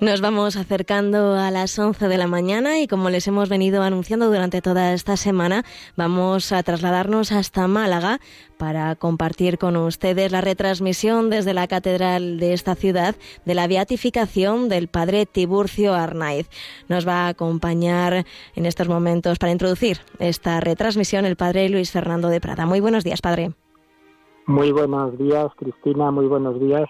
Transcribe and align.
Nos 0.00 0.22
vamos 0.22 0.56
acercando 0.56 1.34
a 1.34 1.50
las 1.50 1.78
11 1.78 2.08
de 2.08 2.16
la 2.16 2.26
mañana 2.26 2.80
y 2.80 2.86
como 2.86 3.10
les 3.10 3.28
hemos 3.28 3.50
venido 3.50 3.82
anunciando 3.82 4.28
durante 4.28 4.62
toda 4.62 4.94
esta 4.94 5.18
semana, 5.18 5.62
vamos 5.94 6.52
a 6.52 6.62
trasladarnos 6.62 7.32
hasta 7.32 7.68
Málaga 7.68 8.18
para 8.56 8.96
compartir 8.96 9.58
con 9.58 9.76
ustedes 9.76 10.32
la 10.32 10.40
retransmisión 10.40 11.28
desde 11.28 11.52
la 11.52 11.68
catedral 11.68 12.40
de 12.40 12.54
esta 12.54 12.76
ciudad 12.76 13.14
de 13.44 13.54
la 13.54 13.66
beatificación 13.66 14.70
del 14.70 14.88
padre 14.88 15.26
Tiburcio 15.26 15.92
Arnaiz. 15.92 16.48
Nos 16.88 17.06
va 17.06 17.26
a 17.26 17.28
acompañar 17.28 18.24
en 18.56 18.64
estos 18.64 18.88
momentos 18.88 19.38
para 19.38 19.52
introducir 19.52 19.98
esta 20.18 20.60
retransmisión 20.60 21.26
el 21.26 21.36
padre 21.36 21.68
Luis 21.68 21.90
Fernando 21.90 22.28
de 22.28 22.40
Prada. 22.40 22.64
Muy 22.64 22.80
buenos 22.80 23.04
días, 23.04 23.20
padre. 23.20 23.52
Muy 24.46 24.72
buenos 24.72 25.18
días, 25.18 25.48
Cristina. 25.58 26.10
Muy 26.10 26.26
buenos 26.26 26.58
días 26.58 26.88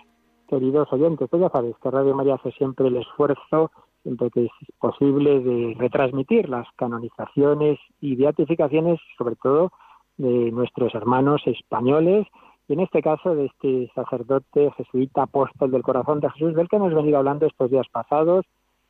queridos 0.50 0.92
oyentes, 0.92 1.28
pues 1.30 1.40
ya 1.40 1.48
sabéis 1.48 1.76
que 1.80 1.90
Radio 1.90 2.14
María 2.14 2.34
hace 2.34 2.50
siempre 2.52 2.88
el 2.88 2.96
esfuerzo, 2.96 3.70
siempre 4.02 4.30
que 4.30 4.46
es 4.46 4.50
posible, 4.80 5.38
de 5.38 5.76
retransmitir 5.78 6.48
las 6.48 6.66
canonizaciones 6.76 7.78
y 8.00 8.16
beatificaciones, 8.16 8.98
sobre 9.16 9.36
todo 9.36 9.70
de 10.16 10.50
nuestros 10.50 10.92
hermanos 10.96 11.40
españoles, 11.46 12.26
y 12.66 12.72
en 12.72 12.80
este 12.80 13.00
caso 13.00 13.34
de 13.36 13.46
este 13.46 13.92
sacerdote 13.94 14.72
jesuita 14.76 15.22
apóstol 15.22 15.70
del 15.70 15.82
corazón 15.82 16.18
de 16.18 16.30
Jesús, 16.30 16.54
del 16.54 16.68
que 16.68 16.76
hemos 16.76 16.94
venido 16.94 17.18
hablando 17.18 17.46
estos 17.46 17.70
días 17.70 17.86
pasados, 17.92 18.44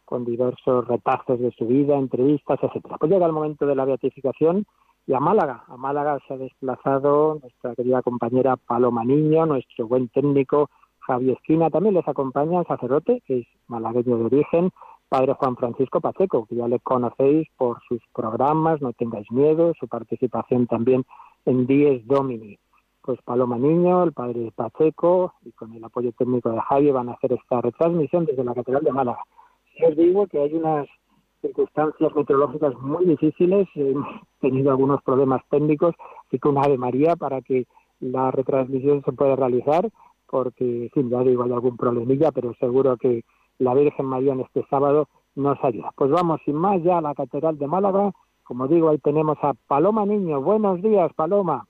con 0.06 0.24
diversos 0.24 0.88
retazos 0.88 1.38
de 1.38 1.52
su 1.52 1.66
vida, 1.66 1.96
entrevistas, 1.96 2.58
etcétera. 2.62 2.96
Pues 2.98 3.12
llega 3.12 3.26
el 3.26 3.32
momento 3.32 3.66
de 3.66 3.76
la 3.76 3.84
beatificación 3.84 4.64
y 5.06 5.12
a 5.12 5.20
Málaga. 5.20 5.64
A 5.68 5.76
Málaga 5.76 6.18
se 6.26 6.34
ha 6.34 6.36
desplazado 6.36 7.38
nuestra 7.40 7.74
querida 7.74 8.02
compañera 8.02 8.56
Paloma 8.56 9.04
Niño, 9.04 9.46
nuestro 9.46 9.86
buen 9.86 10.08
técnico 10.08 10.68
Javier 11.10 11.36
Esquina 11.36 11.70
también 11.70 11.96
les 11.96 12.06
acompaña 12.06 12.60
el 12.60 12.66
sacerdote, 12.66 13.20
que 13.26 13.40
es 13.40 13.46
malagueño 13.66 14.16
de 14.16 14.24
origen, 14.26 14.70
padre 15.08 15.34
Juan 15.34 15.56
Francisco 15.56 16.00
Pacheco, 16.00 16.46
que 16.46 16.54
ya 16.54 16.68
le 16.68 16.78
conocéis 16.78 17.48
por 17.56 17.80
sus 17.88 18.00
programas, 18.14 18.80
no 18.80 18.92
tengáis 18.92 19.28
miedo, 19.32 19.72
su 19.80 19.88
participación 19.88 20.68
también 20.68 21.04
en 21.46 21.66
Dies 21.66 22.06
Domini. 22.06 22.58
Pues 23.02 23.20
Paloma 23.22 23.58
Niño, 23.58 24.04
el 24.04 24.12
padre 24.12 24.52
Pacheco 24.54 25.34
y 25.42 25.50
con 25.50 25.72
el 25.72 25.82
apoyo 25.82 26.12
técnico 26.12 26.50
de 26.50 26.60
Javier 26.60 26.92
van 26.92 27.08
a 27.08 27.14
hacer 27.14 27.32
esta 27.32 27.60
retransmisión 27.60 28.24
desde 28.24 28.44
la 28.44 28.54
Catedral 28.54 28.84
de 28.84 28.92
Málaga. 28.92 29.24
Si 29.74 29.84
os 29.84 29.96
digo 29.96 30.28
que 30.28 30.38
hay 30.38 30.54
unas 30.54 30.86
circunstancias 31.40 32.14
meteorológicas 32.14 32.74
muy 32.78 33.04
difíciles, 33.04 33.66
hemos 33.74 34.06
tenido 34.40 34.70
algunos 34.70 35.02
problemas 35.02 35.42
técnicos, 35.50 35.94
así 36.28 36.38
que 36.38 36.48
una 36.48 36.60
Ave 36.60 36.78
María 36.78 37.16
para 37.16 37.40
que 37.40 37.66
la 37.98 38.30
retransmisión 38.30 39.02
se 39.04 39.12
pueda 39.12 39.34
realizar 39.34 39.90
porque, 40.30 40.90
fin, 40.94 41.10
ya 41.10 41.20
digo, 41.20 41.42
hay 41.42 41.52
algún 41.52 41.76
problemilla, 41.76 42.30
pero 42.30 42.54
seguro 42.54 42.96
que 42.96 43.24
la 43.58 43.74
Virgen 43.74 44.06
María 44.06 44.32
en 44.32 44.40
este 44.40 44.64
sábado 44.70 45.08
nos 45.34 45.62
ayuda. 45.64 45.92
Pues 45.96 46.10
vamos 46.10 46.40
sin 46.44 46.54
más 46.54 46.82
ya 46.82 46.98
a 46.98 47.00
la 47.00 47.14
Catedral 47.14 47.58
de 47.58 47.66
Málaga. 47.66 48.12
Como 48.44 48.68
digo, 48.68 48.88
ahí 48.90 48.98
tenemos 48.98 49.38
a 49.42 49.54
Paloma 49.66 50.06
Niño. 50.06 50.40
Buenos 50.40 50.80
días, 50.82 51.12
Paloma. 51.14 51.66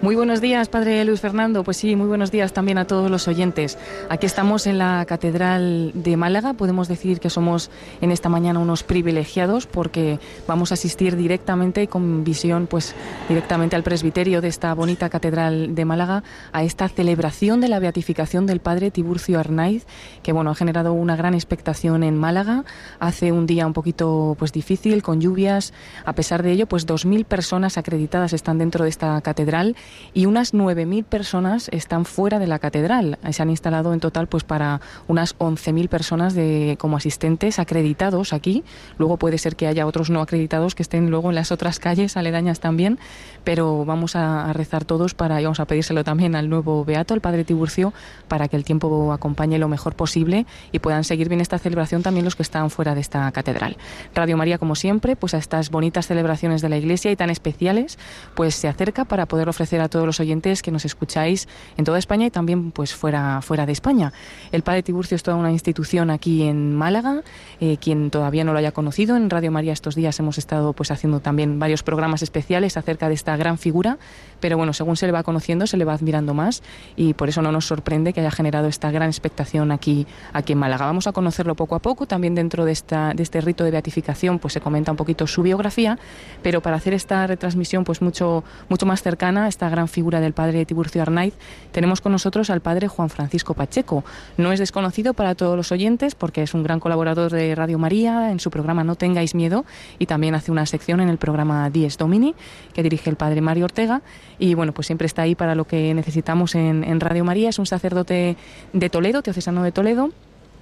Muy 0.00 0.14
buenos 0.14 0.40
días, 0.40 0.68
Padre 0.68 1.04
Luis 1.04 1.20
Fernando. 1.20 1.64
Pues 1.64 1.76
sí, 1.76 1.96
muy 1.96 2.06
buenos 2.06 2.30
días 2.30 2.52
también 2.52 2.78
a 2.78 2.86
todos 2.86 3.10
los 3.10 3.26
oyentes. 3.26 3.76
Aquí 4.08 4.26
estamos 4.26 4.68
en 4.68 4.78
la 4.78 5.04
Catedral 5.06 5.90
de 5.92 6.16
Málaga. 6.16 6.52
Podemos 6.52 6.86
decir 6.86 7.18
que 7.18 7.30
somos 7.30 7.68
en 8.00 8.12
esta 8.12 8.28
mañana 8.28 8.60
unos 8.60 8.84
privilegiados 8.84 9.66
porque 9.66 10.20
vamos 10.46 10.70
a 10.70 10.74
asistir 10.74 11.16
directamente 11.16 11.82
y 11.82 11.88
con 11.88 12.22
visión, 12.22 12.68
pues 12.68 12.94
directamente 13.28 13.74
al 13.74 13.82
presbiterio 13.82 14.40
de 14.40 14.46
esta 14.46 14.72
bonita 14.72 15.08
Catedral 15.08 15.74
de 15.74 15.84
Málaga 15.84 16.22
a 16.52 16.62
esta 16.62 16.88
celebración 16.88 17.60
de 17.60 17.66
la 17.66 17.80
beatificación 17.80 18.46
del 18.46 18.60
Padre 18.60 18.92
Tiburcio 18.92 19.40
Arnaiz, 19.40 19.84
que 20.22 20.30
bueno 20.32 20.52
ha 20.52 20.54
generado 20.54 20.92
una 20.92 21.16
gran 21.16 21.34
expectación 21.34 22.04
en 22.04 22.16
Málaga. 22.16 22.64
Hace 23.00 23.32
un 23.32 23.46
día 23.46 23.66
un 23.66 23.72
poquito 23.72 24.36
pues 24.38 24.52
difícil 24.52 25.02
con 25.02 25.20
lluvias. 25.20 25.72
A 26.04 26.12
pesar 26.12 26.44
de 26.44 26.52
ello, 26.52 26.66
pues 26.66 26.86
dos 26.86 27.04
mil 27.04 27.24
personas 27.24 27.78
acreditadas 27.78 28.32
están 28.32 28.58
dentro 28.58 28.84
de 28.84 28.90
esta 28.90 29.20
catedral 29.22 29.74
y 30.14 30.26
unas 30.26 30.54
9.000 30.54 31.04
personas 31.04 31.68
están 31.72 32.04
fuera 32.04 32.38
de 32.38 32.46
la 32.46 32.58
catedral. 32.58 33.18
Se 33.30 33.42
han 33.42 33.50
instalado 33.50 33.92
en 33.92 34.00
total 34.00 34.26
pues 34.26 34.44
para 34.44 34.80
unas 35.06 35.36
11.000 35.38 35.88
personas 35.88 36.34
de, 36.34 36.76
como 36.78 36.96
asistentes 36.96 37.58
acreditados 37.58 38.32
aquí. 38.32 38.64
Luego 38.98 39.16
puede 39.16 39.38
ser 39.38 39.56
que 39.56 39.66
haya 39.66 39.86
otros 39.86 40.10
no 40.10 40.20
acreditados 40.20 40.74
que 40.74 40.82
estén 40.82 41.10
luego 41.10 41.28
en 41.30 41.34
las 41.34 41.52
otras 41.52 41.78
calles 41.78 42.16
aledañas 42.16 42.60
también, 42.60 42.98
pero 43.44 43.84
vamos 43.84 44.16
a, 44.16 44.52
rezar 44.52 44.84
todos 44.84 45.14
para 45.14 45.40
y 45.40 45.44
vamos 45.44 45.60
a 45.60 45.66
pedírselo 45.66 46.04
también 46.04 46.34
al 46.34 46.48
nuevo 46.48 46.84
beato, 46.84 47.14
al 47.14 47.20
padre 47.20 47.44
Tiburcio, 47.44 47.92
para 48.28 48.48
que 48.48 48.56
el 48.56 48.64
tiempo 48.64 49.12
acompañe 49.12 49.58
lo 49.58 49.68
mejor 49.68 49.94
posible 49.94 50.46
y 50.72 50.78
puedan 50.78 51.04
seguir 51.04 51.28
bien 51.28 51.40
esta 51.40 51.58
celebración 51.58 52.02
también 52.02 52.24
los 52.24 52.36
que 52.36 52.42
están 52.42 52.70
fuera 52.70 52.94
de 52.94 53.00
esta 53.00 53.30
catedral. 53.32 53.76
Radio 54.14 54.36
María 54.36 54.58
como 54.58 54.74
siempre, 54.74 55.16
pues 55.16 55.34
a 55.34 55.38
estas 55.38 55.70
bonitas 55.70 56.06
celebraciones 56.06 56.62
de 56.62 56.68
la 56.68 56.76
Iglesia 56.76 57.10
y 57.10 57.16
tan 57.16 57.30
especiales, 57.30 57.98
pues 58.34 58.54
se 58.54 58.68
acerca 58.68 59.04
para 59.04 59.26
poder 59.26 59.48
ofrecer 59.48 59.77
a 59.80 59.88
todos 59.88 60.06
los 60.06 60.20
oyentes 60.20 60.62
que 60.62 60.70
nos 60.70 60.84
escucháis 60.84 61.48
en 61.76 61.84
toda 61.84 61.98
España 61.98 62.26
y 62.26 62.30
también 62.30 62.70
pues 62.72 62.94
fuera, 62.94 63.40
fuera 63.42 63.66
de 63.66 63.72
España. 63.72 64.12
El 64.52 64.62
Padre 64.62 64.82
Tiburcio 64.82 65.14
es 65.14 65.22
toda 65.22 65.36
una 65.36 65.52
institución 65.52 66.10
aquí 66.10 66.42
en 66.42 66.74
Málaga. 66.74 67.22
Eh, 67.60 67.76
quien 67.80 68.10
todavía 68.10 68.44
no 68.44 68.52
lo 68.52 68.58
haya 68.58 68.72
conocido, 68.72 69.16
en 69.16 69.30
Radio 69.30 69.50
María 69.50 69.72
estos 69.72 69.94
días 69.94 70.18
hemos 70.18 70.38
estado 70.38 70.72
pues 70.72 70.90
haciendo 70.90 71.20
también 71.20 71.58
varios 71.58 71.82
programas 71.82 72.22
especiales 72.22 72.76
acerca 72.76 73.08
de 73.08 73.14
esta 73.14 73.36
gran 73.36 73.58
figura, 73.58 73.98
pero 74.40 74.56
bueno, 74.56 74.72
según 74.72 74.96
se 74.96 75.06
le 75.06 75.12
va 75.12 75.22
conociendo, 75.22 75.66
se 75.66 75.76
le 75.76 75.84
va 75.84 75.94
admirando 75.94 76.34
más 76.34 76.62
y 76.96 77.14
por 77.14 77.28
eso 77.28 77.42
no 77.42 77.52
nos 77.52 77.66
sorprende 77.66 78.12
que 78.12 78.20
haya 78.20 78.30
generado 78.30 78.68
esta 78.68 78.90
gran 78.90 79.08
expectación 79.08 79.72
aquí, 79.72 80.06
aquí 80.32 80.52
en 80.52 80.58
Málaga. 80.58 80.86
Vamos 80.86 81.06
a 81.06 81.12
conocerlo 81.12 81.54
poco 81.54 81.74
a 81.74 81.80
poco, 81.80 82.06
también 82.06 82.34
dentro 82.34 82.64
de, 82.64 82.72
esta, 82.72 83.12
de 83.14 83.22
este 83.22 83.40
rito 83.40 83.64
de 83.64 83.70
beatificación 83.70 84.38
pues 84.38 84.54
se 84.54 84.60
comenta 84.60 84.90
un 84.90 84.96
poquito 84.96 85.26
su 85.26 85.42
biografía, 85.42 85.98
pero 86.42 86.60
para 86.62 86.76
hacer 86.76 86.94
esta 86.94 87.26
retransmisión 87.26 87.84
pues 87.84 88.02
mucho, 88.02 88.44
mucho 88.68 88.86
más 88.86 89.02
cercana, 89.02 89.48
esta 89.48 89.67
gran 89.68 89.88
figura 89.88 90.20
del 90.20 90.32
padre 90.32 90.64
Tiburcio 90.66 91.02
Arnaiz, 91.02 91.34
tenemos 91.72 92.00
con 92.00 92.12
nosotros 92.12 92.50
al 92.50 92.60
padre 92.60 92.88
Juan 92.88 93.10
Francisco 93.10 93.54
Pacheco. 93.54 94.04
No 94.36 94.52
es 94.52 94.58
desconocido 94.58 95.14
para 95.14 95.34
todos 95.34 95.56
los 95.56 95.72
oyentes 95.72 96.14
porque 96.14 96.42
es 96.42 96.54
un 96.54 96.62
gran 96.62 96.80
colaborador 96.80 97.32
de 97.32 97.54
Radio 97.54 97.78
María 97.78 98.30
en 98.30 98.40
su 98.40 98.50
programa 98.50 98.84
No 98.84 98.94
tengáis 98.94 99.34
miedo 99.34 99.64
y 99.98 100.06
también 100.06 100.34
hace 100.34 100.50
una 100.52 100.66
sección 100.66 101.00
en 101.00 101.08
el 101.08 101.18
programa 101.18 101.70
Dies 101.70 101.98
Domini 101.98 102.34
que 102.72 102.82
dirige 102.82 103.10
el 103.10 103.16
padre 103.16 103.40
Mario 103.40 103.64
Ortega 103.64 104.02
y 104.38 104.54
bueno, 104.54 104.72
pues 104.72 104.86
siempre 104.86 105.06
está 105.06 105.22
ahí 105.22 105.34
para 105.34 105.54
lo 105.54 105.64
que 105.64 105.94
necesitamos 105.94 106.54
en, 106.54 106.84
en 106.84 107.00
Radio 107.00 107.24
María. 107.24 107.48
Es 107.48 107.58
un 107.58 107.66
sacerdote 107.66 108.36
de 108.72 108.90
Toledo, 108.90 109.22
teocesano 109.22 109.62
de 109.62 109.72
Toledo 109.72 110.10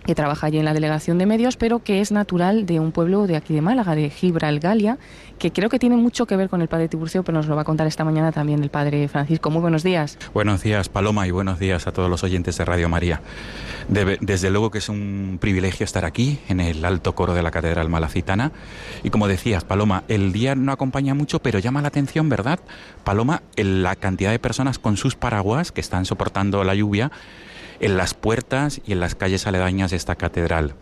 que 0.06 0.14
trabaja 0.14 0.46
allí 0.46 0.58
en 0.58 0.64
la 0.64 0.72
delegación 0.72 1.18
de 1.18 1.26
medios, 1.26 1.56
pero 1.56 1.80
que 1.80 2.00
es 2.00 2.12
natural 2.12 2.64
de 2.64 2.78
un 2.78 2.92
pueblo 2.92 3.26
de 3.26 3.34
aquí 3.36 3.52
de 3.52 3.60
Málaga, 3.60 3.96
de 3.96 4.08
Gibralgalia, 4.08 4.98
que 5.38 5.50
creo 5.50 5.68
que 5.68 5.80
tiene 5.80 5.96
mucho 5.96 6.26
que 6.26 6.36
ver 6.36 6.48
con 6.48 6.62
el 6.62 6.68
padre 6.68 6.88
Tiburcio, 6.88 7.24
pero 7.24 7.36
nos 7.36 7.48
lo 7.48 7.56
va 7.56 7.62
a 7.62 7.64
contar 7.64 7.88
esta 7.88 8.04
mañana 8.04 8.30
también 8.30 8.62
el 8.62 8.70
padre 8.70 9.08
Francisco. 9.08 9.50
Muy 9.50 9.60
buenos 9.60 9.82
días. 9.82 10.16
Buenos 10.32 10.62
días, 10.62 10.88
Paloma, 10.88 11.26
y 11.26 11.32
buenos 11.32 11.58
días 11.58 11.88
a 11.88 11.92
todos 11.92 12.08
los 12.08 12.22
oyentes 12.22 12.56
de 12.56 12.64
Radio 12.64 12.88
María. 12.88 13.20
desde 13.88 14.50
luego 14.50 14.70
que 14.70 14.78
es 14.78 14.88
un 14.88 15.38
privilegio 15.40 15.84
estar 15.84 16.04
aquí, 16.04 16.38
en 16.48 16.60
el 16.60 16.84
alto 16.84 17.14
coro 17.14 17.34
de 17.34 17.42
la 17.42 17.50
Catedral 17.50 17.88
Malacitana. 17.88 18.52
Y 19.02 19.10
como 19.10 19.26
decías, 19.26 19.64
Paloma, 19.64 20.04
el 20.06 20.32
día 20.32 20.54
no 20.54 20.70
acompaña 20.70 21.14
mucho, 21.14 21.40
pero 21.40 21.58
llama 21.58 21.82
la 21.82 21.88
atención, 21.88 22.28
¿verdad? 22.28 22.60
Paloma, 23.02 23.42
la 23.56 23.96
cantidad 23.96 24.30
de 24.30 24.38
personas 24.38 24.78
con 24.78 24.96
sus 24.96 25.16
paraguas 25.16 25.72
que 25.72 25.80
están 25.80 26.04
soportando 26.04 26.62
la 26.62 26.74
lluvia 26.76 27.10
en 27.80 27.96
las 27.96 28.14
puertas 28.14 28.80
y 28.86 28.92
en 28.92 29.00
las 29.00 29.14
calles 29.14 29.46
aledañas 29.46 29.90
de 29.90 29.96
esta 29.96 30.16
catedral. 30.16 30.74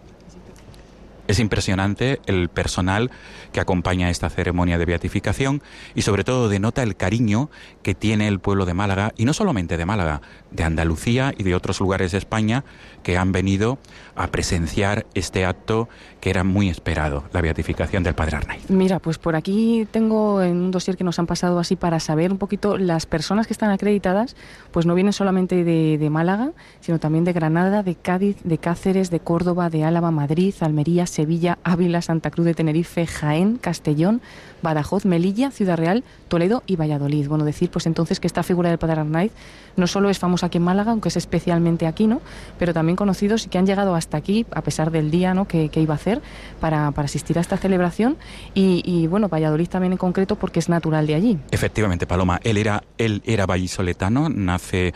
Es 1.27 1.39
impresionante 1.39 2.21
el 2.27 2.51
personal 2.51 3.11
que 3.53 3.61
acompaña 3.61 4.11
esta 4.11 4.29
ceremonia 4.29 4.77
de 4.77 4.85
beatificación 4.85 5.63
y 5.95 6.03
sobre 6.03 6.23
todo 6.23 6.51
denota 6.51 6.83
el 6.83 6.97
cariño 6.97 7.51
que 7.83 7.95
tiene 7.95 8.29
el 8.29 8.41
pueblo 8.41 8.67
de 8.67 8.75
Málaga 8.75 9.15
y 9.17 9.25
no 9.25 9.33
solamente 9.33 9.79
de 9.79 9.87
Málaga, 9.87 10.21
de 10.51 10.65
Andalucía 10.65 11.33
y 11.37 11.45
de 11.45 11.55
otros 11.55 11.81
lugares 11.81 12.13
de 12.13 12.19
España 12.19 12.65
que 13.05 13.17
han 13.17 13.31
venido 13.31 13.79
a 14.17 14.27
presenciar 14.29 15.07
este 15.15 15.45
acto 15.45 15.89
que 16.21 16.31
era 16.31 16.43
muy 16.43 16.71
esperado, 16.71 17.25
la 17.33 17.43
beatificación 17.43 18.03
del 18.03 18.15
Padre 18.15 18.39
Arnaiz. 18.39 18.71
Mira, 18.71 18.99
pues 18.99 19.19
por 19.19 19.37
aquí 19.37 19.87
tengo 19.91 20.41
en 20.41 20.57
un 20.57 20.71
dossier 20.71 20.97
que 20.97 21.05
nos 21.05 21.19
han 21.19 21.27
pasado 21.27 21.59
así 21.59 21.77
para 21.77 22.01
saber 22.01 22.33
un 22.33 22.39
poquito 22.39 22.79
las 22.79 23.05
personas 23.05 23.47
que 23.47 23.53
están 23.53 23.71
acreditadas, 23.71 24.35
pues 24.71 24.87
no 24.87 24.95
vienen 24.95 25.13
solamente 25.13 25.65
de, 25.65 26.11
Málaga, 26.11 26.53
sino 26.81 26.99
también 26.99 27.25
de 27.25 27.33
Granada, 27.33 27.83
de 27.83 27.95
Cádiz, 27.95 28.37
de 28.43 28.57
Cáceres, 28.57 29.11
de 29.11 29.21
Córdoba, 29.21 29.69
de 29.69 29.85
Álava, 29.85 30.11
Madrid, 30.11 30.55
Almería, 30.61 31.07
Sevilla, 31.07 31.59
Ávila, 31.63 32.01
Santa 32.01 32.31
Cruz 32.31 32.47
de 32.47 32.55
Tenerife, 32.55 33.07
Jaén, 33.07 33.57
Castellón, 33.57 34.23
Badajoz, 34.63 35.05
Melilla, 35.05 35.51
Ciudad 35.51 35.77
Real, 35.77 36.05
Toledo 36.29 36.63
y 36.67 36.77
Valladolid. 36.77 37.29
Bueno, 37.29 37.45
decir 37.45 37.71
pues 37.71 37.87
entonces 37.87 38.19
que 38.19 38.27
esta 38.27 38.43
figura 38.43 38.71
del 38.71 38.79
Padre 38.79 39.01
Arnaiz 39.01 39.33
no 39.77 39.87
solo 39.87 40.09
es 40.09 40.19
famosa 40.19 40.47
aquí 40.47 40.59
en 40.59 40.65
Málaga, 40.65 40.93
aunque 40.93 41.09
es 41.09 41.17
especialmente 41.17 41.87
aquí, 41.87 42.07
¿no? 42.07 42.21
Pero 42.59 42.73
también 42.73 42.94
conocidos 42.97 43.47
y 43.47 43.49
que 43.49 43.59
han 43.59 43.67
llegado 43.67 43.95
hasta 43.95 44.17
aquí, 44.17 44.47
a 44.53 44.63
pesar 44.63 44.91
del 44.91 45.11
día 45.11 45.35
¿no? 45.35 45.47
que, 45.47 45.71
iba 45.75 45.95
a 45.95 45.97
hacer, 45.97 46.23
para, 46.61 46.89
asistir 46.89 47.39
a 47.39 47.41
esta 47.41 47.57
celebración. 47.57 48.17
Y, 48.55 49.07
bueno, 49.07 49.29
Valladolid 49.29 49.69
también 49.69 49.93
en 49.93 49.99
concreto 49.99 50.37
porque 50.37 50.59
es 50.59 50.69
natural 50.69 51.07
de 51.07 51.15
allí. 51.15 51.39
Efectivamente, 51.51 52.07
Paloma. 52.07 52.41
Él 52.43 52.57
era, 52.57 52.83
él 52.99 53.23
era 53.25 53.47
vallisoletano, 53.47 54.29
nace 54.29 54.93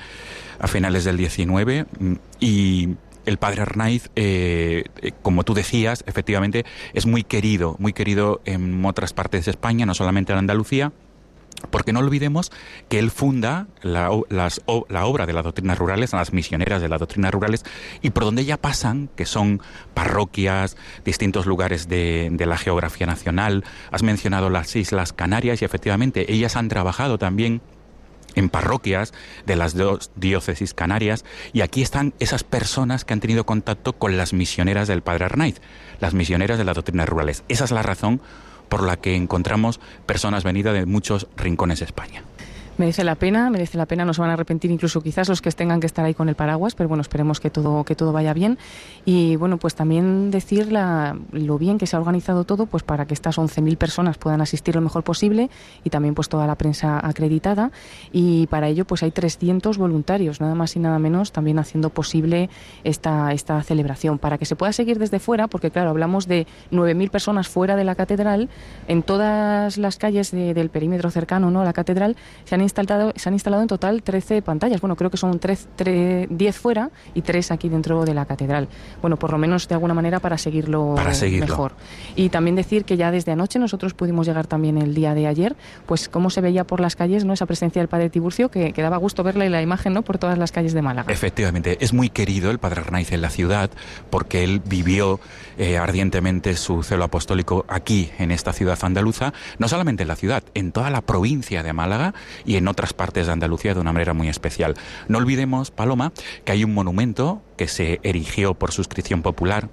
a 0.59 0.67
finales 0.67 1.05
del 1.05 1.17
19 1.17 1.87
y 2.41 2.97
el 3.29 3.37
padre 3.37 3.63
Arnaiz, 3.63 4.11
eh, 4.17 4.85
eh, 5.03 5.13
como 5.23 5.45
tú 5.45 5.55
decías, 5.55 6.03
efectivamente 6.07 6.65
es 6.95 7.07
muy 7.07 7.25
querido, 7.25 7.77
muy 7.79 7.93
querido 7.93 8.41
en 8.47 8.85
otras 8.85 9.13
partes 9.13 9.45
de 9.45 9.51
España, 9.51 9.85
no 9.85 9.95
solamente 9.95 10.33
en 10.33 10.39
Andalucía. 10.39 10.93
Porque 11.71 11.93
no 11.93 12.01
olvidemos 12.01 12.53
que 12.89 12.99
él 12.99 13.11
funda 13.11 13.67
la, 13.83 14.11
la, 14.29 15.07
obra 15.07 15.27
de 15.27 15.33
las 15.33 15.45
doctrinas 15.45 15.79
rurales, 15.79 16.13
las 16.13 16.33
misioneras 16.33 16.81
de 16.81 16.89
las 16.89 17.01
doctrinas 17.01 17.33
rurales, 17.33 17.65
y 18.01 18.11
por 18.11 18.25
donde 18.25 18.45
ya 18.45 18.57
pasan, 18.57 19.09
que 19.17 19.27
son 19.27 19.61
parroquias, 19.93 20.77
distintos 21.05 21.47
lugares 21.47 21.89
de, 21.89 22.29
de, 22.31 22.47
la 22.47 22.59
geografía 22.59 23.07
nacional. 23.07 23.65
Has 23.91 24.03
mencionado 24.03 24.51
las 24.51 24.77
Islas 24.77 25.13
Canarias 25.13 25.61
y 25.61 25.65
efectivamente 25.65 26.33
ellas 26.33 26.57
han 26.57 26.69
trabajado 26.69 27.19
también 27.19 27.61
en 28.35 28.49
parroquias 28.49 29.13
de 29.47 29.57
las 29.57 29.75
dos 29.75 30.11
diócesis 30.17 30.75
canarias 30.75 31.25
y 31.53 31.63
aquí 31.63 31.83
están 31.83 32.15
esas 32.21 32.45
personas 32.45 33.05
que 33.05 33.13
han 33.13 33.21
tenido 33.21 33.45
contacto 33.45 33.95
con 33.95 34.17
las 34.17 34.33
misioneras 34.33 34.89
del 34.89 35.03
Padre 35.03 35.25
Arnaiz, 35.25 35.61
las 36.01 36.15
misioneras 36.15 36.59
de 36.59 36.65
las 36.65 36.77
doctrinas 36.77 37.09
rurales. 37.09 37.45
Esa 37.49 37.65
es 37.65 37.71
la 37.71 37.83
razón 37.83 38.21
por 38.69 38.83
la 38.83 38.97
que 38.97 39.15
encontramos 39.15 39.81
personas 40.07 40.45
venidas 40.45 40.75
de 40.75 40.87
muchos 40.87 41.27
rincones 41.37 41.81
de 41.81 41.87
España 41.87 42.23
merece 42.79 43.05
la 43.05 43.15
pena, 43.15 43.51
merece 43.51 43.77
la 43.77 43.87
pena, 43.87 44.05
no 44.05 44.15
se 44.15 44.21
van 44.21 44.31
a 44.31 44.35
arrepentir 44.35 44.71
incluso 44.71 45.01
quizás 45.01 45.29
los 45.29 45.43
que 45.43 45.51
tengan 45.51 45.81
que 45.81 45.87
estar 45.87 46.05
ahí 46.05 46.15
con 46.15 46.29
el 46.29 46.35
paraguas, 46.35 46.75
pero 46.75 46.89
bueno, 46.89 47.03
esperemos 47.03 47.41
que 47.41 47.51
todo, 47.51 47.85
que 47.85 47.95
todo 47.95 48.13
vaya 48.13 48.33
bien. 48.33 48.59
Y 49.05 49.37
bueno, 49.37 49.59
pues 49.59 49.75
también 49.75 50.31
decir 50.31 50.71
lo 50.71 51.59
bien 51.59 51.79
que 51.79 51.87
se 51.87 51.97
ha 51.97 51.99
organizado 51.99 52.45
todo, 52.45 52.67
pues 52.67 52.83
para 52.83 53.07
que 53.07 53.15
estas 53.15 53.39
11.000 53.39 53.77
personas 53.77 54.19
puedan 54.19 54.41
asistir 54.41 54.75
lo 54.75 54.81
mejor 54.81 55.05
posible 55.05 55.51
y 55.85 55.91
también 55.91 56.15
pues 56.15 56.29
toda 56.29 56.47
la 56.47 56.57
prensa 56.57 57.05
acreditada. 57.07 57.71
Y 58.13 58.47
para 58.47 58.69
ello 58.69 58.85
pues 58.85 59.03
hay 59.03 59.11
300 59.11 59.79
voluntarios, 59.79 60.41
nada 60.41 60.55
más 60.55 60.77
y 60.77 60.79
nada 60.79 60.99
menos, 60.99 61.33
también 61.33 61.59
haciendo 61.59 61.91
posible 61.91 62.51
esta, 62.85 63.33
esta 63.33 63.63
celebración. 63.63 64.19
Para 64.19 64.39
que 64.39 64.45
se 64.45 64.57
pueda 64.57 64.73
seguir 64.73 64.99
desde 64.99 65.19
fuera, 65.19 65.49
porque 65.49 65.71
claro, 65.71 65.91
hablamos 65.91 66.27
de 66.27 66.47
9.000 66.71 67.11
personas 67.11 67.49
fuera 67.49 67.77
de 67.77 67.85
la 67.85 67.95
catedral, 67.95 68.49
en 68.87 69.03
todas 69.03 69.79
las 69.79 69.97
calles 69.97 70.31
del 70.31 70.71
perímetro 70.71 71.11
cercano 71.11 71.51
¿no? 71.51 71.61
a 71.61 71.65
la 71.65 71.73
catedral 71.73 72.17
se 72.45 72.55
han 72.55 72.61
instalado, 72.69 73.13
se 73.17 73.29
han 73.29 73.35
instalado 73.35 73.63
en 73.63 73.69
total 73.69 74.03
13 74.03 74.43
pantallas. 74.43 74.81
Bueno, 74.81 74.97
creo 74.97 75.11
que 75.11 75.17
son 75.17 75.39
3, 75.39 75.69
10 76.29 76.57
fuera 76.57 76.91
y 77.15 77.23
3 77.23 77.51
aquí 77.51 77.69
dentro 77.69 78.05
de 78.05 78.15
la 78.15 78.27
catedral. 78.27 78.69
Bueno, 79.01 79.17
por 79.17 79.33
lo 79.33 79.39
menos 79.39 79.69
de 79.69 79.75
alguna 79.75 79.95
manera 79.95 80.21
para 80.21 80.39
seguirlo, 80.39 80.95
mejor. 81.41 81.73
Y 82.17 82.29
también 82.29 82.57
decir 82.57 82.85
que 82.85 82.97
ya 82.97 83.11
desde 83.11 83.33
anoche 83.33 83.59
nosotros 83.59 83.95
pudimos 83.95 84.27
llegar 84.27 84.47
también 84.47 84.79
el 84.79 84.95
día 84.95 85.15
de 85.15 85.27
ayer, 85.27 85.57
pues 85.87 86.09
cómo 86.09 86.31
se 86.31 86.41
veía 86.41 86.65
por 86.65 86.81
las 86.81 86.97
calles 86.97 87.25
no 87.25 87.33
esa 87.33 87.47
presencia 87.47 87.81
del 87.81 87.89
padre 87.89 88.11
Tiburcio, 88.11 88.51
que, 88.51 88.73
que 88.73 88.83
daba 88.83 88.97
gusto 88.97 89.23
verle 89.23 89.51
la 89.51 89.63
imagen 89.63 89.93
¿no? 89.93 90.03
por 90.03 90.19
todas 90.19 90.39
las 90.39 90.53
calles 90.53 90.73
de 90.73 90.83
Málaga. 90.83 91.13
Efectivamente, 91.13 91.79
es 91.81 91.93
muy 91.93 92.11
querido 92.11 92.51
el 92.51 92.59
padre 92.59 92.83
Arnaiz 92.83 93.13
en 93.13 93.23
la 93.23 93.31
ciudad 93.31 93.71
porque 94.11 94.45
él 94.45 94.61
vivió 94.65 95.21
eh, 95.59 95.77
ardientemente 95.77 96.57
su 96.57 96.83
celo 96.83 97.05
apostólico 97.05 97.65
aquí, 97.69 98.11
en 98.19 98.31
esta 98.31 98.53
ciudad 98.53 98.79
andaluza, 98.83 99.35
no 99.59 99.69
solamente 99.69 100.03
en 100.03 100.09
la 100.09 100.17
ciudad, 100.17 100.43
en 100.55 100.73
toda 100.73 100.89
la 100.91 101.03
provincia 101.03 101.63
de 101.63 101.73
Málaga 101.73 102.15
y 102.47 102.57
en 102.57 102.69
otras 102.69 102.93
partes 102.93 103.27
de 103.27 103.33
Andalucía 103.33 103.75
de 103.75 103.81
una 103.81 103.93
manera 103.93 104.15
muy 104.15 104.29
especial. 104.29 104.75
No 105.09 105.19
olvidemos, 105.19 105.71
Paloma, 105.71 106.13
que 106.45 106.53
hay 106.53 106.65
un 106.65 106.75
monumento 106.75 107.43
que 107.57 107.69
se 107.69 108.01
erigió 108.03 108.55
por 108.55 108.73
suscripción 108.73 109.23
popular 109.23 109.69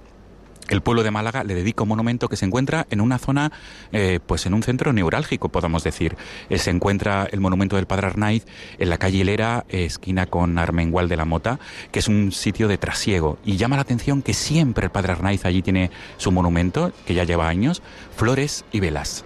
el 0.68 0.80
pueblo 0.80 1.02
de 1.02 1.10
Málaga 1.10 1.44
le 1.44 1.54
dedica 1.54 1.82
un 1.82 1.90
monumento 1.90 2.28
que 2.28 2.36
se 2.36 2.44
encuentra 2.44 2.86
en 2.90 3.00
una 3.00 3.18
zona, 3.18 3.52
eh, 3.92 4.20
pues 4.24 4.46
en 4.46 4.54
un 4.54 4.62
centro 4.62 4.92
neurálgico, 4.92 5.48
podemos 5.48 5.84
decir. 5.84 6.16
Eh, 6.48 6.58
se 6.58 6.70
encuentra 6.70 7.28
el 7.30 7.40
monumento 7.40 7.76
del 7.76 7.86
Padre 7.86 8.08
Arnaiz 8.08 8.44
en 8.78 8.90
la 8.90 8.98
calle 8.98 9.18
Hilera, 9.18 9.64
esquina 9.68 10.26
con 10.26 10.58
Armengual 10.58 11.08
de 11.08 11.16
la 11.16 11.24
Mota, 11.24 11.58
que 11.92 12.00
es 12.00 12.08
un 12.08 12.32
sitio 12.32 12.68
de 12.68 12.78
trasiego. 12.78 13.38
Y 13.44 13.56
llama 13.56 13.76
la 13.76 13.82
atención 13.82 14.22
que 14.22 14.34
siempre 14.34 14.86
el 14.86 14.90
Padre 14.90 15.12
Arnaiz 15.12 15.44
allí 15.44 15.62
tiene 15.62 15.90
su 16.16 16.32
monumento, 16.32 16.92
que 17.06 17.14
ya 17.14 17.24
lleva 17.24 17.48
años, 17.48 17.82
flores 18.16 18.64
y 18.72 18.80
velas. 18.80 19.24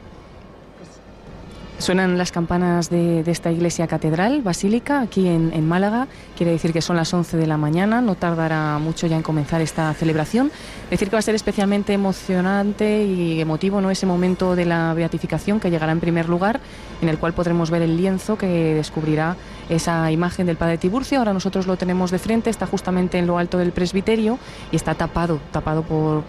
Suenan 1.80 2.18
las 2.18 2.30
campanas 2.30 2.90
de, 2.90 3.20
esta 3.26 3.50
iglesia 3.50 3.86
catedral, 3.86 4.42
basílica, 4.42 5.00
aquí 5.00 5.26
en, 5.26 5.66
Málaga. 5.66 6.08
Quiere 6.36 6.52
decir 6.52 6.74
que 6.74 6.82
son 6.82 6.96
las 6.96 7.12
11 7.14 7.38
de 7.38 7.46
la 7.46 7.56
mañana, 7.56 8.02
no 8.02 8.16
tardará 8.16 8.78
mucho 8.78 9.06
ya 9.06 9.16
en 9.16 9.22
comenzar 9.22 9.62
esta 9.62 9.94
celebración. 9.94 10.52
Decir 10.90 11.08
que 11.08 11.16
va 11.16 11.20
a 11.20 11.22
ser 11.22 11.34
especialmente 11.34 11.94
emocionante 11.94 13.02
y 13.04 13.40
emotivo 13.40 13.80
¿no? 13.80 13.90
ese 13.90 14.04
momento 14.04 14.54
de 14.56 14.66
la 14.66 14.92
beatificación 14.92 15.58
que 15.58 15.70
llegará 15.70 15.92
en 15.92 16.00
primer 16.00 16.28
lugar, 16.28 16.60
en 17.00 17.08
el 17.08 17.19
cual 17.19 17.32
podremos 17.32 17.70
ver 17.70 17.82
el 17.82 17.97
lienzo 17.97 18.37
que 18.37 18.75
descubrirá 18.75 19.37
esa 19.69 20.11
imagen 20.11 20.47
del 20.47 20.56
Padre 20.56 20.79
Tiburcio. 20.79 21.19
Ahora 21.19 21.32
nosotros 21.32 21.67
lo 21.67 21.76
tenemos 21.76 22.11
de 22.11 22.19
frente, 22.19 22.50
está 22.50 22.67
justamente 22.67 23.19
en 23.19 23.26
lo 23.26 23.38
alto 23.38 23.58
del 23.58 23.73
presbiterio 23.73 24.38
y 24.73 24.76
está 24.76 24.94
tapado, 24.94 25.41
tapado 25.52 25.82
por, 25.82 26.23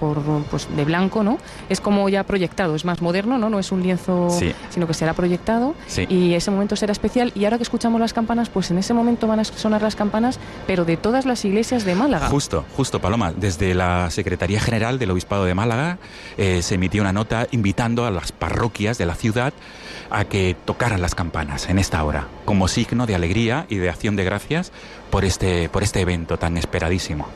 pues, 0.49 0.67
de 0.75 0.85
blanco, 0.85 1.23
¿no? 1.23 1.37
Es 1.69 1.81
como 1.81 2.07
ya 2.09 2.23
proyectado, 2.23 2.75
es 2.75 2.85
más 2.85 3.01
moderno, 3.01 3.37
¿no? 3.37 3.49
No 3.49 3.59
es 3.59 3.71
un 3.71 3.81
lienzo, 3.81 4.29
sino 4.69 4.87
que 4.87 4.93
será 4.93 5.13
proyectado 5.13 5.73
y 6.07 6.33
ese 6.33 6.51
momento 6.51 6.75
será 6.75 6.91
especial. 6.91 7.31
Y 7.35 7.45
ahora 7.45 7.57
que 7.57 7.63
escuchamos 7.63 7.99
las 7.99 8.13
campanas, 8.13 8.49
pues 8.49 8.71
en 8.71 8.77
ese 8.77 8.93
momento 8.93 9.27
van 9.27 9.39
a 9.39 9.43
sonar 9.43 9.81
las 9.81 9.95
campanas, 9.95 10.39
pero 10.67 10.85
de 10.85 10.97
todas 10.97 11.25
las 11.25 11.43
iglesias 11.45 11.85
de 11.85 11.95
Málaga. 11.95 12.27
Justo, 12.27 12.65
justo, 12.75 12.99
Paloma. 12.99 13.33
Desde 13.35 13.73
la 13.73 14.09
Secretaría 14.11 14.59
General 14.59 14.99
del 14.99 15.11
Obispado 15.11 15.45
de 15.45 15.55
Málaga 15.55 15.97
eh, 16.37 16.61
se 16.61 16.75
emitió 16.75 17.01
una 17.01 17.13
nota 17.13 17.47
invitando 17.51 18.05
a 18.05 18.11
las 18.11 18.31
parroquias 18.31 18.97
de 18.97 19.05
la 19.05 19.15
ciudad 19.15 19.53
a 20.11 20.25
que 20.25 20.55
tocaran 20.65 21.01
las 21.01 21.15
campanas 21.15 21.69
en 21.69 21.79
esta 21.79 22.03
hora, 22.03 22.27
como 22.45 22.67
signo 22.67 23.05
de 23.05 23.15
alegría 23.15 23.65
y 23.69 23.77
de 23.77 23.89
acción 23.89 24.15
de 24.15 24.23
gracias 24.23 24.71
por 25.09 25.25
este, 25.25 25.69
por 25.69 25.83
este 25.83 26.01
evento 26.01 26.37
tan 26.37 26.57
esperadísimo. 26.57 27.27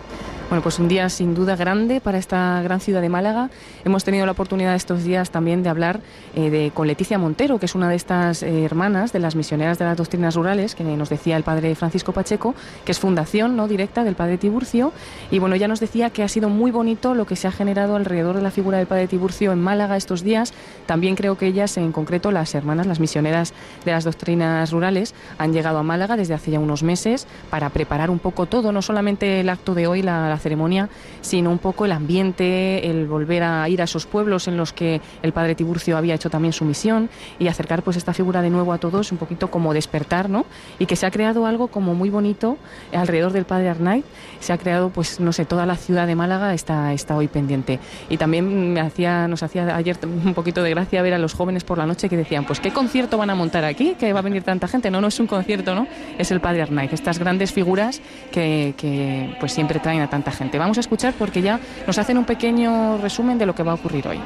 Bueno, 0.47 0.61
pues 0.61 0.77
un 0.77 0.87
día 0.87 1.09
sin 1.09 1.33
duda 1.33 1.55
grande 1.55 1.99
para 1.99 2.19
esta 2.19 2.61
gran 2.61 2.79
ciudad 2.79 3.01
de 3.01 3.09
Málaga. 3.09 3.49
Hemos 3.83 4.03
tenido 4.03 4.27
la 4.27 4.33
oportunidad 4.33 4.75
estos 4.75 5.03
días 5.03 5.31
también 5.31 5.63
de 5.63 5.69
hablar 5.69 6.01
eh, 6.35 6.51
de, 6.51 6.69
con 6.71 6.85
Leticia 6.85 7.17
Montero, 7.17 7.57
que 7.57 7.65
es 7.65 7.73
una 7.73 7.89
de 7.89 7.95
estas 7.95 8.43
eh, 8.43 8.63
hermanas 8.63 9.11
de 9.11 9.17
las 9.17 9.35
misioneras 9.35 9.79
de 9.79 9.85
las 9.85 9.97
doctrinas 9.97 10.35
rurales, 10.35 10.75
que 10.75 10.83
nos 10.83 11.09
decía 11.09 11.35
el 11.35 11.41
padre 11.41 11.73
Francisco 11.73 12.11
Pacheco, 12.11 12.53
que 12.85 12.91
es 12.91 12.99
fundación 12.99 13.55
no 13.55 13.67
directa 13.67 14.03
del 14.03 14.13
padre 14.13 14.37
Tiburcio. 14.37 14.93
Y 15.31 15.39
bueno, 15.39 15.55
ya 15.55 15.67
nos 15.67 15.79
decía 15.79 16.11
que 16.11 16.21
ha 16.21 16.27
sido 16.27 16.47
muy 16.47 16.69
bonito 16.69 17.15
lo 17.15 17.25
que 17.25 17.35
se 17.35 17.47
ha 17.47 17.51
generado 17.51 17.95
alrededor 17.95 18.35
de 18.35 18.43
la 18.43 18.51
figura 18.51 18.77
del 18.77 18.85
padre 18.85 19.07
Tiburcio 19.07 19.51
en 19.51 19.59
Málaga 19.59 19.97
estos 19.97 20.23
días. 20.23 20.53
También 20.85 21.15
creo 21.15 21.39
que 21.39 21.47
ellas, 21.47 21.75
en 21.77 21.91
concreto 21.91 22.29
las 22.31 22.53
hermanas, 22.53 22.85
las 22.85 22.99
misioneras 22.99 23.55
de 23.83 23.93
las 23.93 24.03
doctrinas 24.03 24.71
rurales, 24.71 25.15
han 25.39 25.53
llegado 25.53 25.79
a 25.79 25.83
Málaga 25.83 26.17
desde 26.17 26.35
hace 26.35 26.51
ya 26.51 26.59
unos 26.59 26.83
meses 26.83 27.25
para 27.49 27.71
preparar 27.71 28.11
un 28.11 28.19
poco 28.19 28.45
todo, 28.45 28.71
no 28.71 28.83
solamente 28.83 29.39
el 29.39 29.49
acto 29.49 29.73
de 29.73 29.87
hoy, 29.87 30.03
la 30.03 30.34
ceremonia, 30.37 30.89
sino 31.21 31.51
un 31.51 31.59
poco 31.59 31.85
el 31.85 31.91
ambiente, 31.91 32.89
el 32.89 33.07
volver 33.07 33.43
a 33.43 33.67
ir 33.69 33.81
a 33.81 33.85
esos 33.85 34.05
pueblos 34.05 34.47
en 34.47 34.57
los 34.57 34.73
que 34.73 35.01
el 35.21 35.33
padre 35.33 35.55
Tiburcio 35.55 35.97
había 35.97 36.15
hecho 36.15 36.29
también 36.29 36.53
su 36.53 36.65
misión 36.65 37.09
y 37.39 37.47
acercar 37.47 37.83
pues 37.83 37.97
esta 37.97 38.13
figura 38.13 38.41
de 38.41 38.49
nuevo 38.49 38.73
a 38.73 38.77
todos, 38.77 39.11
un 39.11 39.17
poquito 39.17 39.49
como 39.49 39.73
despertar, 39.73 40.29
¿no? 40.29 40.45
Y 40.79 40.85
que 40.85 40.95
se 40.95 41.05
ha 41.05 41.11
creado 41.11 41.45
algo 41.45 41.67
como 41.67 41.93
muy 41.95 42.09
bonito 42.09 42.57
alrededor 42.93 43.31
del 43.31 43.45
padre 43.45 43.69
Arnaiz, 43.69 44.05
se 44.39 44.53
ha 44.53 44.57
creado 44.57 44.89
pues 44.89 45.19
no 45.19 45.33
sé, 45.33 45.45
toda 45.45 45.65
la 45.65 45.75
ciudad 45.75 46.07
de 46.07 46.15
Málaga 46.15 46.53
está, 46.53 46.93
está 46.93 47.15
hoy 47.15 47.27
pendiente. 47.27 47.79
Y 48.09 48.17
también 48.17 48.73
me 48.73 48.79
hacía, 48.79 49.27
nos 49.27 49.43
hacía 49.43 49.75
ayer 49.75 49.97
un 50.03 50.33
poquito 50.33 50.63
de 50.63 50.69
gracia 50.69 51.01
ver 51.01 51.13
a 51.13 51.17
los 51.17 51.33
jóvenes 51.33 51.63
por 51.63 51.77
la 51.77 51.85
noche 51.85 52.09
que 52.09 52.17
decían, 52.17 52.45
pues 52.45 52.59
qué 52.59 52.71
concierto 52.71 53.17
van 53.17 53.29
a 53.29 53.35
montar 53.35 53.63
aquí, 53.65 53.95
que 53.99 54.13
va 54.13 54.19
a 54.19 54.23
venir 54.23 54.43
tanta 54.43 54.67
gente. 54.67 54.89
No, 54.91 55.01
no 55.01 55.07
es 55.07 55.19
un 55.19 55.27
concierto, 55.27 55.75
¿no? 55.75 55.87
Es 56.17 56.31
el 56.31 56.39
padre 56.39 56.61
Arnaiz, 56.61 56.93
estas 56.93 57.19
grandes 57.19 57.51
figuras 57.51 58.01
que, 58.31 58.73
que 58.77 59.35
pues 59.39 59.51
siempre 59.51 59.79
traen 59.79 60.01
a 60.01 60.09
tanta 60.09 60.24
gente. 60.31 60.57
Vamos 60.57 60.77
a 60.77 60.81
escuchar 60.81 61.13
porque 61.13 61.41
ya 61.41 61.59
nos 61.85 61.97
hacen 61.97 62.17
un 62.17 62.25
pequeño 62.25 62.97
resumen 62.97 63.37
de 63.37 63.45
lo 63.45 63.55
que 63.55 63.63
va 63.63 63.71
a 63.71 63.75
ocurrir 63.75 64.07
hoy. 64.07 64.19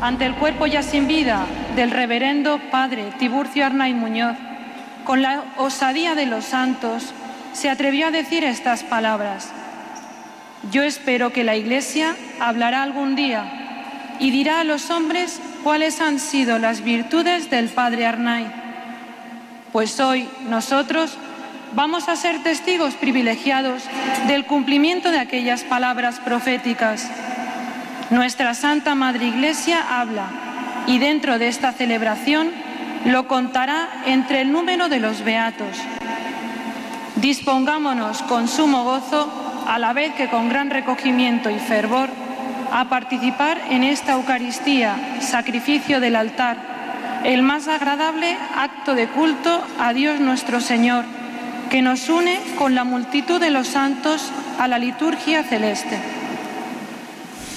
Ante 0.00 0.26
el 0.26 0.34
cuerpo 0.34 0.66
ya 0.66 0.82
sin 0.82 1.06
vida 1.06 1.46
del 1.76 1.90
reverendo 1.90 2.60
padre 2.70 3.12
Tiburcio 3.18 3.64
Arnay 3.64 3.94
Muñoz, 3.94 4.36
con 5.04 5.22
la 5.22 5.44
osadía 5.56 6.14
de 6.14 6.26
los 6.26 6.44
santos, 6.44 7.12
se 7.52 7.70
atrevió 7.70 8.08
a 8.08 8.10
decir 8.10 8.44
estas 8.44 8.82
palabras. 8.82 9.50
Yo 10.70 10.82
espero 10.82 11.32
que 11.32 11.44
la 11.44 11.56
Iglesia 11.56 12.16
hablará 12.40 12.82
algún 12.82 13.14
día 13.14 14.16
y 14.18 14.30
dirá 14.30 14.60
a 14.60 14.64
los 14.64 14.90
hombres 14.90 15.40
cuáles 15.62 16.00
han 16.00 16.18
sido 16.18 16.58
las 16.58 16.82
virtudes 16.82 17.50
del 17.50 17.68
Padre 17.68 18.06
Arnay. 18.06 18.46
Pues 19.72 19.98
hoy 20.00 20.28
nosotros 20.48 21.16
vamos 21.74 22.08
a 22.08 22.16
ser 22.16 22.42
testigos 22.42 22.94
privilegiados 22.94 23.82
del 24.28 24.46
cumplimiento 24.46 25.10
de 25.10 25.18
aquellas 25.18 25.62
palabras 25.64 26.20
proféticas. 26.20 27.10
Nuestra 28.10 28.54
Santa 28.54 28.94
Madre 28.94 29.26
Iglesia 29.26 29.84
habla 29.90 30.26
y 30.86 30.98
dentro 30.98 31.38
de 31.38 31.48
esta 31.48 31.72
celebración 31.72 32.50
lo 33.06 33.26
contará 33.26 33.88
entre 34.06 34.40
el 34.40 34.52
número 34.52 34.88
de 34.88 35.00
los 35.00 35.24
beatos. 35.24 35.76
Dispongámonos 37.16 38.22
con 38.22 38.48
sumo 38.48 38.84
gozo, 38.84 39.40
a 39.66 39.78
la 39.78 39.92
vez 39.92 40.14
que 40.14 40.28
con 40.28 40.48
gran 40.48 40.70
recogimiento 40.70 41.48
y 41.50 41.58
fervor, 41.58 42.10
a 42.70 42.86
participar 42.86 43.60
en 43.70 43.82
esta 43.82 44.12
Eucaristía, 44.12 44.96
sacrificio 45.20 46.00
del 46.00 46.16
altar, 46.16 46.58
el 47.24 47.42
más 47.42 47.66
agradable 47.66 48.36
acto 48.56 48.94
de 48.94 49.06
culto 49.08 49.62
a 49.78 49.94
Dios 49.94 50.20
nuestro 50.20 50.60
Señor 50.60 51.04
que 51.74 51.82
nos 51.82 52.08
une 52.08 52.38
con 52.56 52.76
la 52.76 52.84
multitud 52.84 53.40
de 53.40 53.50
los 53.50 53.66
santos 53.66 54.30
a 54.60 54.68
la 54.68 54.78
liturgia 54.78 55.42
celeste. 55.42 55.98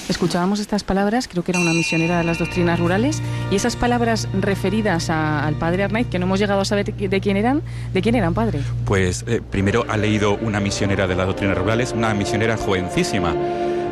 Escuchábamos 0.08 0.58
estas 0.58 0.82
palabras, 0.82 1.28
creo 1.28 1.44
que 1.44 1.52
era 1.52 1.60
una 1.60 1.72
misionera 1.72 2.18
de 2.18 2.24
las 2.24 2.40
doctrinas 2.40 2.80
rurales, 2.80 3.22
y 3.52 3.54
esas 3.54 3.76
palabras 3.76 4.26
referidas 4.32 5.08
al 5.08 5.54
padre 5.54 5.84
Arnaiz, 5.84 6.08
que 6.08 6.18
no 6.18 6.26
hemos 6.26 6.40
llegado 6.40 6.60
a 6.60 6.64
saber 6.64 6.92
de 6.92 7.20
quién 7.20 7.36
eran, 7.36 7.62
¿de 7.94 8.02
quién 8.02 8.16
eran, 8.16 8.34
padre? 8.34 8.58
Pues 8.86 9.24
eh, 9.28 9.40
primero 9.48 9.86
ha 9.88 9.96
leído 9.96 10.36
una 10.38 10.58
misionera 10.58 11.06
de 11.06 11.14
las 11.14 11.28
doctrinas 11.28 11.56
rurales, 11.56 11.92
una 11.92 12.12
misionera 12.12 12.56
jovencísima, 12.56 13.32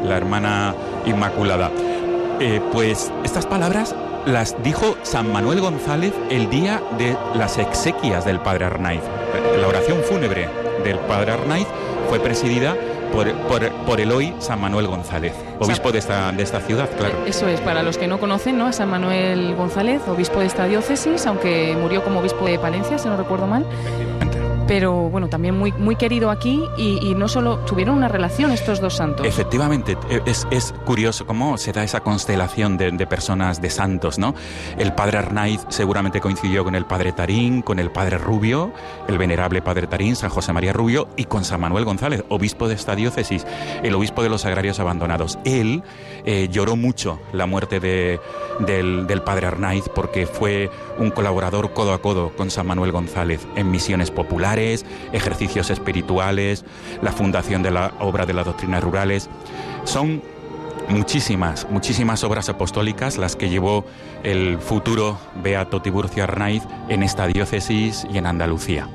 la 0.02 0.16
hermana 0.16 0.74
Inmaculada. 1.06 1.70
Eh, 2.40 2.60
pues 2.72 3.12
estas 3.22 3.46
palabras 3.46 3.94
las 4.26 4.60
dijo 4.64 4.98
San 5.04 5.32
Manuel 5.32 5.60
González 5.60 6.12
el 6.30 6.50
día 6.50 6.82
de 6.98 7.16
las 7.36 7.58
exequias 7.58 8.24
del 8.24 8.40
padre 8.40 8.64
Arnaiz. 8.64 9.02
La 9.60 9.68
oración 9.68 10.02
fúnebre 10.02 10.48
del 10.84 10.98
padre 11.00 11.32
Arnaiz 11.32 11.66
fue 12.08 12.20
presidida 12.20 12.76
por, 13.12 14.00
el 14.00 14.12
hoy 14.12 14.34
San 14.40 14.60
Manuel 14.60 14.86
González, 14.88 15.32
obispo 15.58 15.90
de 15.90 15.98
esta, 15.98 16.32
de 16.32 16.42
esta 16.42 16.60
ciudad, 16.60 16.88
claro. 16.98 17.14
Eso 17.26 17.48
es, 17.48 17.60
para 17.60 17.82
los 17.82 17.96
que 17.96 18.06
no 18.06 18.18
conocen, 18.18 18.58
¿no? 18.58 18.66
A 18.66 18.72
San 18.72 18.90
Manuel 18.90 19.54
González, 19.54 20.02
obispo 20.06 20.40
de 20.40 20.46
esta 20.46 20.66
diócesis, 20.66 21.26
aunque 21.26 21.74
murió 21.80 22.04
como 22.04 22.20
obispo 22.20 22.44
de 22.44 22.58
Palencia, 22.58 22.98
si 22.98 23.08
no 23.08 23.16
recuerdo 23.16 23.46
mal 23.46 23.64
pero 24.66 25.08
bueno, 25.08 25.28
también 25.28 25.56
muy, 25.56 25.72
muy 25.72 25.96
querido 25.96 26.30
aquí 26.30 26.64
y, 26.76 27.14
no 27.16 27.28
solo 27.28 27.58
tuvieron 27.60 27.96
una 27.96 28.08
relación 28.08 28.50
estos 28.50 28.80
dos 28.80 28.94
santos. 28.94 29.26
Efectivamente, 29.26 29.96
es, 30.26 30.46
es 30.50 30.74
curioso 30.84 31.26
cómo 31.26 31.56
se 31.56 31.72
da 31.72 31.84
esa 31.84 32.00
constelación 32.00 32.76
de, 32.76 32.90
de, 32.90 33.06
personas, 33.06 33.62
de 33.62 33.70
santos, 33.70 34.18
¿no? 34.18 34.34
El 34.76 34.92
padre 34.92 35.18
Arnaiz 35.18 35.64
seguramente 35.68 36.20
coincidió 36.20 36.64
con 36.64 36.74
el 36.74 36.84
padre 36.84 37.12
Tarín, 37.12 37.62
con 37.62 37.78
el 37.78 37.90
padre 37.90 38.18
Rubio, 38.18 38.72
el 39.08 39.18
venerable 39.18 39.62
padre 39.62 39.86
Tarín, 39.86 40.16
San 40.16 40.30
José 40.30 40.52
María 40.52 40.72
Rubio 40.72 41.08
y 41.16 41.24
con 41.24 41.44
San 41.44 41.60
Manuel 41.60 41.84
González, 41.84 42.24
obispo 42.28 42.68
de 42.68 42.74
esta 42.74 42.94
diócesis, 42.94 43.46
el 43.82 43.94
obispo 43.94 44.22
de 44.22 44.28
los 44.28 44.44
agrarios 44.44 44.80
abandonados. 44.80 45.38
Él 45.44 45.82
eh, 46.24 46.48
lloró 46.50 46.76
mucho 46.76 47.18
la 47.32 47.46
muerte 47.46 47.80
de, 47.80 48.20
del, 48.60 49.06
del 49.06 49.22
padre 49.22 49.46
Arnaiz 49.46 49.88
porque 49.94 50.26
fue 50.26 50.70
un 50.98 51.10
colaborador 51.10 51.72
codo 51.72 51.94
a 51.94 52.02
codo 52.02 52.30
con 52.36 52.50
San 52.50 52.66
Manuel 52.66 52.92
González 52.92 53.46
en 53.56 53.70
misiones 53.70 54.10
populares 54.10 54.55
ejercicios 55.12 55.70
espirituales, 55.70 56.64
la 57.02 57.12
fundación 57.12 57.62
de 57.62 57.70
la 57.70 57.92
obra 58.00 58.26
de 58.26 58.34
las 58.34 58.46
doctrinas 58.46 58.82
rurales. 58.82 59.28
Son 59.84 60.22
muchísimas, 60.88 61.68
muchísimas 61.70 62.24
obras 62.24 62.48
apostólicas 62.48 63.18
las 63.18 63.36
que 63.36 63.48
llevó 63.48 63.84
el 64.22 64.58
futuro 64.58 65.18
Beato 65.42 65.82
Tiburcio 65.82 66.24
Arnaiz 66.24 66.62
en 66.88 67.02
esta 67.02 67.26
diócesis 67.26 68.06
y 68.12 68.18
en 68.18 68.26
Andalucía. 68.26 68.88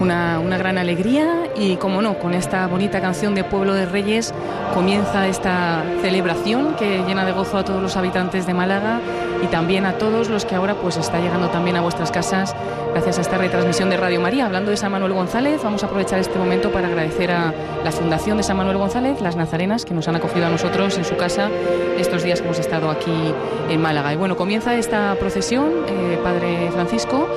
Una, 0.00 0.38
una, 0.38 0.56
gran 0.58 0.78
alegría 0.78 1.48
y, 1.56 1.76
como 1.76 2.00
no, 2.02 2.18
con 2.18 2.32
esta 2.32 2.66
bonita 2.68 3.00
canción 3.00 3.34
de 3.34 3.42
Pueblo 3.42 3.74
de 3.74 3.84
Reyes 3.84 4.32
comienza 4.72 5.26
esta 5.26 5.82
celebración 6.02 6.76
que 6.76 7.02
llena 7.06 7.24
de 7.24 7.32
gozo 7.32 7.58
a 7.58 7.64
todos 7.64 7.82
los 7.82 7.96
habitantes 7.96 8.46
de 8.46 8.54
Málaga 8.54 9.00
y 9.42 9.46
también 9.46 9.86
a 9.86 9.94
todos 9.94 10.28
los 10.28 10.44
que 10.44 10.54
ahora 10.54 10.74
pues 10.74 10.96
está 10.96 11.18
llegando 11.18 11.48
también 11.48 11.76
a 11.76 11.80
vuestras 11.80 12.10
casas 12.10 12.54
gracias 12.92 13.18
a 13.18 13.20
esta 13.20 13.38
retransmisión 13.38 13.90
de 13.90 13.96
Radio 13.96 14.20
María. 14.20 14.46
Hablando 14.46 14.70
de 14.70 14.76
San 14.76 14.92
Manuel 14.92 15.12
González, 15.12 15.60
vamos 15.62 15.82
a 15.82 15.86
aprovechar 15.86 16.18
este 16.18 16.38
momento 16.38 16.70
para 16.70 16.88
agradecer 16.88 17.30
a 17.30 17.52
la 17.84 17.92
Fundación 17.92 18.36
de 18.36 18.42
San 18.42 18.56
Manuel 18.56 18.78
González, 18.78 19.20
las 19.20 19.36
Nazarenas, 19.36 19.84
que 19.84 19.94
nos 19.94 20.08
han 20.08 20.16
acogido 20.16 20.46
a 20.46 20.50
nosotros 20.50 20.96
en 20.98 21.04
su 21.04 21.16
casa 21.16 21.50
estos 21.98 22.22
días 22.22 22.40
que 22.40 22.46
hemos 22.46 22.58
estado 22.58 22.90
aquí 22.90 23.34
en 23.68 23.80
Málaga. 23.80 24.12
Y 24.12 24.16
bueno, 24.16 24.36
comienza 24.36 24.74
esta 24.74 25.14
procesión, 25.16 25.70
eh, 25.88 26.18
Padre 26.22 26.70
Francisco 26.72 27.28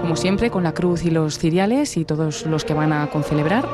como 0.00 0.16
siempre, 0.16 0.50
con 0.50 0.62
la 0.62 0.72
cruz 0.72 1.04
y 1.04 1.10
los 1.10 1.38
ciriales 1.38 1.96
y 1.96 2.04
todos 2.04 2.46
los 2.46 2.64
que 2.64 2.74
van 2.74 2.92
a 2.92 3.08
concelebrar. 3.08 3.66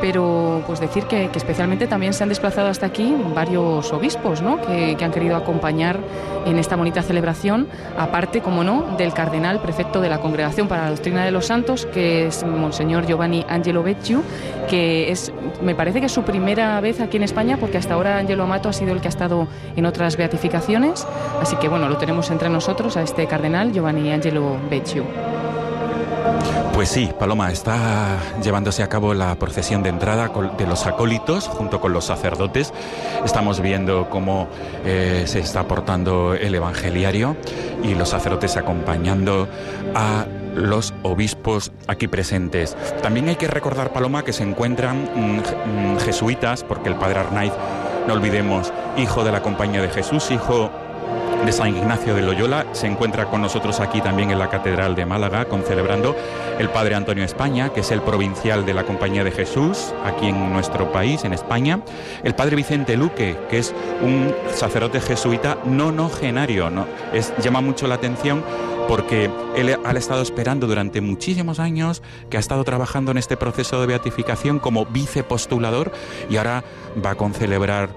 Pero 0.00 0.62
pues 0.66 0.80
decir 0.80 1.04
que, 1.04 1.30
especialmente 1.34 1.86
también 1.86 2.12
se 2.12 2.22
han 2.22 2.28
desplazado 2.28 2.68
hasta 2.68 2.86
aquí 2.86 3.14
varios 3.34 3.92
obispos 3.92 4.42
¿no? 4.42 4.60
que, 4.60 4.96
han 5.02 5.12
querido 5.12 5.36
acompañar 5.36 5.98
en 6.46 6.58
esta 6.58 6.76
bonita 6.76 7.02
celebración, 7.02 7.68
aparte, 7.96 8.40
como 8.40 8.64
no, 8.64 8.96
del 8.96 9.12
cardenal 9.12 9.60
prefecto 9.60 10.00
de 10.00 10.08
la 10.08 10.20
Congregación 10.20 10.66
para 10.68 10.84
la 10.84 10.90
Doctrina 10.90 11.24
de 11.24 11.30
los 11.30 11.46
Santos, 11.46 11.86
que 11.86 12.26
es 12.26 12.44
Monseñor 12.44 13.06
Giovanni 13.06 13.44
Angelo 13.48 13.82
Becciu, 13.82 14.22
que 14.68 15.10
es, 15.10 15.32
me 15.62 15.74
parece 15.74 16.00
que 16.00 16.06
es 16.06 16.12
su 16.12 16.22
primera 16.22 16.80
vez 16.80 17.00
aquí 17.00 17.16
en 17.16 17.22
España, 17.22 17.58
porque 17.58 17.78
hasta 17.78 17.94
ahora 17.94 18.18
Angelo 18.18 18.44
Amato 18.44 18.68
ha 18.68 18.72
sido 18.72 18.92
el 18.92 19.00
que 19.00 19.08
ha 19.08 19.10
estado 19.10 19.46
en 19.76 19.86
otras 19.86 20.16
beatificaciones. 20.16 21.06
Así 21.40 21.56
que 21.56 21.68
bueno, 21.68 21.88
lo 21.88 21.96
tenemos 21.96 22.30
entre 22.30 22.48
nosotros 22.48 22.96
a 22.96 23.02
este 23.02 23.26
cardenal 23.26 23.72
Giovanni 23.72 24.12
Angelo 24.12 24.56
Becciu. 24.68 25.04
Pues 26.74 26.88
sí, 26.88 27.10
Paloma, 27.18 27.52
está 27.52 28.18
llevándose 28.42 28.82
a 28.82 28.88
cabo 28.88 29.14
la 29.14 29.34
procesión 29.36 29.82
de 29.82 29.90
entrada 29.90 30.32
de 30.58 30.66
los 30.66 30.86
acólitos 30.86 31.46
junto 31.46 31.80
con 31.80 31.92
los 31.92 32.06
sacerdotes. 32.06 32.72
Estamos 33.24 33.60
viendo 33.60 34.08
cómo 34.10 34.48
eh, 34.84 35.24
se 35.26 35.40
está 35.40 35.68
portando 35.68 36.34
el 36.34 36.54
evangeliario 36.54 37.36
y 37.82 37.94
los 37.94 38.08
sacerdotes 38.08 38.56
acompañando 38.56 39.48
a 39.94 40.26
los 40.54 40.94
obispos 41.02 41.72
aquí 41.86 42.08
presentes. 42.08 42.76
También 43.02 43.28
hay 43.28 43.36
que 43.36 43.48
recordar, 43.48 43.92
Paloma, 43.92 44.24
que 44.24 44.32
se 44.32 44.42
encuentran 44.42 45.08
mm, 45.14 45.94
mm, 45.94 45.98
jesuitas, 46.00 46.64
porque 46.64 46.88
el 46.88 46.96
padre 46.96 47.20
Arnaiz, 47.20 47.52
no 48.06 48.14
olvidemos, 48.14 48.72
hijo 48.96 49.24
de 49.24 49.32
la 49.32 49.42
Compañía 49.42 49.80
de 49.82 49.88
Jesús, 49.88 50.30
hijo 50.30 50.70
de 51.44 51.52
San 51.52 51.76
Ignacio 51.76 52.14
de 52.14 52.22
Loyola. 52.22 52.66
Se 52.72 52.86
encuentra 52.86 53.26
con 53.26 53.42
nosotros 53.42 53.80
aquí 53.80 54.00
también 54.00 54.30
en 54.30 54.38
la 54.38 54.48
Catedral 54.48 54.94
de 54.94 55.06
Málaga, 55.06 55.46
con 55.46 55.62
celebrando 55.62 56.14
el 56.58 56.68
Padre 56.68 56.94
Antonio 56.94 57.24
España, 57.24 57.70
que 57.70 57.80
es 57.80 57.90
el 57.90 58.00
provincial 58.00 58.64
de 58.64 58.74
la 58.74 58.84
Compañía 58.84 59.24
de 59.24 59.32
Jesús, 59.32 59.92
aquí 60.04 60.28
en 60.28 60.52
nuestro 60.52 60.92
país, 60.92 61.24
en 61.24 61.32
España. 61.32 61.80
El 62.22 62.34
Padre 62.34 62.56
Vicente 62.56 62.96
Luque, 62.96 63.36
que 63.50 63.58
es 63.58 63.74
un 64.02 64.32
sacerdote 64.54 65.00
jesuita 65.00 65.58
no 65.64 65.90
nogenario. 65.90 66.70
¿no? 66.70 66.86
Es, 67.12 67.32
llama 67.42 67.60
mucho 67.60 67.88
la 67.88 67.96
atención 67.96 68.44
porque 68.88 69.30
él 69.56 69.76
ha 69.84 69.92
estado 69.92 70.22
esperando 70.22 70.66
durante 70.66 71.00
muchísimos 71.00 71.60
años, 71.60 72.02
que 72.30 72.36
ha 72.36 72.40
estado 72.40 72.64
trabajando 72.64 73.10
en 73.10 73.18
este 73.18 73.36
proceso 73.36 73.80
de 73.80 73.86
beatificación 73.86 74.58
como 74.58 74.86
vicepostulador 74.86 75.92
y 76.28 76.36
ahora 76.36 76.64
va 77.04 77.10
a 77.10 77.14
concelebrar 77.14 77.90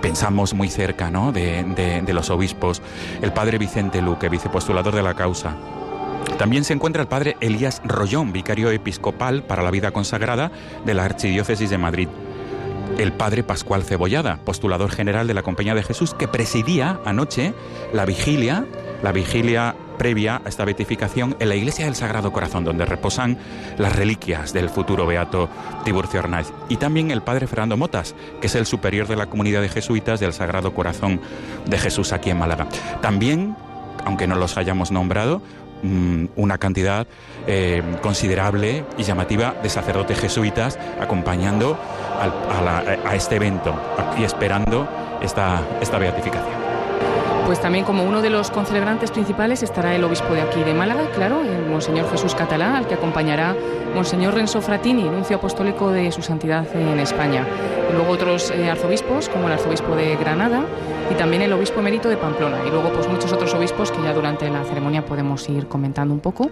pensamos 0.00 0.54
muy 0.54 0.68
cerca 0.68 1.10
¿no? 1.10 1.32
de, 1.32 2.04
los 2.12 2.30
obispos, 2.30 2.82
el 3.22 3.32
padre 3.32 3.58
Vicente 3.58 4.02
Luque, 4.02 4.28
vicepostulador 4.28 4.94
de 4.94 5.02
la 5.02 5.14
causa. 5.14 5.56
También 6.38 6.64
se 6.64 6.72
encuentra 6.72 7.02
el 7.02 7.08
padre 7.08 7.36
Elías 7.40 7.80
Rollón, 7.84 8.32
vicario 8.32 8.70
episcopal 8.70 9.42
para 9.42 9.62
la 9.62 9.70
vida 9.70 9.90
consagrada 9.90 10.52
de 10.84 10.94
la 10.94 11.04
Archidiócesis 11.04 11.70
de 11.70 11.78
Madrid. 11.78 12.08
El 12.96 13.12
padre 13.12 13.42
Pascual 13.42 13.84
Cebollada, 13.84 14.38
postulador 14.44 14.90
general 14.90 15.26
de 15.26 15.34
la 15.34 15.42
Compañía 15.42 15.74
de 15.74 15.82
Jesús, 15.82 16.14
que 16.14 16.28
presidía 16.28 17.00
anoche 17.04 17.54
la 17.92 18.04
vigilia, 18.04 18.66
la 19.02 19.12
vigilia 19.12 19.74
previa 19.98 20.40
a 20.44 20.48
esta 20.48 20.64
beatificación 20.64 21.36
en 21.40 21.48
la 21.48 21.56
iglesia 21.56 21.84
del 21.84 21.94
Sagrado 21.94 22.32
Corazón, 22.32 22.64
donde 22.64 22.86
reposan 22.86 23.36
las 23.76 23.94
reliquias 23.94 24.52
del 24.52 24.70
futuro 24.70 25.06
beato 25.06 25.48
Tiburcio 25.84 26.20
Arnaiz. 26.20 26.52
Y 26.68 26.76
también 26.76 27.10
el 27.10 27.22
padre 27.22 27.46
Fernando 27.46 27.76
Motas, 27.76 28.14
que 28.40 28.46
es 28.46 28.54
el 28.54 28.66
superior 28.66 29.08
de 29.08 29.16
la 29.16 29.26
comunidad 29.26 29.60
de 29.60 29.68
jesuitas 29.68 30.20
del 30.20 30.32
Sagrado 30.32 30.72
Corazón 30.72 31.20
de 31.66 31.78
Jesús 31.78 32.12
aquí 32.12 32.30
en 32.30 32.38
Málaga. 32.38 32.68
También, 33.02 33.56
aunque 34.04 34.26
no 34.26 34.36
los 34.36 34.56
hayamos 34.56 34.90
nombrado, 34.90 35.42
mm, 35.82 36.26
una 36.36 36.58
cantidad 36.58 37.06
eh, 37.46 37.82
considerable 38.02 38.84
y 38.96 39.02
llamativa 39.02 39.54
de 39.62 39.68
sacerdotes 39.68 40.18
jesuitas 40.18 40.78
acompañando 41.00 41.78
a, 42.20 43.14
este 43.14 43.36
evento 43.36 43.74
y 44.18 44.24
esperando 44.24 44.88
esta, 45.22 45.62
esta 45.80 45.98
beatificación. 45.98 46.67
Pues 47.48 47.62
también 47.62 47.86
como 47.86 48.04
uno 48.04 48.20
de 48.20 48.28
los 48.28 48.50
concelebrantes 48.50 49.10
principales 49.10 49.62
estará 49.62 49.94
el 49.94 50.04
obispo 50.04 50.34
de 50.34 50.42
aquí 50.42 50.62
de 50.62 50.74
Málaga, 50.74 51.10
claro, 51.14 51.40
el 51.40 51.64
Monseñor 51.64 52.10
Jesús 52.10 52.34
Catalá, 52.34 52.76
al 52.76 52.86
que 52.86 52.92
acompañará 52.92 53.56
Monseñor 53.94 54.34
Renzo 54.34 54.60
Fratini, 54.60 55.04
nuncio 55.04 55.38
apostólico 55.38 55.90
de 55.90 56.12
su 56.12 56.20
santidad 56.20 56.66
en 56.76 57.00
España. 57.00 57.46
Luego 57.92 58.12
otros 58.12 58.50
eh, 58.50 58.70
arzobispos, 58.70 59.28
como 59.28 59.46
el 59.46 59.54
arzobispo 59.54 59.94
de 59.96 60.16
Granada 60.16 60.64
y 61.10 61.14
también 61.14 61.42
el 61.42 61.52
obispo 61.52 61.80
emérito 61.80 62.08
de 62.08 62.16
Pamplona. 62.16 62.58
Y 62.66 62.70
luego 62.70 62.90
pues 62.90 63.08
muchos 63.08 63.32
otros 63.32 63.54
obispos 63.54 63.90
que 63.90 64.02
ya 64.02 64.12
durante 64.12 64.48
la 64.50 64.64
ceremonia 64.64 65.04
podemos 65.04 65.48
ir 65.48 65.66
comentando 65.66 66.12
un 66.12 66.20
poco. 66.20 66.50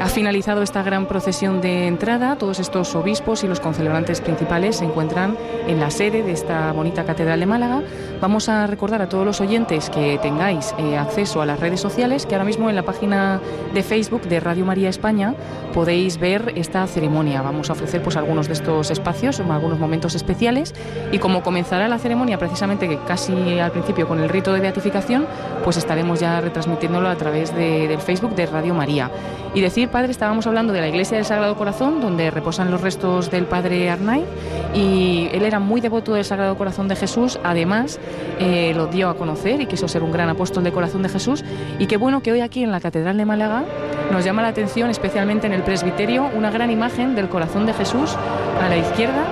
Ha 0.00 0.06
finalizado 0.06 0.62
esta 0.62 0.82
gran 0.82 1.06
procesión 1.06 1.60
de 1.60 1.88
entrada. 1.88 2.36
Todos 2.36 2.60
estos 2.60 2.94
obispos 2.94 3.42
y 3.42 3.48
los 3.48 3.58
concelebrantes 3.58 4.20
principales 4.20 4.76
se 4.76 4.84
encuentran 4.84 5.36
en 5.66 5.80
la 5.80 5.90
sede 5.90 6.22
de 6.22 6.32
esta 6.32 6.70
bonita 6.72 7.04
catedral 7.04 7.40
de 7.40 7.46
Málaga. 7.46 7.82
Vamos 8.20 8.48
a 8.48 8.66
recordar 8.66 9.02
a 9.02 9.08
todos 9.08 9.26
los 9.26 9.40
oyentes 9.40 9.90
que 9.90 10.18
tengáis 10.22 10.74
eh, 10.78 10.96
acceso 10.96 11.42
a 11.42 11.46
las 11.46 11.58
redes 11.58 11.80
sociales, 11.80 12.26
que 12.26 12.34
ahora 12.34 12.44
mismo 12.44 12.70
en 12.70 12.76
la 12.76 12.84
página 12.84 13.40
de 13.74 13.82
Facebook 13.82 14.22
de 14.22 14.38
Radio 14.38 14.64
María 14.64 14.88
España 14.88 15.34
podéis 15.74 16.18
ver 16.18 16.52
esta 16.54 16.86
ceremonia. 16.86 17.42
Vamos 17.42 17.70
a 17.70 17.72
ofrecer 17.72 18.02
pues 18.02 18.16
algunos 18.16 18.46
de 18.46 18.54
estos 18.54 18.90
espacios, 18.90 19.40
algunos 19.40 19.78
momentos 19.78 20.14
especiales 20.14 20.67
y 21.12 21.18
como 21.18 21.42
comenzará 21.42 21.88
la 21.88 21.98
ceremonia 21.98 22.38
precisamente 22.38 22.88
que 22.88 22.98
casi 22.98 23.58
al 23.58 23.70
principio 23.70 24.06
con 24.06 24.20
el 24.20 24.28
rito 24.28 24.52
de 24.52 24.60
beatificación, 24.60 25.26
pues 25.64 25.76
estaremos 25.76 26.20
ya 26.20 26.40
retransmitiéndolo 26.40 27.08
a 27.08 27.16
través 27.16 27.54
del 27.54 28.00
Facebook 28.00 28.34
de 28.34 28.46
Radio 28.46 28.74
María. 28.74 29.10
Y 29.54 29.60
decir 29.60 29.88
padre 29.88 30.10
estábamos 30.10 30.46
hablando 30.46 30.72
de 30.72 30.80
la 30.80 30.88
iglesia 30.88 31.16
del 31.16 31.24
Sagrado 31.24 31.56
Corazón, 31.56 32.00
donde 32.00 32.30
reposan 32.30 32.70
los 32.70 32.80
restos 32.80 33.30
del 33.30 33.46
padre 33.46 33.90
Arnaiz, 33.90 34.26
y 34.74 35.28
él 35.32 35.42
era 35.42 35.58
muy 35.58 35.80
devoto 35.80 36.14
del 36.14 36.24
Sagrado 36.24 36.56
Corazón 36.56 36.88
de 36.88 36.96
Jesús, 36.96 37.38
además 37.42 37.98
eh, 38.38 38.72
lo 38.76 38.86
dio 38.86 39.08
a 39.08 39.16
conocer 39.16 39.60
y 39.60 39.66
quiso 39.66 39.88
ser 39.88 40.02
un 40.02 40.12
gran 40.12 40.28
apóstol 40.28 40.64
del 40.64 40.72
corazón 40.72 41.02
de 41.02 41.08
Jesús, 41.08 41.44
y 41.78 41.86
qué 41.86 41.96
bueno 41.96 42.22
que 42.22 42.32
hoy 42.32 42.40
aquí 42.40 42.62
en 42.62 42.70
la 42.70 42.80
Catedral 42.80 43.16
de 43.16 43.24
Málaga 43.24 43.64
nos 44.12 44.24
llama 44.24 44.42
la 44.42 44.48
atención, 44.48 44.90
especialmente 44.90 45.46
en 45.46 45.52
el 45.52 45.62
presbiterio, 45.62 46.30
una 46.34 46.50
gran 46.50 46.70
imagen 46.70 47.14
del 47.14 47.28
corazón 47.28 47.66
de 47.66 47.72
Jesús 47.72 48.16
a 48.60 48.68
la 48.68 48.76
izquierda 48.76 49.24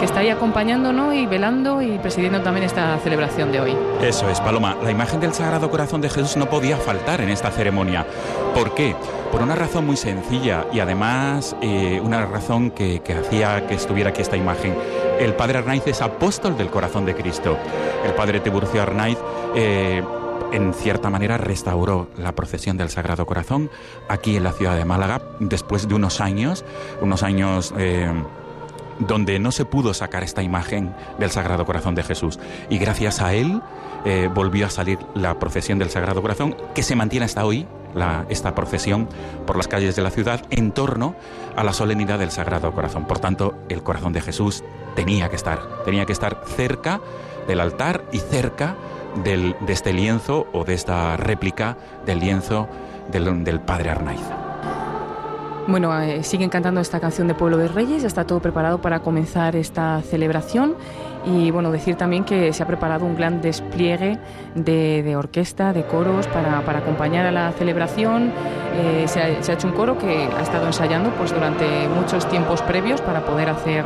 que 0.00 0.06
está 0.06 0.20
ahí 0.20 0.30
acompañándonos 0.30 1.14
y 1.14 1.26
velando 1.26 1.82
y 1.82 1.98
presidiendo 1.98 2.40
también 2.40 2.64
esta 2.64 2.98
celebración 3.00 3.52
de 3.52 3.60
hoy. 3.60 3.76
Eso 4.00 4.30
es, 4.30 4.40
Paloma. 4.40 4.74
La 4.82 4.90
imagen 4.90 5.20
del 5.20 5.34
Sagrado 5.34 5.70
Corazón 5.70 6.00
de 6.00 6.08
Jesús 6.08 6.38
no 6.38 6.48
podía 6.48 6.78
faltar 6.78 7.20
en 7.20 7.28
esta 7.28 7.50
ceremonia. 7.50 8.06
¿Por 8.54 8.74
qué? 8.74 8.96
Por 9.30 9.42
una 9.42 9.54
razón 9.54 9.84
muy 9.84 9.98
sencilla 9.98 10.64
y 10.72 10.80
además 10.80 11.54
eh, 11.60 12.00
una 12.02 12.24
razón 12.24 12.70
que, 12.70 13.02
hacía 13.14 13.66
que 13.66 13.74
estuviera 13.74 14.08
aquí 14.08 14.22
esta 14.22 14.38
imagen. 14.38 14.74
El 15.18 15.34
Padre 15.34 15.58
Arnaiz 15.58 15.86
es 15.86 16.00
apóstol 16.00 16.56
del 16.56 16.70
corazón 16.70 17.04
de 17.04 17.14
Cristo. 17.14 17.58
El 18.04 18.14
Padre 18.14 18.40
Tiburcio 18.40 18.80
Arnaiz... 18.80 19.18
Eh, 19.54 20.02
en 20.52 20.74
cierta 20.74 21.10
manera 21.10 21.38
restauró 21.38 22.08
la 22.16 22.34
procesión 22.34 22.76
del 22.76 22.90
Sagrado 22.90 23.24
Corazón 23.24 23.70
aquí 24.08 24.36
en 24.36 24.42
la 24.42 24.50
ciudad 24.50 24.76
de 24.76 24.84
Málaga 24.84 25.22
después 25.38 25.86
de 25.86 25.94
unos 25.94 26.20
años, 26.20 26.64
unos 27.00 27.22
años 27.22 27.72
eh, 27.78 28.10
donde 29.00 29.38
no 29.38 29.50
se 29.52 29.64
pudo 29.64 29.94
sacar 29.94 30.22
esta 30.22 30.42
imagen 30.42 30.94
del 31.18 31.30
Sagrado 31.30 31.66
Corazón 31.66 31.94
de 31.94 32.02
Jesús. 32.02 32.38
Y 32.68 32.78
gracias 32.78 33.20
a 33.20 33.34
él 33.34 33.60
eh, 34.04 34.30
volvió 34.32 34.66
a 34.66 34.70
salir 34.70 34.98
la 35.14 35.38
procesión 35.38 35.78
del 35.78 35.90
Sagrado 35.90 36.22
Corazón, 36.22 36.56
que 36.74 36.82
se 36.82 36.96
mantiene 36.96 37.26
hasta 37.26 37.44
hoy, 37.44 37.66
esta 38.28 38.54
procesión 38.54 39.08
por 39.46 39.56
las 39.56 39.66
calles 39.66 39.96
de 39.96 40.02
la 40.02 40.10
ciudad, 40.10 40.42
en 40.50 40.70
torno 40.70 41.16
a 41.56 41.64
la 41.64 41.72
solemnidad 41.72 42.18
del 42.18 42.30
Sagrado 42.30 42.72
Corazón. 42.72 43.04
Por 43.06 43.18
tanto, 43.18 43.54
el 43.68 43.82
corazón 43.82 44.12
de 44.12 44.20
Jesús 44.20 44.62
tenía 44.94 45.28
que 45.28 45.36
estar, 45.36 45.82
tenía 45.84 46.06
que 46.06 46.12
estar 46.12 46.42
cerca 46.46 47.00
del 47.48 47.60
altar 47.60 48.04
y 48.12 48.18
cerca 48.18 48.76
de 49.24 49.54
este 49.66 49.92
lienzo 49.92 50.46
o 50.52 50.64
de 50.64 50.74
esta 50.74 51.16
réplica 51.16 51.76
del 52.06 52.20
lienzo 52.20 52.68
del, 53.10 53.42
del 53.42 53.60
Padre 53.60 53.90
Arnaiz. 53.90 54.49
Bueno, 55.66 55.98
eh, 56.00 56.22
siguen 56.22 56.48
cantando 56.48 56.80
esta 56.80 57.00
canción 57.00 57.28
de 57.28 57.34
Pueblo 57.34 57.56
de 57.56 57.68
Reyes, 57.68 58.02
ya 58.02 58.08
está 58.08 58.26
todo 58.26 58.40
preparado 58.40 58.80
para 58.80 59.00
comenzar 59.00 59.54
esta 59.56 60.00
celebración 60.02 60.74
y 61.24 61.50
bueno, 61.50 61.70
decir 61.70 61.96
también 61.96 62.24
que 62.24 62.52
se 62.52 62.62
ha 62.62 62.66
preparado 62.66 63.04
un 63.04 63.14
gran 63.14 63.42
despliegue 63.42 64.18
de, 64.54 65.14
orquesta, 65.16 65.72
de 65.72 65.84
coros 65.84 66.26
para, 66.28 66.58
acompañar 66.58 67.26
a 67.26 67.30
la 67.30 67.52
celebración. 67.52 68.32
Eh, 68.74 69.04
se, 69.06 69.20
ha, 69.20 69.28
hecho 69.28 69.68
un 69.68 69.74
coro 69.74 69.98
que 69.98 70.28
ha 70.36 70.40
estado 70.40 70.66
ensayando 70.66 71.10
pues, 71.10 71.32
durante 71.32 71.88
muchos 71.88 72.26
tiempos 72.28 72.62
previos 72.62 73.02
para 73.02 73.24
poder 73.24 73.50
hacer 73.50 73.84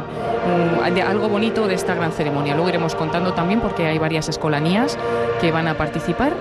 algo 1.06 1.28
bonito 1.28 1.66
de 1.66 1.74
esta 1.74 1.94
gran 1.94 2.12
ceremonia. 2.12 2.54
Luego 2.54 2.68
iremos 2.68 2.94
contando 2.94 3.32
también 3.34 3.60
porque 3.60 3.86
hay 3.86 3.98
varias 3.98 4.28
escolanías 4.28 4.96
que 5.40 5.50
van 5.50 5.66
a 5.66 5.76
participar 5.76 6.34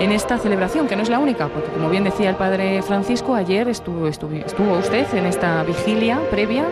en 0.00 0.12
esta 0.12 0.38
celebración, 0.38 0.88
que 0.88 0.96
no 0.96 1.02
es 1.02 1.10
la 1.10 1.18
única, 1.18 1.48
porque 1.48 1.70
como 1.70 1.90
bien 1.90 2.04
decía 2.04 2.30
el 2.30 2.36
padre 2.36 2.82
Francisco, 2.82 3.34
ayer 3.34 3.68
estuvo, 3.68 4.08
estuvo 4.08 4.78
usted 4.78 5.06
en 5.14 5.26
esta 5.26 5.62
vigilia 5.62 6.18
previa 6.30 6.64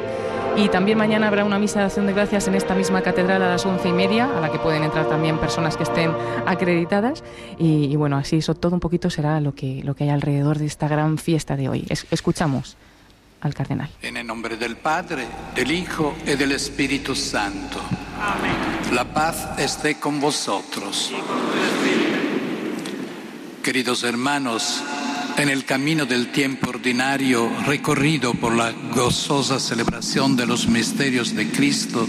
y 0.56 0.68
también 0.70 0.98
mañana 0.98 1.28
habrá 1.28 1.44
una 1.44 1.58
misa 1.58 1.80
de 1.80 1.84
acción 1.84 2.06
de 2.06 2.14
gracias 2.14 2.48
en 2.48 2.54
esta 2.54 2.74
misma 2.74 3.02
catedral 3.02 3.42
a 3.42 3.48
las 3.48 3.64
once 3.66 3.88
y 3.88 3.92
media, 3.92 4.24
a 4.36 4.40
la 4.40 4.50
que 4.50 4.58
pueden 4.58 4.82
entrar 4.82 5.08
también 5.08 5.38
personas 5.38 5.76
que 5.76 5.84
estén 5.84 6.10
acreditadas. 6.46 7.22
Y, 7.58 7.94
bueno, 7.96 8.16
así 8.16 8.38
eso 8.38 8.54
todo 8.54 8.74
un 8.74 8.80
poquito 8.80 9.10
será 9.10 9.40
lo 9.40 9.54
que, 9.54 9.82
lo 9.84 9.94
que 9.94 10.04
hay 10.04 10.10
alrededor 10.10 10.58
de 10.58 10.66
esta 10.66 10.88
gran 10.88 11.18
fiesta 11.18 11.54
de 11.54 11.68
hoy. 11.68 11.86
escuchamos 12.10 12.76
al 13.40 13.54
cardenal. 13.54 13.88
En 14.02 14.16
el 14.16 14.26
nombre 14.26 14.56
del 14.56 14.76
Padre, 14.76 15.26
del 15.54 15.70
Hijo 15.70 16.16
y 16.26 16.34
del 16.34 16.52
Espíritu 16.52 17.14
Santo. 17.14 17.78
Amén. 18.20 18.94
La 18.94 19.04
paz 19.04 19.50
esté 19.58 20.00
con 20.00 20.18
vosotros. 20.20 21.12
Queridos 23.68 24.02
hermanos, 24.02 24.82
en 25.36 25.50
el 25.50 25.66
camino 25.66 26.06
del 26.06 26.32
tiempo 26.32 26.70
ordinario 26.70 27.52
recorrido 27.66 28.32
por 28.32 28.56
la 28.56 28.72
gozosa 28.72 29.60
celebración 29.60 30.36
de 30.36 30.46
los 30.46 30.68
misterios 30.68 31.36
de 31.36 31.50
Cristo, 31.50 32.08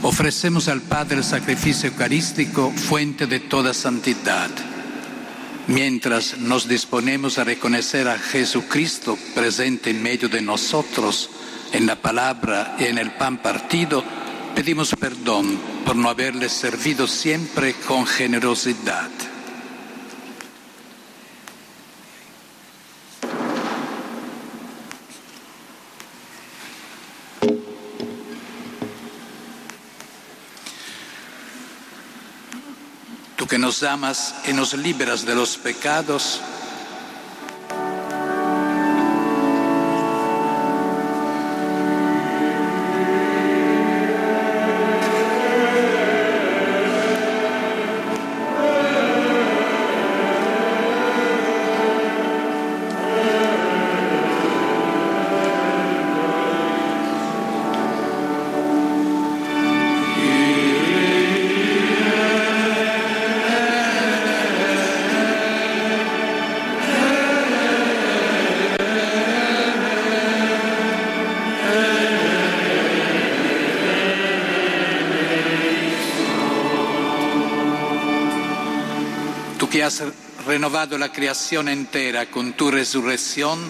ofrecemos 0.00 0.68
al 0.68 0.80
Padre 0.80 1.18
el 1.18 1.22
sacrificio 1.22 1.90
eucarístico, 1.90 2.70
fuente 2.70 3.26
de 3.26 3.40
toda 3.40 3.74
santidad. 3.74 4.48
Mientras 5.66 6.38
nos 6.38 6.66
disponemos 6.66 7.36
a 7.36 7.44
reconocer 7.44 8.08
a 8.08 8.18
Jesucristo 8.18 9.18
presente 9.34 9.90
en 9.90 10.02
medio 10.02 10.30
de 10.30 10.40
nosotros, 10.40 11.28
en 11.72 11.84
la 11.84 11.96
palabra 11.96 12.74
y 12.80 12.84
en 12.84 12.96
el 12.96 13.10
pan 13.10 13.36
partido, 13.36 14.02
pedimos 14.54 14.96
perdón 14.98 15.58
por 15.84 15.94
no 15.94 16.08
haberle 16.08 16.48
servido 16.48 17.06
siempre 17.06 17.74
con 17.86 18.06
generosidad. 18.06 19.10
Que 33.46 33.58
nos 33.58 33.82
amas 33.82 34.34
y 34.46 34.52
nos 34.52 34.74
liberas 34.74 35.24
de 35.24 35.34
los 35.34 35.56
pecados, 35.56 36.40
has 79.84 80.02
renovado 80.46 80.96
la 80.96 81.12
creación 81.12 81.68
entera 81.68 82.30
con 82.30 82.54
tu 82.54 82.70
resurrección, 82.70 83.60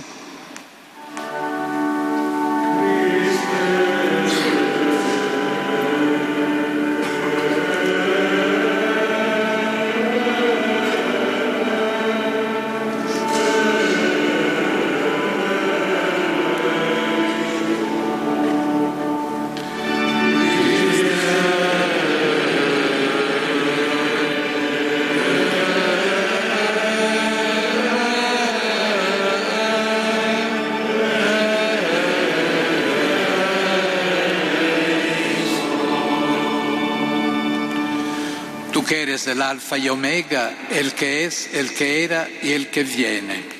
el 39.34 39.42
alfa 39.42 39.76
y 39.76 39.88
omega, 39.88 40.52
el 40.70 40.92
que 40.92 41.24
es, 41.24 41.52
el 41.54 41.74
que 41.74 42.04
era 42.04 42.28
y 42.42 42.52
el 42.52 42.68
que 42.68 42.84
viene. 42.84 43.53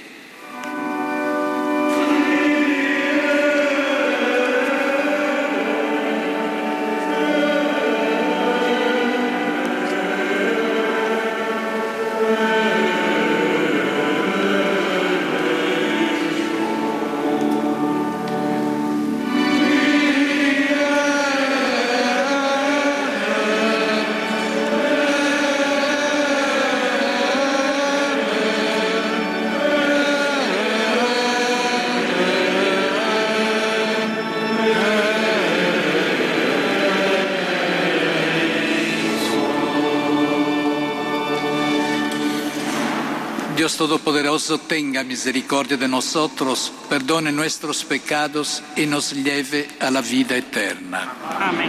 Todopoderoso 43.85 44.57
tenga 44.57 45.05
misericordia 45.05 45.77
de 45.77 45.87
nosotros, 45.89 46.73
perdone 46.89 47.31
nuestros 47.33 47.85
pecados 47.85 48.63
y 48.77 48.87
nos 48.87 49.13
lleve 49.13 49.69
a 49.79 49.91
la 49.91 50.01
vida 50.01 50.39
eterna. 50.39 51.13
Amén. 51.39 51.69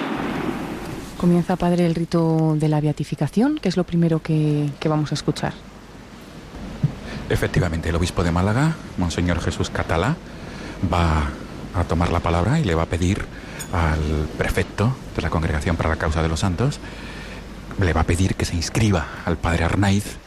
Comienza, 1.17 1.57
Padre, 1.57 1.85
el 1.85 1.93
rito 1.93 2.55
de 2.57 2.69
la 2.69 2.79
beatificación, 2.79 3.57
que 3.57 3.67
es 3.67 3.75
lo 3.75 3.83
primero 3.83 4.21
que, 4.21 4.69
que 4.79 4.87
vamos 4.87 5.11
a 5.11 5.15
escuchar. 5.15 5.51
Efectivamente, 7.29 7.89
el 7.89 7.95
obispo 7.97 8.23
de 8.23 8.31
Málaga, 8.31 8.77
Monseñor 8.97 9.41
Jesús 9.41 9.69
Catalá, 9.69 10.15
va 10.89 11.31
a 11.77 11.83
tomar 11.83 12.13
la 12.13 12.21
palabra 12.21 12.61
y 12.61 12.63
le 12.63 12.75
va 12.75 12.83
a 12.83 12.85
pedir 12.85 13.25
al 13.73 14.29
prefecto 14.37 14.95
de 15.17 15.21
la 15.21 15.29
Congregación 15.29 15.75
para 15.75 15.89
la 15.89 15.97
Causa 15.97 16.21
de 16.21 16.29
los 16.29 16.39
Santos, 16.39 16.79
le 17.77 17.91
va 17.91 18.01
a 18.01 18.05
pedir 18.05 18.35
que 18.35 18.45
se 18.45 18.55
inscriba 18.55 19.05
al 19.25 19.35
Padre 19.35 19.65
Arnaiz 19.65 20.17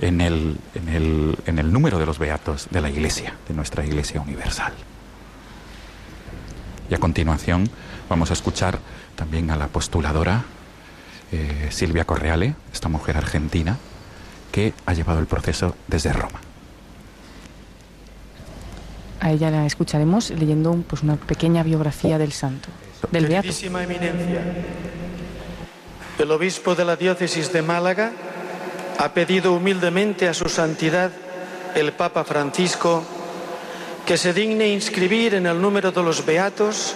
en 0.00 0.20
el, 0.20 0.58
en 0.74 0.88
el, 0.88 1.38
en 1.46 1.58
el 1.58 1.72
número 1.72 1.98
de 1.98 2.06
los 2.06 2.18
beatos 2.18 2.68
de 2.70 2.80
la 2.80 2.90
Iglesia, 2.90 3.34
de 3.48 3.54
nuestra 3.54 3.84
Iglesia 3.84 4.20
Universal. 4.20 4.72
Y 6.90 6.94
a 6.94 6.98
continuación 6.98 7.68
vamos 8.08 8.30
a 8.30 8.34
escuchar 8.34 8.78
también 9.16 9.50
a 9.50 9.56
la 9.56 9.68
postuladora 9.68 10.44
eh, 11.32 11.68
Silvia 11.70 12.04
Correale, 12.04 12.54
esta 12.72 12.88
mujer 12.88 13.16
argentina, 13.16 13.78
que 14.52 14.74
ha 14.86 14.92
llevado 14.92 15.18
el 15.18 15.26
proceso 15.26 15.74
desde 15.88 16.12
Roma. 16.12 16.40
A 19.20 19.32
ella 19.32 19.50
la 19.50 19.66
escucharemos 19.66 20.30
leyendo 20.30 20.72
pues, 20.86 21.02
una 21.02 21.16
pequeña 21.16 21.62
biografía 21.62 22.18
del 22.18 22.32
santo, 22.32 22.68
del 23.10 23.26
beato. 23.26 23.48
Eminencia, 23.48 24.42
el 26.18 26.30
obispo 26.30 26.74
de 26.74 26.84
la 26.84 26.96
diócesis 26.96 27.52
de 27.52 27.62
Málaga 27.62 28.12
ha 28.98 29.08
pedido 29.12 29.52
humildemente 29.52 30.28
a 30.28 30.34
su 30.34 30.48
santidad 30.48 31.10
el 31.74 31.92
Papa 31.92 32.24
Francisco 32.24 33.04
que 34.06 34.16
se 34.16 34.32
digne 34.32 34.68
inscribir 34.68 35.34
en 35.34 35.46
el 35.46 35.60
número 35.60 35.92
de 35.92 36.02
los 36.02 36.24
beatos 36.24 36.94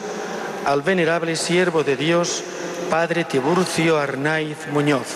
al 0.64 0.82
venerable 0.82 1.36
siervo 1.36 1.82
de 1.84 1.96
Dios, 1.96 2.42
Padre 2.88 3.24
Tiburcio 3.24 3.98
Arnaiz 3.98 4.68
Muñoz. 4.72 5.06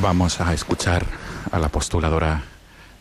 Vamos 0.00 0.40
a 0.40 0.54
escuchar 0.54 1.04
a 1.50 1.58
la 1.58 1.68
postuladora 1.68 2.42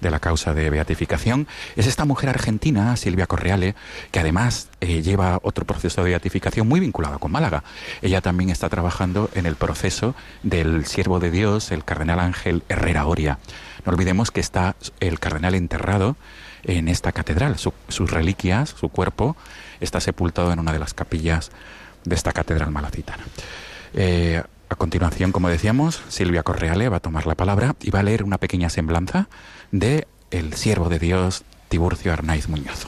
de 0.01 0.09
la 0.09 0.19
causa 0.19 0.53
de 0.53 0.69
beatificación 0.69 1.47
es 1.75 1.87
esta 1.87 2.05
mujer 2.05 2.29
argentina, 2.29 2.95
Silvia 2.95 3.27
Correale, 3.27 3.75
que 4.11 4.19
además 4.19 4.69
eh, 4.81 5.01
lleva 5.01 5.39
otro 5.43 5.65
proceso 5.65 6.03
de 6.03 6.11
beatificación 6.11 6.67
muy 6.67 6.79
vinculado 6.79 7.19
con 7.19 7.31
Málaga. 7.31 7.63
Ella 8.01 8.21
también 8.21 8.49
está 8.49 8.69
trabajando 8.69 9.29
en 9.33 9.45
el 9.45 9.55
proceso 9.55 10.15
del 10.43 10.85
siervo 10.85 11.19
de 11.19 11.31
Dios, 11.31 11.71
el 11.71 11.83
cardenal 11.83 12.19
Ángel 12.19 12.63
Herrera 12.69 13.05
Oria. 13.05 13.39
No 13.85 13.91
olvidemos 13.91 14.31
que 14.31 14.39
está 14.41 14.75
el 14.99 15.19
cardenal 15.19 15.55
enterrado 15.55 16.15
en 16.63 16.87
esta 16.87 17.11
catedral. 17.11 17.57
sus 17.57 18.11
reliquias, 18.11 18.75
su 18.77 18.89
cuerpo, 18.89 19.35
está 19.79 19.99
sepultado 19.99 20.51
en 20.51 20.59
una 20.59 20.73
de 20.73 20.79
las 20.79 20.93
capillas 20.93 21.51
de 22.03 22.15
esta 22.15 22.31
catedral 22.31 22.71
malacitana. 22.71 23.23
Eh, 23.93 24.41
a 24.69 24.75
continuación, 24.75 25.31
como 25.31 25.49
decíamos, 25.49 26.01
Silvia 26.09 26.43
Correale 26.43 26.89
va 26.89 26.97
a 26.97 26.99
tomar 26.99 27.25
la 27.25 27.33
palabra 27.35 27.75
y 27.81 27.89
va 27.89 28.01
a 28.01 28.03
leer 28.03 28.23
una 28.23 28.37
pequeña 28.37 28.69
semblanza 28.69 29.27
de 29.71 30.07
el 30.31 30.53
siervo 30.53 30.89
de 30.89 30.99
Dios 30.99 31.43
Tiburcio 31.69 32.13
Arnaiz 32.13 32.47
Muñoz. 32.47 32.87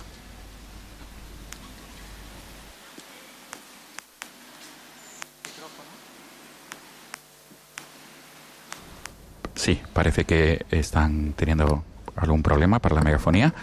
Sí, 9.56 9.80
parece 9.94 10.26
que 10.26 10.66
están 10.72 11.34
teniendo 11.34 11.84
algún 12.16 12.42
problema 12.42 12.80
para 12.80 12.96
la 12.96 13.02
megafonía. 13.02 13.54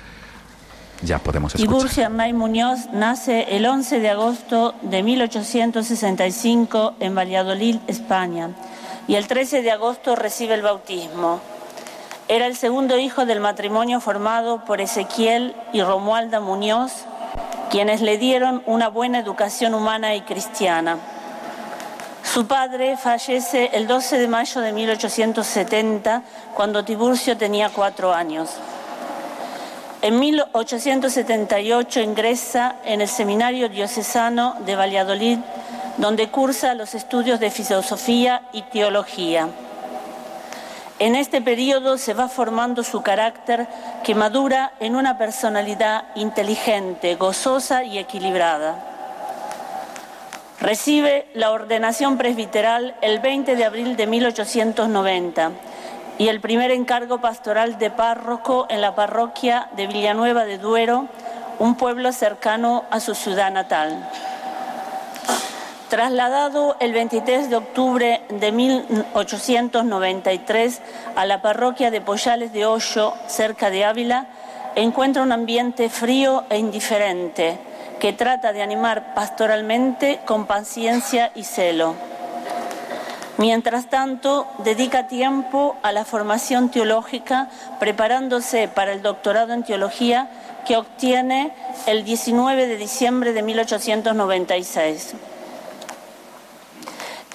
Ya 1.02 1.18
podemos 1.18 1.54
escuchar. 1.54 1.76
Tiburcio 1.76 2.07
Arnaiz 2.07 2.35
Muñoz 2.35 2.87
nace 2.92 3.57
el 3.57 3.66
11 3.66 3.98
de 3.98 4.11
agosto 4.11 4.74
de 4.83 5.02
1865 5.02 6.94
en 7.00 7.16
Valladolid, 7.16 7.78
España, 7.88 8.50
y 9.09 9.16
el 9.16 9.26
13 9.26 9.62
de 9.62 9.72
agosto 9.72 10.14
recibe 10.14 10.54
el 10.54 10.62
bautismo. 10.62 11.40
Era 12.30 12.46
el 12.46 12.56
segundo 12.56 12.98
hijo 12.98 13.24
del 13.24 13.40
matrimonio 13.40 14.00
formado 14.00 14.62
por 14.66 14.82
Ezequiel 14.82 15.56
y 15.72 15.80
Romualda 15.80 16.40
Muñoz, 16.40 16.92
quienes 17.70 18.02
le 18.02 18.18
dieron 18.18 18.62
una 18.66 18.88
buena 18.88 19.18
educación 19.18 19.72
humana 19.72 20.14
y 20.14 20.20
cristiana. 20.20 20.98
Su 22.22 22.46
padre 22.46 22.98
fallece 22.98 23.70
el 23.72 23.86
12 23.86 24.18
de 24.18 24.28
mayo 24.28 24.60
de 24.60 24.72
1870, 24.72 26.22
cuando 26.54 26.84
Tiburcio 26.84 27.38
tenía 27.38 27.70
cuatro 27.70 28.12
años. 28.12 28.50
En 30.02 30.20
1878 30.20 32.00
ingresa 32.00 32.76
en 32.84 33.00
el 33.00 33.08
Seminario 33.08 33.70
Diocesano 33.70 34.54
de 34.66 34.76
Valladolid, 34.76 35.38
donde 35.96 36.28
cursa 36.28 36.74
los 36.74 36.94
estudios 36.94 37.40
de 37.40 37.50
filosofía 37.50 38.42
y 38.52 38.60
teología. 38.62 39.48
En 41.00 41.14
este 41.14 41.40
periodo 41.40 41.96
se 41.96 42.12
va 42.12 42.26
formando 42.26 42.82
su 42.82 43.02
carácter 43.02 43.68
que 44.02 44.16
madura 44.16 44.72
en 44.80 44.96
una 44.96 45.16
personalidad 45.16 46.06
inteligente, 46.16 47.14
gozosa 47.14 47.84
y 47.84 47.98
equilibrada. 47.98 48.84
Recibe 50.61 51.28
la 51.34 51.52
ordenación 51.52 52.18
presbiteral 52.18 52.96
el 53.00 53.20
20 53.20 53.54
de 53.54 53.64
abril 53.64 53.96
de 53.96 54.08
1890 54.08 55.52
y 56.18 56.26
el 56.26 56.40
primer 56.40 56.72
encargo 56.72 57.20
pastoral 57.20 57.78
de 57.78 57.92
párroco 57.92 58.66
en 58.68 58.80
la 58.80 58.96
parroquia 58.96 59.68
de 59.76 59.87
Villanueva 59.87 60.46
de 60.46 60.58
Duero, 60.58 61.06
un 61.61 61.76
pueblo 61.76 62.11
cercano 62.11 62.87
a 62.90 62.98
su 62.98 63.14
ciudad 63.14 63.52
natal. 63.52 64.11
Trasladado 65.88 66.77
el 66.81 66.92
23 66.92 67.48
de 67.48 67.57
octubre 67.57 68.20
de 68.29 68.53
1893 68.53 70.83
a 71.16 71.24
la 71.24 71.40
parroquia 71.40 71.90
de 71.90 72.03
Poyales 72.03 72.53
de 72.53 72.66
Hoyo, 72.66 73.14
cerca 73.27 73.70
de 73.70 73.87
Ávila, 73.87 74.27
encuentra 74.74 75.22
un 75.22 75.33
ambiente 75.33 75.88
frío 75.88 76.44
e 76.51 76.59
indiferente 76.59 77.59
que 78.01 78.12
trata 78.12 78.53
de 78.53 78.61
animar 78.61 79.14
pastoralmente 79.14 80.20
con 80.27 80.44
paciencia 80.44 81.33
y 81.35 81.44
celo. 81.44 81.94
Mientras 83.38 83.87
tanto, 83.87 84.46
dedica 84.59 85.07
tiempo 85.07 85.77
a 85.83 85.92
la 85.92 86.05
formación 86.05 86.70
teológica, 86.70 87.48
preparándose 87.81 88.68
para 88.68 88.92
el 88.92 89.01
doctorado 89.01 89.55
en 89.55 89.64
teología 89.64 90.29
que 90.66 90.77
obtiene 90.77 91.51
el 91.87 92.05
19 92.05 92.66
de 92.66 92.77
diciembre 92.77 93.33
de 93.33 93.42
1896. 93.42 95.14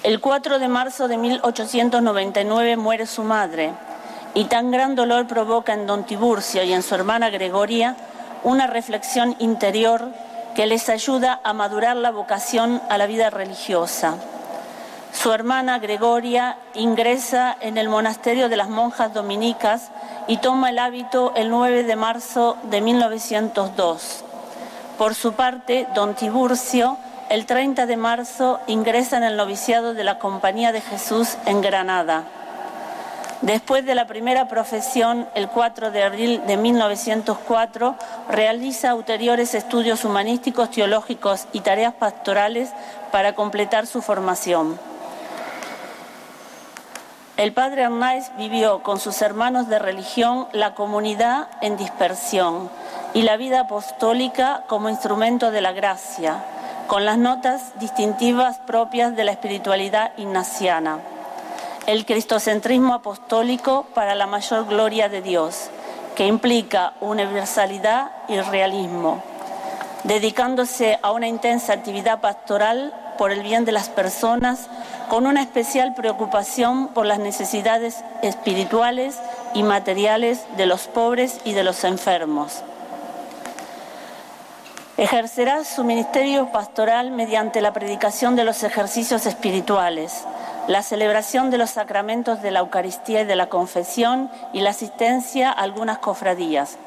El 0.04 0.20
4 0.20 0.58
de 0.58 0.68
marzo 0.68 1.08
de 1.08 1.16
1899 1.16 2.76
muere 2.76 3.06
su 3.06 3.22
madre 3.22 3.72
y 4.34 4.44
tan 4.44 4.70
gran 4.70 4.94
dolor 4.96 5.26
provoca 5.26 5.72
en 5.72 5.86
don 5.86 6.04
Tiburcio 6.04 6.62
y 6.62 6.74
en 6.74 6.82
su 6.82 6.94
hermana 6.94 7.30
Gregoria 7.30 7.96
una 8.42 8.66
reflexión 8.66 9.34
interior 9.38 10.10
que 10.54 10.66
les 10.66 10.90
ayuda 10.90 11.40
a 11.42 11.54
madurar 11.54 11.96
la 11.96 12.10
vocación 12.10 12.82
a 12.90 12.98
la 12.98 13.06
vida 13.06 13.30
religiosa. 13.30 14.18
Su 15.14 15.32
hermana 15.32 15.78
Gregoria 15.78 16.58
ingresa 16.74 17.56
en 17.58 17.78
el 17.78 17.88
monasterio 17.88 18.50
de 18.50 18.58
las 18.58 18.68
monjas 18.68 19.14
dominicas 19.14 19.90
y 20.26 20.36
toma 20.36 20.68
el 20.68 20.80
hábito 20.80 21.32
el 21.34 21.48
9 21.48 21.82
de 21.82 21.96
marzo 21.96 22.58
de 22.64 22.82
1902. 22.82 24.22
Por 24.98 25.14
su 25.14 25.32
parte, 25.32 25.88
don 25.94 26.14
Tiburcio 26.14 26.98
el 27.30 27.46
30 27.46 27.86
de 27.86 27.96
marzo 27.96 28.60
ingresa 28.66 29.16
en 29.16 29.24
el 29.24 29.36
noviciado 29.36 29.94
de 29.94 30.04
la 30.04 30.18
Compañía 30.18 30.72
de 30.72 30.80
Jesús 30.80 31.36
en 31.46 31.60
Granada. 31.60 32.24
Después 33.40 33.84
de 33.84 33.94
la 33.94 34.06
primera 34.06 34.48
profesión, 34.48 35.28
el 35.34 35.48
4 35.48 35.90
de 35.90 36.02
abril 36.02 36.42
de 36.46 36.56
1904, 36.56 37.96
realiza 38.28 38.94
ulteriores 38.94 39.54
estudios 39.54 40.04
humanísticos, 40.04 40.70
teológicos 40.70 41.46
y 41.52 41.60
tareas 41.60 41.94
pastorales 41.94 42.70
para 43.10 43.34
completar 43.34 43.86
su 43.86 44.00
formación. 44.00 44.78
El 47.36 47.52
padre 47.52 47.84
Arnaiz 47.84 48.30
vivió 48.38 48.82
con 48.82 49.00
sus 49.00 49.20
hermanos 49.20 49.68
de 49.68 49.78
religión 49.78 50.46
la 50.52 50.74
comunidad 50.74 51.48
en 51.60 51.76
dispersión 51.76 52.70
y 53.12 53.22
la 53.22 53.36
vida 53.36 53.60
apostólica 53.60 54.62
como 54.68 54.88
instrumento 54.88 55.50
de 55.50 55.60
la 55.60 55.72
gracia 55.72 56.44
con 56.86 57.04
las 57.04 57.18
notas 57.18 57.78
distintivas 57.78 58.58
propias 58.58 59.16
de 59.16 59.24
la 59.24 59.32
espiritualidad 59.32 60.12
ignaciana. 60.16 60.98
El 61.86 62.06
cristocentrismo 62.06 62.94
apostólico 62.94 63.86
para 63.94 64.14
la 64.14 64.26
mayor 64.26 64.66
gloria 64.66 65.08
de 65.08 65.22
Dios, 65.22 65.70
que 66.14 66.26
implica 66.26 66.94
universalidad 67.00 68.10
y 68.28 68.40
realismo, 68.40 69.22
dedicándose 70.04 70.98
a 71.02 71.12
una 71.12 71.28
intensa 71.28 71.72
actividad 71.72 72.20
pastoral 72.20 72.94
por 73.18 73.32
el 73.32 73.42
bien 73.42 73.64
de 73.64 73.72
las 73.72 73.88
personas, 73.88 74.68
con 75.08 75.26
una 75.26 75.42
especial 75.42 75.94
preocupación 75.94 76.88
por 76.88 77.06
las 77.06 77.18
necesidades 77.18 78.02
espirituales 78.22 79.18
y 79.54 79.62
materiales 79.62 80.44
de 80.56 80.66
los 80.66 80.86
pobres 80.88 81.40
y 81.44 81.52
de 81.52 81.64
los 81.64 81.84
enfermos. 81.84 82.62
Ejercerá 84.96 85.64
su 85.64 85.82
ministerio 85.82 86.52
pastoral 86.52 87.10
mediante 87.10 87.60
la 87.60 87.72
predicación 87.72 88.36
de 88.36 88.44
los 88.44 88.62
ejercicios 88.62 89.26
espirituales, 89.26 90.24
la 90.68 90.84
celebración 90.84 91.50
de 91.50 91.58
los 91.58 91.70
sacramentos 91.70 92.42
de 92.42 92.52
la 92.52 92.60
Eucaristía 92.60 93.22
y 93.22 93.24
de 93.24 93.34
la 93.34 93.48
confesión 93.48 94.30
y 94.52 94.60
la 94.60 94.70
asistencia 94.70 95.50
a 95.50 95.62
algunas 95.62 95.98
cofradías. 95.98 96.78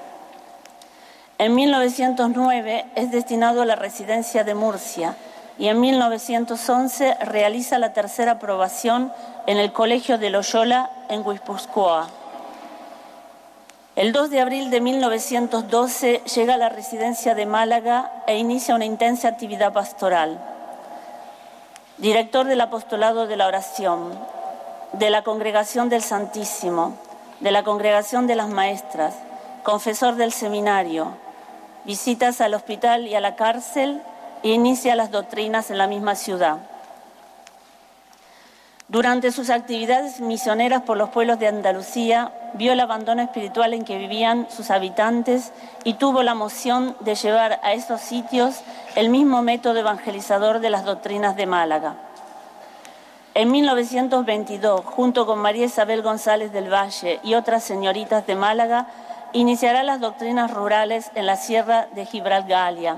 En 1.38 1.54
1909 1.54 2.86
es 2.96 3.12
destinado 3.12 3.62
a 3.62 3.66
la 3.66 3.76
residencia 3.76 4.46
de 4.46 4.56
Murcia 4.56 5.16
y 5.60 5.68
en 5.68 5.82
1911 5.82 7.18
realiza 7.26 7.78
la 7.78 7.92
tercera 7.92 8.34
aprobación 8.34 9.12
en 9.48 9.58
el 9.58 9.74
Colegio 9.74 10.18
de 10.18 10.30
Loyola 10.30 10.92
en 11.10 11.26
Guipúzcoa. 11.26 12.08
El 13.98 14.12
2 14.12 14.30
de 14.30 14.42
abril 14.42 14.70
de 14.70 14.80
1912 14.80 16.22
llega 16.36 16.54
a 16.54 16.58
la 16.58 16.70
residencia 16.70 17.34
de 17.34 17.48
Málaga 17.48 18.12
e 18.28 18.38
inicia 18.38 18.76
una 18.76 18.86
intensa 18.86 19.28
actividad 19.28 19.74
pastoral. 19.74 20.40
Director 21.98 22.46
del 22.46 22.62
Apostolado 22.62 23.26
de 23.26 23.36
la 23.38 23.48
Oración, 23.48 24.14
de 24.94 25.10
la 25.10 25.24
Congregación 25.24 25.90
del 25.90 26.04
Santísimo, 26.04 26.96
de 27.40 27.50
la 27.50 27.64
Congregación 27.64 28.28
de 28.28 28.36
las 28.36 28.50
Maestras, 28.50 29.16
confesor 29.64 30.14
del 30.14 30.32
seminario, 30.32 31.14
visitas 31.84 32.40
al 32.40 32.54
hospital 32.54 33.08
y 33.08 33.16
a 33.16 33.20
la 33.20 33.36
cárcel 33.36 34.04
e 34.44 34.50
inicia 34.50 34.96
las 34.96 35.10
doctrinas 35.10 35.72
en 35.72 35.80
la 35.80 35.88
misma 35.88 36.14
ciudad. 36.14 36.60
Durante 38.90 39.34
sus 39.34 39.50
actividades 39.50 40.22
misioneras 40.22 40.82
por 40.82 40.96
los 40.96 41.10
pueblos 41.10 41.40
de 41.40 41.48
Andalucía, 41.50 42.32
vio 42.54 42.72
el 42.72 42.80
abandono 42.80 43.22
espiritual 43.22 43.74
en 43.74 43.84
que 43.84 43.98
vivían 43.98 44.48
sus 44.50 44.72
habitantes 44.72 45.52
y 45.84 45.96
tuvo 45.96 46.24
la 46.24 46.36
moción 46.36 46.96
de 47.02 47.16
llevar 47.16 47.60
a 47.64 47.74
esos 47.74 48.00
sitios 48.00 48.62
el 48.96 49.10
mismo 49.10 49.42
método 49.42 49.80
evangelizador 49.80 50.62
de 50.62 50.70
las 50.70 50.86
doctrinas 50.86 51.36
de 51.36 51.46
Málaga. 51.48 51.96
En 53.34 53.52
1922, 53.52 54.86
junto 54.86 55.26
con 55.26 55.40
María 55.40 55.66
Isabel 55.66 56.02
González 56.02 56.54
del 56.54 56.74
Valle 56.74 57.20
y 57.24 57.34
otras 57.34 57.66
señoritas 57.66 58.26
de 58.26 58.36
Málaga, 58.36 58.88
iniciará 59.34 59.84
las 59.84 60.00
doctrinas 60.00 60.54
rurales 60.54 61.12
en 61.14 61.26
la 61.26 61.36
Sierra 61.36 61.88
de 61.94 62.06
Gibralgalia, 62.06 62.96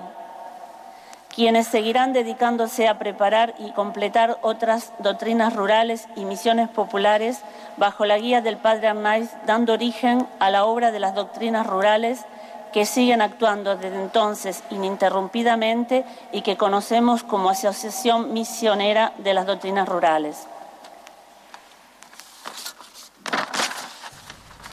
quienes 1.40 1.68
seguirán 1.68 2.12
dedicándose 2.12 2.90
a 2.90 3.00
preparar 3.00 3.54
y 3.60 3.72
completar 3.72 4.38
otras 4.42 4.92
doctrinas 5.00 5.56
rurales 5.56 6.10
y 6.18 6.26
misiones 6.26 6.68
populares 6.68 7.44
bajo 7.78 8.04
la 8.04 8.18
guía 8.18 8.42
del 8.42 8.58
Padre 8.58 8.90
Arnaiz, 8.90 9.32
dando 9.46 9.72
origen 9.72 10.28
a 10.40 10.50
la 10.50 10.66
obra 10.66 10.92
de 10.92 11.00
las 11.00 11.16
doctrinas 11.16 11.66
rurales 11.66 12.26
que 12.74 12.86
siguen 12.86 13.22
actuando 13.22 13.78
desde 13.78 14.02
entonces 14.02 14.66
ininterrumpidamente 14.70 16.04
y 16.34 16.42
que 16.42 16.58
conocemos 16.58 17.24
como 17.24 17.50
Asociación 17.50 18.34
Misionera 18.34 19.14
de 19.20 19.34
las 19.34 19.46
Doctrinas 19.46 19.88
Rurales. 19.88 20.46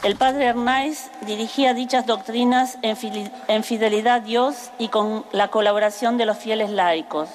El 0.06 0.14
padre 0.14 0.44
Hernández 0.44 1.10
dirigía 1.22 1.74
dichas 1.74 2.06
doctrinas 2.06 2.78
en 2.80 3.64
fidelidad 3.64 4.14
a 4.14 4.20
Dios 4.20 4.70
y 4.78 4.86
con 4.86 5.24
la 5.32 5.48
colaboración 5.48 6.16
de 6.16 6.26
los 6.26 6.38
fieles 6.38 6.70
laicos, 6.70 7.28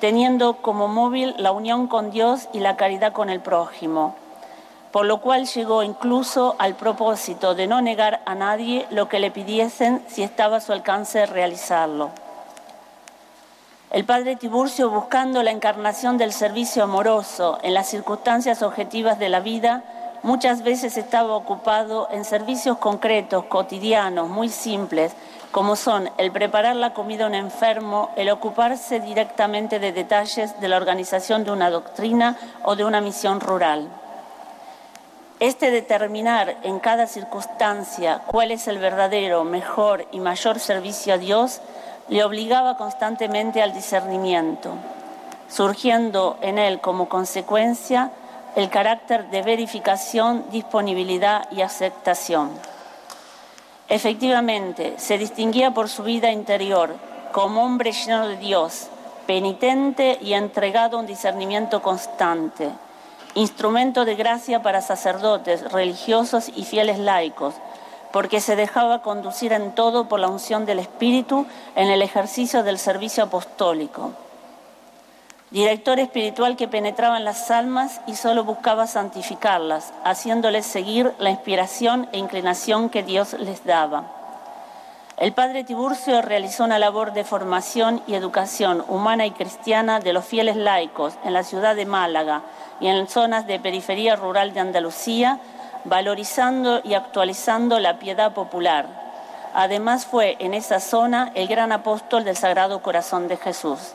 teniendo 0.00 0.62
como 0.62 0.88
móvil 0.88 1.34
la 1.36 1.52
unión 1.52 1.88
con 1.88 2.10
Dios 2.10 2.48
y 2.54 2.60
la 2.60 2.78
caridad 2.78 3.12
con 3.12 3.28
el 3.28 3.40
prójimo, 3.40 4.16
por 4.92 5.04
lo 5.04 5.20
cual 5.20 5.44
llegó 5.44 5.82
incluso 5.82 6.56
al 6.58 6.74
propósito 6.74 7.54
de 7.54 7.66
no 7.66 7.82
negar 7.82 8.22
a 8.24 8.34
nadie 8.34 8.86
lo 8.88 9.10
que 9.10 9.18
le 9.18 9.30
pidiesen 9.30 10.02
si 10.08 10.22
estaba 10.22 10.56
a 10.56 10.60
su 10.60 10.72
alcance 10.72 11.26
realizarlo. 11.26 12.12
El 13.90 14.06
padre 14.06 14.36
Tiburcio, 14.36 14.88
buscando 14.88 15.42
la 15.42 15.50
encarnación 15.50 16.16
del 16.16 16.32
servicio 16.32 16.82
amoroso 16.82 17.58
en 17.62 17.74
las 17.74 17.90
circunstancias 17.90 18.62
objetivas 18.62 19.18
de 19.18 19.28
la 19.28 19.40
vida, 19.40 19.84
muchas 20.22 20.62
veces 20.62 20.96
estaba 20.96 21.34
ocupado 21.34 22.08
en 22.10 22.24
servicios 22.24 22.78
concretos, 22.78 23.44
cotidianos, 23.44 24.28
muy 24.28 24.48
simples, 24.48 25.12
como 25.50 25.76
son 25.76 26.10
el 26.18 26.32
preparar 26.32 26.76
la 26.76 26.92
comida 26.92 27.24
a 27.24 27.28
un 27.28 27.34
enfermo, 27.34 28.10
el 28.16 28.28
ocuparse 28.30 29.00
directamente 29.00 29.78
de 29.78 29.92
detalles 29.92 30.60
de 30.60 30.68
la 30.68 30.76
organización 30.76 31.44
de 31.44 31.50
una 31.50 31.70
doctrina 31.70 32.36
o 32.64 32.76
de 32.76 32.84
una 32.84 33.00
misión 33.00 33.40
rural. 33.40 33.88
Este 35.38 35.70
determinar 35.70 36.56
en 36.62 36.78
cada 36.78 37.06
circunstancia 37.06 38.22
cuál 38.26 38.50
es 38.50 38.68
el 38.68 38.78
verdadero, 38.78 39.44
mejor 39.44 40.06
y 40.10 40.20
mayor 40.20 40.58
servicio 40.58 41.14
a 41.14 41.18
Dios 41.18 41.60
le 42.08 42.24
obligaba 42.24 42.76
constantemente 42.76 43.62
al 43.62 43.74
discernimiento, 43.74 44.70
surgiendo 45.48 46.38
en 46.40 46.58
él 46.58 46.80
como 46.80 47.08
consecuencia 47.08 48.12
el 48.56 48.70
carácter 48.70 49.28
de 49.28 49.42
verificación, 49.42 50.46
disponibilidad 50.50 51.46
y 51.52 51.60
aceptación. 51.60 52.50
Efectivamente, 53.86 54.94
se 54.96 55.18
distinguía 55.18 55.72
por 55.72 55.90
su 55.90 56.02
vida 56.02 56.30
interior 56.30 56.96
como 57.32 57.62
hombre 57.62 57.92
lleno 57.92 58.26
de 58.26 58.38
Dios, 58.38 58.88
penitente 59.26 60.18
y 60.22 60.32
entregado 60.32 60.96
a 60.96 61.00
un 61.00 61.06
discernimiento 61.06 61.82
constante, 61.82 62.70
instrumento 63.34 64.06
de 64.06 64.14
gracia 64.14 64.62
para 64.62 64.80
sacerdotes, 64.80 65.70
religiosos 65.70 66.50
y 66.56 66.64
fieles 66.64 66.98
laicos, 66.98 67.54
porque 68.10 68.40
se 68.40 68.56
dejaba 68.56 69.02
conducir 69.02 69.52
en 69.52 69.74
todo 69.74 70.08
por 70.08 70.18
la 70.18 70.28
unción 70.28 70.64
del 70.64 70.78
Espíritu 70.78 71.44
en 71.74 71.88
el 71.88 72.00
ejercicio 72.00 72.62
del 72.62 72.78
servicio 72.78 73.24
apostólico 73.24 74.14
director 75.50 76.00
espiritual 76.00 76.56
que 76.56 76.68
penetraba 76.68 77.18
en 77.18 77.24
las 77.24 77.50
almas 77.50 78.00
y 78.06 78.16
solo 78.16 78.44
buscaba 78.44 78.86
santificarlas, 78.86 79.92
haciéndoles 80.04 80.66
seguir 80.66 81.12
la 81.18 81.30
inspiración 81.30 82.08
e 82.12 82.18
inclinación 82.18 82.88
que 82.90 83.02
Dios 83.02 83.34
les 83.34 83.64
daba. 83.64 84.04
El 85.16 85.32
padre 85.32 85.64
Tiburcio 85.64 86.20
realizó 86.20 86.64
una 86.64 86.78
labor 86.78 87.14
de 87.14 87.24
formación 87.24 88.02
y 88.06 88.14
educación 88.14 88.84
humana 88.88 89.24
y 89.24 89.30
cristiana 89.30 89.98
de 89.98 90.12
los 90.12 90.26
fieles 90.26 90.56
laicos 90.56 91.14
en 91.24 91.32
la 91.32 91.42
ciudad 91.42 91.74
de 91.74 91.86
Málaga 91.86 92.42
y 92.80 92.88
en 92.88 93.08
zonas 93.08 93.46
de 93.46 93.58
periferia 93.58 94.16
rural 94.16 94.52
de 94.52 94.60
Andalucía, 94.60 95.38
valorizando 95.84 96.82
y 96.84 96.92
actualizando 96.92 97.78
la 97.78 97.98
piedad 97.98 98.34
popular. 98.34 98.88
Además 99.54 100.04
fue 100.04 100.36
en 100.38 100.52
esa 100.52 100.80
zona 100.80 101.30
el 101.34 101.48
gran 101.48 101.72
apóstol 101.72 102.24
del 102.24 102.36
Sagrado 102.36 102.82
Corazón 102.82 103.26
de 103.26 103.38
Jesús. 103.38 103.94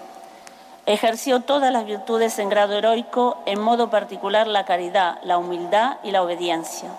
Ejerció 0.91 1.39
todas 1.39 1.71
las 1.71 1.85
virtudes 1.85 2.37
en 2.37 2.49
grado 2.49 2.73
heroico, 2.73 3.37
en 3.45 3.61
modo 3.61 3.89
particular 3.89 4.45
la 4.45 4.65
caridad, 4.65 5.19
la 5.23 5.37
humildad 5.37 5.99
y 6.03 6.11
la 6.11 6.21
obediencia. 6.21 6.89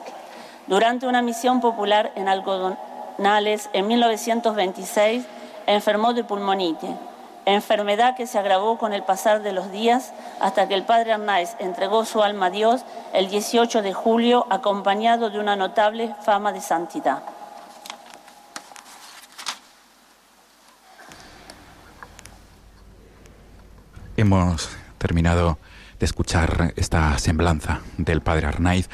Durante 0.67 1.07
una 1.07 1.21
misión 1.21 1.61
popular 1.61 2.11
en 2.15 2.27
Algodonales 2.27 3.69
en 3.75 3.87
1926 3.89 5.27
enfermó 5.67 6.15
de 6.15 6.25
pulmonite, 6.25 6.97
enfermedad 7.45 8.17
que 8.17 8.27
se 8.27 8.39
agravó 8.39 8.79
con 8.79 8.95
el 8.95 9.03
pasar 9.03 9.43
de 9.43 9.53
los 9.53 9.71
días 9.71 10.15
hasta 10.41 10.67
que 10.69 10.75
el 10.75 10.85
padre 10.85 11.13
Arnaiz 11.13 11.55
entregó 11.59 12.07
su 12.07 12.23
alma 12.23 12.47
a 12.47 12.51
Dios 12.51 12.87
el 13.13 13.29
18 13.29 13.83
de 13.83 13.93
julio 13.93 14.47
acompañado 14.49 15.29
de 15.29 15.39
una 15.39 15.55
notable 15.55 16.15
fama 16.23 16.53
de 16.53 16.63
santidad. 16.63 17.25
Hemos 24.17 24.69
terminado 24.99 25.59
de 25.99 26.07
escuchar 26.07 26.75
esta 26.77 27.17
semblanza 27.19 27.81
del 27.97 28.21
padre 28.21 28.47
Arnaiz, 28.47 28.89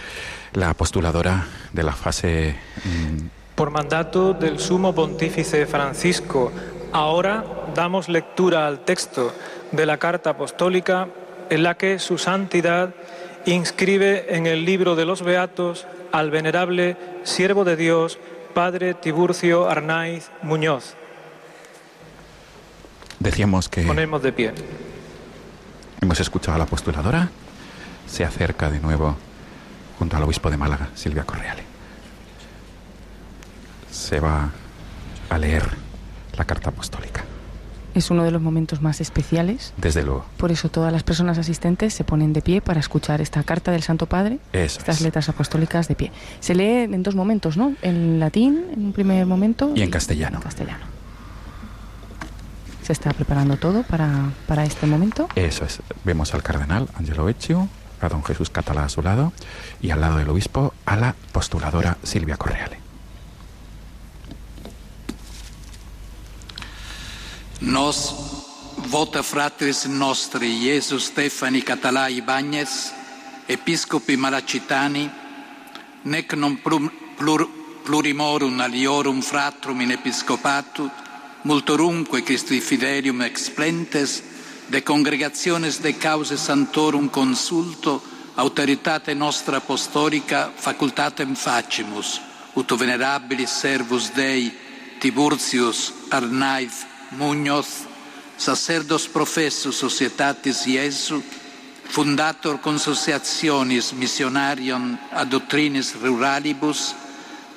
la 0.53 0.75
postuladora 0.75 1.47
de 1.73 1.83
la 1.83 1.93
fase... 1.93 2.55
Mm, 2.85 3.27
Por 3.57 3.71
mandato 3.71 4.33
del 4.33 4.61
sumo 4.61 4.95
pontífice 4.95 5.67
Francisco, 5.67 6.53
ahora 6.93 7.45
damos 7.75 8.09
lectura 8.09 8.67
al 8.69 8.85
texto 8.85 9.33
de 9.73 9.87
la 9.87 9.99
carta 9.99 10.31
apostólica 10.31 11.09
en 11.51 11.63
la 11.63 11.77
que 11.77 11.99
su 11.99 12.19
santidad 12.19 12.95
inscribe 13.45 14.37
en 14.37 14.47
el 14.47 14.65
libro 14.65 14.95
de 14.95 15.05
los 15.05 15.23
Beatos 15.23 15.87
al 16.13 16.31
venerable 16.31 16.97
siervo 17.25 17.65
de 17.65 17.77
Dios, 17.77 18.19
Padre 18.55 18.95
Tiburcio 18.95 19.69
Arnaiz 19.69 20.31
Muñoz. 20.43 20.95
Decíamos 23.19 23.69
que... 23.69 23.83
Ponemos 23.83 24.23
de 24.23 24.33
pie. 24.33 24.53
Hemos 26.01 26.21
escuchado 26.21 26.57
a 26.57 26.59
la 26.59 26.67
postuladora. 26.67 27.29
Se 28.07 28.25
acerca 28.25 28.71
de 28.71 28.81
nuevo 28.81 29.17
junto 29.99 30.17
al 30.17 30.23
obispo 30.23 30.51
de 30.51 30.57
Málaga, 30.57 30.89
Silvia 30.95 31.25
Correale. 31.25 31.63
Se 33.91 34.21
va 34.21 34.51
a 35.29 35.39
leer 35.39 35.65
la 36.37 36.45
carta 36.45 36.71
apostólica. 36.71 37.25
Es 37.95 38.11
uno 38.11 38.23
de 38.23 38.31
los 38.31 38.41
momentos 38.41 38.81
más 38.81 39.01
especiales. 39.01 39.75
Desde 39.77 40.05
luego. 40.05 40.25
Por 40.37 40.53
eso 40.53 40.69
todas 40.69 40.93
las 40.93 41.03
personas 41.03 41.37
asistentes 41.37 41.95
se 41.95 42.05
ponen 42.05 42.33
de 42.33 42.43
pie 42.43 42.61
para 42.61 42.79
escuchar 42.79 43.21
esta 43.21 43.43
carta 43.43 43.73
del 43.73 43.83
Santo 43.83 44.07
Padre, 44.07 44.39
estas 44.53 45.01
letras 45.01 45.29
apostólicas 45.29 45.89
de 45.89 45.97
pie. 45.97 46.13
Se 46.39 46.55
lee 46.55 46.85
en 46.85 47.03
dos 47.03 47.17
momentos, 47.17 47.57
¿no? 47.57 47.75
En 47.83 48.21
latín, 48.21 48.67
en 48.73 48.87
un 48.87 48.93
primer 48.93 49.27
momento. 49.27 49.73
Y 49.75 49.83
en 49.83 49.91
castellano. 49.91 50.37
En 50.37 50.43
castellano. 50.45 50.98
¿Se 52.89 52.95
está 52.95 53.13
preparando 53.13 53.59
todo 53.59 53.83
para, 53.83 54.33
para 54.47 54.65
este 54.65 54.87
momento? 54.87 55.29
Eso 55.35 55.67
es. 55.67 55.81
Vemos 56.05 56.33
al 56.33 56.43
cardenal 56.43 56.89
Angelo 56.95 57.29
Eccio, 57.29 57.69
a 58.01 58.09
don 58.09 58.25
Jesús 58.25 58.49
Catalá 58.49 58.85
a 58.85 58.89
su 58.89 59.03
lado 59.03 59.35
y 59.83 59.91
al 59.91 60.01
lado 60.01 60.17
del 60.17 60.31
obispo 60.31 60.73
a 60.87 60.97
la 60.97 61.15
postuladora 61.31 61.99
Silvia 62.03 62.39
Correale. 62.39 62.81
Nos 67.61 68.15
vota 68.89 69.23
fratres 69.23 69.87
nostri 69.87 70.59
Gesù 70.59 70.99
Stefani 70.99 71.61
Català 71.61 72.09
Ibañez, 72.09 72.95
episcopi 73.49 74.17
malacitani, 74.17 75.11
nec 76.05 76.33
non 76.33 76.57
plur, 76.57 77.51
plurimorum 77.85 78.59
aliorum 78.61 79.21
fratrum 79.21 79.79
in 79.83 79.91
episcopatu, 79.91 80.89
multorumque 81.45 82.23
Christi 82.23 82.61
fidelium 82.61 83.23
explentes, 83.23 84.23
de 84.69 84.83
congregaciones 84.83 85.81
de 85.83 85.95
cause 85.95 86.37
santorum 86.37 87.09
consulto, 87.09 88.03
autoritate 88.37 89.15
nostra 89.15 89.57
apostolica 89.59 90.53
facultatem 90.57 91.35
facimus, 91.35 92.21
ut 92.55 92.71
venerabilis 92.77 93.51
servus 93.51 94.11
Dei 94.15 94.53
Tiburcius 95.01 95.93
Arnaiz 96.11 96.87
Muñoz, 97.13 97.87
sacerdos 98.37 99.09
professus 99.09 99.77
societatis 99.77 100.67
Iesu, 100.67 101.23
fundator 101.89 102.61
consociationis 102.61 103.93
missionarium 103.93 104.99
ad 105.11 105.29
doctrinis 105.29 105.95
ruralibus, 105.97 106.95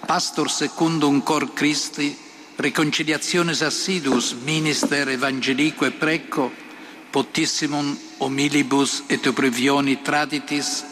pastor 0.08 0.50
secundum 0.50 1.22
cor 1.22 1.52
Christi, 1.54 2.16
reconciliationes 2.58 3.62
assidus 3.62 4.34
minister 4.34 5.10
evangelico 5.10 5.86
e 5.86 5.92
preco, 5.92 6.52
potissimum 7.12 7.98
homilibus 8.20 9.04
et 9.08 9.26
oblivioni 9.28 10.02
traditis, 10.02 10.84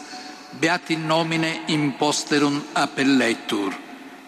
beati 0.58 0.96
nomine 0.96 1.62
imposterum 1.68 2.62
appelletur, 2.72 3.74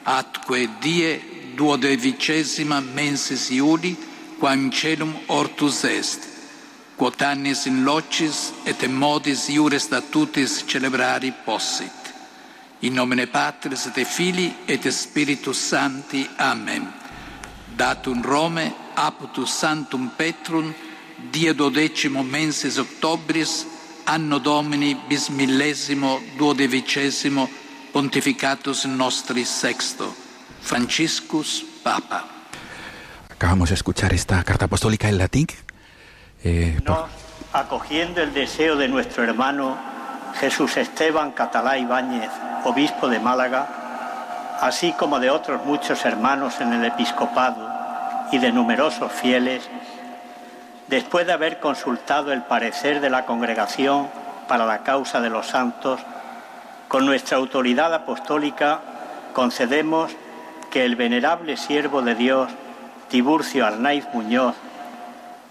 atque 0.05 0.69
die 0.81 1.21
duodevicesima 1.57 2.81
mensis 2.81 3.51
iuli, 3.51 3.97
quam 4.39 4.71
celum 4.71 5.13
ortus 5.29 5.85
est, 5.85 6.29
quot 6.97 7.23
annis 7.23 7.67
in 7.67 7.85
locis 7.85 8.53
et 8.65 8.83
in 8.83 8.95
modis 8.95 9.49
iure 9.49 9.79
statutis 9.79 10.63
celebrari 10.67 11.33
possit. 11.45 11.91
In 12.83 12.95
nomine 12.95 13.27
Patris 13.27 13.87
et 13.87 14.05
Filii 14.05 14.55
et 14.67 14.91
Spiritus 14.91 15.59
Sancti. 15.59 16.27
Amen. 16.39 17.02
Datum 17.77 18.23
Rome, 18.23 18.73
aputus 18.97 19.51
Sanctum 19.51 20.11
Petrum, 20.17 20.73
die 21.33 21.53
dodecimo 21.55 22.23
mensis 22.23 22.79
octobris, 22.79 23.67
anno 24.05 24.39
Domini 24.39 24.95
bis 25.09 25.29
millesimo 25.31 26.21
duodevicesimo, 26.37 27.49
pontificatus 27.93 28.87
nostris 28.87 29.49
sexto, 29.49 30.15
Franciscus 30.61 31.65
Papa. 31.83 32.25
Acabamos 33.31 33.71
de 33.71 33.75
escuchar 33.75 34.13
esta 34.13 34.43
carta 34.45 34.67
apostólica 34.67 35.09
en 35.09 35.19
latín. 35.19 35.47
Eh, 36.45 36.79
Nos, 36.85 37.11
acogiendo 37.53 38.23
el 38.23 38.33
deseo 38.33 38.77
de 38.77 38.89
nuestro 38.89 39.25
hermano 39.25 39.77
Jesús 40.41 40.77
Esteban 40.77 41.33
Catalá 41.33 41.79
Ibáñez, 41.79 42.31
obispo 42.65 43.09
de 43.09 43.21
Málaga, 43.21 43.82
así 44.63 44.93
como 44.93 45.19
de 45.19 45.29
otros 45.29 45.65
muchos 45.65 46.05
hermanos 46.05 46.61
en 46.61 46.73
el 46.73 46.85
episcopado 46.85 47.69
y 48.31 48.39
de 48.39 48.53
numerosos 48.53 49.11
fieles, 49.11 49.69
después 50.87 51.27
de 51.27 51.33
haber 51.33 51.59
consultado 51.59 52.33
el 52.33 52.43
parecer 52.43 53.01
de 53.01 53.11
la 53.11 53.27
congregación 53.27 54.09
para 54.47 54.65
la 54.65 54.85
causa 54.85 55.21
de 55.21 55.31
los 55.31 55.49
santos, 55.49 56.01
con 56.87 57.05
nuestra 57.05 57.39
autoridad 57.39 57.93
apostólica 57.93 58.79
concedemos 59.33 60.13
que 60.71 60.85
el 60.85 60.95
venerable 60.95 61.57
siervo 61.57 62.01
de 62.01 62.15
Dios, 62.15 62.49
Tiburcio 63.09 63.67
Arnaiz 63.67 64.07
Muñoz, 64.13 64.55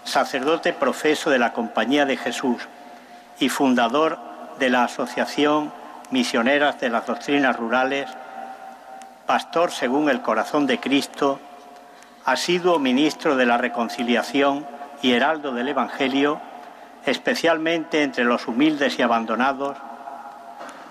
sacerdote 0.04 0.72
profeso 0.72 1.28
de 1.28 1.38
la 1.38 1.52
Compañía 1.52 2.06
de 2.06 2.16
Jesús 2.16 2.66
y 3.38 3.50
fundador 3.50 4.18
de 4.58 4.70
la 4.70 4.84
Asociación 4.84 5.70
Misioneras 6.10 6.80
de 6.80 6.88
las 6.88 7.06
Doctrinas 7.06 7.56
Rurales, 7.56 8.08
pastor 9.26 9.70
según 9.70 10.08
el 10.08 10.22
corazón 10.22 10.66
de 10.66 10.78
Cristo, 10.78 11.38
asiduo 12.24 12.78
ministro 12.78 13.36
de 13.36 13.46
la 13.46 13.58
reconciliación 13.58 14.66
y 15.00 15.12
heraldo 15.12 15.52
del 15.52 15.68
Evangelio, 15.68 16.40
especialmente 17.04 18.02
entre 18.02 18.24
los 18.24 18.46
humildes 18.46 18.98
y 18.98 19.02
abandonados, 19.02 19.76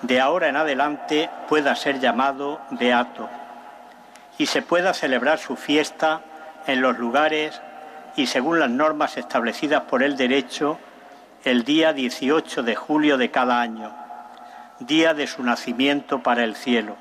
de 0.01 0.19
ahora 0.19 0.49
en 0.49 0.57
adelante 0.57 1.29
pueda 1.47 1.75
ser 1.75 1.99
llamado 1.99 2.59
beato 2.71 3.29
y 4.37 4.47
se 4.47 4.61
pueda 4.61 4.93
celebrar 4.93 5.37
su 5.37 5.55
fiesta 5.55 6.21
en 6.65 6.81
los 6.81 6.97
lugares 6.97 7.61
y 8.15 8.25
según 8.25 8.59
las 8.59 8.69
normas 8.69 9.17
establecidas 9.17 9.83
por 9.83 10.03
el 10.03 10.17
derecho 10.17 10.79
el 11.43 11.63
día 11.63 11.93
18 11.93 12.63
de 12.63 12.75
julio 12.75 13.17
de 13.17 13.31
cada 13.31 13.61
año, 13.61 13.91
día 14.79 15.13
de 15.13 15.27
su 15.27 15.43
nacimiento 15.43 16.21
para 16.21 16.43
el 16.43 16.55
cielo. 16.55 16.97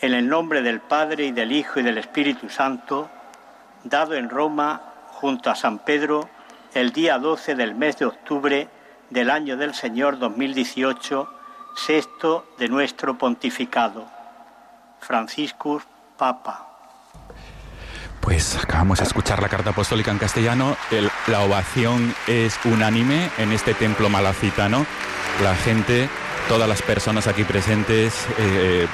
En 0.00 0.12
el 0.12 0.28
nombre 0.28 0.60
del 0.60 0.80
Padre 0.80 1.26
y 1.26 1.32
del 1.32 1.52
Hijo 1.52 1.80
y 1.80 1.82
del 1.82 1.96
Espíritu 1.96 2.50
Santo, 2.50 3.08
dado 3.82 4.14
en 4.14 4.28
Roma 4.28 4.82
junto 5.08 5.50
a 5.50 5.54
San 5.54 5.78
Pedro 5.78 6.28
el 6.74 6.92
día 6.92 7.18
12 7.18 7.54
del 7.54 7.74
mes 7.74 7.96
de 7.98 8.04
octubre 8.04 8.68
del 9.08 9.30
año 9.30 9.56
del 9.56 9.74
Señor 9.74 10.18
2018, 10.18 11.28
sexto 11.76 12.46
de 12.58 12.68
nuestro 12.68 13.16
pontificado. 13.16 14.06
Franciscus 15.00 15.82
Papa. 16.18 16.66
Pues 18.20 18.56
acabamos 18.56 18.98
de 18.98 19.04
escuchar 19.04 19.40
la 19.40 19.48
carta 19.48 19.70
apostólica 19.70 20.10
en 20.10 20.18
castellano. 20.18 20.76
la 21.28 21.40
ovación 21.40 22.14
es 22.26 22.58
unánime 22.64 23.30
en 23.38 23.52
este 23.52 23.72
templo 23.72 24.10
malacitano. 24.10 24.84
La 25.42 25.54
gente, 25.54 26.08
todas 26.48 26.68
las 26.68 26.82
personas 26.82 27.26
aquí 27.26 27.44
presentes 27.44 28.14
eh, 28.38 28.86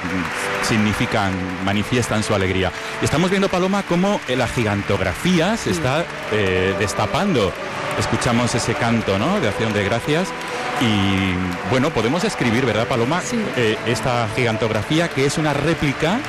significan, 0.63 1.33
manifiestan 1.63 2.23
su 2.23 2.33
alegría. 2.33 2.71
Estamos 3.01 3.29
viendo, 3.29 3.49
Paloma, 3.49 3.83
cómo 3.83 4.19
la 4.27 4.47
gigantografía 4.47 5.57
se 5.57 5.71
está 5.71 6.05
eh, 6.31 6.75
destapando. 6.79 7.51
Escuchamos 7.99 8.55
ese 8.55 8.73
canto 8.73 9.19
¿no? 9.19 9.39
de 9.39 9.49
acción 9.49 9.71
de 9.73 9.83
gracias 9.83 10.29
y 10.81 11.69
bueno, 11.69 11.91
podemos 11.91 12.23
escribir, 12.23 12.65
¿verdad, 12.65 12.87
Paloma? 12.87 13.21
Eh, 13.55 13.77
esta 13.85 14.27
gigantografía 14.35 15.09
que 15.09 15.25
es 15.25 15.37
una 15.37 15.53
réplica 15.53 16.19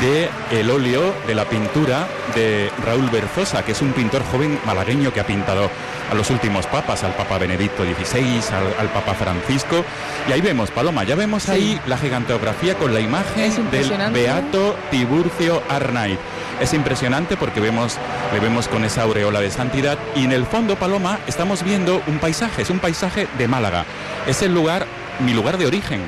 de 0.00 0.28
el 0.50 0.70
óleo 0.70 1.14
de 1.26 1.34
la 1.34 1.44
pintura 1.44 2.06
de 2.34 2.70
Raúl 2.84 3.08
Berzosa, 3.10 3.64
que 3.64 3.72
es 3.72 3.82
un 3.82 3.92
pintor 3.92 4.22
joven 4.30 4.58
malagueño 4.66 5.12
que 5.12 5.20
ha 5.20 5.26
pintado 5.26 5.70
a 6.10 6.14
los 6.14 6.30
últimos 6.30 6.66
papas, 6.66 7.04
al 7.04 7.14
Papa 7.14 7.38
Benedicto 7.38 7.84
XVI, 7.84 8.40
al, 8.78 8.88
Papa 8.88 9.14
Francisco. 9.14 9.84
Y 10.28 10.32
ahí 10.32 10.40
vemos, 10.40 10.70
Paloma, 10.70 11.04
ya 11.04 11.14
vemos 11.14 11.48
ahí 11.48 11.80
la 11.86 11.96
gigantografía 11.96 12.76
con 12.76 12.92
la 12.92 13.00
imagen 13.00 13.70
del 13.70 14.12
Beato 14.12 14.76
Tiburcio 14.90 15.62
Arnaiz. 15.68 16.18
Es 16.60 16.74
impresionante 16.74 17.36
porque 17.36 17.60
vemos, 17.60 17.96
le 18.32 18.40
vemos 18.40 18.68
con 18.68 18.84
esa 18.84 19.02
aureola 19.02 19.40
de 19.40 19.50
santidad 19.50 19.98
y 20.14 20.24
en 20.24 20.32
el 20.32 20.46
fondo, 20.46 20.76
Paloma, 20.76 21.18
estamos 21.26 21.62
viendo 21.62 22.02
un 22.06 22.18
paisaje, 22.18 22.62
es 22.62 22.70
un 22.70 22.78
paisaje 22.78 23.26
de 23.38 23.48
Málaga. 23.48 23.84
Es 24.26 24.42
el 24.42 24.54
lugar 24.54 24.86
mi 25.24 25.32
lugar 25.32 25.58
de 25.58 25.66
origen. 25.66 26.02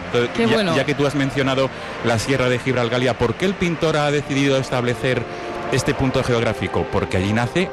ya, 0.77 0.85
que 0.85 0.95
tú 0.95 1.07
has 1.07 1.15
mencionado 1.15 1.71
la 2.05 2.19
Sierra 2.19 2.49
de 2.49 2.59
Gibralgalia, 2.59 3.17
¿por 3.19 3.35
qué 3.35 3.47
el 3.47 3.55
pintor 3.55 3.97
ha 3.97 4.11
decidido 4.11 4.57
establecer 4.57 5.23
este 5.73 5.95
punto 5.95 6.23
geográfico? 6.23 6.87
Porque 6.93 7.17
allí 7.17 7.33
nace 7.33 7.71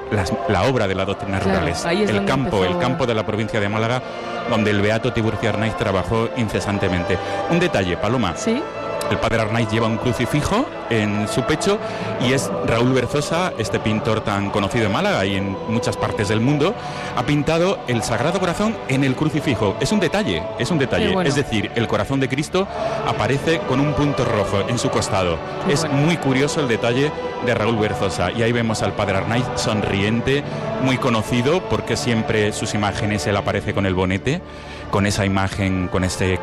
la 0.47 0.63
obra 0.63 0.87
de 0.87 0.95
las 0.95 1.07
doctrinas 1.07 1.43
rurales. 1.43 1.85
El 1.85 2.25
campo, 2.25 2.65
el 2.65 2.77
campo 2.77 3.05
de 3.05 3.13
la 3.13 3.25
provincia 3.25 3.59
de 3.59 3.69
Málaga, 3.69 4.01
donde 4.49 4.71
el 4.71 4.81
beato 4.81 5.13
Tiburcio 5.13 5.49
Arnaiz 5.49 5.75
trabajó 5.77 6.29
incesantemente. 6.37 7.17
Un 7.49 7.59
detalle, 7.59 7.97
Paloma. 7.97 8.35
Sí. 8.35 8.61
El 9.11 9.17
padre 9.17 9.41
Arnaiz 9.41 9.69
lleva 9.69 9.87
un 9.87 9.97
crucifijo 9.97 10.65
en 10.89 11.27
su 11.27 11.43
pecho 11.43 11.77
y 12.21 12.31
es 12.31 12.49
Raúl 12.65 12.93
Berzosa, 12.93 13.51
este 13.57 13.77
pintor 13.77 14.21
tan 14.21 14.49
conocido 14.51 14.85
en 14.85 14.93
Málaga 14.93 15.25
y 15.25 15.35
en 15.35 15.57
muchas 15.67 15.97
partes 15.97 16.29
del 16.29 16.39
mundo, 16.39 16.73
ha 17.17 17.23
pintado 17.23 17.79
el 17.89 18.03
Sagrado 18.03 18.39
Corazón 18.39 18.73
en 18.87 19.03
el 19.03 19.15
crucifijo. 19.15 19.75
Es 19.81 19.91
un 19.91 19.99
detalle, 19.99 20.41
es 20.59 20.71
un 20.71 20.79
detalle. 20.79 21.13
Es 21.25 21.35
decir, 21.35 21.71
el 21.75 21.89
corazón 21.89 22.21
de 22.21 22.29
Cristo 22.29 22.65
aparece 23.05 23.59
con 23.67 23.81
un 23.81 23.93
punto 23.95 24.23
rojo 24.23 24.61
en 24.69 24.79
su 24.79 24.89
costado. 24.89 25.37
es 25.67 25.85
muy 25.91 26.15
curioso 26.15 26.61
el 26.61 26.69
detalle 26.69 27.11
de 27.45 27.53
Raúl 27.53 27.75
Berzosa. 27.75 28.31
Y 28.31 28.43
ahí 28.43 28.53
vemos 28.53 28.81
al 28.81 28.93
padre 28.93 29.17
Arnaiz 29.17 29.45
sonriente, 29.55 30.41
muy 30.83 30.97
conocido 30.97 31.61
porque 31.69 31.97
siempre 31.97 32.53
sus 32.53 32.73
imágenes 32.75 33.27
él 33.27 33.35
aparece 33.35 33.73
con 33.73 33.85
el 33.85 33.93
bonete, 33.93 34.41
con 34.89 35.05
esa 35.05 35.25
imagen, 35.25 35.89
con 35.89 36.05
este 36.05 36.39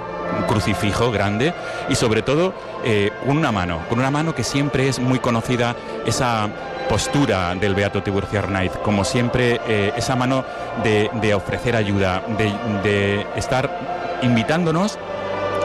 crucifijo 0.47 1.11
grande 1.11 1.55
y 1.89 1.95
sobre 1.95 2.23
todo 2.23 2.53
eh, 2.85 3.11
una 3.27 3.53
mano, 3.53 3.81
con 3.89 3.99
una 3.99 4.11
mano 4.11 4.35
que 4.35 4.45
siempre 4.45 4.89
es 4.89 4.99
muy 4.99 5.19
conocida, 5.19 5.77
esa 6.07 6.49
postura 6.89 7.55
del 7.55 7.75
Beato 7.75 8.03
Tiburcio 8.03 8.39
Arnaiz, 8.39 8.73
como 8.83 9.05
siempre 9.05 9.61
eh, 9.69 9.93
esa 9.97 10.17
mano 10.17 10.45
de, 10.83 11.35
ofrecer 11.35 11.77
ayuda, 11.77 12.23
de, 12.37 13.27
estar 13.37 14.19
invitándonos 14.23 14.99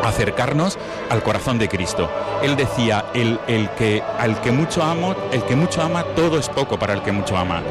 a 0.03 0.09
acercarnos 0.09 0.77
al 1.09 1.23
corazón 1.23 1.57
de 1.57 1.69
Cristo. 1.69 2.09
Él 2.41 2.55
decía, 2.57 3.05
el, 3.13 3.39
el 3.47 3.69
que, 3.71 4.03
al 4.19 4.41
que 4.41 4.51
mucho 4.51 4.83
amo, 4.83 5.15
el 5.31 5.43
que 5.43 5.55
mucho 5.55 5.81
ama, 5.81 6.03
todo 6.15 6.37
es 6.37 6.49
poco 6.49 6.77
para 6.77 6.93
el 6.93 7.01
que 7.01 7.13
mucho 7.13 7.37
ama. 7.37 7.61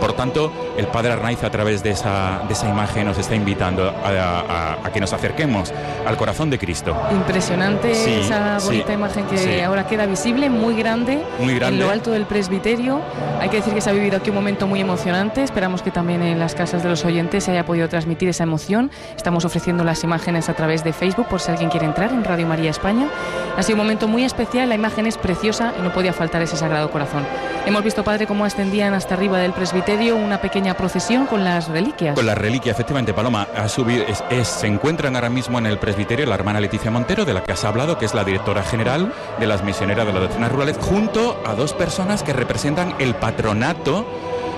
Por 0.00 0.12
tanto, 0.12 0.52
el 0.78 0.86
Padre 0.86 1.12
Arnaiz 1.12 1.42
a 1.42 1.50
través 1.50 1.82
de 1.82 1.90
esa, 1.90 2.42
de 2.46 2.54
esa 2.54 2.68
imagen 2.68 3.06
nos 3.06 3.18
está 3.18 3.34
invitando 3.34 3.92
a, 4.04 4.78
que 4.94 5.00
nos 5.00 5.12
acerquemos 5.12 5.72
al 6.06 6.16
corazón 6.16 6.50
de 6.50 6.58
Cristo. 6.58 6.96
Impresionante 7.10 7.90
esa 8.20 8.58
bonita 8.64 8.92
imagen 8.92 9.26
que 9.26 9.64
ahora 9.64 9.86
queda 9.86 10.06
visible, 10.06 10.48
muy 10.48 10.76
grande, 10.76 11.20
muy 11.40 11.56
grande, 11.56 11.78
en 11.78 11.84
lo 11.84 11.90
alto 11.90 12.12
del 12.12 12.26
presbiterio. 12.26 13.00
Hay 13.40 13.48
que 13.48 13.56
decir 13.56 13.74
que 13.74 13.80
se 13.80 13.90
ha 13.90 13.92
vivido 13.92 14.16
aquí 14.16 14.30
un 14.30 14.36
momento 14.36 14.66
muy 14.66 14.80
emocionante. 14.80 15.42
Esperamos 15.42 15.82
que 15.82 15.90
también 15.90 16.22
en 16.22 16.38
las 16.38 16.54
casas 16.54 16.82
de 16.82 16.88
los 16.88 17.04
oyentes 17.04 17.44
se 17.44 17.50
haya 17.50 17.66
podido 17.66 17.88
transmitir 17.88 18.28
esa 18.28 18.44
emoción. 18.44 18.90
Estamos 19.16 19.44
ofreciendo 19.44 19.82
las 19.82 20.04
imágenes 20.04 20.48
a 20.48 20.54
través 20.54 20.84
de 20.84 20.92
Facebook 20.92 21.26
por 21.26 21.40
si 21.40 21.50
alguien 21.50 21.70
quiere 21.70 21.86
entrar 21.86 22.12
en 22.12 22.22
Radio 22.22 22.46
María 22.46 22.70
España. 22.70 23.08
Ha 23.56 23.62
sido 23.64 23.74
un 23.74 23.82
momento 23.82 24.06
muy 24.06 24.24
especial, 24.24 24.68
la 24.68 24.76
imagen 24.76 25.06
es 25.06 25.18
preciosa 25.18 25.74
y 25.76 25.82
no 25.82 25.92
podía 25.92 26.12
faltar 26.12 26.40
ese 26.42 26.56
Sagrado 26.56 26.90
Corazón. 26.92 27.24
Hemos 27.66 27.82
visto, 27.82 28.04
Padre, 28.04 28.26
cómo 28.26 28.44
ascendían 28.44 28.94
hasta 28.94 29.14
arriba 29.14 29.38
del 29.38 29.52
presbiterio 29.52 30.16
una 30.16 30.40
pequeña 30.40 30.67
procesión 30.76 31.26
con 31.26 31.44
las 31.44 31.68
reliquias. 31.68 32.14
Con 32.14 32.26
las 32.26 32.38
reliquias, 32.38 32.74
efectivamente, 32.74 33.14
Paloma. 33.14 33.48
Ha 33.56 33.68
subido, 33.68 34.04
se 34.42 34.66
encuentran 34.66 35.14
ahora 35.16 35.30
mismo 35.30 35.58
en 35.58 35.66
el 35.66 35.78
presbiterio 35.78 36.26
la 36.26 36.34
hermana 36.34 36.60
Leticia 36.60 36.90
Montero, 36.90 37.24
de 37.24 37.34
la 37.34 37.42
que 37.42 37.52
has 37.52 37.64
hablado, 37.64 37.98
que 37.98 38.04
es 38.04 38.14
la 38.14 38.24
directora 38.24 38.62
general 38.62 39.12
de 39.38 39.46
las 39.46 39.62
misioneras 39.64 40.06
de 40.06 40.12
las 40.12 40.22
doctrinas 40.22 40.52
rurales, 40.52 40.78
junto 40.78 41.40
a 41.46 41.54
dos 41.54 41.72
personas 41.72 42.22
que 42.22 42.32
representan 42.32 42.94
el 42.98 43.14
patronato 43.14 44.06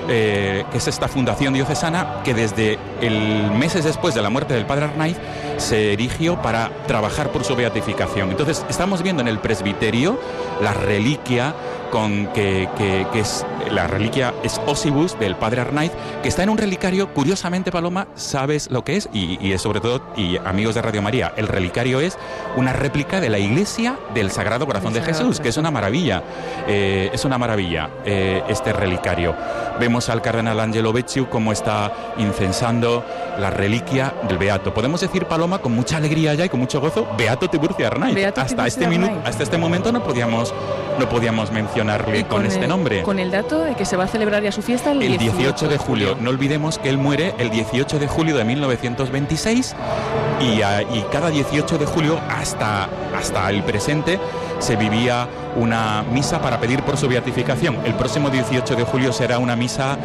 eh, 0.09 0.65
que 0.73 0.79
es 0.79 0.89
esta 0.89 1.07
fundación 1.07 1.55
diocesana 1.55 2.23
que 2.25 2.35
desde 2.35 2.79
el 3.01 3.51
meses 3.53 3.85
después 3.85 4.13
de 4.13 4.23
la 4.23 4.31
muerte 4.31 4.55
del 4.55 4.67
padre 4.67 4.87
Arnaiz 4.87 5.17
se 5.59 5.93
erigió 5.93 6.41
para 6.43 6.71
trabajar 6.87 7.31
por 7.31 7.45
su 7.45 7.55
beatificación. 7.55 8.31
Entonces 8.31 8.65
estamos 8.69 9.03
viendo 9.03 9.23
en 9.23 9.29
el 9.29 9.39
presbiterio 9.39 10.19
la 10.63 10.73
reliquia 10.73 11.55
con 11.91 12.26
que, 12.28 12.68
es 13.14 13.45
la 13.70 13.86
reliquia 13.86 14.34
es 14.43 14.61
Osibus 14.66 15.18
del 15.18 15.36
padre 15.36 15.61
Arnaiz, 15.61 15.93
que 16.22 16.28
está 16.28 16.43
en 16.43 16.49
un 16.49 16.59
relicario, 16.59 17.12
curiosamente 17.12 17.70
Paloma, 17.70 18.09
sabes 18.14 18.70
lo 18.70 18.84
que 18.84 18.97
es, 18.97 19.09
y, 19.12 19.53
es 19.53 19.62
sobre 19.62 19.80
todo, 19.80 20.03
y 20.16 20.36
amigos 20.38 20.74
de 20.74 20.82
Radio 20.82 21.03
María, 21.03 21.32
el 21.36 21.49
relicario 21.49 22.01
es 22.01 22.18
una 22.57 22.72
réplica 22.72 23.20
de 23.20 23.28
la 23.28 23.38
iglesia 23.38 23.99
del 24.14 24.30
Sagrado 24.30 24.66
Corazón 24.66 24.93
de 24.93 25.03
Jesús, 25.03 25.41
que 25.41 25.49
es 25.49 25.57
una 25.57 25.70
maravilla, 25.70 26.22
eh, 26.66 27.11
es 27.12 27.24
una 27.24 27.38
maravilla 27.38 27.91
eh, 28.05 28.43
este 28.49 28.72
relicario. 28.72 29.34
Vemos 29.78 30.09
al 30.09 30.22
cardenal 30.22 30.61
Angelo 30.61 30.93
Becciu 30.93 31.28
como 31.28 31.53
está 31.53 31.93
incensando 32.18 33.05
la 33.38 33.51
reliquia 33.51 34.14
del 34.28 34.38
Beato. 34.38 34.74
Podemos 34.74 35.01
decir, 35.01 35.26
Paloma, 35.26 35.59
con 35.59 35.72
mucha 35.72 35.97
alegría 35.97 36.34
ya 36.34 36.45
y 36.45 36.49
con 36.49 36.61
mucho 36.61 36.80
gozo, 36.80 37.09
Beato 37.16 37.49
Tiburcio 37.49 37.86
Arnaiz. 37.86 38.16
hasta, 38.36 38.66
este 38.66 38.86
minuto, 38.86 39.20
hasta 39.24 39.43
este 39.43 39.59
momento 39.59 39.93
no 39.93 40.03
podíamos, 40.03 40.53
no 40.99 41.09
podíamos 41.09 41.51
mencionarle 41.85 42.26
con, 42.26 42.47
este 42.47 42.66
nombre. 42.66 43.03
Con 43.03 43.18
el 43.18 43.31
dato 43.31 43.62
de 43.62 43.74
que 43.74 43.85
se 43.85 43.97
va 43.97 44.05
a 44.05 44.09
celebrar 44.09 44.43
ya 44.43 44.53
su 44.53 44.62
fiesta 44.62 44.93
el, 44.93 45.18
18, 45.18 45.68
de 45.68 45.78
julio. 45.78 46.16
No 46.20 46.31
olvidemos 46.31 46.78
que 46.78 46.89
él 46.89 46.99
muere 46.99 47.35
el 47.39 47.51
18 47.51 47.99
de 47.99 48.07
julio 48.07 48.37
de 48.37 48.45
1926 48.45 49.74
y, 50.41 50.45
y 50.45 51.05
cada 51.11 51.31
18 51.31 51.78
de 51.78 51.87
julio 51.87 52.20
hasta, 52.28 52.89
hasta 53.16 53.51
el 53.51 53.62
presente 53.62 54.18
se 54.59 54.76
vivía 54.76 55.26
una 55.57 56.03
misa 56.12 56.41
para 56.41 56.61
pedir 56.61 56.83
por 56.83 56.97
su 56.97 57.09
beatificación. 57.09 57.78
El 57.85 57.95
próximo 57.95 58.31
18 58.31 58.76
de 58.76 58.85
julio 58.85 59.12
será 59.12 59.39
una 59.39 59.57
misa 59.57 59.97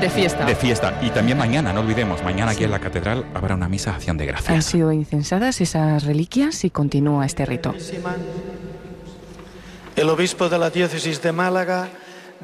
de 0.00 0.10
fiesta. 0.10 0.44
De 0.44 0.54
fiesta. 0.54 0.98
Y 1.02 1.10
también 1.10 1.38
mañana, 1.38 1.72
no 1.72 1.80
olvidemos, 1.80 2.22
mañana 2.22 2.52
aquí 2.52 2.64
en 2.64 2.70
la 2.70 2.80
catedral 2.80 3.24
habrá 3.34 3.54
una 3.54 3.68
misa 3.68 3.90
de 3.90 3.96
acción 3.96 4.18
de 4.18 4.26
gracias. 4.26 4.50
Han 4.50 4.62
sido 4.62 4.92
incensadas 4.92 5.60
esas 5.60 6.04
reliquias 6.04 6.64
y 6.64 6.70
continúa 6.70 7.24
este 7.24 7.46
rito. 7.46 7.74
El 9.94 10.08
obispo 10.08 10.48
de 10.48 10.58
la 10.58 10.70
diócesis 10.70 11.20
de 11.20 11.32
Málaga 11.32 11.90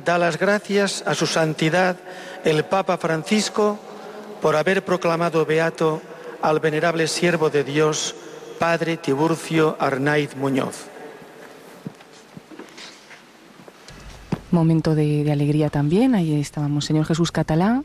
da 0.05 0.19
las 0.19 0.39
gracias 0.39 1.03
a 1.07 1.15
su 1.15 1.27
santidad 1.27 1.97
el 2.45 2.65
Papa 2.65 2.99
Francisco 2.99 3.79
por 4.43 4.55
haber 4.55 4.85
proclamado 4.85 5.47
beato 5.47 6.03
al 6.43 6.61
venerable 6.61 7.09
siervo 7.09 7.49
de 7.49 7.65
Dios, 7.65 8.15
Padre 8.59 8.99
Tiburcio 8.99 9.77
Arnaiz 9.81 10.37
Muñoz. 10.37 10.87
Momento 14.51 14.95
de, 14.95 15.31
alegría 15.33 15.71
también. 15.71 16.15
Ahí 16.15 16.39
estábamos, 16.39 16.85
Señor 16.85 17.07
Jesús 17.07 17.33
Catalá 17.33 17.83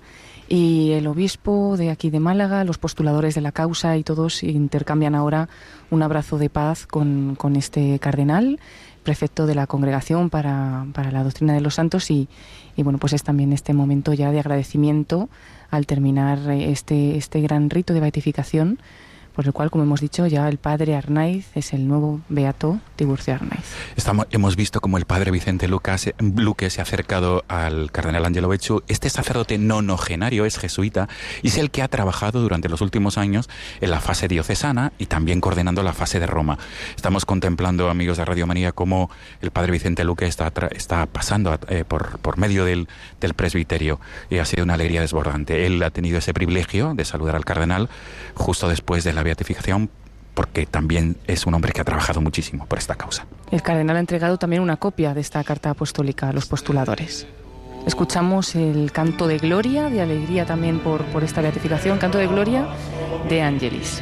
y 0.50 0.92
el 0.92 1.08
obispo 1.08 1.78
de 1.78 1.90
aquí 1.90 2.10
de 2.10 2.20
Málaga, 2.20 2.66
los 2.66 2.78
postuladores 2.78 3.34
de 3.34 3.42
la 3.42 3.54
causa 3.54 3.96
y 3.96 4.04
todos 4.04 4.44
intercambian 4.44 5.16
ahora 5.16 5.48
un 5.90 6.04
abrazo 6.04 6.38
de 6.38 6.50
paz 6.50 6.86
con, 6.86 7.36
con 7.36 7.56
este 7.56 7.98
cardenal, 8.00 8.60
prefecto 9.04 9.46
de 9.46 9.56
la 9.56 9.68
congregación 9.68 10.30
para, 10.30 10.86
para 10.94 11.12
la 11.12 11.24
doctrina 11.24 11.54
de 11.54 11.62
los 11.62 11.76
santos 11.76 12.10
y, 12.10 12.28
y, 12.76 12.84
bueno, 12.84 13.00
pues 13.00 13.14
es 13.14 13.24
también 13.24 13.54
este 13.54 13.74
momento 13.74 14.14
ya 14.14 14.32
de 14.32 14.40
agradecimiento 14.40 15.30
al 15.70 15.86
terminar 15.86 16.40
este, 16.50 17.18
este 17.18 17.42
gran 17.42 17.70
rito 17.70 17.94
de 17.94 18.00
beatificación 18.00 18.80
por 19.36 19.46
el 19.46 19.54
cual, 19.54 19.72
como 19.72 19.84
hemos 19.84 20.02
dicho, 20.02 20.28
ya 20.28 20.48
el 20.48 20.58
padre 20.58 20.96
Arnaiz 20.96 21.48
es 21.56 21.74
el 21.74 21.88
nuevo 21.88 22.22
beato 22.30 22.80
Tiburcio 22.96 23.34
Arnaiz. 23.34 23.66
Estamos, 23.96 24.28
hemos 24.32 24.56
visto 24.56 24.80
como 24.80 24.98
el 24.98 25.06
padre 25.06 25.32
Vicente 25.32 25.68
Lucas, 25.68 26.10
Luque 26.20 26.70
se 26.70 26.82
ha 26.82 26.84
acercado 26.84 27.44
al 27.48 27.92
cardenal 27.92 28.26
Angelo 28.26 28.48
Becciu. 28.48 28.84
Este 28.88 29.10
sacerdote 29.10 29.58
nonogenario 29.58 30.46
es 30.46 30.58
jesuita 30.58 31.10
y 31.42 31.48
es 31.48 31.58
el 31.58 31.72
que 31.72 31.82
ha 31.82 31.88
trabajado 31.88 32.42
durante 32.42 32.70
los 32.70 32.82
últimos 32.82 33.18
años 33.18 33.50
en 33.82 33.90
la 33.92 34.00
fase 34.00 34.28
diocesana 34.28 34.94
y 34.98 35.08
también 35.08 35.42
coordinando 35.42 35.82
la 35.82 35.94
fase 35.94 36.20
de 36.20 36.28
Roma. 36.28 36.60
Estamos 36.96 37.26
contemplando, 37.26 37.90
amigos 37.90 38.18
de 38.18 38.26
Radio 38.26 38.46
María, 38.46 38.72
cómo 38.72 39.10
el 39.42 39.52
padre 39.52 39.72
Vicente 39.72 40.04
Luque 40.04 40.26
está, 40.26 40.52
está 40.72 41.06
pasando 41.08 41.58
eh, 41.70 41.84
por, 41.88 42.20
por 42.20 42.38
medio 42.38 42.66
del, 42.66 42.88
del 43.20 43.34
presbiterio 43.34 44.00
y 44.30 44.38
ha 44.38 44.46
sido 44.46 44.64
una 44.64 44.76
alegría 44.76 45.02
desbordante. 45.02 45.66
Él 45.66 45.82
ha 45.82 45.90
tenido 45.90 46.20
ese 46.20 46.34
privilegio 46.34 46.94
de 46.94 47.06
saludar 47.06 47.36
al 47.36 47.46
cardenal 47.46 47.90
justo 48.36 48.70
después 48.70 49.04
de 49.04 49.14
la 49.14 49.23
beatificación 49.24 49.90
porque 50.34 50.66
también 50.66 51.18
es 51.28 51.46
un 51.46 51.54
hombre 51.54 51.72
que 51.72 51.82
ha 51.82 51.84
trabajado 51.84 52.22
muchísimo 52.22 52.66
por 52.66 52.80
esta 52.80 52.96
causa. 52.96 53.26
El 53.52 53.62
cardenal 53.62 53.98
ha 53.98 54.00
entregado 54.00 54.38
también 54.38 54.62
una 54.62 54.78
copia 54.78 55.14
de 55.14 55.22
esta 55.22 55.44
carta 55.44 55.70
apostólica 55.70 56.30
a 56.30 56.34
los 56.34 56.48
postuladores. 56.48 57.28
Escuchamos 57.86 58.56
el 58.56 58.92
canto 58.92 59.28
de 59.28 59.38
gloria, 59.38 59.90
de 59.90 60.02
alegría 60.02 60.46
también 60.46 60.80
por, 60.80 61.04
por 61.06 61.24
esta 61.24 61.42
beatificación, 61.42 61.98
canto 61.98 62.18
de 62.18 62.28
gloria 62.28 62.66
de 63.28 63.42
Angelis. 63.42 64.02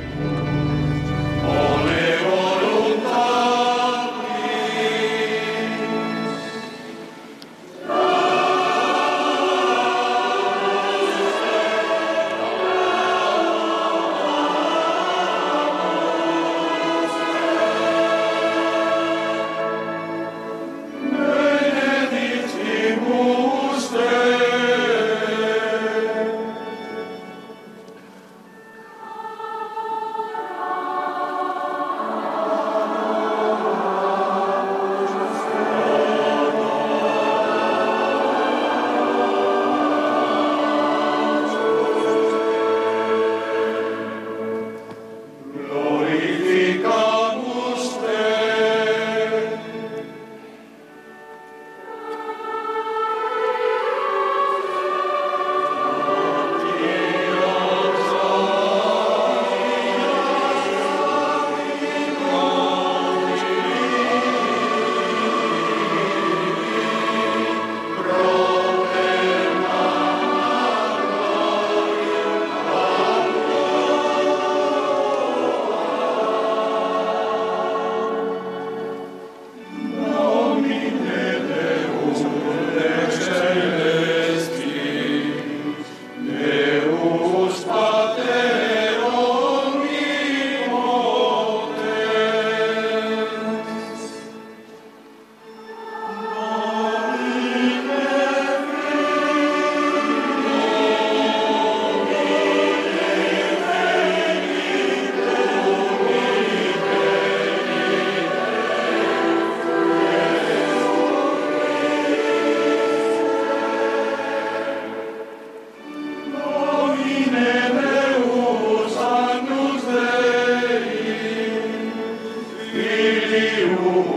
you. 123.72 124.11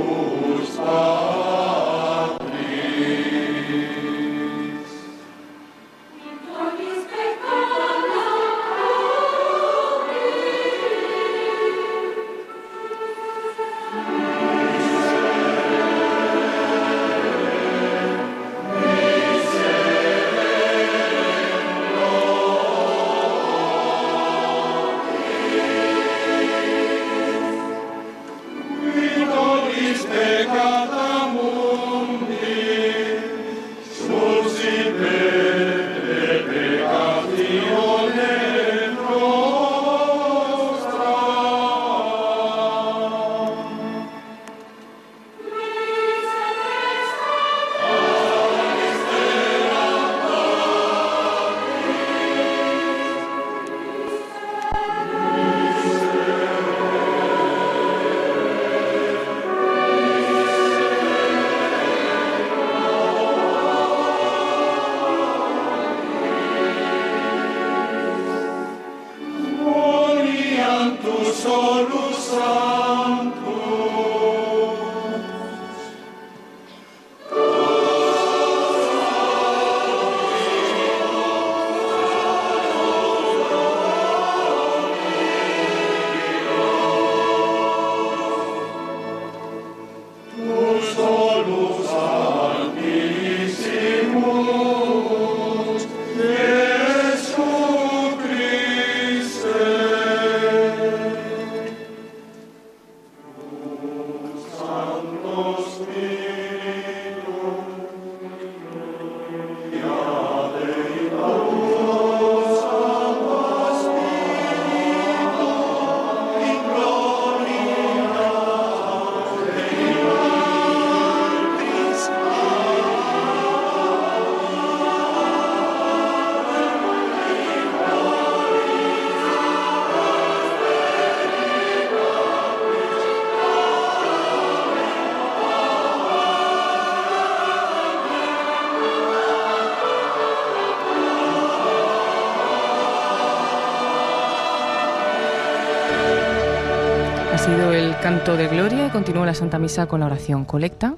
Canto 148.25 148.39
de 148.39 148.49
gloria 148.49 148.87
y 148.87 148.91
continúa 148.91 149.27
la 149.27 149.35
Santa 149.35 149.59
Misa 149.59 149.85
con 149.85 150.01
la 150.01 150.07
oración 150.07 150.47
colecta. 150.47 150.95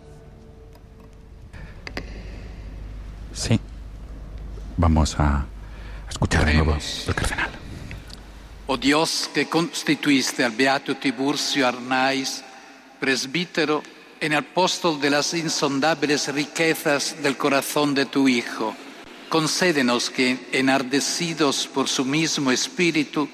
Sí. 3.32 3.58
Vamos 4.76 5.18
a 5.18 5.44
escuchar 6.08 6.44
de 6.44 6.54
nuevo 6.54 6.76
el 7.08 7.14
cardenal. 7.16 7.50
Oh 8.68 8.76
Dios 8.76 9.28
que 9.34 9.48
constituiste 9.48 10.44
al 10.44 10.52
beato 10.52 10.94
Tiburcio 10.98 11.66
Arnaiz, 11.66 12.44
presbítero 13.00 13.82
en 14.20 14.30
el 14.30 14.38
apóstol 14.38 15.00
de 15.00 15.10
las 15.10 15.34
insondables 15.34 16.32
riquezas 16.32 17.20
del 17.24 17.36
corazón 17.36 17.92
de 17.92 18.06
tu 18.06 18.28
Hijo, 18.28 18.72
concédenos 19.28 20.10
que, 20.10 20.46
enardecidos 20.52 21.66
por 21.66 21.88
su 21.88 22.04
mismo 22.04 22.52
espíritu, 22.52 23.28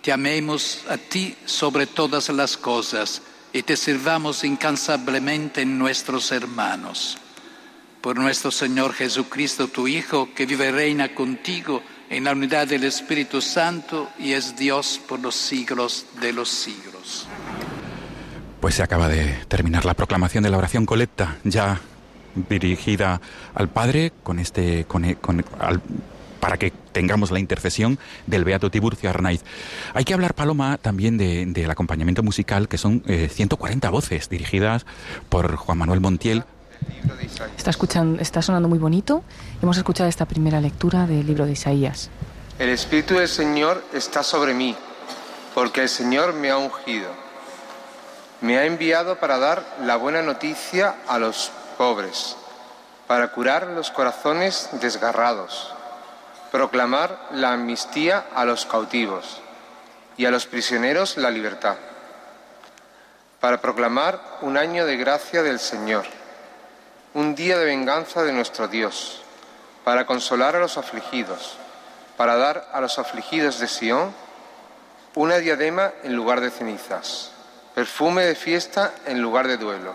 te 0.00 0.12
amemos 0.12 0.82
a 0.88 0.96
ti 0.96 1.36
sobre 1.44 1.86
todas 1.86 2.30
las 2.30 2.56
cosas 2.56 3.20
y 3.54 3.62
te 3.62 3.76
sirvamos 3.76 4.42
incansablemente 4.42 5.62
en 5.62 5.78
nuestros 5.78 6.32
hermanos. 6.32 7.16
Por 8.00 8.16
nuestro 8.18 8.50
Señor 8.50 8.92
Jesucristo, 8.92 9.68
tu 9.68 9.86
Hijo, 9.86 10.28
que 10.34 10.44
vive 10.44 10.68
y 10.68 10.72
reina 10.72 11.14
contigo 11.14 11.80
en 12.10 12.24
la 12.24 12.32
unidad 12.32 12.66
del 12.66 12.82
Espíritu 12.82 13.40
Santo 13.40 14.10
y 14.18 14.32
es 14.32 14.56
Dios 14.56 15.00
por 15.08 15.20
los 15.20 15.36
siglos 15.36 16.04
de 16.20 16.32
los 16.32 16.48
siglos. 16.48 17.28
Pues 18.60 18.74
se 18.74 18.82
acaba 18.82 19.08
de 19.08 19.44
terminar 19.46 19.84
la 19.84 19.94
proclamación 19.94 20.42
de 20.42 20.50
la 20.50 20.58
oración 20.58 20.84
colecta, 20.84 21.36
ya 21.44 21.80
dirigida 22.48 23.20
al 23.54 23.68
Padre 23.68 24.12
con 24.24 24.40
este, 24.40 24.84
con, 24.84 25.16
para 26.40 26.56
que 26.56 26.72
tengamos 26.94 27.30
la 27.30 27.40
intercesión 27.40 27.98
del 28.26 28.44
Beato 28.44 28.70
Tiburcio 28.70 29.10
Arnaiz. 29.10 29.42
Hay 29.92 30.04
que 30.04 30.14
hablar, 30.14 30.32
Paloma, 30.32 30.78
también 30.78 31.18
del 31.18 31.70
acompañamiento 31.70 32.22
musical, 32.22 32.68
que 32.68 32.78
son 32.78 33.02
140 33.04 33.86
eh, 33.86 33.90
voces 33.90 34.30
dirigidas 34.30 34.86
por 35.28 35.56
Juan 35.56 35.76
Manuel 35.76 36.00
Montiel. 36.00 36.44
Está, 37.56 37.70
escuchando, 37.70 38.22
está 38.22 38.40
sonando 38.40 38.68
muy 38.68 38.78
bonito. 38.78 39.22
Hemos 39.60 39.76
escuchado 39.76 40.08
esta 40.08 40.24
primera 40.24 40.60
lectura 40.60 41.06
del 41.06 41.26
libro 41.26 41.44
de 41.44 41.52
Isaías. 41.52 42.08
El 42.58 42.70
Espíritu 42.70 43.14
del 43.14 43.28
Señor 43.28 43.84
está 43.92 44.22
sobre 44.22 44.54
mí, 44.54 44.76
porque 45.54 45.82
el 45.82 45.88
Señor 45.88 46.32
me 46.34 46.50
ha 46.50 46.56
ungido. 46.56 47.10
Me 48.40 48.58
ha 48.58 48.66
enviado 48.66 49.18
para 49.18 49.38
dar 49.38 49.64
la 49.82 49.96
buena 49.96 50.22
noticia 50.22 50.96
a 51.08 51.18
los 51.18 51.50
pobres, 51.76 52.36
para 53.06 53.32
curar 53.32 53.68
los 53.68 53.90
corazones 53.90 54.68
desgarrados 54.80 55.73
proclamar 56.54 57.18
la 57.32 57.50
amnistía 57.50 58.26
a 58.32 58.44
los 58.44 58.64
cautivos 58.64 59.40
y 60.16 60.24
a 60.24 60.30
los 60.30 60.46
prisioneros 60.46 61.16
la 61.16 61.32
libertad, 61.32 61.74
para 63.40 63.60
proclamar 63.60 64.20
un 64.40 64.56
año 64.56 64.86
de 64.86 64.96
gracia 64.96 65.42
del 65.42 65.58
Señor, 65.58 66.04
un 67.12 67.34
día 67.34 67.58
de 67.58 67.64
venganza 67.64 68.22
de 68.22 68.32
nuestro 68.32 68.68
Dios, 68.68 69.20
para 69.82 70.06
consolar 70.06 70.54
a 70.54 70.60
los 70.60 70.78
afligidos, 70.78 71.56
para 72.16 72.36
dar 72.36 72.68
a 72.72 72.80
los 72.80 73.00
afligidos 73.00 73.58
de 73.58 73.66
Sión 73.66 74.14
una 75.16 75.38
diadema 75.38 75.90
en 76.04 76.14
lugar 76.14 76.40
de 76.40 76.52
cenizas, 76.52 77.32
perfume 77.74 78.26
de 78.26 78.36
fiesta 78.36 78.94
en 79.06 79.20
lugar 79.20 79.48
de 79.48 79.56
duelo, 79.56 79.92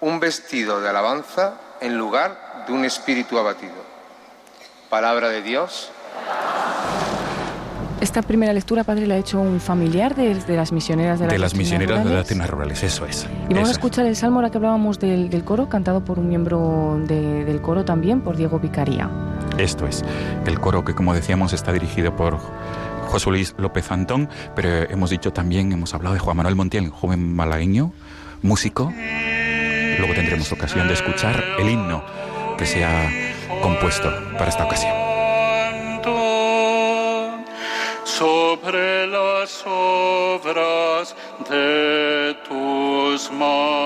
un 0.00 0.18
vestido 0.18 0.80
de 0.80 0.88
alabanza 0.88 1.54
en 1.80 1.96
lugar 1.96 2.64
de 2.66 2.72
un 2.72 2.84
espíritu 2.84 3.38
abatido. 3.38 3.87
Palabra 4.90 5.28
de 5.28 5.42
Dios. 5.42 5.90
Esta 8.00 8.22
primera 8.22 8.52
lectura, 8.52 8.84
padre, 8.84 9.06
la 9.06 9.14
ha 9.14 9.18
hecho 9.18 9.40
un 9.40 9.60
familiar 9.60 10.14
de, 10.14 10.34
las 10.56 10.72
misioneras 10.72 11.18
de 11.18 11.26
las, 11.26 11.32
de 11.32 11.38
las 11.38 11.54
misioneras 11.54 12.28
de 12.28 12.34
las 12.36 12.48
rurales, 12.48 12.82
eso 12.82 13.04
es. 13.04 13.26
Y 13.50 13.54
vamos 13.54 13.68
a 13.68 13.72
escuchar 13.72 14.06
el 14.06 14.16
salmo 14.16 14.36
ahora 14.36 14.50
que 14.50 14.56
hablábamos 14.56 14.98
del, 14.98 15.44
coro, 15.44 15.68
cantado 15.68 16.04
por 16.04 16.18
un 16.18 16.28
miembro 16.28 16.98
del 17.06 17.60
coro 17.60 17.84
también, 17.84 18.20
por 18.22 18.36
Diego 18.36 18.60
Vicaría. 18.60 19.10
Esto 19.58 19.86
es, 19.86 20.04
el 20.46 20.60
coro 20.60 20.84
que 20.84 20.94
como 20.94 21.12
decíamos 21.12 21.52
está 21.52 21.72
dirigido 21.72 22.14
por 22.14 22.38
José 23.08 23.30
Luis 23.30 23.54
López 23.58 23.90
Antón, 23.90 24.28
pero 24.54 24.68
hemos 24.68 25.10
dicho 25.10 25.32
también, 25.32 25.72
hemos 25.72 25.92
hablado 25.92 26.14
de 26.14 26.20
Juan 26.20 26.36
Manuel 26.36 26.54
Montiel, 26.54 26.88
joven 26.90 27.34
malagueño, 27.34 27.92
músico. 28.42 28.92
Luego 29.98 30.14
tendremos 30.14 30.50
ocasión 30.52 30.86
de 30.86 30.94
escuchar 30.94 31.42
el 31.58 31.68
himno 31.68 32.04
que 32.56 32.64
se 32.64 32.84
ha 32.84 33.27
compuesto 33.60 34.10
para 34.36 34.48
esta 34.50 34.64
ocasión. 34.64 34.92
Sobre 38.04 39.06
las 39.06 39.64
obras 39.66 41.14
de 41.48 42.34
tus 42.48 43.30
manos, 43.30 43.78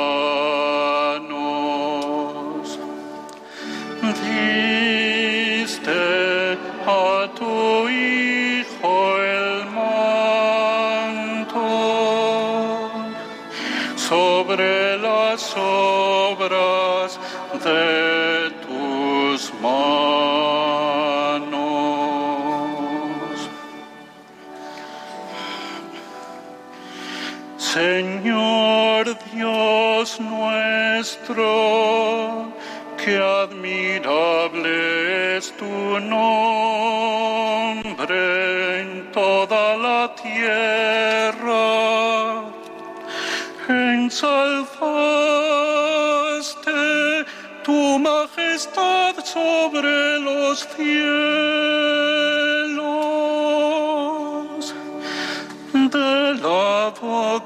nuestro, 31.12 32.52
que 32.96 33.16
admirable 33.18 34.70
es 35.36 35.52
tu 35.56 35.66
nombre 35.66 36.40
en 38.80 39.10
toda 39.12 39.76
la 39.76 40.14
tierra. 40.14 41.62
Ensalzaste 43.68 44.44
tu 47.64 47.98
majestad 47.98 49.14
sobre 49.24 50.18
los 50.20 50.66
cielos, 50.76 51.12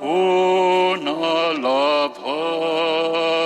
una 0.01 1.11
alabanza. 1.51 3.46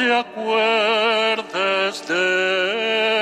Te 0.00 0.14
acuerdes 0.14 2.08
de 2.08 3.19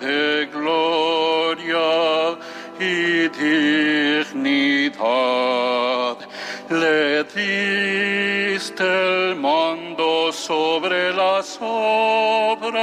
de 0.05 0.47
gloria 0.47 1.89
y 2.81 3.29
dignidad. 3.43 4.97
Le 6.71 7.25
diste 7.25 8.85
el 8.85 9.37
mando 9.37 10.33
sobre 10.33 11.13
las 11.15 11.59
obras 11.61 12.79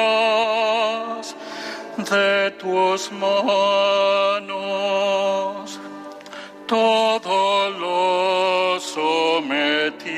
de 1.97 2.51
tus 2.51 3.11
manos. 3.11 4.45
Todo 6.67 7.69
lo 7.69 8.54
sometiste 8.95 10.15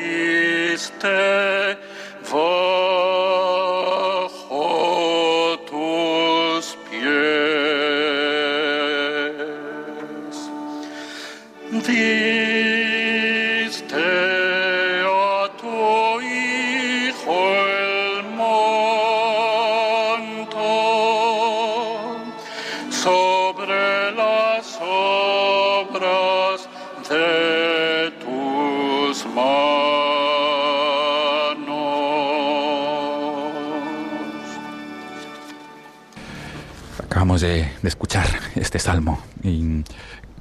este 38.68 38.80
salmo 38.80 39.18
y 39.44 39.86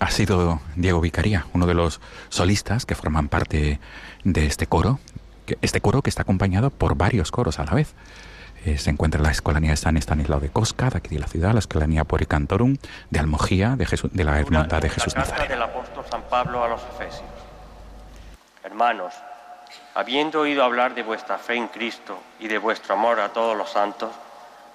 ha 0.00 0.10
sido 0.10 0.60
Diego 0.74 1.00
Vicaría, 1.00 1.46
uno 1.52 1.64
de 1.64 1.74
los 1.74 2.00
solistas 2.28 2.84
que 2.84 2.96
forman 2.96 3.28
parte 3.28 3.78
de 4.24 4.46
este 4.46 4.66
coro, 4.66 4.98
este 5.62 5.80
coro 5.80 6.02
que 6.02 6.10
está 6.10 6.22
acompañado 6.22 6.70
por 6.70 6.96
varios 6.96 7.30
coros 7.30 7.60
a 7.60 7.64
la 7.64 7.72
vez. 7.72 7.94
Eh, 8.64 8.78
se 8.78 8.90
encuentra 8.90 9.20
la 9.20 9.30
Escolanía 9.30 9.70
de 9.70 9.76
San 9.76 9.96
Estanislao 9.96 10.40
de 10.40 10.48
Cosca, 10.48 10.90
de 10.90 10.98
aquí 10.98 11.14
de 11.14 11.20
la 11.20 11.28
ciudad, 11.28 11.52
la 11.52 11.60
Escolanía 11.60 12.02
Poricantorum, 12.02 12.78
de 13.10 13.20
Almojía, 13.20 13.76
de, 13.76 13.86
de 13.86 14.24
la 14.24 14.40
Hermandad 14.40 14.82
de 14.82 14.90
Jesús 14.90 15.14
Nazareno. 15.14 15.48
del 15.48 15.62
apóstol 15.62 16.04
San 16.10 16.22
Pablo 16.22 16.64
a 16.64 16.68
los 16.68 16.82
Efesios. 16.82 17.30
Hermanos, 18.64 19.14
habiendo 19.94 20.40
oído 20.40 20.64
hablar 20.64 20.96
de 20.96 21.04
vuestra 21.04 21.38
fe 21.38 21.54
en 21.54 21.68
Cristo 21.68 22.18
y 22.40 22.48
de 22.48 22.58
vuestro 22.58 22.94
amor 22.94 23.20
a 23.20 23.28
todos 23.28 23.56
los 23.56 23.70
santos, 23.70 24.10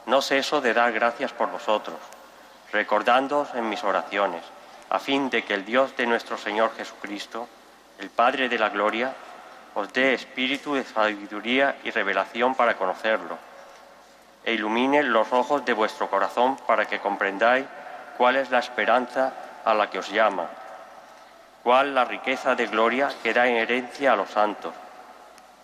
no 0.06 0.22
ceso 0.22 0.62
de 0.62 0.74
dar 0.74 0.94
gracias 0.94 1.34
por 1.34 1.52
vosotros, 1.52 1.98
recordándoos 2.72 3.54
en 3.56 3.70
mis 3.70 3.84
oraciones, 3.84 4.44
a 4.90 5.00
fin 5.00 5.30
de 5.30 5.44
que 5.44 5.54
el 5.54 5.66
Dios 5.66 5.96
de 5.96 6.06
nuestro 6.06 6.38
Señor 6.38 6.76
Jesucristo, 6.76 7.48
el 8.00 8.10
Padre 8.10 8.50
de 8.50 8.60
la 8.60 8.70
Gloria, 8.70 9.14
os 9.74 9.92
dé 9.94 10.14
espíritu 10.14 10.76
de 10.76 10.84
sabiduría 10.84 11.78
y 11.84 11.92
revelación 11.92 12.56
para 12.56 12.76
conocerlo, 12.76 13.38
e 14.44 14.54
ilumine 14.54 15.04
los 15.04 15.32
ojos 15.32 15.64
de 15.66 15.74
vuestro 15.74 16.10
corazón 16.10 16.58
para 16.68 16.86
que 16.86 17.00
comprendáis 17.00 17.66
cuál 18.18 18.36
es 18.36 18.50
la 18.50 18.60
esperanza 18.60 19.34
a 19.64 19.74
la 19.74 19.90
que 19.90 20.00
os 20.00 20.10
llama, 20.10 20.48
cuál 21.64 21.94
la 21.96 22.06
riqueza 22.06 22.56
de 22.56 22.68
gloria 22.68 23.10
que 23.24 23.34
da 23.34 23.48
en 23.48 23.56
herencia 23.56 24.14
a 24.14 24.16
los 24.16 24.32
santos, 24.32 24.74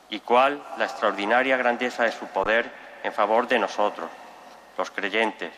y 0.09 0.19
cuál 0.21 0.63
la 0.77 0.85
extraordinaria 0.85 1.57
grandeza 1.57 2.03
de 2.03 2.11
su 2.11 2.27
poder 2.27 2.71
en 3.03 3.11
favor 3.11 3.47
de 3.47 3.59
nosotros, 3.59 4.09
los 4.77 4.91
creyentes, 4.91 5.51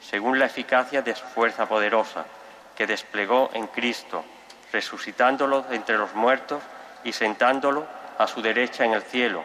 según 0.00 0.38
la 0.38 0.46
eficacia 0.46 1.02
de 1.02 1.14
su 1.14 1.24
fuerza 1.24 1.66
poderosa, 1.66 2.26
que 2.76 2.86
desplegó 2.86 3.50
en 3.54 3.66
Cristo, 3.68 4.24
resucitándolo 4.72 5.64
entre 5.70 5.96
los 5.96 6.14
muertos 6.14 6.62
y 7.04 7.12
sentándolo 7.12 7.86
a 8.18 8.26
su 8.26 8.42
derecha 8.42 8.84
en 8.84 8.92
el 8.92 9.02
cielo, 9.02 9.44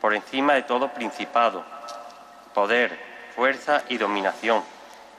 por 0.00 0.14
encima 0.14 0.54
de 0.54 0.62
todo 0.62 0.92
principado, 0.92 1.64
poder, 2.54 2.98
fuerza 3.34 3.82
y 3.88 3.98
dominación, 3.98 4.62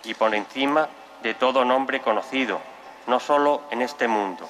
y 0.04 0.14
por 0.14 0.34
encima 0.34 0.88
de 1.24 1.34
todo 1.34 1.66
nombre 1.66 2.02
conocido, 2.02 2.60
no 3.08 3.20
solo 3.20 3.64
en 3.72 3.82
este 3.82 4.08
mundo, 4.08 4.48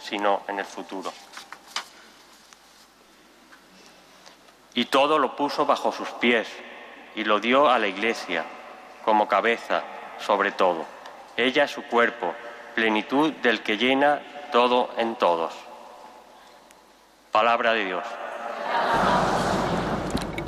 sino 0.00 0.42
en 0.48 0.58
el 0.58 0.64
futuro. 0.64 1.12
Y 4.74 4.84
todo 4.86 5.18
lo 5.18 5.34
puso 5.34 5.66
bajo 5.66 5.92
sus 5.92 6.08
pies 6.10 6.48
y 7.14 7.24
lo 7.24 7.40
dio 7.40 7.68
a 7.68 7.78
la 7.78 7.88
Iglesia 7.88 8.44
como 9.04 9.28
cabeza 9.28 9.82
sobre 10.18 10.52
todo. 10.52 10.84
Ella 11.36 11.64
es 11.64 11.70
su 11.70 11.82
cuerpo, 11.84 12.34
plenitud 12.74 13.32
del 13.34 13.62
que 13.62 13.76
llena 13.76 14.20
todo 14.52 14.90
en 14.96 15.16
todos. 15.16 15.54
Palabra 17.32 17.72
de 17.72 17.84
Dios. 17.84 18.04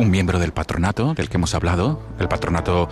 Un 0.02 0.10
miembro 0.10 0.38
del 0.40 0.52
patronato 0.52 1.14
del 1.14 1.28
que 1.28 1.36
hemos 1.36 1.54
hablado, 1.54 2.00
el 2.18 2.28
patronato 2.28 2.88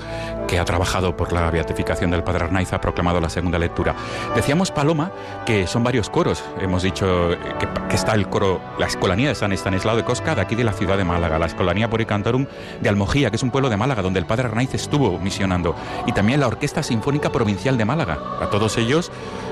que 0.46 0.58
ha 0.58 0.64
trabajado 0.64 1.16
por 1.16 1.32
la 1.32 1.50
beatificación 1.50 2.11
del 2.11 2.22
Padre 2.22 2.44
Arnaiz, 2.44 2.72
ha 2.72 2.80
proclamado 2.80 3.20
la 3.20 3.28
segunda 3.28 3.58
lectura. 3.58 3.94
Decíamos, 4.34 4.70
Paloma, 4.70 5.11
que 5.44 5.66
son 5.66 5.82
varios 5.82 6.08
coros. 6.08 6.42
Hemos 6.61 6.82
dicho 6.82 7.30
que, 7.58 7.68
que 7.88 7.96
está 7.96 8.14
el 8.14 8.28
coro, 8.28 8.61
la 8.78 8.86
Escolanía 8.86 9.28
de 9.28 9.34
San 9.34 9.52
Estanislao 9.52 9.96
de 9.96 10.04
Cosca, 10.04 10.34
de 10.34 10.40
aquí 10.40 10.54
de 10.54 10.64
la 10.64 10.72
ciudad 10.72 10.96
de 10.96 11.04
Málaga, 11.04 11.38
la 11.38 11.46
Escolanía 11.46 11.90
Poricantorum 11.90 12.46
de 12.80 12.88
Almojía, 12.88 13.30
que 13.30 13.36
es 13.36 13.42
un 13.42 13.50
pueblo 13.50 13.68
de 13.68 13.76
Málaga, 13.76 14.02
donde 14.02 14.20
el 14.20 14.26
Padre 14.26 14.46
Arnaiz 14.46 14.72
estuvo 14.74 15.18
misionando, 15.18 15.74
y 16.06 16.12
también 16.12 16.38
la 16.38 16.46
Orquesta 16.46 16.82
Sinfónica 16.82 17.30
Provincial 17.30 17.76
de 17.76 17.84
Málaga. 17.84 18.18
A 18.40 18.50
todos 18.50 18.78
ellos 18.78 19.11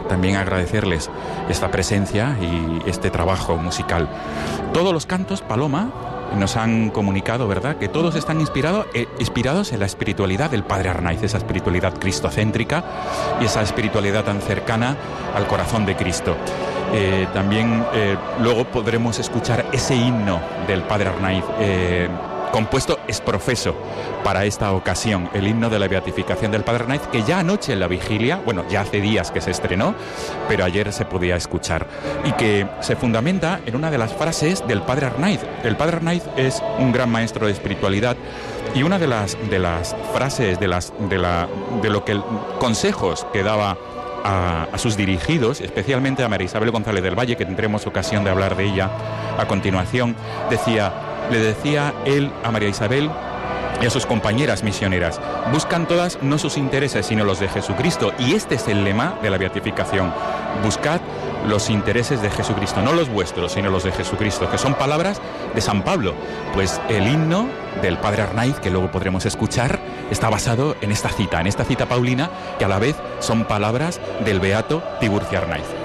también 0.08 0.36
agradecerles 0.36 1.10
esta 1.48 1.70
presencia 1.70 2.36
y 2.40 2.88
este 2.88 3.10
trabajo 3.10 3.56
musical. 3.56 4.08
Todos 4.72 4.92
los 4.92 5.06
cantos, 5.06 5.42
Paloma, 5.42 5.90
nos 6.36 6.56
han 6.56 6.90
comunicado, 6.90 7.48
¿verdad?, 7.48 7.76
que 7.76 7.88
todos 7.88 8.14
están 8.14 8.40
inspirado, 8.40 8.86
eh, 8.94 9.06
inspirados 9.18 9.72
en 9.72 9.80
la 9.80 9.86
espiritualidad 9.86 10.50
del 10.50 10.64
Padre 10.64 10.90
Arnaiz, 10.90 11.22
esa 11.22 11.38
espiritualidad 11.38 11.98
cristocéntrica 11.98 12.84
y 13.40 13.46
esa 13.46 13.62
espiritualidad 13.62 14.24
tan 14.24 14.40
cercana 14.40 14.96
al 15.34 15.46
corazón 15.46 15.86
de 15.86 15.96
Cristo. 15.96 16.36
Eh, 16.92 17.26
también 17.34 17.84
eh, 17.92 18.16
luego 18.40 18.64
podremos 18.64 19.18
escuchar 19.18 19.66
ese 19.72 19.94
himno 19.94 20.40
del 20.66 20.82
Padre 20.82 21.10
Arnaiz, 21.10 21.44
compuesto 22.50 22.98
es 23.06 23.20
profeso 23.20 23.74
para 24.24 24.44
esta 24.44 24.72
ocasión, 24.72 25.30
el 25.32 25.46
himno 25.46 25.70
de 25.70 25.78
la 25.78 25.88
beatificación 25.88 26.50
del 26.50 26.64
Padre 26.64 26.84
Arnaiz, 26.84 27.02
que 27.10 27.22
ya 27.22 27.38
anoche 27.38 27.72
en 27.72 27.80
la 27.80 27.88
vigilia, 27.88 28.40
bueno, 28.44 28.64
ya 28.68 28.82
hace 28.82 29.00
días 29.00 29.30
que 29.30 29.40
se 29.40 29.50
estrenó, 29.50 29.94
pero 30.48 30.64
ayer 30.64 30.92
se 30.92 31.04
podía 31.04 31.36
escuchar, 31.36 31.86
y 32.24 32.32
que 32.32 32.66
se 32.80 32.96
fundamenta 32.96 33.60
en 33.64 33.76
una 33.76 33.90
de 33.90 33.98
las 33.98 34.12
frases 34.12 34.66
del 34.66 34.82
Padre 34.82 35.06
Arnaiz. 35.06 35.40
El 35.62 35.76
Padre 35.76 35.96
Arnaiz 35.96 36.24
es 36.36 36.62
un 36.78 36.92
gran 36.92 37.10
maestro 37.10 37.46
de 37.46 37.52
espiritualidad 37.52 38.16
y 38.74 38.82
una 38.82 38.98
de 38.98 39.06
las, 39.06 39.36
de 39.48 39.58
las 39.58 39.96
frases, 40.12 40.60
de, 40.60 40.68
las, 40.68 40.92
de, 41.08 41.18
la, 41.18 41.48
de 41.80 41.90
lo 41.90 42.04
que 42.04 42.20
consejos 42.58 43.26
que 43.32 43.42
daba 43.42 43.78
a, 44.24 44.66
a, 44.72 44.78
sus 44.78 44.96
dirigidos, 44.96 45.60
especialmente 45.60 46.22
a 46.22 46.28
María 46.28 46.46
Isabel 46.46 46.70
González 46.70 47.02
del 47.02 47.18
Valle, 47.18 47.36
que 47.36 47.46
tendremos 47.46 47.86
ocasión 47.86 48.24
de 48.24 48.30
hablar 48.30 48.56
de 48.56 48.64
ella 48.64 48.90
a 49.38 49.46
continuación, 49.46 50.16
decía, 50.50 50.92
le 51.30 51.38
decía 51.38 51.94
él 52.04 52.32
a 52.44 52.50
María 52.50 52.68
Isabel 52.68 53.10
y 53.80 53.86
a 53.86 53.90
sus 53.90 54.06
compañeras 54.06 54.64
misioneras, 54.64 55.20
buscan 55.52 55.86
todas 55.86 56.18
no 56.22 56.38
sus 56.38 56.56
intereses, 56.56 57.06
sino 57.06 57.24
los 57.24 57.40
de 57.40 57.48
Jesucristo. 57.48 58.12
Y 58.18 58.34
este 58.34 58.56
es 58.56 58.66
el 58.68 58.84
lema 58.84 59.18
de 59.22 59.30
la 59.30 59.38
beatificación. 59.38 60.12
Buscad 60.64 61.00
los 61.46 61.70
intereses 61.70 62.20
de 62.20 62.30
Jesucristo, 62.30 62.82
no 62.82 62.92
los 62.92 63.08
vuestros, 63.08 63.52
sino 63.52 63.70
los 63.70 63.84
de 63.84 63.92
Jesucristo, 63.92 64.50
que 64.50 64.58
son 64.58 64.74
palabras 64.74 65.20
de 65.54 65.60
San 65.60 65.82
Pablo. 65.82 66.14
Pues 66.54 66.80
el 66.88 67.06
himno 67.06 67.48
del 67.80 67.98
Padre 67.98 68.22
Arnaiz, 68.22 68.58
que 68.58 68.70
luego 68.70 68.90
podremos 68.90 69.24
escuchar, 69.26 69.78
está 70.10 70.28
basado 70.28 70.76
en 70.80 70.90
esta 70.90 71.10
cita, 71.10 71.40
en 71.40 71.46
esta 71.46 71.64
cita 71.64 71.86
paulina, 71.86 72.30
que 72.58 72.64
a 72.64 72.68
la 72.68 72.80
vez 72.80 72.96
son 73.20 73.44
palabras 73.44 74.00
del 74.24 74.40
beato 74.40 74.82
Tiburcio 75.00 75.38
Arnaiz 75.38 75.77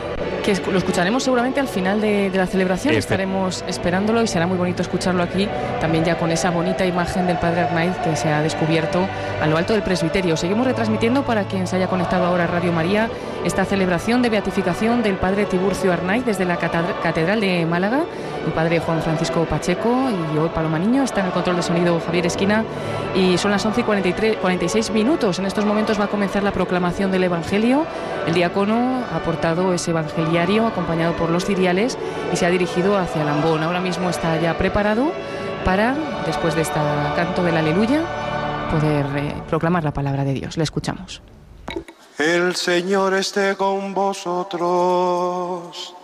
que 0.43 0.53
lo 0.71 0.77
escucharemos 0.77 1.23
seguramente 1.23 1.59
al 1.59 1.67
final 1.67 1.99
de, 1.99 2.29
de 2.29 2.37
la 2.37 2.45
celebración. 2.45 2.93
Este... 2.93 2.99
Estaremos 2.99 3.63
esperándolo 3.67 4.21
y 4.21 4.27
será 4.27 4.45
muy 4.45 4.57
bonito 4.57 4.81
escucharlo 4.81 5.23
aquí, 5.23 5.47
también 5.79 6.03
ya 6.03 6.17
con 6.17 6.31
esa 6.31 6.51
bonita 6.51 6.85
imagen 6.85 7.25
del 7.25 7.37
Padre 7.37 7.61
Arnaiz 7.61 7.95
que 8.03 8.15
se 8.15 8.29
ha 8.29 8.41
descubierto 8.41 9.07
a 9.41 9.47
lo 9.47 9.57
alto 9.57 9.73
del 9.73 9.81
presbiterio. 9.81 10.37
Seguimos 10.37 10.67
retransmitiendo 10.67 11.23
para 11.23 11.45
quien 11.45 11.65
se 11.65 11.77
haya 11.77 11.87
conectado 11.87 12.25
ahora 12.25 12.43
a 12.43 12.47
Radio 12.47 12.71
María 12.71 13.09
esta 13.43 13.65
celebración 13.65 14.21
de 14.21 14.29
beatificación 14.29 15.03
del 15.03 15.15
padre 15.15 15.45
Tiburcio 15.45 15.91
Arnaiz 15.91 16.25
desde 16.25 16.45
la 16.45 16.57
Catedral 16.57 17.41
de 17.41 17.65
Málaga, 17.65 18.05
el 18.45 18.53
padre 18.53 18.79
Juan 18.79 19.01
Francisco 19.01 19.45
Pacheco 19.45 20.09
y 20.33 20.37
hoy 20.37 20.49
Paloma 20.49 20.79
Niño, 20.79 21.03
está 21.03 21.21
en 21.21 21.27
el 21.27 21.31
control 21.33 21.57
de 21.57 21.63
sonido 21.63 21.99
Javier 22.05 22.25
Esquina 22.25 22.63
y 23.15 23.37
son 23.37 23.51
las 23.51 23.65
11 23.65 23.81
y 23.81 23.83
43, 23.83 24.37
46 24.37 24.91
minutos. 24.91 25.39
En 25.39 25.45
estos 25.45 25.65
momentos 25.65 25.99
va 25.99 26.05
a 26.05 26.07
comenzar 26.07 26.43
la 26.43 26.51
proclamación 26.51 27.11
del 27.11 27.23
Evangelio. 27.25 27.85
El 28.25 28.33
diácono 28.33 29.03
ha 29.13 29.19
portado 29.19 29.73
ese 29.73 29.91
evangeliario 29.91 30.65
acompañado 30.65 31.13
por 31.15 31.29
los 31.29 31.45
ciriales 31.45 31.97
y 32.31 32.37
se 32.37 32.45
ha 32.45 32.49
dirigido 32.49 32.97
hacia 32.97 33.23
Lambón. 33.23 33.63
Ahora 33.63 33.81
mismo 33.81 34.09
está 34.09 34.39
ya 34.39 34.57
preparado 34.57 35.11
para, 35.65 35.95
después 36.25 36.55
de 36.55 36.61
este 36.61 36.79
canto 37.15 37.43
del 37.43 37.57
aleluya, 37.57 38.01
poder 38.71 39.05
eh, 39.17 39.33
proclamar 39.47 39.83
la 39.83 39.93
palabra 39.93 40.23
de 40.23 40.33
Dios. 40.33 40.57
Le 40.57 40.63
escuchamos. 40.63 41.21
El 42.17 42.55
Señor 42.55 43.15
esté 43.15 43.57
con 43.57 43.95
vosotros. 43.95 45.95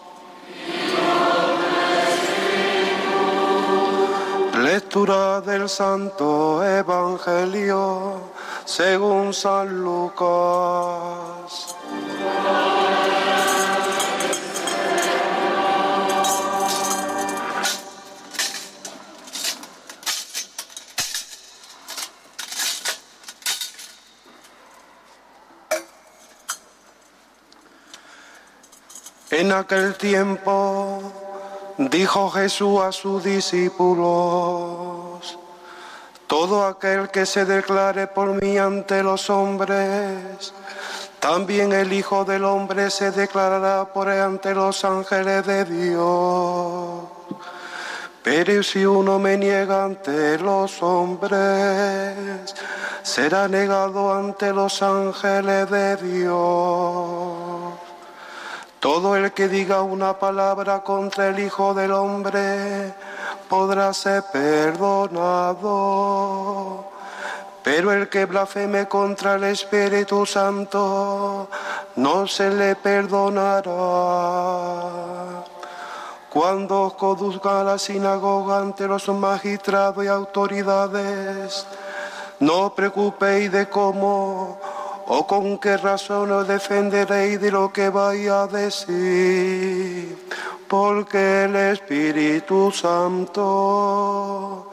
Lectura 4.58 5.40
del 5.42 5.70
Santo 5.70 6.66
Evangelio 6.66 8.22
según 8.66 9.36
San 9.36 9.84
Lucas. 9.84 11.76
En 29.40 29.54
aquel 29.54 29.96
tiempo 29.96 31.02
dijo 31.78 32.30
Jesús 32.30 32.82
a 32.82 32.92
sus 32.92 33.24
discípulos, 33.24 33.80
todo 36.28 36.66
aquel 36.66 37.08
que 37.08 37.26
se 37.26 37.46
declare 37.46 38.08
por 38.08 38.44
mí 38.44 38.58
ante 38.58 39.02
los 39.02 39.30
hombres, 39.30 40.54
también 41.22 41.72
el 41.72 41.94
Hijo 41.94 42.26
del 42.26 42.44
Hombre 42.44 42.90
se 42.90 43.12
declarará 43.12 43.86
por 43.86 44.10
ante 44.10 44.54
los 44.54 44.84
ángeles 44.84 45.48
de 45.48 45.64
Dios. 45.64 47.06
Pero 48.22 48.62
si 48.62 48.86
uno 48.86 49.20
me 49.20 49.38
niega 49.38 49.86
ante 49.86 50.38
los 50.38 50.84
hombres, 50.84 52.54
será 53.04 53.48
negado 53.48 54.14
ante 54.14 54.52
los 54.52 54.82
ángeles 54.82 55.70
de 55.70 55.96
Dios. 55.96 57.59
Todo 58.80 59.16
el 59.18 59.34
que 59.34 59.50
diga 59.50 59.82
una 59.82 60.18
palabra 60.20 60.84
contra 60.84 61.28
el 61.28 61.40
Hijo 61.40 61.74
del 61.74 61.92
Hombre 61.92 62.94
podrá 63.50 63.94
ser 63.94 64.24
perdonado. 64.32 65.66
Pero 67.62 67.92
el 67.92 68.08
que 68.08 68.24
blasfeme 68.26 68.88
contra 68.88 69.36
el 69.36 69.44
Espíritu 69.44 70.26
Santo 70.26 71.50
no 71.98 72.26
se 72.26 72.50
le 72.52 72.78
perdonará. 72.78 73.70
Cuando 76.30 76.84
os 76.84 76.94
conduzca 76.94 77.60
a 77.60 77.66
la 77.66 77.78
sinagoga 77.78 78.60
ante 78.60 78.88
los 78.88 79.10
magistrados 79.10 80.06
y 80.06 80.08
autoridades, 80.08 81.68
no 82.40 82.74
preocupéis 82.74 83.52
de 83.52 83.68
cómo 83.68 84.58
¿O 85.12 85.26
con 85.26 85.58
qué 85.58 85.76
razón 85.76 86.32
os 86.32 86.48
defenderéis 86.48 87.42
de 87.42 87.50
lo 87.50 87.74
que 87.74 87.90
vaya 87.90 88.44
a 88.44 88.48
decir? 88.48 90.16
Porque 90.68 91.46
el 91.46 91.56
Espíritu 91.56 92.70
Santo 92.72 94.70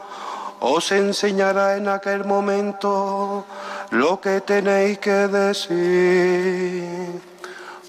os 0.59 0.91
enseñará 0.91 1.77
en 1.77 1.87
aquel 1.87 2.23
momento 2.23 3.45
lo 3.89 4.21
que 4.21 4.41
tenéis 4.41 4.99
que 4.99 5.27
decir. 5.41 7.19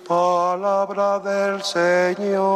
Palabra 0.09 1.19
del 1.19 1.63
Señor. 1.63 2.49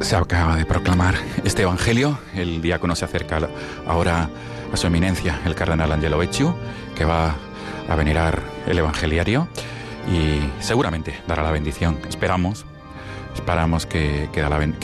Se 0.00 0.16
acaba 0.16 0.56
de 0.56 0.64
proclamar 0.64 1.14
este 1.44 1.62
Evangelio. 1.62 2.18
El 2.34 2.62
diácono 2.62 2.96
se 2.96 3.04
acerca 3.04 3.38
ahora 3.86 4.28
a 4.72 4.76
su 4.76 4.86
eminencia, 4.86 5.40
el 5.44 5.54
cardenal 5.54 5.92
Angelo 5.92 6.18
Becciu, 6.18 6.54
que 6.96 7.04
va 7.04 7.34
a 7.88 7.94
venerar 7.96 8.40
el 8.66 8.78
Evangeliario 8.78 9.48
y 10.10 10.40
seguramente 10.62 11.20
dará 11.26 11.42
la 11.42 11.50
bendición. 11.50 11.98
Esperamos, 12.08 12.64
esperamos 13.34 13.86
que, 13.86 14.28
que, 14.32 14.40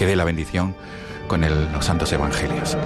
dé 0.06 0.16
la 0.16 0.24
bendición 0.24 0.74
con 1.26 1.40
los 1.40 1.84
santos 1.84 2.12
evangelios. 2.12 2.76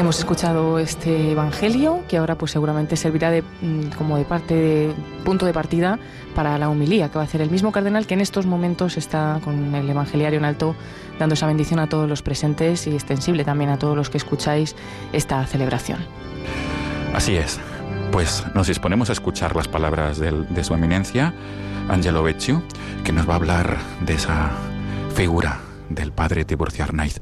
Hemos 0.00 0.18
escuchado 0.18 0.78
este 0.78 1.32
evangelio 1.32 2.04
que 2.08 2.16
ahora 2.16 2.34
pues 2.38 2.52
seguramente 2.52 2.96
servirá 2.96 3.30
de, 3.30 3.42
mm, 3.42 3.90
como 3.98 4.16
de 4.16 4.24
parte 4.24 4.94
punto 5.26 5.44
de 5.44 5.52
partida 5.52 5.98
para 6.34 6.56
la 6.56 6.70
humilía 6.70 7.10
que 7.10 7.16
va 7.16 7.20
a 7.20 7.24
hacer 7.24 7.42
el 7.42 7.50
mismo 7.50 7.70
cardenal 7.70 8.06
que 8.06 8.14
en 8.14 8.22
estos 8.22 8.46
momentos 8.46 8.96
está 8.96 9.42
con 9.44 9.74
el 9.74 9.90
evangeliario 9.90 10.38
en 10.38 10.46
alto 10.46 10.74
dando 11.18 11.34
esa 11.34 11.46
bendición 11.46 11.80
a 11.80 11.86
todos 11.86 12.08
los 12.08 12.22
presentes 12.22 12.86
y 12.86 12.94
extensible 12.94 13.44
también 13.44 13.68
a 13.68 13.78
todos 13.78 13.94
los 13.94 14.08
que 14.08 14.16
escucháis 14.16 14.74
esta 15.12 15.44
celebración. 15.44 15.98
Así 17.12 17.36
es. 17.36 17.60
Pues 18.10 18.42
nos 18.54 18.68
disponemos 18.68 19.10
a 19.10 19.12
escuchar 19.12 19.54
las 19.54 19.68
palabras 19.68 20.18
de 20.18 20.64
su 20.64 20.72
eminencia, 20.72 21.34
Angelo 21.90 22.22
Becciu, 22.22 22.62
que 23.04 23.12
nos 23.12 23.28
va 23.28 23.34
a 23.34 23.36
hablar 23.36 23.76
de 24.00 24.14
esa 24.14 24.50
figura 25.14 25.60
del 25.90 26.10
padre 26.10 26.46
Tiburcio 26.46 26.84
Arnaiz. 26.84 27.20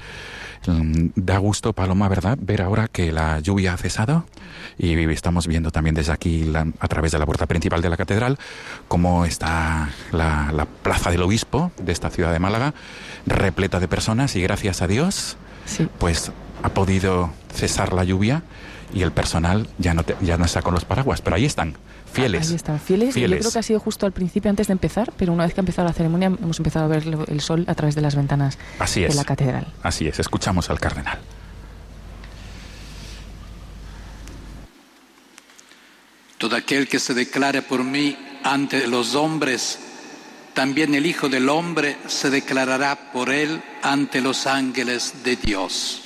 Mm, 0.69 1.13
da 1.17 1.39
gusto, 1.39 1.73
Paloma, 1.73 2.09
¿verdad? 2.09 2.37
Ver 2.41 2.61
ahora 2.63 2.89
que 2.89 3.11
la 3.11 3.41
lluvia 3.41 3.73
ha 3.73 3.77
cesado 3.79 4.25
y 4.77 4.95
estamos 5.11 5.47
viendo 5.47 5.71
también 5.71 5.95
desde 5.95 6.13
aquí, 6.13 6.53
a 6.79 6.89
través 6.89 7.13
de 7.13 7.19
la 7.19 7.27
puerta 7.27 7.47
principal 7.47 7.81
de 7.81 7.89
la 7.89 7.97
catedral, 7.97 8.39
cómo 8.87 9.25
está 9.25 9.89
la, 10.13 10.67
plaza 10.83 11.11
del 11.11 11.23
obispo 11.23 11.73
de 11.79 11.93
esta 11.93 12.11
ciudad 12.11 12.33
de 12.33 12.39
Málaga, 12.39 12.75
repleta 13.27 13.81
de 13.81 13.89
personas 13.89 14.37
y 14.37 14.43
gracias 14.43 14.83
a 14.83 14.87
Dios, 14.87 15.37
pues 15.99 16.33
ha 16.63 16.69
podido 16.71 17.31
cesar 17.53 17.93
la 17.93 18.05
lluvia 18.05 18.43
y 18.93 19.03
el 19.03 19.13
personal 19.13 19.69
ya 19.79 19.95
no, 19.95 20.05
ya 20.21 20.37
no 20.37 20.45
está 20.45 20.63
con 20.63 20.75
los 20.75 20.85
paraguas, 20.85 21.23
pero 21.23 21.37
ahí 21.37 21.45
están 21.45 21.77
Fieles. 22.19 22.49
Ahí 22.49 22.57
están, 22.57 22.81
fieles. 22.81 23.15
yo 23.15 23.27
creo 23.27 23.53
que 23.53 23.59
ha 23.59 23.63
sido 23.63 23.81
justo 23.81 24.07
al 24.07 24.13
principio, 24.13 24.51
antes 24.51 24.67
de 24.67 24.73
empezar, 24.73 25.13
pero 25.17 25.33
una 25.33 25.45
vez 25.45 25.55
que 25.55 25.61
ha 25.61 25.63
empezado 25.63 25.87
la 25.87 25.95
ceremonia, 25.95 26.27
hemos 26.27 26.59
empezado 26.59 26.87
a 26.87 26.89
ver 26.89 27.05
el 27.29 27.41
sol 27.41 27.65
a 27.69 27.75
través 27.75 27.95
de 27.95 28.01
las 28.01 28.17
ventanas 28.17 28.59
de 28.95 29.15
la 29.15 29.25
catedral. 29.25 29.73
Así 29.83 30.09
es, 30.09 30.19
escuchamos 30.19 30.69
al 30.71 30.81
cardenal. 30.81 31.19
Todo 36.39 36.57
aquel 36.57 36.89
que 36.89 36.99
se 36.99 37.15
declare 37.15 37.63
por 37.63 37.83
mí 37.83 38.17
ante 38.45 38.87
los 38.87 39.15
hombres, 39.15 39.79
también 40.55 40.95
el 40.95 41.07
Hijo 41.07 41.29
del 41.29 41.49
Hombre 41.49 41.97
se 42.07 42.31
declarará 42.31 43.13
por 43.13 43.31
él 43.31 43.63
ante 43.83 44.21
los 44.21 44.47
ángeles 44.47 45.25
de 45.25 45.37
Dios. 45.37 46.03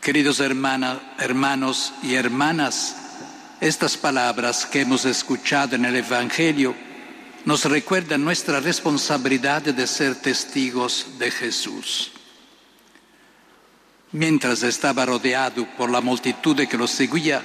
Queridos 0.00 0.40
hermanos 0.40 1.92
y 2.02 2.14
hermanas, 2.14 3.05
estas 3.60 3.96
palabras 3.96 4.66
que 4.66 4.80
hemos 4.80 5.04
escuchado 5.04 5.76
en 5.76 5.84
el 5.84 5.96
Evangelio 5.96 6.74
nos 7.44 7.64
recuerdan 7.64 8.24
nuestra 8.24 8.60
responsabilidad 8.60 9.62
de 9.62 9.86
ser 9.86 10.16
testigos 10.16 11.06
de 11.18 11.30
Jesús. 11.30 12.12
Mientras 14.12 14.62
estaba 14.62 15.06
rodeado 15.06 15.66
por 15.76 15.90
la 15.90 16.00
multitud 16.00 16.56
que 16.66 16.76
lo 16.76 16.86
seguía, 16.86 17.44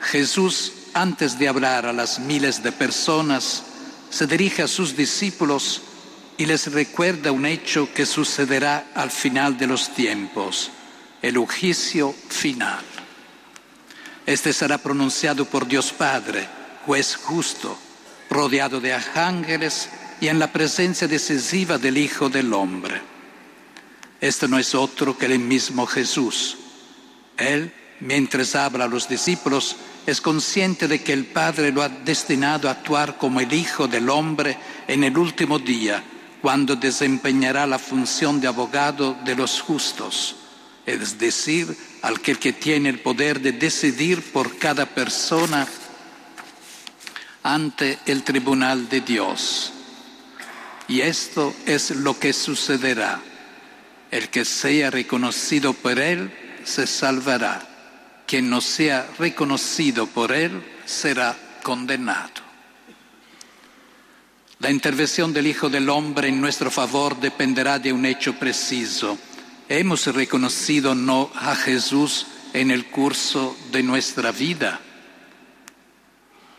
Jesús, 0.00 0.72
antes 0.94 1.38
de 1.38 1.48
hablar 1.48 1.86
a 1.86 1.92
las 1.92 2.18
miles 2.18 2.62
de 2.62 2.72
personas, 2.72 3.62
se 4.10 4.26
dirige 4.26 4.62
a 4.62 4.68
sus 4.68 4.96
discípulos 4.96 5.82
y 6.36 6.46
les 6.46 6.72
recuerda 6.72 7.32
un 7.32 7.46
hecho 7.46 7.92
que 7.92 8.06
sucederá 8.06 8.90
al 8.94 9.10
final 9.10 9.58
de 9.58 9.66
los 9.66 9.92
tiempos, 9.94 10.70
el 11.20 11.36
juicio 11.38 12.14
final. 12.28 12.84
Este 14.28 14.52
será 14.52 14.76
pronunciado 14.76 15.46
por 15.46 15.66
Dios 15.66 15.90
Padre, 15.90 16.46
juez 16.84 17.16
justo, 17.16 17.78
rodeado 18.28 18.78
de 18.78 18.92
ángeles 18.92 19.88
y 20.20 20.28
en 20.28 20.38
la 20.38 20.52
presencia 20.52 21.08
decisiva 21.08 21.78
del 21.78 21.96
Hijo 21.96 22.28
del 22.28 22.52
Hombre. 22.52 23.00
Este 24.20 24.46
no 24.46 24.58
es 24.58 24.74
otro 24.74 25.16
que 25.16 25.24
el 25.24 25.38
mismo 25.38 25.86
Jesús. 25.86 26.58
Él, 27.38 27.72
mientras 28.00 28.54
habla 28.54 28.84
a 28.84 28.88
los 28.88 29.08
discípulos, 29.08 29.76
es 30.04 30.20
consciente 30.20 30.88
de 30.88 31.02
que 31.02 31.14
el 31.14 31.24
Padre 31.24 31.72
lo 31.72 31.82
ha 31.82 31.88
destinado 31.88 32.68
a 32.68 32.72
actuar 32.72 33.16
como 33.16 33.40
el 33.40 33.50
Hijo 33.50 33.88
del 33.88 34.10
Hombre 34.10 34.58
en 34.88 35.04
el 35.04 35.16
último 35.16 35.58
día, 35.58 36.04
cuando 36.42 36.76
desempeñará 36.76 37.66
la 37.66 37.78
función 37.78 38.42
de 38.42 38.48
abogado 38.48 39.16
de 39.24 39.34
los 39.34 39.62
justos, 39.62 40.36
es 40.84 41.18
decir, 41.18 41.74
aquel 42.02 42.38
que 42.38 42.52
tiene 42.52 42.88
el 42.88 43.00
poder 43.00 43.40
de 43.40 43.52
decidir 43.52 44.22
por 44.32 44.58
cada 44.58 44.86
persona 44.86 45.66
ante 47.42 47.98
el 48.06 48.22
tribunal 48.22 48.88
de 48.88 49.00
Dios. 49.00 49.72
Y 50.88 51.00
esto 51.02 51.54
es 51.66 51.90
lo 51.90 52.18
que 52.18 52.32
sucederá. 52.32 53.20
El 54.10 54.30
que 54.30 54.44
sea 54.44 54.90
reconocido 54.90 55.74
por 55.74 55.98
Él 55.98 56.32
se 56.64 56.86
salvará. 56.86 57.62
Quien 58.26 58.48
no 58.48 58.60
sea 58.60 59.06
reconocido 59.18 60.06
por 60.06 60.32
Él 60.32 60.62
será 60.86 61.36
condenado. 61.62 62.48
La 64.60 64.70
intervención 64.70 65.32
del 65.32 65.46
Hijo 65.46 65.68
del 65.68 65.88
Hombre 65.88 66.28
en 66.28 66.40
nuestro 66.40 66.70
favor 66.70 67.20
dependerá 67.20 67.78
de 67.78 67.92
un 67.92 68.04
hecho 68.04 68.34
preciso. 68.34 69.16
¿Hemos 69.70 70.06
reconocido 70.06 70.94
no 70.94 71.30
a 71.34 71.54
Jesús 71.54 72.26
en 72.54 72.70
el 72.70 72.86
curso 72.86 73.54
de 73.70 73.82
nuestra 73.82 74.32
vida? 74.32 74.80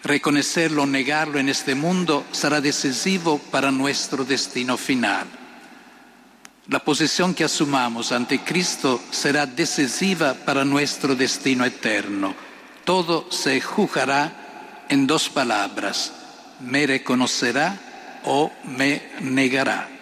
Reconocerlo 0.03 0.83
o 0.83 0.85
negarlo 0.85 1.39
en 1.39 1.49
este 1.49 1.73
mundo 1.73 2.23
será 2.31 2.61
decisivo 2.61 3.39
para 3.49 3.71
nuestro 3.71 4.23
destino 4.23 4.77
final. 4.77 5.25
La 6.67 6.79
posición 6.79 7.33
que 7.33 7.43
asumamos 7.43 8.11
ante 8.11 8.41
Cristo 8.41 9.01
será 9.09 9.47
decisiva 9.47 10.35
para 10.35 10.63
nuestro 10.63 11.15
destino 11.15 11.65
eterno. 11.65 12.35
Todo 12.85 13.31
se 13.31 13.59
juzgará 13.59 14.85
en 14.87 15.07
dos 15.07 15.29
palabras. 15.29 16.13
Me 16.59 16.85
reconocerá 16.85 18.21
o 18.23 18.51
me 18.65 19.01
negará. 19.21 19.98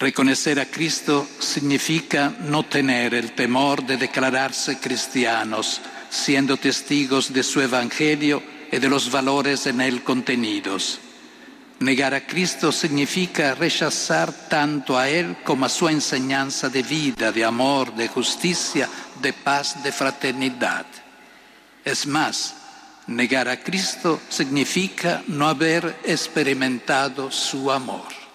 Reconocer 0.00 0.60
a 0.60 0.66
Cristo 0.66 1.28
significa 1.40 2.32
no 2.40 2.64
tener 2.64 3.14
el 3.14 3.32
temor 3.32 3.84
de 3.84 3.96
declararse 3.96 4.78
cristianos, 4.78 5.80
siendo 6.08 6.56
testigos 6.56 7.32
de 7.32 7.42
su 7.42 7.60
Evangelio 7.60 8.42
y 8.70 8.78
de 8.78 8.88
los 8.88 9.10
valores 9.10 9.66
en 9.66 9.80
él 9.80 10.04
contenidos. 10.04 11.00
Negar 11.80 12.14
a 12.14 12.26
Cristo 12.26 12.70
significa 12.72 13.54
rechazar 13.54 14.32
tanto 14.48 14.98
a 14.98 15.08
Él 15.08 15.36
como 15.44 15.64
a 15.64 15.68
su 15.68 15.88
enseñanza 15.88 16.68
de 16.68 16.82
vida, 16.82 17.30
de 17.30 17.44
amor, 17.44 17.94
de 17.94 18.08
justicia, 18.08 18.88
de 19.22 19.32
paz, 19.32 19.80
de 19.84 19.92
fraternidad. 19.92 20.86
Es 21.84 22.04
más, 22.04 22.56
Negar 23.08 23.48
a 23.48 23.58
Cristo 23.58 24.20
significa 24.28 25.22
no 25.28 25.48
haber 25.48 25.96
experimentado 26.04 27.30
su 27.30 27.72
amor. 27.72 28.27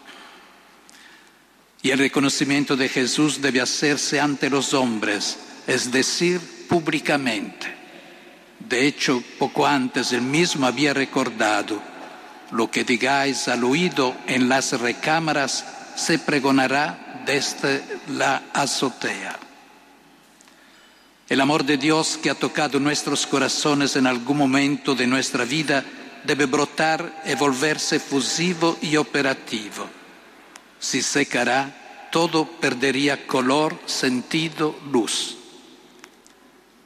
Y 1.83 1.91
el 1.91 1.99
reconocimiento 1.99 2.77
de 2.77 2.87
Jesús 2.87 3.41
debe 3.41 3.59
hacerse 3.59 4.21
ante 4.21 4.49
los 4.49 4.73
hombres, 4.73 5.37
es 5.67 5.91
decir, 5.91 6.39
públicamente. 6.69 7.67
De 8.57 8.87
hecho, 8.87 9.21
poco 9.37 9.67
antes 9.67 10.13
él 10.13 10.21
mismo 10.21 10.65
había 10.65 10.93
recordado, 10.93 11.81
lo 12.51 12.71
que 12.71 12.85
digáis 12.85 13.49
al 13.49 13.65
oído 13.65 14.15
en 14.27 14.47
las 14.47 14.79
recámaras 14.79 15.65
se 15.97 16.19
pregonará 16.19 17.21
desde 17.25 17.83
la 18.07 18.43
azotea. 18.53 19.37
El 21.27 21.41
amor 21.41 21.65
de 21.65 21.75
Dios 21.75 22.17
que 22.21 22.29
ha 22.29 22.35
tocado 22.35 22.79
nuestros 22.79 23.27
corazones 23.27 23.97
en 23.97 24.07
algún 24.07 24.37
momento 24.37 24.95
de 24.95 25.05
nuestra 25.05 25.43
vida 25.43 25.83
debe 26.23 26.45
brotar 26.45 27.23
y 27.25 27.35
volverse 27.35 27.99
fusivo 27.99 28.77
y 28.81 28.95
operativo. 28.95 30.02
Si 30.83 31.01
secará, 31.01 32.09
todo 32.11 32.45
perdería 32.45 33.25
color, 33.25 33.79
sentido, 33.85 34.77
luz. 34.91 35.37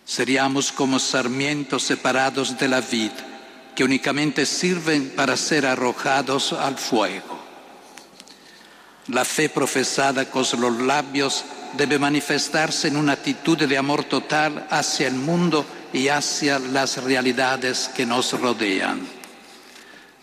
Seríamos 0.05 0.71
como 0.71 0.99
sarmientos 0.99 1.81
separados 1.81 2.59
de 2.59 2.67
la 2.67 2.79
vid, 2.79 3.09
que 3.75 3.83
únicamente 3.83 4.45
sirven 4.45 5.09
para 5.15 5.35
ser 5.35 5.65
arrojados 5.65 6.53
al 6.53 6.77
fuego. 6.77 7.39
La 9.07 9.25
fe 9.25 9.49
profesada 9.49 10.29
con 10.29 10.45
los 10.59 10.79
labios 10.79 11.43
debe 11.73 11.97
manifestarse 11.97 12.89
en 12.89 12.97
una 12.97 13.13
actitud 13.13 13.57
de 13.57 13.77
amor 13.79 14.03
total 14.03 14.67
hacia 14.69 15.07
el 15.07 15.15
mundo 15.15 15.65
y 15.91 16.09
hacia 16.09 16.59
las 16.59 17.03
realidades 17.03 17.89
que 17.95 18.05
nos 18.05 18.39
rodean. 18.39 19.16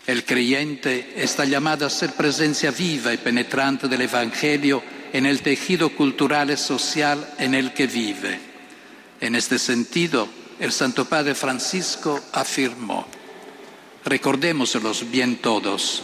El 0.07 0.23
creyente 0.23 1.13
está 1.17 1.45
llamado 1.45 1.85
a 1.85 1.89
ser 1.89 2.13
presencia 2.13 2.69
viva 2.69 3.13
y 3.13 3.17
penetrante 3.17 3.87
del 3.87 4.01
Evangelio 4.01 4.83
en 5.11 5.25
el 5.25 5.41
tejido 5.41 5.89
cultural 5.89 6.51
y 6.51 6.57
social 6.57 7.33
en 7.39 7.55
el 7.55 7.73
que 7.73 7.87
vive. 7.87 8.39
En 9.19 9.35
este 9.35 9.57
sentido, 9.57 10.27
el 10.59 10.71
Santo 10.71 11.05
Padre 11.05 11.33
Francisco 11.33 12.21
afirmó, 12.33 13.07
recordémoselos 14.03 15.09
bien 15.09 15.37
todos, 15.37 16.03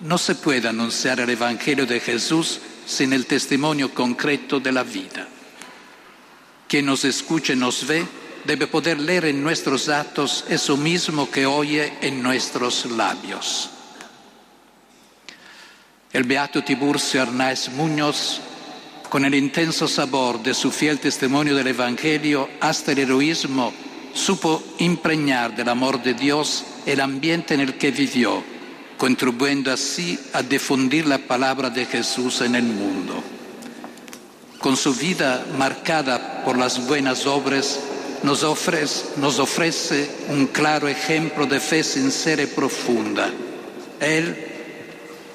no 0.00 0.18
se 0.18 0.36
puede 0.36 0.68
anunciar 0.68 1.18
el 1.20 1.30
Evangelio 1.30 1.86
de 1.86 1.98
Jesús 1.98 2.60
sin 2.86 3.12
el 3.12 3.26
testimonio 3.26 3.92
concreto 3.92 4.60
de 4.60 4.72
la 4.72 4.82
vida. 4.84 5.26
Quien 6.68 6.86
nos 6.86 7.04
escuche, 7.04 7.56
nos 7.56 7.86
ve, 7.86 8.06
debe 8.44 8.66
poder 8.66 9.00
leer 9.00 9.26
en 9.26 9.42
nuestros 9.42 9.88
actos 9.88 10.44
eso 10.48 10.76
mismo 10.76 11.30
que 11.30 11.46
oye 11.46 11.94
en 12.00 12.22
nuestros 12.22 12.86
labios. 12.86 13.70
El 16.12 16.24
beato 16.24 16.62
Tiburcio 16.62 17.22
Arnaiz 17.22 17.68
Muñoz, 17.70 18.40
con 19.08 19.24
el 19.24 19.34
intenso 19.34 19.88
sabor 19.88 20.42
de 20.42 20.54
su 20.54 20.70
fiel 20.70 20.98
testimonio 20.98 21.54
del 21.54 21.68
Evangelio 21.68 22.48
hasta 22.60 22.92
el 22.92 22.98
heroísmo, 22.98 23.72
supo 24.12 24.62
impregnar 24.78 25.54
del 25.56 25.68
amor 25.68 26.02
de 26.02 26.14
Dios 26.14 26.64
el 26.86 27.00
ambiente 27.00 27.54
en 27.54 27.60
el 27.60 27.78
que 27.78 27.90
vivió 27.90 28.42
contribuyendo 29.02 29.72
así 29.72 30.16
a 30.32 30.44
difundir 30.44 31.08
la 31.08 31.18
palabra 31.18 31.70
de 31.70 31.86
Jesús 31.86 32.40
en 32.40 32.54
el 32.54 32.62
mundo. 32.62 33.20
Con 34.60 34.76
su 34.76 34.94
vida 34.94 35.44
marcada 35.58 36.44
por 36.44 36.56
las 36.56 36.86
buenas 36.86 37.26
obras, 37.26 37.80
nos 38.22 38.42
ofrece, 38.42 40.10
un 40.28 40.46
claro 40.46 40.88
ejemplo 40.88 41.46
de 41.46 41.60
fe 41.60 41.82
sincera 41.82 42.42
y 42.42 42.46
profunda. 42.46 43.30
Él, 44.00 44.36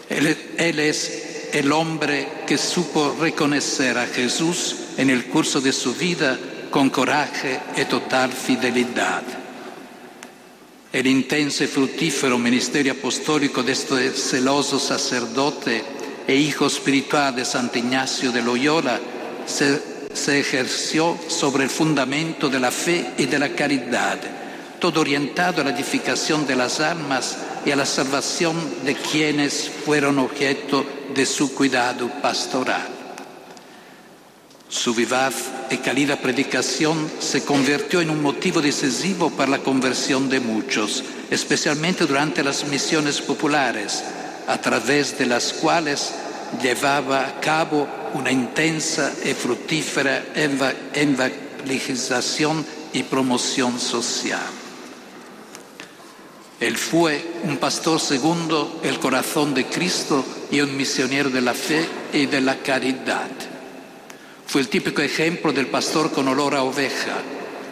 es 0.10 1.50
el 1.54 1.72
hombre 1.72 2.28
que 2.46 2.58
supo 2.58 3.16
reconocer 3.20 3.98
a 3.98 4.08
Jesús 4.08 4.76
en 4.98 5.10
el 5.10 5.26
curso 5.26 5.62
de 5.62 5.74
su 5.74 5.94
vida 5.96 6.38
con 6.70 6.90
coraje 6.90 7.60
y 7.76 7.86
total 7.86 8.32
fidelidad. 8.32 9.24
El 10.92 11.08
intenso 11.08 11.64
y 11.64 11.68
fructífero 11.68 12.38
ministerio 12.38 12.94
apostólico 12.94 13.62
de 13.64 13.74
este 13.74 14.12
celoso 14.12 14.80
sacerdote 14.80 15.84
e 16.28 16.36
hijo 16.36 16.68
espiritual 16.68 17.36
de 17.36 17.46
Santo 17.46 17.78
Ignacio 17.78 18.32
de 18.32 18.42
Loyola 18.42 19.00
se, 19.46 19.97
se 20.18 20.40
ejerció 20.40 21.18
sobre 21.28 21.64
el 21.64 21.70
fundamento 21.70 22.50
de 22.50 22.60
la 22.60 22.72
fe 22.72 23.14
y 23.18 23.26
de 23.26 23.40
la 23.40 23.50
caridad, 23.50 24.18
todo 24.80 25.02
orientado 25.02 25.62
a 25.62 25.64
la 25.64 25.70
edificación 25.70 26.46
de 26.46 26.56
las 26.56 26.80
almas 26.80 27.38
y 27.66 27.72
a 27.72 27.76
la 27.76 27.86
salvación 27.86 28.56
de 28.84 28.96
quienes 28.96 29.72
fueron 29.86 30.20
objeto 30.20 30.86
de 31.14 31.26
su 31.26 31.54
cuidado 31.54 32.10
pastoral. 32.22 32.88
Su 34.70 34.94
vivaz 34.94 35.34
y 35.72 35.78
cálida 35.78 36.18
predicación 36.18 37.10
se 37.20 37.46
convirtió 37.46 38.02
en 38.02 38.10
un 38.10 38.22
motivo 38.22 38.60
decisivo 38.60 39.30
para 39.30 39.52
la 39.52 39.60
conversión 39.60 40.28
de 40.28 40.42
muchos, 40.42 41.04
especialmente 41.32 42.06
durante 42.06 42.44
las 42.44 42.66
misiones 42.66 43.22
populares, 43.22 44.04
a 44.48 44.60
través 44.60 45.18
de 45.18 45.26
las 45.26 45.54
cuales 45.54 46.12
llevaba 46.62 47.28
a 47.28 47.40
cabo 47.40 47.88
una 48.18 48.32
intensa 48.32 49.14
y 49.24 49.34
fructífera 49.34 50.26
evangelización 50.34 52.66
y 52.94 53.04
promoción 53.04 53.80
social. 53.80 54.42
Él 56.60 56.76
fue 56.76 57.24
un 57.44 57.58
pastor 57.58 58.00
segundo 58.00 58.82
el 58.84 58.98
corazón 59.00 59.54
de 59.54 59.66
Cristo 59.66 60.26
y 60.50 60.62
un 60.62 60.76
misionero 60.76 61.30
de 61.30 61.42
la 61.42 61.54
fe 61.54 61.88
y 62.12 62.26
de 62.26 62.42
la 62.42 62.56
caridad. 62.58 63.30
Fue 64.48 64.62
el 64.62 64.68
típico 64.68 65.04
ejemplo 65.04 65.54
del 65.54 65.68
pastor 65.68 66.12
con 66.12 66.28
olor 66.28 66.56
a 66.56 66.64
oveja, 66.64 67.18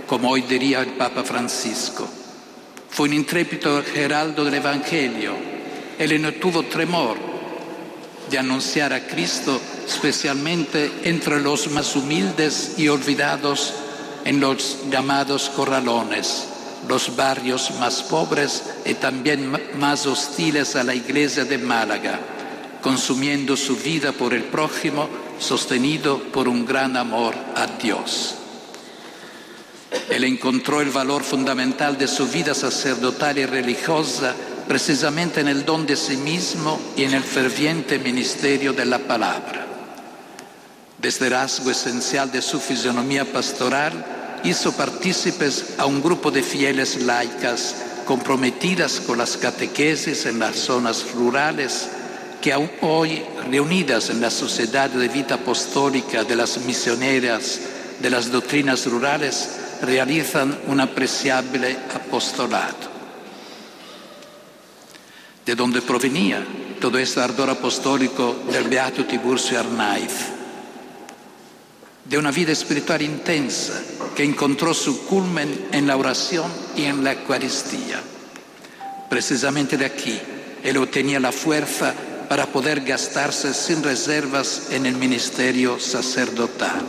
como 0.06 0.30
hoy 0.30 0.42
diría 0.42 0.82
el 0.82 0.94
Papa 0.94 1.24
Francisco. 1.24 2.08
Fue 2.90 3.08
un 3.08 3.16
intrépido 3.16 3.82
heraldo 3.96 4.46
del 4.46 4.54
Evangelio. 4.54 5.34
Él 5.98 6.22
no 6.22 6.32
tuvo 6.34 6.62
tremor 6.64 7.35
de 8.30 8.38
anunciar 8.38 8.94
a 8.94 9.08
Cristo, 9.08 9.60
especialmente 9.88 10.92
entre 11.04 11.42
los 11.42 11.70
más 11.72 11.96
humildes 11.96 12.74
y 12.78 12.88
olvidados 12.88 13.74
en 14.26 14.40
los 14.40 14.78
llamados 14.90 15.50
corralones, 15.50 16.48
los 16.88 17.16
barrios 17.16 17.72
más 17.80 18.04
pobres 18.04 18.64
y 18.86 18.96
también 18.96 19.52
más 19.78 20.06
hostiles 20.06 20.76
a 20.76 20.84
la 20.84 20.96
Iglesia 20.96 21.46
de 21.46 21.58
Málaga, 21.58 22.20
consumiendo 22.82 23.56
su 23.56 23.76
vida 23.76 24.12
por 24.12 24.34
el 24.34 24.44
prójimo, 24.44 25.08
sostenido 25.40 26.20
por 26.32 26.48
un 26.48 26.66
gran 26.66 26.98
amor 26.98 27.36
a 27.56 27.68
Dios. 27.68 28.36
Él 30.10 30.24
encontró 30.24 30.82
el 30.82 30.90
valor 30.90 31.24
fundamental 31.24 31.98
de 31.98 32.08
su 32.08 32.28
vida 32.28 32.54
sacerdotal 32.54 33.38
y 33.38 33.46
religiosa 33.46 34.36
precisamente 34.68 35.42
en 35.42 35.48
el 35.48 35.66
don 35.66 35.86
de 35.86 35.96
sí 35.96 36.18
mismo 36.18 36.80
y 36.96 37.04
en 37.04 37.14
el 37.14 37.24
ferviente 37.24 38.00
ministerio 38.00 38.74
de 38.74 38.86
la 38.86 39.00
palabra. 39.00 39.66
Desde 41.02 41.30
rasgo 41.30 41.70
esencial 41.72 42.32
de 42.32 42.42
su 42.42 42.60
fisionomía 42.60 43.26
pastoral, 43.26 43.94
hizo 44.44 44.72
partícipes 44.74 45.76
a 45.78 45.86
un 45.86 46.02
grupo 46.02 46.32
de 46.32 46.44
fieles 46.44 47.02
laicas 47.02 47.76
comprometidas 48.06 49.00
con 49.00 49.18
las 49.18 49.38
catequesis 49.38 50.26
en 50.26 50.40
las 50.40 50.56
zonas 50.56 51.12
rurales 51.14 51.90
que 52.42 52.54
aún 52.54 52.70
hoy, 52.82 53.24
reunidas 53.50 54.10
en 54.12 54.22
la 54.22 54.30
Sociedad 54.30 54.90
de 54.90 55.08
Vida 55.08 55.36
Apostólica 55.36 56.24
de 56.24 56.36
las 56.36 56.60
Misioneras 56.60 57.60
de 58.00 58.10
las 58.10 58.32
Doctrinas 58.32 58.86
Rurales, 58.86 59.50
realizan 59.82 60.58
un 60.68 60.80
apreciable 60.80 61.76
apostolado. 61.94 62.95
¿De 65.46 65.54
dónde 65.54 65.84
provenía 65.84 66.44
todo 66.82 66.98
este 66.98 67.20
ardor 67.20 67.52
apostólico 67.52 68.36
del 68.52 68.64
Beato 68.64 69.06
Tiburcio 69.06 69.60
Arnaiz? 69.60 70.32
De 72.04 72.18
una 72.18 72.32
vida 72.32 72.52
espiritual 72.52 73.04
intensa 73.04 73.80
que 74.16 74.24
encontró 74.24 74.74
su 74.74 75.06
culmen 75.06 75.68
en 75.72 75.86
la 75.86 75.98
oración 75.98 76.52
y 76.76 76.86
en 76.86 77.04
la 77.04 77.14
Eucaristía. 77.14 78.02
Precisamente 79.08 79.78
de 79.78 79.86
aquí, 79.86 80.20
él 80.64 80.78
obtenía 80.78 81.20
la 81.20 81.32
fuerza 81.32 81.94
para 82.28 82.48
poder 82.48 82.82
gastarse 82.82 83.54
sin 83.54 83.84
reservas 83.84 84.70
en 84.72 84.88
el 84.88 84.96
ministerio 84.96 85.80
sacerdotal. 85.80 86.82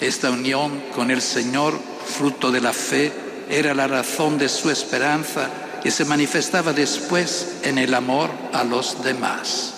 Esta 0.00 0.32
unión 0.32 0.82
con 0.92 1.12
el 1.12 1.22
Señor, 1.22 1.78
fruto 2.04 2.50
de 2.50 2.60
la 2.60 2.72
fe, 2.72 3.12
era 3.48 3.74
la 3.74 3.86
razón 3.86 4.38
de 4.38 4.48
su 4.48 4.70
esperanza 4.70 5.48
y 5.84 5.90
se 5.90 6.04
manifestaba 6.04 6.72
después 6.72 7.58
en 7.62 7.78
el 7.78 7.94
amor 7.94 8.30
a 8.52 8.64
los 8.64 9.02
demás. 9.02 9.74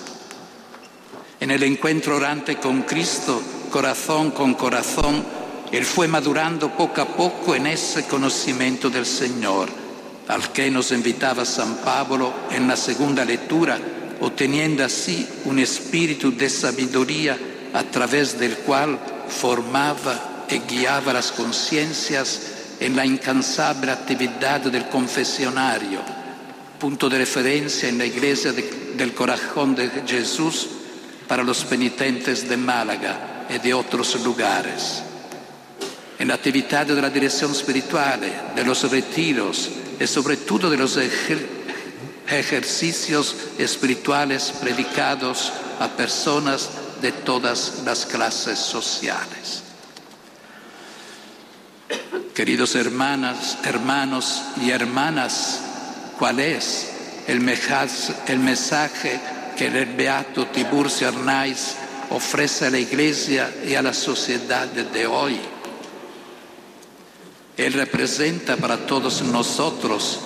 En 1.40 1.51
el 1.51 1.62
encuentro 1.62 2.16
orante 2.16 2.57
con 2.57 2.82
Cristo, 2.82 3.40
corazón 3.70 4.30
con 4.30 4.55
corazón, 4.55 5.24
él 5.72 5.84
fue 5.84 6.09
madurando 6.09 6.76
poco 6.76 7.01
a 7.01 7.07
poco 7.07 7.55
en 7.55 7.66
ese 7.66 8.07
conocimiento 8.07 8.90
del 8.90 9.07
Señor, 9.07 9.68
al 10.28 10.53
que 10.53 10.70
nos 10.70 10.92
invitaba 10.92 11.44
San 11.44 11.76
Pablo 11.76 12.32
en 12.51 12.66
la 12.66 12.76
segunda 12.76 13.24
lectura, 13.24 13.78
obteniendo 14.20 14.84
así 14.84 15.26
un 15.44 15.59
espíritu 15.59 16.36
de 16.36 16.51
sabiduría 16.51 17.38
a 17.72 17.84
través 17.84 18.38
del 18.38 18.57
cual 18.59 18.98
formaba 19.28 20.44
y 20.48 20.59
guiaba 20.59 21.12
las 21.12 21.30
conciencias 21.30 22.59
en 22.81 22.97
la 22.97 23.05
incansable 23.05 23.93
actividad 23.93 24.61
del 24.62 24.89
confesionario, 24.89 26.01
punto 26.78 27.09
de 27.09 27.18
referencia 27.18 27.89
en 27.89 27.99
la 27.99 28.07
iglesia 28.07 28.53
de, 28.53 28.95
del 28.97 29.12
corazón 29.14 29.74
de 29.74 29.91
Jesús 30.07 30.66
para 31.28 31.45
los 31.45 31.64
penitentes 31.64 32.49
de 32.49 32.57
Málaga 32.57 33.47
y 33.51 33.59
de 33.59 33.74
otros 33.74 34.18
lugares. 34.24 35.03
En 36.18 36.28
la 36.28 36.35
actividad 36.35 36.87
de 36.87 37.01
la 37.01 37.11
dirección 37.11 37.53
espiritual, 37.53 38.20
de 38.55 38.64
los 38.64 38.91
retiros 38.91 39.70
y 40.01 40.07
sobre 40.07 40.39
todo 40.39 40.70
de 40.70 40.76
los 40.76 40.97
ejer 40.97 41.61
ejercicios 42.31 43.35
espirituales 43.59 44.53
predicados 44.61 45.53
a 45.81 45.89
personas 45.89 46.70
de 47.03 47.12
todas 47.12 47.83
las 47.85 48.07
clases 48.07 48.59
sociales. 48.59 49.70
Queridos 52.35 52.76
hermanas, 52.76 53.59
hermanos 53.64 54.41
y 54.62 54.70
hermanas, 54.70 55.61
¿cuál 56.16 56.39
es 56.39 56.89
el, 57.26 57.39
el 58.28 58.39
mensaje 58.39 59.20
que 59.57 59.66
el 59.66 59.85
beato 59.97 60.47
Tiburcio 60.47 61.09
Arnaiz 61.09 61.74
ofrece 62.11 62.66
a 62.66 62.70
la 62.70 62.78
Iglesia 62.78 63.53
y 63.66 63.74
a 63.74 63.83
la 63.83 63.93
sociedad 63.93 64.68
de 64.68 65.07
hoy? 65.09 65.41
Él 67.57 67.72
representa 67.72 68.57
para 68.57 68.87
todos 68.87 69.22
nosotros, 69.22 70.20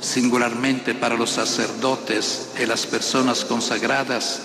singularmente 0.00 0.94
para 0.94 1.16
los 1.16 1.30
sacerdotes 1.30 2.50
y 2.62 2.66
las 2.66 2.86
personas 2.86 3.44
consagradas, 3.44 4.42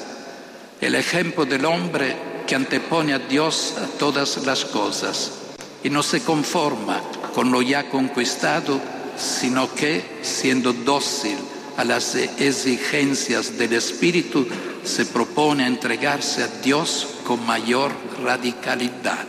el 0.82 0.96
ejemplo 0.96 1.46
del 1.46 1.64
hombre 1.66 2.18
que 2.48 2.56
antepone 2.56 3.14
a 3.14 3.20
Dios 3.20 3.76
a 3.78 3.86
todas 4.00 4.38
las 4.46 4.66
cosas 4.66 5.43
y 5.84 5.90
no 5.90 6.02
se 6.04 6.22
conforma 6.24 7.02
con 7.34 7.52
lo 7.52 7.62
ya 7.62 7.90
conquistado, 7.90 8.80
sino 9.18 9.74
que, 9.74 10.20
siendo 10.22 10.74
dócil 10.74 11.38
a 11.78 11.84
las 11.84 12.16
exigencias 12.16 13.58
del 13.58 13.74
Espíritu, 13.74 14.48
se 14.84 15.06
propone 15.06 15.66
entregarse 15.66 16.44
a 16.44 16.48
Dios 16.48 17.08
con 17.26 17.46
mayor 17.46 17.92
radicalidad. 18.24 19.28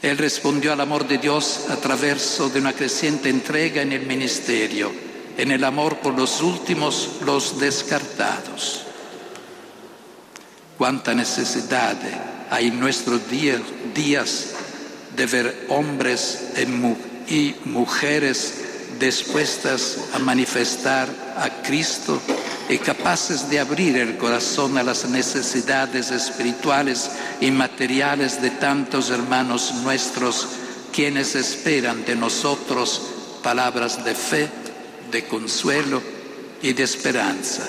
Él 0.00 0.18
respondió 0.18 0.72
al 0.72 0.80
amor 0.80 1.06
de 1.06 1.18
Dios 1.18 1.66
a 1.70 1.76
través 1.76 2.40
de 2.52 2.58
una 2.58 2.72
creciente 2.72 3.28
entrega 3.28 3.82
en 3.82 3.92
el 3.92 4.04
ministerio, 4.04 4.90
en 5.36 5.52
el 5.52 5.62
amor 5.62 5.98
por 5.98 6.14
los 6.14 6.42
últimos, 6.42 7.20
los 7.24 7.60
descartados. 7.60 8.86
Cuánta 10.82 11.14
necesidad 11.14 11.96
hay 12.50 12.66
en 12.66 12.80
nuestros 12.80 13.20
días, 13.30 14.46
de 15.14 15.26
ver 15.26 15.66
hombres 15.68 16.40
y 17.28 17.54
mujeres 17.66 18.54
dispuestas 18.98 19.98
a 20.12 20.18
manifestar 20.18 21.08
a 21.36 21.62
Cristo 21.62 22.20
y 22.68 22.78
capaces 22.78 23.48
de 23.48 23.60
abrir 23.60 23.96
el 23.96 24.16
corazón 24.16 24.76
a 24.76 24.82
las 24.82 25.08
necesidades 25.08 26.10
espirituales 26.10 27.12
y 27.40 27.52
materiales 27.52 28.42
de 28.42 28.50
tantos 28.50 29.10
hermanos 29.10 29.74
nuestros, 29.84 30.48
quienes 30.92 31.36
esperan 31.36 32.04
de 32.04 32.16
nosotros 32.16 33.02
palabras 33.40 34.04
de 34.04 34.16
fe, 34.16 34.48
de 35.12 35.28
consuelo 35.28 36.02
y 36.60 36.72
de 36.72 36.82
esperanza, 36.82 37.68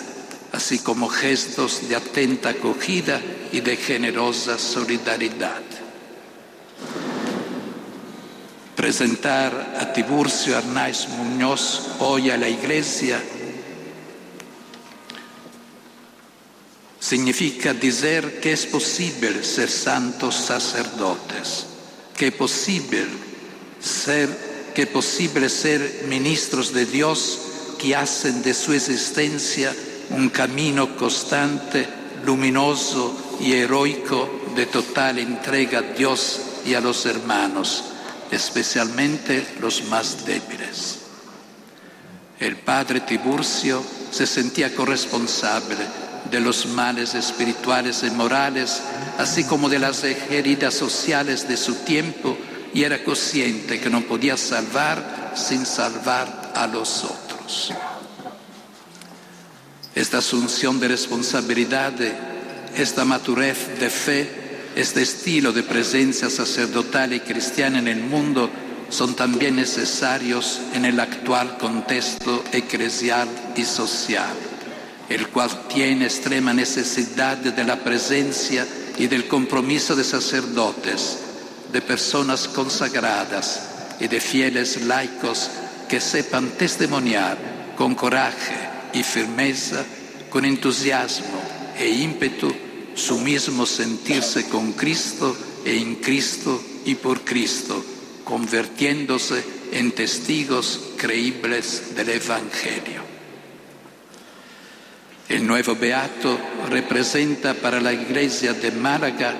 así 0.53 0.79
como 0.79 1.09
gestos 1.09 1.89
de 1.89 1.95
atenta 1.95 2.49
acogida 2.49 3.19
y 3.51 3.59
de 3.61 3.75
generosa 3.75 4.57
solidaridad. 4.59 5.61
Presentar 8.75 9.77
a 9.79 9.91
Tiburcio 9.93 10.55
Arnaiz 10.55 11.07
Muñoz 11.09 11.95
hoy 11.99 12.29
a 12.29 12.37
la 12.37 12.47
Iglesia 12.47 13.21
significa 16.99 17.73
decir 17.73 18.39
que 18.39 18.53
es 18.53 18.67
posible 18.67 19.43
ser 19.43 19.69
santos 19.69 20.35
sacerdotes, 20.35 21.65
que 22.15 22.27
es 22.27 22.33
posible 22.33 23.07
ser, 23.79 24.29
que 24.75 24.83
es 24.83 24.87
posible 24.87 25.49
ser 25.49 26.05
ministros 26.07 26.73
de 26.73 26.85
Dios 26.85 27.39
que 27.79 27.95
hacen 27.95 28.43
de 28.43 28.53
su 28.53 28.71
existencia 28.73 29.75
un 30.11 30.29
camino 30.29 30.95
constante, 30.95 31.87
luminoso 32.25 33.37
y 33.39 33.53
heroico 33.53 34.41
de 34.55 34.65
total 34.67 35.19
entrega 35.19 35.79
a 35.79 35.81
Dios 35.81 36.39
y 36.65 36.73
a 36.73 36.81
los 36.81 37.05
hermanos, 37.05 37.83
especialmente 38.31 39.55
los 39.59 39.83
más 39.85 40.25
débiles. 40.25 40.99
El 42.39 42.57
padre 42.57 43.01
Tiburcio 43.01 43.83
se 44.11 44.27
sentía 44.27 44.75
corresponsable 44.75 45.77
de 46.29 46.39
los 46.39 46.65
males 46.67 47.15
espirituales 47.15 48.03
y 48.03 48.11
morales, 48.11 48.81
así 49.17 49.43
como 49.43 49.69
de 49.69 49.79
las 49.79 50.03
heridas 50.03 50.73
sociales 50.73 51.47
de 51.47 51.57
su 51.57 51.75
tiempo, 51.75 52.37
y 52.73 52.83
era 52.83 53.03
consciente 53.03 53.79
que 53.79 53.89
no 53.89 54.01
podía 54.01 54.35
salvar 54.35 55.33
sin 55.35 55.65
salvar 55.65 56.51
a 56.55 56.65
los 56.67 57.03
otros. 57.03 57.71
Esta 59.95 60.17
asunción 60.19 60.79
de 60.79 60.87
responsabilidad, 60.87 61.93
esta 62.75 63.05
madurez 63.05 63.79
de 63.79 63.89
fe, 63.89 64.29
este 64.75 65.03
estilo 65.03 65.53
de 65.53 65.63
presencia 65.63 66.29
sacerdotal 66.29 67.13
y 67.13 67.19
cristiana 67.19 67.79
en 67.79 67.87
el 67.87 68.01
mundo 68.01 68.49
son 68.89 69.15
también 69.15 69.55
necesarios 69.55 70.59
en 70.73 70.85
el 70.85 70.99
actual 70.99 71.57
contexto 71.57 72.43
eclesial 72.51 73.27
y 73.55 73.63
social 73.63 74.33
el 75.09 75.27
cual 75.29 75.67
tiene 75.67 76.05
extrema 76.05 76.53
necesidad 76.53 77.37
de 77.37 77.63
la 77.63 77.77
presencia 77.77 78.65
y 78.97 79.07
del 79.07 79.27
compromiso 79.27 79.95
de 79.95 80.03
sacerdotes, 80.03 81.19
de 81.71 81.81
personas 81.81 82.47
consagradas 82.47 83.61
y 83.99 84.07
de 84.07 84.19
fieles 84.19 84.81
laicos 84.81 85.49
que 85.87 85.99
sepan 85.99 86.49
testimoniar 86.51 87.37
con 87.75 87.95
coraje 87.95 88.72
y 88.93 89.03
firmeza, 89.03 89.83
con 90.29 90.45
entusiasmo 90.45 91.41
e 91.77 91.89
ímpetu, 91.89 92.53
su 92.95 93.19
mismo 93.19 93.65
sentirse 93.65 94.47
con 94.49 94.73
Cristo 94.73 95.35
e 95.65 95.77
en 95.77 95.95
Cristo 95.95 96.61
y 96.85 96.95
por 96.95 97.21
Cristo, 97.21 97.83
convirtiéndose 98.23 99.43
en 99.71 99.91
testigos 99.91 100.79
creíbles 100.97 101.95
del 101.95 102.09
Evangelio. 102.09 103.01
El 105.29 105.47
nuevo 105.47 105.75
Beato 105.75 106.37
representa 106.69 107.53
para 107.55 107.81
la 107.81 107.93
Iglesia 107.93 108.53
de 108.53 108.71
Málaga, 108.71 109.33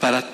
para, 0.00 0.24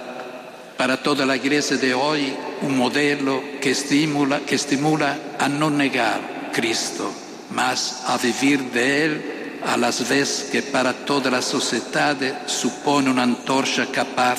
para 0.78 1.02
toda 1.02 1.26
la 1.26 1.36
Iglesia 1.36 1.76
de 1.76 1.92
hoy, 1.92 2.32
un 2.62 2.78
modelo 2.78 3.42
que 3.60 3.72
estimula, 3.72 4.40
que 4.40 4.54
estimula 4.54 5.18
a 5.38 5.48
no 5.48 5.68
negar 5.68 6.33
Cristo, 6.54 7.12
mas 7.50 8.04
a 8.06 8.16
vivir 8.16 8.70
de 8.70 9.04
Él 9.04 9.60
a 9.66 9.76
las 9.76 10.08
veces 10.08 10.50
que 10.50 10.62
para 10.62 10.92
toda 11.04 11.30
la 11.30 11.42
sociedad 11.42 12.16
supone 12.46 13.10
una 13.10 13.22
antorcha 13.22 13.86
capaz 13.90 14.38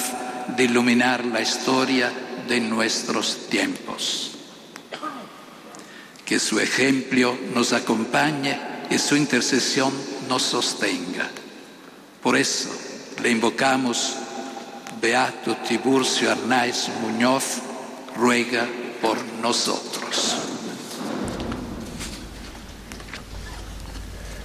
de 0.55 0.63
iluminar 0.63 1.25
la 1.25 1.41
historia 1.41 2.11
de 2.47 2.59
nuestros 2.59 3.49
tiempos. 3.49 4.31
Que 6.25 6.39
su 6.39 6.59
ejemplo 6.59 7.37
nos 7.53 7.73
acompañe 7.73 8.57
y 8.89 8.97
su 8.97 9.15
intercesión 9.15 9.93
nos 10.29 10.43
sostenga. 10.43 11.29
Por 12.21 12.37
eso 12.37 12.69
le 13.21 13.29
invocamos, 13.29 14.13
Beato 15.01 15.57
Tiburcio 15.67 16.31
Arnaiz 16.31 16.87
Muñoz, 17.01 17.61
ruega 18.15 18.67
por 19.01 19.17
nosotros. 19.41 20.54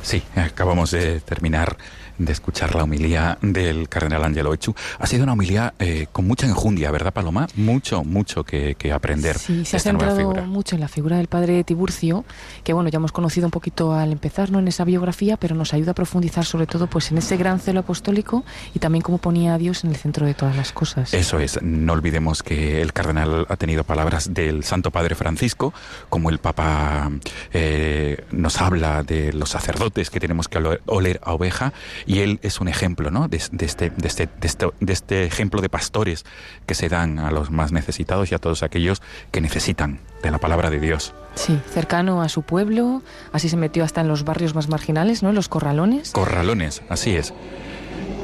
Sí, 0.02 0.22
acabamos 0.35 0.90
de 0.90 1.20
terminar 1.20 1.77
de 2.20 2.32
escuchar 2.32 2.74
la 2.74 2.84
homilía 2.84 3.38
del 3.40 3.88
cardenal 3.88 4.22
Angelo 4.24 4.52
Echu. 4.52 4.74
Ha 4.98 5.06
sido 5.06 5.24
una 5.24 5.32
homilía 5.32 5.74
eh, 5.78 6.06
con 6.12 6.26
mucha 6.26 6.47
enjundia, 6.47 6.90
¿verdad, 6.90 7.12
Paloma? 7.12 7.48
Mucho, 7.56 8.05
mucho 8.05 8.44
que, 8.44 8.76
aprender. 8.92 9.38
Sí, 9.38 9.64
se 9.64 9.76
ha 9.76 9.80
centrado 9.80 10.34
mucho 10.47 10.74
en 10.74 10.80
la 10.80 10.88
figura 10.88 11.16
del 11.16 11.28
padre 11.28 11.64
Tiburcio, 11.64 12.24
que 12.64 12.72
bueno, 12.72 12.90
ya 12.90 12.97
hemos 12.97 13.12
conocido 13.12 13.47
un 13.47 13.51
poquito 13.51 13.94
al 13.94 14.12
empezar 14.12 14.51
¿no? 14.51 14.59
en 14.59 14.68
esa 14.68 14.84
biografía, 14.84 15.36
pero 15.36 15.55
nos 15.55 15.72
ayuda 15.72 15.92
a 15.92 15.94
profundizar 15.94 16.44
sobre 16.44 16.66
todo 16.66 16.88
pues 16.88 17.10
en 17.10 17.18
ese 17.18 17.36
gran 17.36 17.60
celo 17.60 17.80
apostólico 17.80 18.44
y 18.74 18.80
también 18.80 19.02
cómo 19.02 19.18
ponía 19.18 19.55
a 19.55 19.59
Dios 19.59 19.84
en 19.84 19.90
el 19.90 19.97
centro 19.97 20.26
de 20.26 20.34
todas 20.34 20.56
las 20.56 20.72
cosas. 20.72 21.14
Eso 21.14 21.38
es, 21.38 21.62
no 21.62 21.92
olvidemos 21.92 22.42
que 22.42 22.82
el 22.82 22.92
cardenal 22.92 23.47
ha 23.48 23.56
tenido 23.56 23.84
palabras 23.84 24.34
del 24.34 24.64
Santo 24.64 24.90
Padre 24.90 25.14
Francisco, 25.14 25.72
como 26.09 26.28
el 26.30 26.38
Papa 26.38 27.10
eh, 27.52 28.24
nos 28.30 28.60
habla 28.60 29.02
de 29.02 29.32
los 29.32 29.51
sacerdotes 29.51 30.10
que 30.10 30.20
tenemos 30.20 30.48
que 30.48 30.59
oler 30.86 31.20
a 31.22 31.32
oveja 31.32 31.72
y 32.11 32.23
él 32.23 32.41
es 32.43 32.61
un 32.61 32.66
ejemplo 32.66 33.12
¿no? 33.12 33.28
de, 33.28 33.37
este, 33.37 33.91
de, 33.91 34.09
este, 34.09 34.28
de, 34.81 34.93
este, 34.93 35.24
ejemplo 35.24 35.61
de 35.61 35.69
pastores 35.69 36.24
que 36.66 36.74
se 36.74 36.89
dan 36.89 37.20
a 37.20 37.31
los 37.31 37.53
más 37.53 37.70
necesitados 37.70 38.32
y 38.32 38.35
a 38.35 38.39
todos 38.39 38.65
aquellos 38.65 39.01
que 39.31 39.41
necesitan 39.41 40.01
de 40.20 40.32
la 40.32 40.39
palabra 40.39 40.70
de 40.70 40.81
Dios. 40.81 41.15
Sí, 41.37 41.57
cercano 41.73 42.20
a 42.20 42.28
su 42.28 42.43
pueblo, 42.43 43.05
así 43.32 43.49
se 43.49 43.57
metió 43.57 43.85
hasta 43.85 44.01
en 44.01 44.09
los 44.09 44.24
barrios 44.24 44.57
más 44.57 44.69
marginales, 44.69 45.23
¿no? 45.23 45.32
Los 45.32 45.49
corralones. 45.49 46.11
Corralones, 46.11 46.82
así 46.89 47.15
es. 47.15 47.32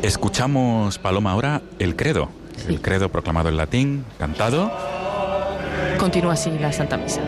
Escuchamos, 0.03 0.99
Paloma, 0.99 1.31
ahora 1.31 1.63
el 1.79 1.95
credo. 1.95 2.29
El 2.67 2.81
credo 2.81 3.09
proclamado 3.09 3.51
en 3.51 3.57
latín, 3.57 4.05
cantado. 4.19 4.73
Continúa 5.97 6.33
así 6.33 6.51
la 6.59 6.73
Santa 6.73 6.97
Misa. 6.97 7.21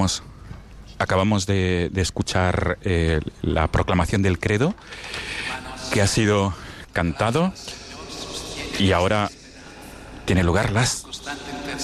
Acabamos, 0.00 0.22
acabamos 0.98 1.46
de, 1.46 1.90
escuchar 1.96 2.78
eh, 2.82 3.20
la 3.42 3.66
proclamación 3.66 4.22
del 4.22 4.38
credo 4.38 4.74
que 5.92 6.00
ha 6.00 6.06
sido 6.06 6.54
cantado 6.92 7.52
y 8.78 8.92
ahora 8.92 9.30
tiene 10.24 10.42
lugar 10.42 10.70
las 10.72 11.04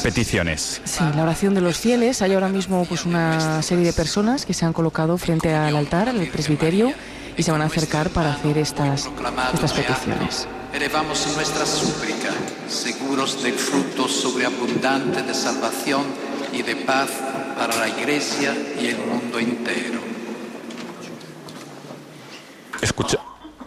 peticiones. 0.02 0.80
Sí, 0.84 1.04
la 1.14 1.22
oración 1.22 1.54
de 1.54 1.60
los 1.60 1.76
fieles. 1.78 2.22
Hay 2.22 2.32
ahora 2.32 2.48
mismo 2.48 2.84
pues 2.84 3.04
una 3.04 3.62
serie 3.62 3.84
de 3.84 3.92
personas 3.92 4.46
que 4.46 4.54
se 4.54 4.64
han 4.64 4.72
colocado 4.72 5.18
frente 5.18 5.54
al 5.54 5.76
altar, 5.76 6.08
al 6.08 6.26
presbiterio, 6.28 6.92
y 7.36 7.42
se 7.42 7.52
van 7.52 7.60
a 7.60 7.66
acercar 7.66 8.10
para 8.10 8.32
hacer 8.32 8.56
estas, 8.56 9.10
estas 9.52 9.72
peticiones. 9.72 10.48
Elevamos 10.72 11.26
nuestra 11.34 11.66
súplica, 11.66 12.30
seguros 12.68 13.42
del 13.42 13.54
fruto 13.54 14.08
sobreabundante 14.08 15.22
de 15.22 15.34
salvación 15.34 16.04
y 16.52 16.62
de 16.62 16.76
paz 16.76 17.10
para 17.56 17.74
la 17.74 17.88
Iglesia 17.88 18.54
y 18.78 18.88
el 18.88 18.98
mundo 18.98 19.38
entero. 19.38 20.00
Escucha, 22.82 23.18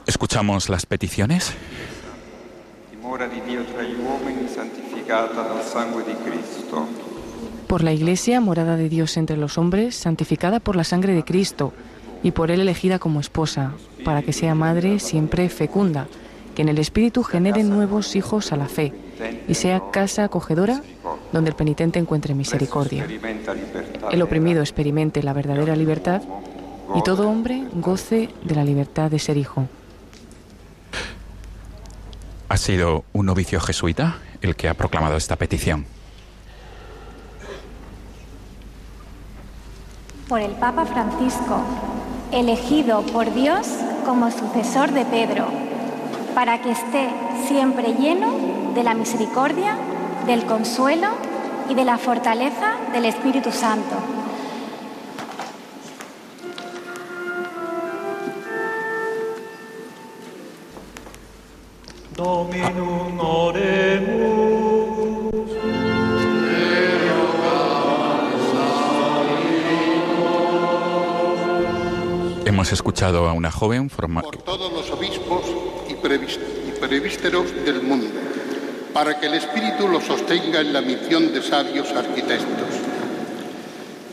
escuchamos 0.06 0.70
las 0.70 0.86
peticiones. 0.86 1.54
Por 7.68 7.84
la 7.84 7.92
Iglesia, 7.92 8.40
morada 8.40 8.78
de 8.78 8.90
Dios 8.90 9.18
entre 9.18 9.38
los 9.38 9.58
hombres, 9.58 9.96
santificada 9.96 10.60
por 10.60 10.76
la 10.76 10.84
sangre 10.84 11.14
de 11.14 11.24
Cristo, 11.24 11.74
y 12.22 12.32
por 12.32 12.52
Él 12.52 12.62
elegida 12.62 13.00
como 13.00 13.20
esposa, 13.20 13.74
para 14.06 14.22
que 14.22 14.34
sea 14.34 14.54
madre 14.54 15.00
siempre 15.00 15.50
fecunda, 15.50 16.08
que 16.56 16.62
en 16.62 16.70
el 16.70 16.78
Espíritu 16.78 17.24
genere 17.24 17.64
nuevos 17.64 18.16
hijos 18.16 18.52
a 18.52 18.58
la 18.58 18.68
fe, 18.68 18.94
y 19.48 19.56
sea 19.56 19.82
casa 19.92 20.26
acogedora 20.26 20.84
donde 21.32 21.52
el 21.52 21.56
penitente 21.56 22.00
encuentre 22.00 22.34
misericordia. 22.34 23.06
El 24.12 24.22
oprimido 24.22 24.62
experimente 24.62 25.24
la 25.24 25.34
verdadera 25.34 25.76
libertad, 25.76 26.22
y 26.96 27.04
todo 27.04 27.30
hombre 27.30 27.68
goce 27.74 28.30
de 28.44 28.56
la 28.56 28.64
libertad 28.64 29.12
de 29.12 29.20
ser 29.20 29.38
hijo. 29.38 29.68
Ha 32.48 32.58
sido 32.58 33.04
un 33.14 33.28
novicio 33.28 33.60
jesuita 33.60 34.18
el 34.42 34.56
que 34.56 34.70
ha 34.70 34.74
proclamado 34.74 35.18
esta 35.18 35.36
petición. 35.36 35.86
Por 40.28 40.42
el 40.42 40.52
Papa 40.54 40.86
Francisco, 40.86 41.62
elegido 42.32 43.02
por 43.08 43.34
Dios 43.34 43.68
como 44.06 44.32
sucesor 44.32 44.92
de 44.92 45.06
Pedro, 45.06 45.48
para 46.34 46.62
que 46.62 46.72
esté 46.72 47.10
siempre 47.48 47.94
lleno 47.94 48.74
de 48.74 48.84
la 48.84 48.94
misericordia, 48.94 49.78
del 50.30 50.46
consuelo 50.46 51.08
y 51.70 51.74
de 51.74 51.84
la 51.84 51.98
fortaleza 51.98 52.78
del 52.94 53.06
Espíritu 53.06 53.52
Santo 53.52 53.96
Dominum 62.16 63.20
oremus. 63.20 64.70
Hemos 72.46 72.72
escuchado 72.72 73.28
a 73.28 73.34
una 73.34 73.50
joven 73.50 73.90
forma... 73.90 74.22
por 74.22 74.38
todos 74.38 74.72
los 74.72 74.92
obispos 74.92 75.42
y, 75.90 75.96
prevísteros 75.96 77.52
del 77.66 77.82
mundo, 77.82 78.19
para 78.94 79.20
que 79.20 79.28
el 79.28 79.36
Espíritu 79.36 79.88
los 79.88 80.04
sostenga 80.04 80.62
en 80.62 80.74
la 80.74 80.82
misión 80.82 81.34
de 81.34 81.42
sabios 81.42 81.92
arquitectos, 81.92 82.68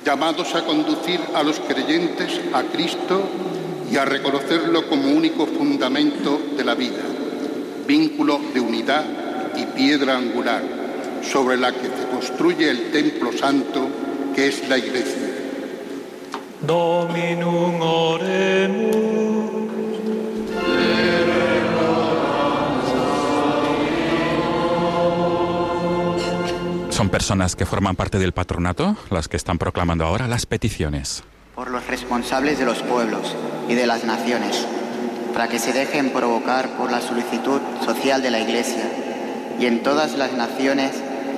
llamados 0.05 0.55
a 0.55 0.65
conducir 0.65 1.21
a 1.35 1.43
los 1.43 1.61
creyentes 1.61 2.41
a 2.53 2.63
Cristo 2.63 3.23
y 3.91 3.97
a 3.97 4.05
reconocerlo 4.05 4.89
como 4.89 5.09
único 5.09 5.47
fundamento 5.47 6.41
de 6.57 6.65
la 6.65 6.75
vida 6.75 7.03
vínculo 7.87 8.41
de 8.53 8.61
unidad 8.61 9.05
y 9.57 9.65
piedra 9.67 10.17
angular 10.17 10.63
sobre 11.23 11.57
la 11.57 11.73
que 11.73 11.87
se 11.87 12.09
construye 12.11 12.71
el 12.71 12.91
templo 12.91 13.33
santo 13.33 13.89
que 14.35 14.49
es 14.49 14.69
la 14.69 14.79
iglesia. 14.79 15.31
Dominum 16.61 17.81
oremus. 17.81 18.46
Personas 27.17 27.57
que 27.57 27.65
forman 27.65 27.97
parte 27.97 28.19
del 28.19 28.33
patronato, 28.33 28.95
las 29.09 29.27
que 29.27 29.39
están 29.39 29.57
proclamando 29.57 30.05
ahora 30.05 30.29
las 30.29 30.45
peticiones. 30.45 31.25
Por 31.55 31.71
los 31.71 31.87
responsables 31.87 32.59
de 32.59 32.67
los 32.67 32.83
pueblos 32.83 33.35
y 33.71 33.75
de 33.75 33.87
las 33.87 34.05
naciones 34.05 34.67
para 35.33 35.49
que 35.49 35.59
se 35.59 35.73
dejen 35.73 36.11
provocar 36.11 36.69
por 36.77 36.93
la 36.93 37.01
solicitud 37.01 37.63
social 37.83 38.21
de 38.21 38.31
la 38.31 38.41
Iglesia 38.41 38.85
y 39.59 39.65
en 39.65 39.83
todas 39.83 40.19
las 40.19 40.35
naciones 40.35 40.93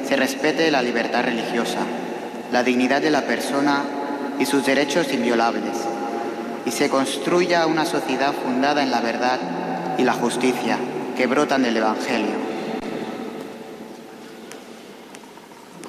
se 0.05 0.17
respete 0.17 0.73
la 0.73 0.83
libertad 0.83 1.23
religiosa, 1.23 1.79
la 2.51 2.65
dignidad 2.65 3.01
de 3.01 3.13
la 3.13 3.23
persona 3.23 3.85
y 4.41 4.47
sus 4.47 4.67
derechos 4.67 5.13
inviolables, 5.13 5.77
y 6.67 6.73
se 6.73 6.89
construya 6.89 7.67
una 7.67 7.85
sociedad 7.85 8.33
fundada 8.33 8.83
en 8.83 8.91
la 8.91 9.01
verdad 9.01 9.39
y 9.97 10.03
la 10.03 10.15
justicia 10.15 10.77
que 11.17 11.29
brotan 11.29 11.63
del 11.63 11.77
Evangelio. 11.77 12.48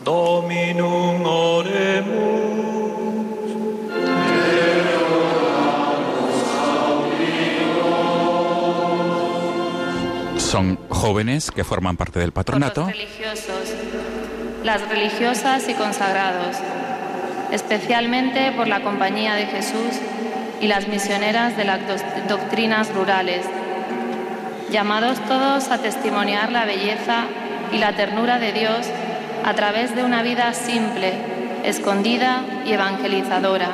Dominum 0.10 1.24
Son 10.40 10.80
jóvenes 10.90 11.52
que 11.52 11.64
forman 11.64 11.96
parte 11.96 12.18
del 12.18 12.32
patronato. 12.32 12.82
Los 12.82 12.92
religiosos, 12.92 13.76
las 14.64 14.90
religiosas 14.90 15.70
y 15.70 15.76
consagrados, 15.76 16.56
especialmente 17.52 18.52
por 18.54 18.68
la 18.68 18.82
Compañía 18.82 19.36
de 19.36 19.46
Jesús 19.46 20.00
y 20.60 20.66
las 20.66 20.88
misioneras 20.88 21.56
de 21.56 21.66
las 21.66 21.82
doctrinas 22.28 22.92
rurales, 22.96 23.46
llamados 24.72 25.20
todos 25.28 25.70
a 25.70 25.78
testimoniar 25.78 26.52
la 26.52 26.66
belleza 26.66 27.26
y 27.72 27.78
la 27.78 27.96
ternura 27.96 28.40
de 28.40 28.54
Dios 28.54 28.88
a 29.44 29.54
través 29.54 29.96
de 29.96 30.04
una 30.04 30.22
vida 30.24 30.54
simple, 30.54 31.14
escondida 31.64 32.44
y 32.66 32.74
evangelizadora, 32.74 33.70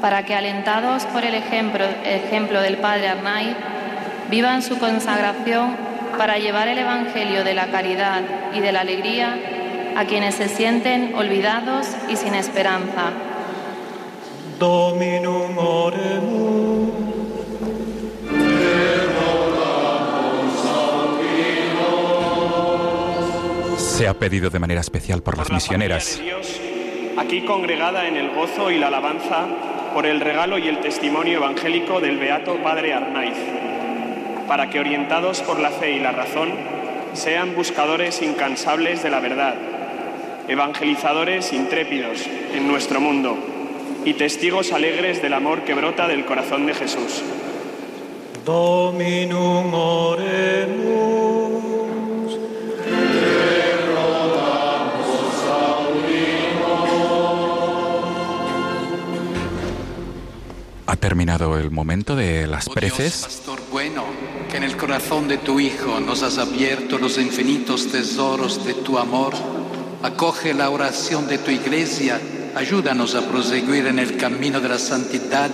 para 0.00 0.24
que 0.24 0.34
alentados 0.34 1.04
por 1.06 1.24
el 1.24 1.34
ejemplo, 1.34 2.60
del 2.60 2.76
Padre 2.78 3.08
Arnaiz, 3.08 3.56
vivan 4.30 4.62
su 4.62 4.78
consagración 4.78 5.76
para 6.18 6.38
llevar 6.38 6.68
el 6.68 6.78
Evangelio 6.78 7.44
de 7.44 7.54
la 7.54 7.66
caridad 7.66 8.22
y 8.54 8.60
de 8.60 8.72
la 8.72 8.80
alegría 8.80 9.36
a 9.96 10.04
quienes 10.04 10.34
se 10.34 10.48
sienten 10.48 11.14
olvidados 11.14 11.86
y 12.08 12.16
sin 12.16 12.34
esperanza. 12.34 13.12
Dominum. 14.58 16.45
Se 23.96 24.06
ha 24.06 24.12
pedido 24.12 24.50
de 24.50 24.58
manera 24.58 24.82
especial 24.82 25.22
por 25.22 25.38
las 25.38 25.50
misioneras. 25.50 26.20
aquí 27.16 27.46
congregada 27.46 28.06
en 28.06 28.16
el 28.16 28.28
gozo 28.28 28.70
y 28.70 28.78
la 28.78 28.88
alabanza 28.88 29.46
por 29.94 30.04
el 30.04 30.20
regalo 30.20 30.58
y 30.58 30.68
el 30.68 30.80
testimonio 30.80 31.38
evangélico 31.38 31.98
del 31.98 32.18
Beato 32.18 32.62
Padre 32.62 32.92
Arnaiz 32.92 33.38
para 34.46 34.68
que 34.68 34.80
orientados 34.80 35.40
por 35.40 35.60
la 35.60 35.70
fe 35.70 35.92
y 35.92 36.00
la 36.00 36.12
razón 36.12 36.50
sean 37.14 37.54
buscadores 37.54 38.20
incansables 38.20 39.02
de 39.02 39.08
la 39.08 39.20
verdad, 39.20 39.54
evangelizadores 40.46 41.54
intrépidos 41.54 42.20
en 42.52 42.68
nuestro 42.68 43.00
mundo 43.00 43.38
y 44.04 44.12
testigos 44.12 44.72
alegres 44.72 45.22
del 45.22 45.32
amor 45.32 45.62
que 45.62 45.72
brota 45.72 46.06
del 46.06 46.26
corazón 46.26 46.66
de 46.66 46.74
Jesús. 46.74 47.22
Dominum 48.44 49.72
oremus. 49.72 51.35
Ha 60.96 60.98
terminado 60.98 61.58
el 61.58 61.70
momento 61.70 62.16
de 62.16 62.46
las 62.46 62.70
preces. 62.70 63.24
Pastor 63.24 63.60
bueno, 63.70 64.02
que 64.50 64.56
en 64.56 64.62
el 64.62 64.78
corazón 64.78 65.28
de 65.28 65.36
tu 65.36 65.60
Hijo 65.60 66.00
nos 66.00 66.22
has 66.22 66.38
abierto 66.38 66.96
los 66.96 67.18
infinitos 67.18 67.88
tesoros 67.88 68.64
de 68.64 68.72
tu 68.72 68.96
amor, 68.96 69.34
acoge 70.02 70.54
la 70.54 70.70
oración 70.70 71.28
de 71.28 71.36
tu 71.36 71.50
iglesia, 71.50 72.18
ayúdanos 72.54 73.14
a 73.14 73.28
proseguir 73.28 73.88
en 73.88 73.98
el 73.98 74.16
camino 74.16 74.58
de 74.58 74.70
la 74.70 74.78
santidad 74.78 75.50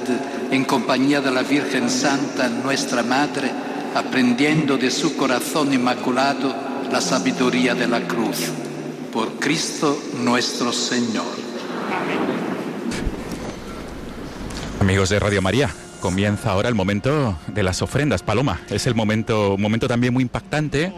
en 0.52 0.64
compañía 0.64 1.20
de 1.20 1.32
la 1.32 1.43
Virgen 1.43 1.90
Santa, 1.90 2.48
nuestra 2.48 3.02
Madre, 3.02 3.51
aprendiendo 3.97 4.78
de 4.78 4.93
su 4.93 5.16
corazón 5.16 5.74
inmaculado 5.74 6.55
la 6.89 7.01
sabiduría 7.01 7.74
de 7.74 7.89
la 7.89 8.06
cruz. 8.06 8.47
Por 9.12 9.40
Cristo 9.40 10.01
nuestro 10.20 10.73
Señor. 10.73 11.35
Amén. 11.90 12.31
Amigos 14.82 15.10
de 15.10 15.20
Radio 15.20 15.40
María, 15.40 15.70
comienza 16.00 16.50
ahora 16.50 16.68
el 16.68 16.74
momento 16.74 17.38
de 17.46 17.62
las 17.62 17.82
ofrendas. 17.82 18.24
Paloma, 18.24 18.62
es 18.68 18.88
el 18.88 18.96
momento, 18.96 19.54
un 19.54 19.62
momento 19.62 19.86
también 19.86 20.12
muy 20.12 20.22
impactante, 20.22 20.92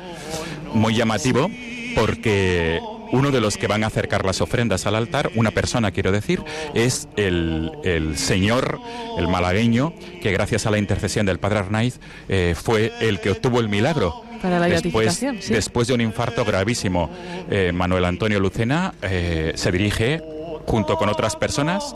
muy 0.73 0.97
llamativo, 0.97 1.51
porque 1.95 2.81
uno 3.13 3.31
de 3.31 3.43
los 3.43 3.59
que 3.59 3.67
van 3.67 3.85
a 3.85 3.89
acercar 3.89 4.25
las 4.25 4.41
ofrendas 4.41 4.87
al 4.87 4.95
altar, 4.95 5.31
una 5.35 5.51
persona 5.51 5.91
quiero 5.91 6.13
decir, 6.13 6.43
es 6.73 7.09
el, 7.19 7.73
el 7.85 8.17
señor, 8.17 8.81
el 9.19 9.29
malagueño, 9.29 9.93
que 10.23 10.33
gracias 10.33 10.65
a 10.65 10.71
la 10.71 10.79
intercesión 10.79 11.27
del 11.27 11.39
padre 11.39 11.59
Arnaiz 11.59 12.01
eh, 12.31 12.55
fue 12.57 12.91
el 13.03 13.21
que 13.21 13.33
obtuvo 13.33 13.61
el 13.61 13.69
milagro. 13.69 14.23
Para 14.41 14.61
la 14.61 14.67
después, 14.67 15.15
sí. 15.15 15.53
después 15.53 15.89
de 15.89 15.95
un 15.95 16.01
infarto 16.01 16.43
gravísimo, 16.43 17.11
eh, 17.51 17.71
Manuel 17.75 18.07
Antonio 18.07 18.41
Lucena 18.41 18.95
eh, 19.03 19.53
se 19.57 19.71
dirige 19.71 20.23
junto 20.67 20.97
con 20.97 21.09
otras 21.09 21.37
personas. 21.37 21.95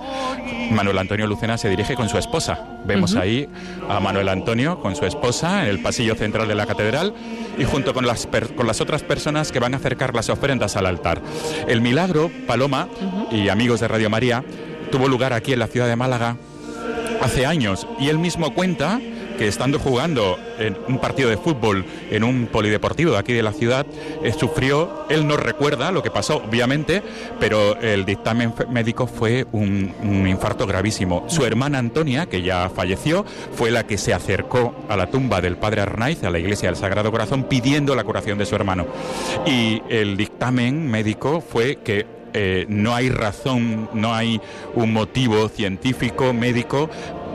Manuel 0.70 0.98
Antonio 0.98 1.26
Lucena 1.26 1.58
se 1.58 1.68
dirige 1.68 1.94
con 1.94 2.08
su 2.08 2.18
esposa. 2.18 2.58
Vemos 2.84 3.16
ahí 3.16 3.48
a 3.88 4.00
Manuel 4.00 4.28
Antonio 4.28 4.80
con 4.80 4.94
su 4.96 5.04
esposa 5.06 5.62
en 5.64 5.68
el 5.70 5.80
pasillo 5.82 6.14
central 6.14 6.48
de 6.48 6.54
la 6.54 6.66
catedral 6.66 7.14
y 7.58 7.64
junto 7.64 7.94
con 7.94 8.06
las, 8.06 8.26
per- 8.26 8.54
con 8.54 8.66
las 8.66 8.80
otras 8.80 9.02
personas 9.02 9.52
que 9.52 9.58
van 9.60 9.74
a 9.74 9.78
acercar 9.78 10.14
las 10.14 10.28
ofrendas 10.30 10.76
al 10.76 10.86
altar. 10.86 11.20
El 11.66 11.80
milagro, 11.80 12.30
Paloma 12.46 12.88
y 13.30 13.48
amigos 13.48 13.80
de 13.80 13.88
Radio 13.88 14.10
María, 14.10 14.44
tuvo 14.90 15.08
lugar 15.08 15.32
aquí 15.32 15.52
en 15.52 15.58
la 15.58 15.66
ciudad 15.66 15.86
de 15.88 15.96
Málaga 15.96 16.36
hace 17.20 17.46
años 17.46 17.86
y 17.98 18.08
él 18.08 18.18
mismo 18.18 18.54
cuenta 18.54 19.00
que 19.38 19.48
estando 19.48 19.78
jugando 19.78 20.38
en 20.58 20.76
un 20.88 20.98
partido 20.98 21.30
de 21.30 21.36
fútbol 21.36 21.84
en 22.10 22.24
un 22.24 22.46
polideportivo 22.46 23.12
de 23.12 23.18
aquí 23.18 23.32
de 23.32 23.42
la 23.42 23.52
ciudad, 23.52 23.86
eh, 24.22 24.32
sufrió, 24.32 25.06
él 25.08 25.26
no 25.26 25.36
recuerda 25.36 25.92
lo 25.92 26.02
que 26.02 26.10
pasó, 26.10 26.42
obviamente, 26.46 27.02
pero 27.40 27.80
el 27.80 28.04
dictamen 28.04 28.52
médico 28.70 29.06
fue 29.06 29.46
un, 29.52 29.94
un 30.02 30.26
infarto 30.26 30.66
gravísimo. 30.66 31.24
Su 31.28 31.46
hermana 31.46 31.78
Antonia, 31.78 32.26
que 32.26 32.42
ya 32.42 32.68
falleció, 32.68 33.24
fue 33.54 33.70
la 33.70 33.86
que 33.86 33.96
se 33.96 34.12
acercó 34.12 34.74
a 34.88 34.96
la 34.96 35.06
tumba 35.06 35.40
del 35.40 35.56
padre 35.56 35.82
Arnaiz, 35.82 36.22
a 36.24 36.30
la 36.30 36.38
iglesia 36.38 36.68
del 36.68 36.76
Sagrado 36.76 37.10
Corazón, 37.10 37.44
pidiendo 37.44 37.94
la 37.94 38.04
curación 38.04 38.38
de 38.38 38.46
su 38.46 38.56
hermano. 38.56 38.86
Y 39.46 39.82
el 39.88 40.16
dictamen 40.16 40.90
médico 40.90 41.40
fue 41.40 41.76
que 41.76 42.18
eh, 42.34 42.66
no 42.68 42.94
hay 42.94 43.08
razón, 43.08 43.88
no 43.94 44.14
hay 44.14 44.40
un 44.74 44.92
motivo 44.92 45.48
científico, 45.48 46.32
médico 46.32 46.90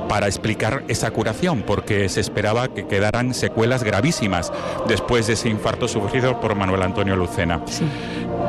para 0.08 0.28
explicar 0.28 0.84
esa 0.88 1.12
curación, 1.12 1.64
porque 1.64 2.10
se 2.10 2.22
esperaba 2.22 2.68
que 2.68 2.88
quedaran 2.88 3.34
secuelas 3.34 3.84
gravísimas 3.84 4.52
después 4.88 5.28
de 5.28 5.34
ese 5.34 5.50
infarto 5.50 5.88
sufrido 5.88 6.40
por 6.40 6.56
Manuel 6.56 6.84
Antonio 6.84 7.16
Lucena. 7.16 7.62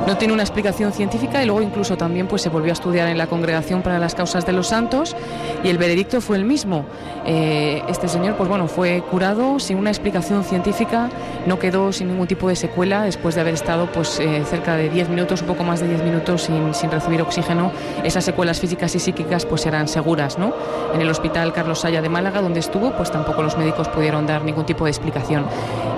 No 0.07 0.19
tiene 0.19 0.35
una 0.35 0.43
explicación 0.43 0.93
científica 0.93 1.43
y 1.43 1.47
luego 1.47 1.63
incluso 1.63 1.97
también 1.97 2.27
pues 2.27 2.43
se 2.43 2.51
volvió 2.51 2.73
a 2.73 2.75
estudiar 2.75 3.09
en 3.09 3.17
la 3.17 3.27
Congregación 3.27 3.81
para 3.81 3.99
las 3.99 4.15
Causas 4.15 4.45
de 4.45 4.53
los 4.53 4.69
Santos 4.69 5.17
y 5.63 5.69
el 5.69 5.79
veredicto 5.79 6.21
fue 6.21 6.37
el 6.37 6.45
mismo. 6.45 6.85
Eh, 7.27 7.83
este 7.89 8.07
señor 8.09 8.37
pues 8.37 8.49
bueno 8.49 8.69
fue 8.69 9.03
curado 9.11 9.59
sin 9.59 9.79
una 9.79 9.91
explicación 9.91 10.45
científica, 10.45 11.09
no 11.47 11.59
quedó 11.59 11.91
sin 11.91 12.09
ningún 12.09 12.27
tipo 12.27 12.49
de 12.49 12.57
secuela 12.57 13.03
después 13.03 13.35
de 13.35 13.41
haber 13.41 13.55
estado 13.55 13.87
pues 13.87 14.21
eh, 14.21 14.43
cerca 14.45 14.77
de 14.77 14.91
10 14.91 15.09
minutos, 15.09 15.41
un 15.41 15.49
poco 15.49 15.65
más 15.65 15.81
de 15.81 15.89
10 15.89 16.05
minutos 16.05 16.43
sin, 16.43 16.75
sin 16.75 16.91
recibir 16.91 17.23
oxígeno. 17.23 17.73
Esas 18.05 18.25
secuelas 18.25 18.61
físicas 18.61 18.95
y 18.95 18.99
psíquicas 18.99 19.47
pues 19.47 19.65
eran 19.65 19.89
seguras, 19.89 20.39
¿no? 20.39 20.53
En 20.93 21.01
el 21.01 21.09
Hospital 21.09 21.53
Carlos 21.55 21.81
Saya 21.81 22.03
de 22.03 22.11
Málaga 22.11 22.43
donde 22.43 22.61
estuvo 22.61 22.93
pues 22.93 23.11
tampoco 23.11 23.43
los 23.43 23.57
médicos 23.57 23.89
pudieron 23.89 24.27
dar 24.27 24.45
ningún 24.45 24.67
tipo 24.67 24.85
de 24.85 24.91
explicación. 24.91 25.47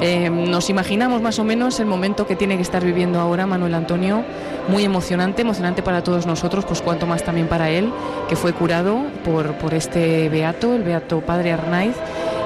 Eh, 0.01 0.31
nos 0.31 0.71
imaginamos 0.71 1.23
más 1.23 1.39
o 1.39 1.45
menos 1.45 1.81
el 1.81 1.87
momento 1.87 2.27
que 2.27 2.37
tiene 2.37 2.57
que 2.57 2.63
estar 2.63 2.85
viviendo 2.85 3.19
ahora 3.19 3.47
Manuel 3.47 3.75
Antonio, 3.77 4.24
muy 4.69 4.85
emocionante, 4.85 5.43
emocionante 5.43 5.82
para 5.82 6.03
todos 6.03 6.27
nosotros, 6.27 6.65
pues 6.65 6.82
cuanto 6.82 7.07
más 7.07 7.23
también 7.23 7.48
para 7.48 7.70
él, 7.70 7.93
que 8.28 8.36
fue 8.36 8.53
curado 8.53 9.03
por, 9.24 9.55
por 9.55 9.74
este 9.74 10.28
beato, 10.28 10.74
el 10.74 10.82
beato 10.82 11.20
padre 11.20 11.53
Arnaiz, 11.53 11.94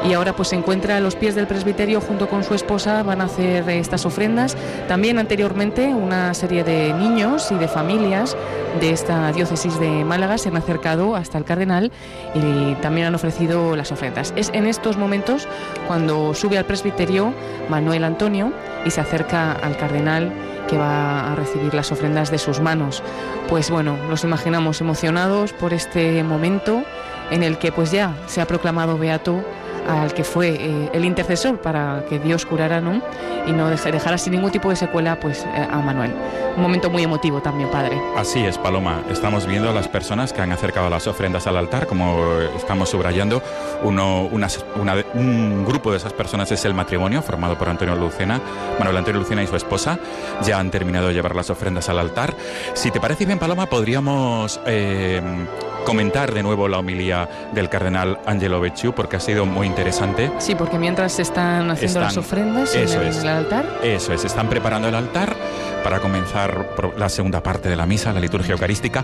y 0.08 0.14
ahora 0.14 0.34
pues 0.34 0.48
se 0.48 0.56
encuentra 0.56 0.96
a 0.96 1.00
los 1.00 1.14
pies 1.14 1.34
del 1.34 1.46
presbiterio 1.46 2.00
junto 2.00 2.28
con 2.28 2.42
su 2.44 2.54
esposa, 2.54 3.02
van 3.02 3.20
a 3.20 3.24
hacer 3.24 3.68
estas 3.68 4.06
ofrendas. 4.06 4.56
También 4.88 5.18
anteriormente 5.18 5.88
una 5.88 6.32
serie 6.34 6.64
de 6.64 6.92
niños 6.94 7.50
y 7.52 7.56
de 7.56 7.68
familias 7.68 8.36
de 8.80 8.90
esta 8.90 9.30
diócesis 9.32 9.78
de 9.78 10.04
Málaga 10.04 10.38
se 10.38 10.48
han 10.48 10.56
acercado 10.56 11.16
hasta 11.16 11.38
el 11.38 11.44
cardenal 11.44 11.92
y 12.34 12.74
también 12.76 13.08
han 13.08 13.14
ofrecido 13.14 13.76
las 13.76 13.92
ofrendas. 13.92 14.32
Es 14.36 14.50
en 14.54 14.66
estos 14.66 14.96
momentos 14.96 15.48
cuando 15.86 16.34
sube 16.34 16.56
al 16.56 16.64
presbiterio 16.64 17.34
Manuel 17.68 18.04
Antonio 18.04 18.52
y 18.86 18.90
se 18.90 19.00
acerca 19.00 19.52
al 19.52 19.76
cardenal 19.76 20.32
que 20.70 20.78
va 20.78 21.32
a 21.32 21.34
recibir 21.34 21.74
las 21.74 21.90
ofrendas 21.90 22.30
de 22.30 22.38
sus 22.38 22.60
manos. 22.60 23.02
Pues 23.48 23.70
bueno, 23.70 23.98
los 24.08 24.22
imaginamos 24.22 24.80
emocionados 24.80 25.52
por 25.52 25.74
este 25.74 26.22
momento 26.22 26.84
en 27.32 27.42
el 27.42 27.58
que 27.58 27.72
pues 27.72 27.90
ya 27.90 28.14
se 28.26 28.40
ha 28.40 28.46
proclamado 28.46 28.96
beato 28.96 29.44
al 29.88 30.12
que 30.14 30.24
fue 30.24 30.48
eh, 30.50 30.90
el 30.92 31.04
intercesor 31.04 31.58
para 31.60 32.04
que 32.08 32.18
Dios 32.18 32.46
curara 32.46 32.80
¿no? 32.80 33.00
y 33.46 33.52
no 33.52 33.68
dejara 33.70 34.18
sin 34.18 34.32
ningún 34.34 34.50
tipo 34.50 34.68
de 34.70 34.76
secuela 34.76 35.18
pues 35.18 35.44
eh, 35.44 35.68
a 35.70 35.78
Manuel. 35.78 36.12
Un 36.56 36.62
momento 36.62 36.90
muy 36.90 37.02
emotivo 37.02 37.40
también, 37.40 37.70
padre. 37.70 38.00
Así 38.16 38.44
es, 38.44 38.58
Paloma. 38.58 39.02
Estamos 39.10 39.46
viendo 39.46 39.70
a 39.70 39.72
las 39.72 39.88
personas 39.88 40.32
que 40.32 40.42
han 40.42 40.52
acercado 40.52 40.90
las 40.90 41.06
ofrendas 41.06 41.46
al 41.46 41.56
altar, 41.56 41.86
como 41.86 42.18
estamos 42.56 42.90
subrayando. 42.90 43.42
Uno, 43.82 44.24
una 44.26 44.48
de- 44.96 45.06
un 45.14 45.64
grupo 45.64 45.90
de 45.92 45.96
esas 45.98 46.12
personas 46.12 46.50
es 46.52 46.64
el 46.64 46.74
matrimonio 46.74 47.22
formado 47.22 47.56
por 47.56 47.68
Antonio 47.68 47.94
Lucena, 47.94 48.40
Manuel 48.78 48.96
Antonio 48.96 49.20
Lucena 49.20 49.42
y 49.42 49.46
su 49.46 49.56
esposa. 49.56 49.98
Ya 50.42 50.58
han 50.58 50.70
terminado 50.70 51.08
de 51.08 51.14
llevar 51.14 51.34
las 51.36 51.50
ofrendas 51.50 51.88
al 51.88 51.98
altar. 51.98 52.34
Si 52.74 52.90
te 52.90 53.00
parece 53.00 53.24
bien, 53.26 53.38
Paloma, 53.38 53.66
podríamos 53.66 54.60
eh, 54.66 55.22
comentar 55.86 56.34
de 56.34 56.42
nuevo 56.42 56.68
la 56.68 56.78
homilía 56.78 57.28
del 57.52 57.68
cardenal 57.68 58.18
Angelo 58.26 58.60
Becciu, 58.60 58.92
porque 58.92 59.16
ha 59.16 59.20
sido 59.20 59.46
muy 59.46 59.66
interesante. 59.70 60.30
Sí, 60.38 60.54
porque 60.54 60.78
mientras 60.78 61.12
se 61.12 61.22
están 61.22 61.70
haciendo 61.70 61.86
Están- 62.00 62.02
las 62.02 62.16
ofrendas 62.16 62.74
en 62.74 62.82
eso 62.84 63.00
el, 63.00 63.08
es. 63.08 63.18
el 63.18 63.28
altar, 63.28 63.64
Eso 63.82 64.12
es, 64.12 64.24
están 64.24 64.48
preparando 64.48 64.88
el 64.88 64.94
altar 64.94 65.34
para 65.82 65.98
comenzar 66.00 66.66
la 66.98 67.08
segunda 67.08 67.42
parte 67.42 67.70
de 67.70 67.76
la 67.76 67.86
misa, 67.86 68.12
la 68.12 68.20
liturgia 68.20 68.52
eucarística, 68.52 69.02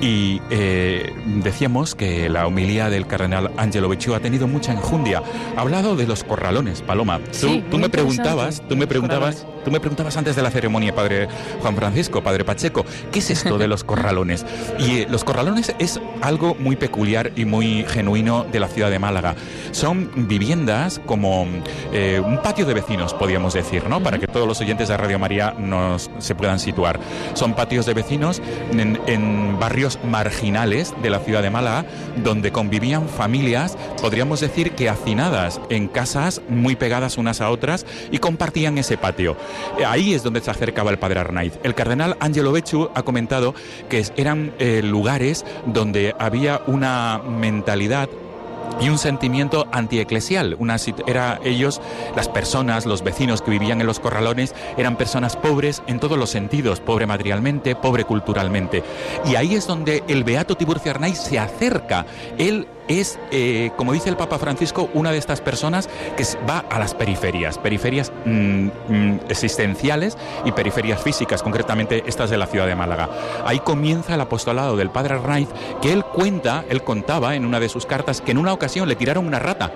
y 0.00 0.40
eh, 0.50 1.12
decíamos 1.42 1.94
que 1.94 2.30
la 2.30 2.46
homilía 2.46 2.88
del 2.88 3.06
cardenal 3.06 3.50
Angelo 3.58 3.90
Becciu 3.90 4.14
ha 4.14 4.20
tenido 4.20 4.46
mucha 4.46 4.72
enjundia. 4.72 5.22
Ha 5.56 5.60
hablado 5.60 5.96
de 5.96 6.06
los 6.06 6.24
corralones, 6.24 6.80
Paloma. 6.80 7.18
Tú, 7.18 7.48
Sí, 7.48 7.64
tú 7.70 7.76
me 7.78 7.90
preguntabas, 7.90 8.62
tú 8.66 8.74
me 8.76 8.86
preguntabas, 8.86 9.44
tú 9.66 9.70
me 9.70 9.80
preguntabas 9.80 10.16
antes 10.16 10.34
de 10.34 10.40
la 10.42 10.50
ceremonia, 10.50 10.94
padre 10.94 11.28
Juan 11.60 11.76
Francisco, 11.76 12.22
padre 12.22 12.42
Pacheco, 12.44 12.86
¿qué 13.12 13.18
es 13.18 13.30
esto 13.30 13.58
de 13.58 13.68
los 13.68 13.84
corralones? 13.84 14.46
Y 14.78 15.00
eh, 15.00 15.06
los 15.10 15.24
corralones 15.24 15.74
es 15.78 16.00
algo 16.22 16.54
muy 16.58 16.76
peculiar 16.76 17.32
y 17.36 17.44
muy 17.44 17.84
genuino 17.86 18.44
de 18.50 18.60
la 18.60 18.68
ciudad 18.68 18.90
de 18.90 18.98
Málaga. 18.98 19.34
Son 19.72 20.03
viviendas 20.14 21.00
como 21.06 21.46
eh, 21.92 22.20
un 22.24 22.38
patio 22.38 22.66
de 22.66 22.74
vecinos, 22.74 23.14
podríamos 23.14 23.54
decir, 23.54 23.88
¿no? 23.88 24.02
Para 24.02 24.18
que 24.18 24.26
todos 24.26 24.46
los 24.46 24.60
oyentes 24.60 24.88
de 24.88 24.96
Radio 24.96 25.18
María 25.18 25.54
nos 25.58 26.10
se 26.18 26.34
puedan 26.34 26.58
situar. 26.58 26.98
Son 27.34 27.54
patios 27.54 27.86
de 27.86 27.94
vecinos 27.94 28.40
en, 28.72 29.58
barrios 29.58 29.98
marginales 30.04 30.94
de 31.02 31.10
la 31.10 31.20
ciudad 31.20 31.42
de 31.42 31.50
Málaga, 31.50 31.86
donde 32.22 32.52
convivían 32.52 33.08
familias, 33.08 33.78
podríamos 34.00 34.40
decir 34.40 34.72
que 34.72 34.88
hacinadas 34.88 35.60
en 35.70 35.88
casas 35.88 36.42
muy 36.48 36.76
pegadas 36.76 37.18
unas 37.18 37.40
a 37.40 37.50
otras 37.50 37.86
y 38.10 38.18
compartían 38.18 38.78
ese 38.78 38.96
patio. 38.98 39.36
Ahí 39.86 40.14
es 40.14 40.22
donde 40.22 40.40
se 40.40 40.50
acercaba 40.50 40.90
el 40.90 40.98
padre 40.98 41.20
Arnaiz. 41.20 41.58
El 41.62 41.74
cardenal 41.74 42.16
Angelo 42.20 42.52
Becciu 42.52 42.90
ha 42.94 43.02
comentado 43.02 43.54
que 43.88 44.04
eran 44.16 44.52
eh, 44.58 44.82
lugares 44.82 45.44
donde 45.66 46.14
había 46.18 46.60
una 46.66 47.20
mentalidad 47.26 48.08
y 48.80 48.88
un 48.88 48.98
sentimiento 48.98 49.66
antieclesial. 49.72 50.56
Era 51.06 51.40
ellos, 51.44 51.80
las 52.16 52.28
personas, 52.28 52.86
los 52.86 53.02
vecinos 53.02 53.42
que 53.42 53.50
vivían 53.50 53.80
en 53.80 53.86
los 53.86 54.00
corralones, 54.00 54.54
eran 54.76 54.96
personas 54.96 55.36
pobres 55.36 55.82
en 55.86 56.00
todos 56.00 56.18
los 56.18 56.30
sentidos, 56.30 56.80
pobre 56.80 57.06
materialmente, 57.06 57.76
pobre 57.76 58.04
culturalmente. 58.04 58.82
Y 59.26 59.36
ahí 59.36 59.54
es 59.54 59.66
donde 59.66 60.02
el 60.08 60.24
beato 60.24 60.56
Tiburcio 60.56 60.90
Arnaiz 60.90 61.18
se 61.18 61.38
acerca. 61.38 62.06
Él 62.38 62.66
es, 62.88 63.18
eh, 63.30 63.70
como 63.76 63.92
dice 63.92 64.08
el 64.08 64.16
Papa 64.16 64.38
Francisco, 64.38 64.88
una 64.94 65.12
de 65.12 65.18
estas 65.18 65.40
personas 65.40 65.88
que 66.16 66.24
va 66.48 66.64
a 66.70 66.78
las 66.78 66.94
periferias, 66.94 67.58
periferias 67.58 68.12
mm, 68.24 68.66
mm, 68.88 69.20
existenciales 69.28 70.16
y 70.44 70.52
periferias 70.52 71.02
físicas, 71.02 71.42
concretamente 71.42 72.02
estas 72.06 72.30
de 72.30 72.38
la 72.38 72.46
ciudad 72.46 72.66
de 72.66 72.74
Málaga. 72.74 73.08
Ahí 73.44 73.60
comienza 73.60 74.14
el 74.14 74.20
apostolado 74.20 74.76
del 74.76 74.90
Padre 74.90 75.14
Arnaiz, 75.14 75.48
que 75.80 75.92
él 75.92 76.04
cuenta, 76.04 76.64
él 76.68 76.82
contaba 76.82 77.34
en 77.34 77.44
una 77.44 77.60
de 77.60 77.68
sus 77.68 77.86
cartas 77.86 78.20
que 78.20 78.32
en 78.32 78.38
una 78.38 78.52
ocasión 78.52 78.88
le 78.88 78.96
tiraron 78.96 79.26
una 79.26 79.38
rata. 79.38 79.72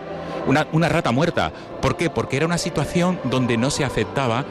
Una, 0.47 0.89
rata 0.89 1.13
muerta. 1.13 1.53
¿Por 1.81 1.97
qué? 1.97 2.11
Porque 2.11 2.37
era 2.37 2.47
una 2.47 2.59
situación 2.59 3.21
donde 3.25 3.57
no 3.57 3.71
se 3.71 3.85
aceptaba 3.85 4.45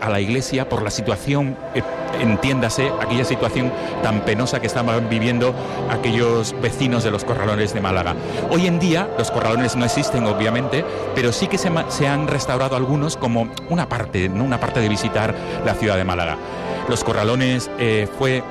a 0.00 0.08
la 0.08 0.20
iglesia 0.20 0.68
por 0.68 0.82
la 0.82 0.90
situación, 0.90 1.56
eh, 1.74 1.82
entiéndase, 2.20 2.90
aquella 3.00 3.24
situación 3.24 3.72
tan 4.02 4.20
penosa 4.20 4.60
que 4.60 4.66
estaban 4.66 5.08
viviendo 5.08 5.54
aquellos 5.90 6.54
vecinos 6.60 7.04
de 7.04 7.10
los 7.10 7.24
corralones 7.24 7.74
de 7.74 7.80
Málaga. 7.80 8.14
Hoy 8.50 8.66
en 8.66 8.78
día 8.78 9.08
los 9.18 9.30
corralones 9.30 9.76
no 9.76 9.84
existen, 9.84 10.26
obviamente, 10.26 10.84
pero 11.14 11.32
sí 11.32 11.46
que 11.46 11.58
se, 11.58 11.68
han 12.06 12.26
restaurado 12.26 12.76
algunos 12.76 13.16
como 13.16 13.48
una 13.68 13.88
parte, 13.88 14.28
¿no? 14.28 14.44
una 14.44 14.60
parte 14.60 14.80
de 14.80 14.88
visitar 14.88 15.34
la 15.64 15.74
ciudad 15.74 15.96
de 15.96 16.04
Málaga. 16.04 16.36
Los 16.88 17.04
corralones 17.04 17.70
eh, 17.78 18.08
fue 18.18 18.42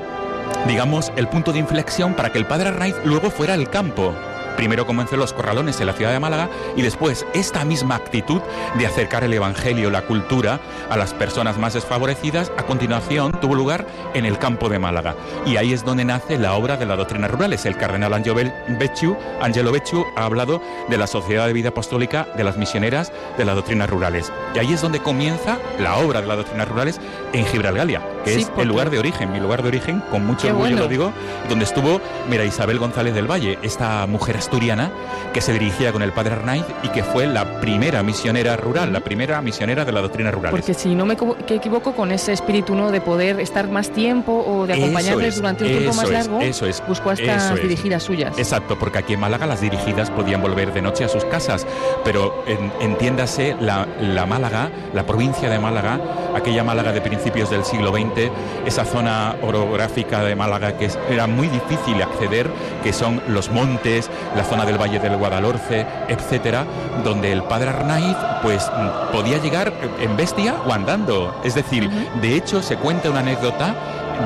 digamos, 0.68 1.12
el 1.16 1.28
punto 1.28 1.54
de 1.54 1.60
inflexión 1.60 2.14
para 2.14 2.32
que 2.32 2.38
el 2.38 2.46
padre 2.46 2.70
Arnaiz 2.70 2.96
luego 3.04 3.30
fuera 3.30 3.54
al 3.54 3.70
campo. 3.70 4.14
Primero 4.58 4.88
comenzó 4.88 5.14
en 5.14 5.22
los 5.22 5.34
corralones 5.34 5.80
en 5.80 5.88
la 5.88 5.94
ciudad 5.94 6.12
de 6.12 6.20
Málaga 6.20 6.50
y 6.76 6.82
después 6.82 7.26
esta 7.34 7.64
misma 7.64 7.96
actitud 7.96 8.42
de 8.78 8.88
acercar 8.88 9.24
el 9.24 9.34
Evangelio, 9.34 9.92
la 9.92 10.02
cultura 10.02 10.60
a 10.90 10.98
las 10.98 11.14
personas 11.14 11.58
más 11.58 11.76
desfavorecidas, 11.76 12.52
a 12.58 12.64
continuación 12.64 13.40
tuvo 13.40 13.54
lugar 13.54 13.86
en 14.16 14.26
el 14.26 14.40
campo 14.40 14.68
de 14.68 14.80
Málaga. 14.80 15.16
Y 15.46 15.58
ahí 15.58 15.74
es 15.74 15.86
donde 15.86 16.06
nace 16.06 16.40
la 16.40 16.56
obra 16.56 16.76
de 16.76 16.88
la 16.88 16.96
doctrina 16.96 17.28
rurales. 17.28 17.66
El 17.66 17.78
cardenal 17.78 18.14
Angelo 18.14 18.36
Becciu, 18.68 19.16
Angelo 19.42 19.72
Becciu 19.72 20.06
ha 20.16 20.26
hablado 20.26 20.62
de 20.90 20.98
la 20.98 21.06
Sociedad 21.06 21.46
de 21.46 21.54
Vida 21.54 21.70
Apostólica 21.70 22.28
de 22.36 22.44
las 22.44 22.58
Misioneras 22.58 23.12
de 23.38 23.46
las 23.46 23.56
Doctrinas 23.56 23.90
Rurales. 23.90 24.32
Y 24.56 24.60
ahí 24.60 24.74
es 24.74 24.82
donde 24.82 25.00
comienza 25.00 25.60
la 25.80 25.98
obra 25.98 26.22
de 26.22 26.28
las 26.28 26.38
Doctrinas 26.38 26.68
Rurales 26.68 27.00
en 27.34 27.46
Gibralgalia, 27.46 28.02
que 28.26 28.36
es 28.36 28.52
el 28.58 28.68
lugar 28.68 28.90
de 28.90 28.98
origen, 28.98 29.32
mi 29.32 29.40
lugar 29.40 29.62
de 29.62 29.70
origen, 29.70 30.02
con 30.10 30.26
mucho 30.26 30.48
orgullo 30.48 30.78
lo 30.78 30.88
digo, 30.88 31.14
donde 31.48 31.66
estuvo, 31.66 32.02
mira, 32.28 32.44
Isabel 32.44 32.80
González 32.80 33.14
del 33.14 33.30
Valle, 33.30 33.60
esta 33.62 34.06
mujer 34.08 34.36
asturiana 34.48 34.92
que 35.34 35.42
se 35.42 35.52
dirigía 35.52 35.92
con 35.92 36.02
el 36.02 36.14
padre 36.14 36.34
Arnaiz 36.34 36.64
y 36.82 36.88
que 36.90 37.04
fue 37.04 37.28
la 37.28 37.60
primera 37.60 38.02
misionera 38.02 38.56
rural, 38.56 38.94
la 38.94 39.02
primera 39.02 39.42
misionera 39.42 39.84
de 39.84 39.92
la 39.92 40.02
doctrina 40.02 40.32
rural. 40.32 40.52
Porque 40.52 40.74
si 40.74 40.96
no 40.96 41.06
me 41.06 41.14
equivoco 41.14 41.94
con 41.94 42.12
ese 42.12 42.32
espíritu 42.32 42.74
¿no? 42.74 42.92
de 42.92 43.02
poder 43.02 43.40
estar 43.42 43.70
más 43.70 43.92
tiempo 43.92 44.32
o 44.32 44.66
de 44.66 44.74
acompañarles 44.74 45.36
durante 45.36 45.66
un 45.66 45.70
tiempo 45.72 45.94
más 45.94 46.10
largo, 46.10 46.40
eso 46.40 46.66
es, 46.66 46.82
buscó 46.88 47.12
estas 47.12 47.54
dirigidas 47.62 48.04
suyas. 48.04 48.38
Exacto, 48.38 48.80
porque 48.80 49.00
aquí 49.00 49.14
en 49.14 49.20
Málaga 49.20 49.46
las 49.46 49.62
dirigidas 49.62 50.10
podían 50.10 50.42
volver 50.42 50.74
de 50.74 50.82
noche 50.82 51.04
a 51.04 51.10
sus 51.10 51.26
casas, 51.26 51.68
pero 52.06 52.44
entiéndase 52.80 53.56
la, 53.60 53.86
la 54.02 54.26
Málaga, 54.26 54.72
la 54.94 55.06
provincia 55.06 55.50
de 55.50 55.60
Málaga, 55.60 56.00
aquella 56.36 56.64
Málaga 56.64 56.94
de 56.94 57.02
principios 57.02 57.50
del 57.50 57.66
siglo 57.66 57.92
XX, 57.92 58.32
esa 58.66 58.86
zona 58.86 59.36
orográfica 59.42 60.24
de 60.24 60.36
Málaga 60.36 60.78
que 60.78 60.90
era 61.10 61.28
muy 61.28 61.48
difícil 61.48 62.02
acceder, 62.02 62.50
que 62.84 62.94
son 62.94 63.22
los 63.28 63.52
montes, 63.52 64.10
la 64.38 64.44
zona 64.44 64.66
del 64.66 64.78
Valle 64.78 65.00
del 65.00 65.18
Guadalhorce, 65.18 65.86
etcétera, 66.08 66.66
donde 67.04 67.32
el 67.32 67.44
padre 67.44 67.70
Arnaiz 67.70 68.16
pues 68.42 68.70
podía 69.12 69.40
llegar 69.40 69.74
en 70.00 70.16
bestia 70.16 70.56
o 70.66 70.72
andando. 70.72 71.40
Es 71.44 71.56
decir, 71.56 71.90
de 72.22 72.36
hecho 72.36 72.62
se 72.62 72.78
cuenta 72.78 73.10
una 73.10 73.20
anécdota 73.20 73.76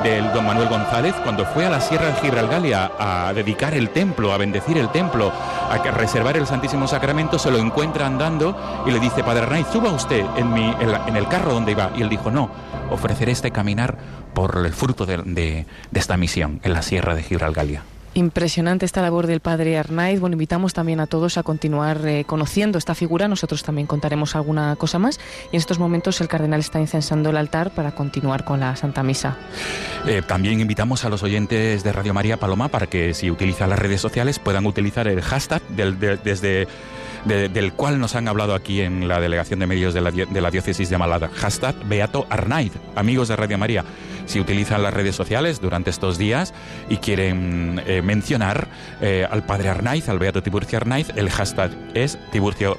del 0.02 0.32
don 0.32 0.46
Manuel 0.46 0.68
González 0.68 1.14
cuando 1.22 1.44
fue 1.44 1.66
a 1.66 1.70
la 1.70 1.80
Sierra 1.80 2.06
de 2.06 2.14
Gibralgalia 2.14 2.92
a 2.98 3.32
dedicar 3.34 3.74
el 3.74 3.90
templo, 3.90 4.32
a 4.32 4.38
bendecir 4.38 4.78
el 4.78 4.88
templo, 4.90 5.30
a 5.70 5.76
reservar 5.90 6.36
el 6.36 6.46
Santísimo 6.46 6.88
Sacramento, 6.88 7.38
se 7.38 7.50
lo 7.50 7.58
encuentra 7.58 8.06
andando 8.06 8.56
y 8.86 8.90
le 8.90 9.00
dice, 9.00 9.22
Padre 9.22 9.42
Arnaiz, 9.42 9.66
suba 9.72 9.92
usted 9.92 10.24
en, 10.36 10.52
mi, 10.52 10.74
en, 10.80 11.16
el 11.16 11.28
carro 11.28 11.52
donde 11.52 11.72
iba. 11.72 11.90
Y 11.96 12.02
él 12.02 12.08
dijo, 12.08 12.30
no, 12.30 12.50
ofreceré 12.90 13.32
este 13.32 13.50
caminar 13.50 13.98
por 14.34 14.62
el 14.64 14.72
fruto 14.72 15.04
de, 15.04 15.18
de 15.18 15.66
esta 15.92 16.16
misión 16.16 16.60
en 16.62 16.72
la 16.72 16.82
Sierra 16.82 17.14
de 17.14 17.22
Gibralgalia. 17.22 17.82
Impresionante 18.14 18.84
esta 18.84 19.00
labor 19.00 19.26
del 19.26 19.40
padre 19.40 19.78
Arnaiz. 19.78 20.20
Bueno, 20.20 20.34
invitamos 20.34 20.74
también 20.74 21.00
a 21.00 21.06
todos 21.06 21.38
a 21.38 21.42
continuar 21.42 22.06
eh, 22.06 22.24
conociendo 22.24 22.76
esta 22.76 22.94
figura. 22.94 23.26
Nosotros 23.26 23.62
también 23.62 23.86
contaremos 23.86 24.36
alguna 24.36 24.76
cosa 24.76 24.98
más. 24.98 25.18
Y 25.50 25.56
en 25.56 25.60
estos 25.60 25.78
momentos 25.78 26.20
el 26.20 26.28
cardenal 26.28 26.60
está 26.60 26.78
incensando 26.78 27.30
el 27.30 27.36
altar 27.38 27.70
para 27.70 27.92
continuar 27.92 28.44
con 28.44 28.60
la 28.60 28.76
Santa 28.76 29.02
Misa. 29.02 29.36
Eh, 30.06 30.20
también 30.26 30.60
invitamos 30.60 31.06
a 31.06 31.08
los 31.08 31.22
oyentes 31.22 31.82
de 31.82 31.92
Radio 31.92 32.12
María 32.12 32.36
Paloma 32.36 32.68
para 32.68 32.86
que 32.86 33.14
si 33.14 33.30
utilizan 33.30 33.70
las 33.70 33.78
redes 33.78 34.00
sociales 34.00 34.38
puedan 34.38 34.66
utilizar 34.66 35.08
el 35.08 35.22
hashtag 35.22 35.62
desde 35.68 36.68
del 37.24 37.72
cual 37.72 38.00
nos 38.00 38.16
han 38.16 38.28
hablado 38.28 38.54
aquí 38.54 38.80
en 38.80 39.06
la 39.08 39.20
Delegación 39.20 39.60
de 39.60 39.66
Medios 39.66 39.94
de 39.94 40.00
la, 40.00 40.10
de 40.10 40.40
la 40.40 40.50
Diócesis 40.50 40.90
de 40.90 40.98
Málaga. 40.98 41.30
Hashtag 41.34 41.74
Beato 41.86 42.26
Arnaiz, 42.30 42.72
amigos 42.96 43.28
de 43.28 43.36
Radio 43.36 43.58
María. 43.58 43.84
Si 44.26 44.40
utilizan 44.40 44.82
las 44.82 44.94
redes 44.94 45.16
sociales 45.16 45.60
durante 45.60 45.90
estos 45.90 46.18
días 46.18 46.54
y 46.88 46.96
quieren 46.98 47.82
eh, 47.86 48.02
mencionar 48.02 48.68
eh, 49.00 49.26
al 49.28 49.44
Padre 49.44 49.68
Arnaiz, 49.68 50.08
al 50.08 50.18
Beato 50.18 50.42
Tiburcio 50.42 50.78
Arnaiz, 50.78 51.10
el 51.16 51.30
hashtag 51.30 51.70
es 51.94 52.18
Tiburcio 52.30 52.78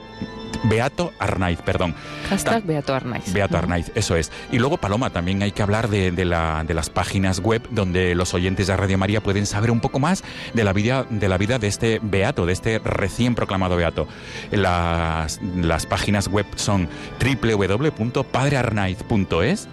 Beato 0.64 1.14
Arnaiz, 1.20 1.62
perdón. 1.62 1.94
Hashtag 2.30 2.64
Beato 2.64 2.96
Arnaiz. 2.96 3.34
Beato 3.34 3.58
Arnaiz, 3.58 3.92
eso 3.96 4.16
es. 4.16 4.32
Y 4.52 4.60
luego, 4.60 4.78
Paloma, 4.78 5.10
también 5.10 5.44
hay 5.44 5.52
que 5.52 5.62
hablar 5.62 5.90
de, 5.90 6.12
la, 6.26 6.64
de, 6.66 6.74
las 6.74 6.90
páginas 6.90 7.40
web 7.40 7.68
donde 7.70 8.16
los 8.16 8.34
oyentes 8.34 8.68
de 8.68 8.78
Radio 8.78 8.98
María 8.98 9.22
pueden 9.22 9.46
saber 9.46 9.72
un 9.72 9.82
poco 9.82 10.00
más 10.00 10.24
de 10.54 10.64
la 10.64 10.72
vida 10.74 11.06
de, 11.10 11.28
la 11.28 11.38
vida 11.38 11.60
de 11.60 11.68
este 11.68 12.00
Beato, 12.02 12.46
de 12.46 12.54
este 12.54 12.80
recién 12.80 13.36
proclamado 13.36 13.76
Beato. 13.76 14.08
Las, 14.52 15.42
las 15.56 15.86
páginas 15.86 16.28
web 16.28 16.46
son 16.56 16.90
www.padrearnaiz.es 17.20 19.68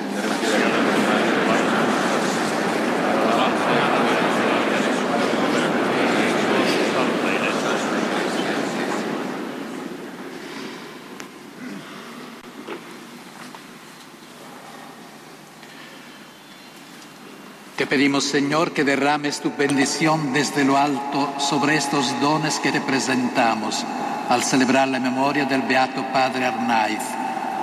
Te 17.78 17.86
pedimos, 17.86 18.24
Señor, 18.24 18.72
que 18.72 18.84
derrames 18.84 19.40
tu 19.40 19.56
bendición 19.56 20.34
desde 20.34 20.66
lo 20.66 20.80
alto 20.80 21.32
sobre 21.38 21.76
estos 21.76 22.20
dones 22.20 22.60
que 22.60 22.72
te 22.72 22.82
presentamos 22.82 23.86
al 24.30 24.44
celebrar 24.44 24.88
la 24.88 25.00
memoria 25.00 25.46
del 25.46 25.62
Beato 25.62 26.04
Padre 26.12 26.48
Arnaiz, 26.48 27.04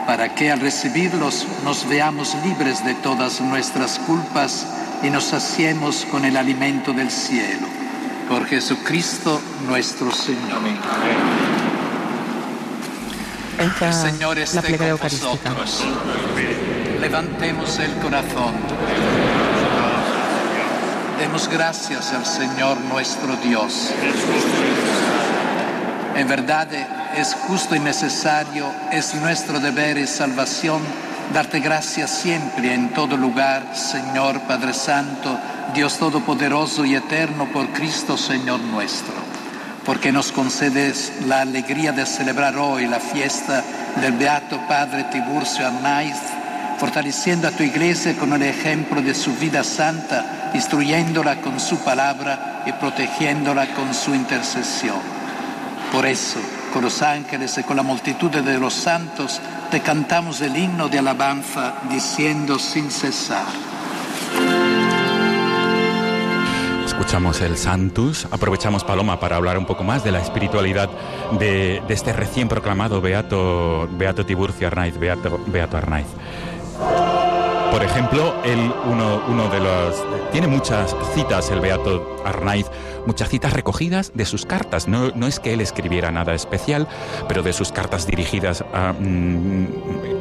para 0.06 0.32
que 0.32 0.52
al 0.52 0.60
recibirlos 0.60 1.44
nos 1.64 1.88
veamos 1.88 2.32
libres 2.44 2.84
de 2.84 2.94
todas 2.94 3.40
nuestras 3.40 3.98
culpas 3.98 4.64
y 5.02 5.10
nos 5.10 5.24
saciemos 5.24 6.06
con 6.08 6.24
el 6.24 6.36
alimento 6.36 6.92
del 6.92 7.10
cielo. 7.10 7.66
Por 8.28 8.46
Jesucristo 8.46 9.40
nuestro 9.66 10.12
Señor. 10.12 10.60
el 13.58 13.92
Señor 13.92 14.38
esté 14.38 14.78
con 14.78 14.96
vosotros. 14.96 15.84
Levantemos 17.00 17.80
el 17.80 17.92
corazón. 17.94 19.33
Demos 21.18 21.48
gracias 21.48 22.12
al 22.12 22.26
Señor 22.26 22.80
nuestro 22.80 23.36
Dios. 23.36 23.90
En 26.16 26.28
verdad 26.28 26.68
es 27.16 27.34
justo 27.34 27.74
y 27.74 27.80
necesario, 27.80 28.66
es 28.92 29.14
nuestro 29.14 29.60
deber 29.60 29.96
y 29.98 30.06
salvación 30.06 30.80
darte 31.32 31.60
gracias 31.60 32.10
siempre 32.10 32.74
en 32.74 32.90
todo 32.90 33.16
lugar, 33.16 33.74
Señor 33.74 34.40
Padre 34.42 34.74
Santo, 34.74 35.38
Dios 35.72 35.98
Todopoderoso 35.98 36.84
y 36.84 36.94
Eterno 36.96 37.48
por 37.52 37.68
Cristo 37.68 38.16
Señor 38.16 38.60
nuestro, 38.60 39.14
porque 39.84 40.12
nos 40.12 40.32
concedes 40.32 41.12
la 41.26 41.40
alegría 41.40 41.92
de 41.92 42.06
celebrar 42.06 42.56
hoy 42.56 42.86
la 42.86 43.00
fiesta 43.00 43.62
del 44.00 44.12
Beato 44.12 44.60
Padre 44.68 45.04
Tiburcio 45.04 45.66
Arnaiz, 45.66 46.18
fortaleciendo 46.78 47.48
a 47.48 47.50
tu 47.50 47.62
iglesia 47.62 48.16
con 48.16 48.32
el 48.32 48.42
ejemplo 48.42 49.00
de 49.02 49.14
su 49.14 49.34
vida 49.36 49.64
santa 49.64 50.50
instruyéndola 50.54 51.40
con 51.40 51.58
su 51.58 51.78
palabra 51.78 52.62
y 52.66 52.72
protegiéndola 52.72 53.66
con 53.74 53.92
su 53.92 54.14
intercesión. 54.14 55.00
Por 55.92 56.06
eso, 56.06 56.40
con 56.72 56.82
los 56.82 57.02
ángeles 57.02 57.58
y 57.58 57.62
con 57.62 57.76
la 57.76 57.82
multitud 57.82 58.30
de 58.30 58.58
los 58.58 58.74
santos, 58.74 59.40
te 59.70 59.80
cantamos 59.80 60.40
el 60.40 60.56
himno 60.56 60.88
de 60.88 60.98
alabanza 60.98 61.74
diciendo 61.90 62.58
sin 62.58 62.90
cesar. 62.90 63.46
Escuchamos 66.84 67.40
el 67.40 67.56
Santus, 67.56 68.26
aprovechamos 68.30 68.84
Paloma 68.84 69.18
para 69.18 69.36
hablar 69.36 69.58
un 69.58 69.66
poco 69.66 69.82
más 69.82 70.04
de 70.04 70.12
la 70.12 70.20
espiritualidad 70.20 70.88
de, 71.38 71.82
este 71.88 72.12
recién 72.12 72.48
proclamado 72.48 73.00
Beato, 73.00 73.88
Beato 73.92 74.24
Tiburcio 74.24 74.68
Arnaiz, 74.68 74.96
Beato, 74.96 75.40
Beato 75.46 75.76
Arnaiz. 75.76 76.06
Por 76.78 77.82
ejemplo, 77.82 78.34
él, 78.44 78.72
uno, 78.86 79.22
uno 79.28 79.48
de 79.48 79.60
los. 79.60 80.04
Tiene 80.30 80.46
muchas 80.46 80.94
citas, 81.14 81.50
el 81.50 81.60
Beato 81.60 82.16
Arnaiz, 82.24 82.66
muchas 83.06 83.28
citas 83.28 83.52
recogidas 83.52 84.12
de 84.14 84.24
sus 84.24 84.46
cartas. 84.46 84.88
No, 84.88 85.10
no 85.10 85.26
es 85.26 85.40
que 85.40 85.52
él 85.52 85.60
escribiera 85.60 86.10
nada 86.10 86.34
especial, 86.34 86.88
pero 87.28 87.42
de 87.42 87.52
sus 87.52 87.72
cartas 87.72 88.06
dirigidas 88.06 88.64
a. 88.72 88.92
Mm, 88.92 89.66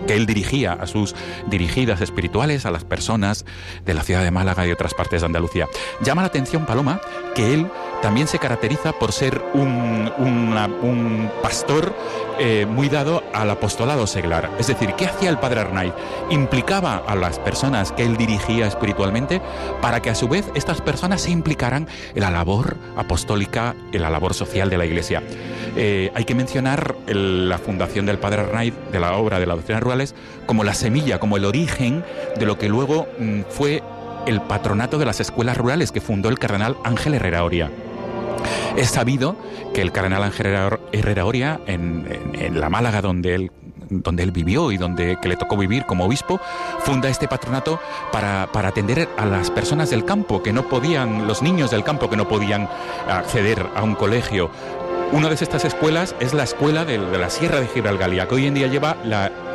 que 0.07 0.15
él 0.15 0.25
dirigía 0.25 0.73
a 0.73 0.87
sus 0.87 1.15
dirigidas 1.47 2.01
espirituales, 2.01 2.65
a 2.65 2.71
las 2.71 2.83
personas 2.83 3.45
de 3.85 3.93
la 3.93 4.03
ciudad 4.03 4.23
de 4.23 4.31
Málaga 4.31 4.67
y 4.67 4.71
otras 4.71 4.93
partes 4.93 5.21
de 5.21 5.25
Andalucía. 5.25 5.67
Llama 6.01 6.21
la 6.21 6.27
atención, 6.27 6.65
Paloma, 6.65 6.99
que 7.35 7.53
él 7.53 7.69
también 8.01 8.27
se 8.27 8.39
caracteriza 8.39 8.91
por 8.93 9.13
ser 9.13 9.41
un, 9.53 10.11
un 10.17 11.31
pastor 11.41 11.93
eh, 12.39 12.65
muy 12.65 12.89
dado 12.89 13.23
al 13.33 13.49
apostolado 13.49 14.07
seglar. 14.07 14.49
Es 14.59 14.67
decir, 14.67 14.93
¿qué 14.95 15.05
hacía 15.05 15.29
el 15.29 15.37
padre 15.37 15.61
Arnaiz? 15.61 15.93
Implicaba 16.29 16.97
a 17.07 17.15
las 17.15 17.39
personas 17.39 17.91
que 17.91 18.03
él 18.03 18.17
dirigía 18.17 18.67
espiritualmente 18.67 19.41
para 19.81 20.01
que 20.01 20.09
a 20.09 20.15
su 20.15 20.27
vez 20.27 20.49
estas 20.55 20.81
personas 20.81 21.21
se 21.21 21.31
implicaran 21.31 21.87
en 22.15 22.21
la 22.21 22.31
labor 22.31 22.72
apostólica, 22.95 23.75
en 23.91 24.01
la 24.01 24.09
labor 24.09 24.33
social 24.33 24.69
de 24.69 24.77
la 24.77 24.85
Iglesia. 24.85 25.23
Eh, 25.75 26.11
hay 26.13 26.25
que 26.25 26.35
mencionar 26.35 26.95
la 27.07 27.57
fundación 27.57 28.05
del 28.05 28.19
padre 28.19 28.41
Arnaiz, 28.41 28.73
de 28.91 28.99
la 28.99 29.15
obra 29.17 29.39
de 29.39 29.45
las 29.45 29.57
doctrinas 29.57 29.81
rurales, 29.81 30.15
como 30.45 30.63
la 30.63 30.73
semilla, 30.73 31.19
como 31.19 31.37
el 31.37 31.45
origen 31.45 32.03
de 32.37 32.45
lo 32.45 32.57
que 32.57 32.69
luego 32.69 33.07
mm, 33.17 33.41
fue 33.49 33.81
el 34.25 34.41
patronato 34.41 34.97
de 34.97 35.05
las 35.05 35.19
escuelas 35.19 35.57
rurales 35.57 35.91
que 35.91 36.01
fundó 36.01 36.29
el 36.29 36.39
cardenal 36.39 36.77
Ángel 36.83 37.13
Herrera 37.15 37.43
Oria. 37.43 37.71
Es 38.77 38.89
sabido 38.89 39.35
que 39.73 39.81
el 39.81 39.91
cardenal 39.91 40.23
Ángel 40.23 40.47
Herrera 40.91 41.25
Oria, 41.25 41.59
en, 41.67 42.05
la 42.59 42.69
Málaga 42.69 43.01
donde 43.01 43.35
él 43.35 43.51
donde 44.01 44.23
él 44.23 44.31
vivió 44.31 44.71
y 44.71 44.77
donde 44.77 45.17
que 45.21 45.29
le 45.29 45.37
tocó 45.37 45.57
vivir 45.57 45.85
como 45.85 46.05
obispo, 46.05 46.39
funda 46.79 47.09
este 47.09 47.27
patronato 47.27 47.79
para, 48.11 48.43
atender 48.53 49.09
a 49.17 49.25
las 49.25 49.51
personas 49.51 49.89
del 49.89 50.05
campo 50.05 50.41
que 50.41 50.53
no 50.53 50.67
podían, 50.67 51.27
los 51.27 51.41
niños 51.41 51.71
del 51.71 51.83
campo 51.83 52.09
que 52.09 52.17
no 52.17 52.27
podían 52.27 52.69
acceder 53.07 53.65
a 53.75 53.83
un 53.83 53.95
colegio. 53.95 54.49
Una 55.11 55.29
de 55.29 55.35
estas 55.35 55.63
escuelas 55.63 56.15
es 56.19 56.33
la 56.33 56.43
escuela 56.43 56.85
de, 56.85 56.97
la 56.97 57.29
Sierra 57.29 57.59
de 57.59 57.67
Gibralgalia, 57.67 58.27
que 58.27 58.35
hoy 58.35 58.47
en 58.47 58.55
día 58.55 58.67
lleva 58.67 58.97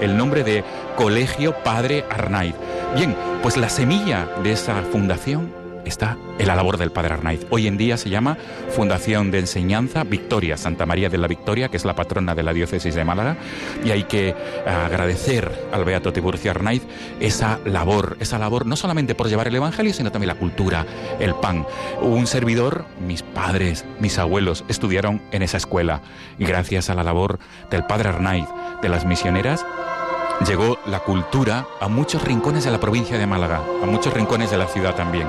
el 0.00 0.16
nombre 0.16 0.44
de 0.44 0.62
Colegio 0.94 1.52
Padre 1.64 2.04
Arnaiz. 2.10 2.54
Bien, 2.94 3.16
pues 3.42 3.56
la 3.56 3.68
semilla 3.68 4.28
de 4.44 4.52
esa 4.52 4.82
fundación 4.82 5.57
está 5.88 6.16
la 6.48 6.56
labor 6.56 6.78
del 6.78 6.90
Padre 6.90 7.12
Arnaiz. 7.12 7.46
Hoy 7.50 7.66
en 7.66 7.76
día 7.76 7.98
se 7.98 8.08
llama 8.08 8.38
Fundación 8.70 9.30
de 9.30 9.38
Enseñanza 9.40 10.02
Victoria, 10.04 10.56
Santa 10.56 10.86
María 10.86 11.10
de 11.10 11.18
la 11.18 11.28
Victoria, 11.28 11.68
que 11.68 11.76
es 11.76 11.84
la 11.84 11.94
patrona 11.94 12.34
de 12.34 12.42
la 12.42 12.54
diócesis 12.54 12.94
de 12.94 13.04
Málaga, 13.04 13.36
y 13.84 13.90
hay 13.90 14.04
que 14.04 14.34
agradecer 14.66 15.68
al 15.70 15.84
Beato 15.84 16.10
Tiburcio 16.10 16.50
Arnaiz 16.50 16.84
esa 17.20 17.60
labor, 17.66 18.16
esa 18.18 18.38
labor 18.38 18.64
no 18.64 18.76
solamente 18.76 19.14
por 19.14 19.28
llevar 19.28 19.48
el 19.48 19.56
Evangelio, 19.56 19.92
sino 19.92 20.10
también 20.10 20.28
la 20.28 20.38
cultura, 20.38 20.86
el 21.20 21.34
pan. 21.34 21.66
Un 22.00 22.26
servidor, 22.26 22.86
mis 23.06 23.22
padres, 23.22 23.84
mis 24.00 24.18
abuelos 24.18 24.64
estudiaron 24.68 25.20
en 25.32 25.42
esa 25.42 25.58
escuela, 25.58 26.00
y 26.38 26.46
gracias 26.46 26.88
a 26.88 26.94
la 26.94 27.04
labor 27.04 27.38
del 27.70 27.84
Padre 27.84 28.08
Arnaiz, 28.08 28.46
de 28.80 28.88
las 28.88 29.04
misioneras, 29.04 29.66
llegó 30.46 30.78
la 30.86 31.00
cultura 31.00 31.66
a 31.78 31.88
muchos 31.88 32.22
rincones 32.22 32.64
de 32.64 32.70
la 32.70 32.80
provincia 32.80 33.18
de 33.18 33.26
Málaga, 33.26 33.60
a 33.82 33.86
muchos 33.86 34.14
rincones 34.14 34.50
de 34.50 34.56
la 34.56 34.66
ciudad 34.66 34.94
también. 34.94 35.28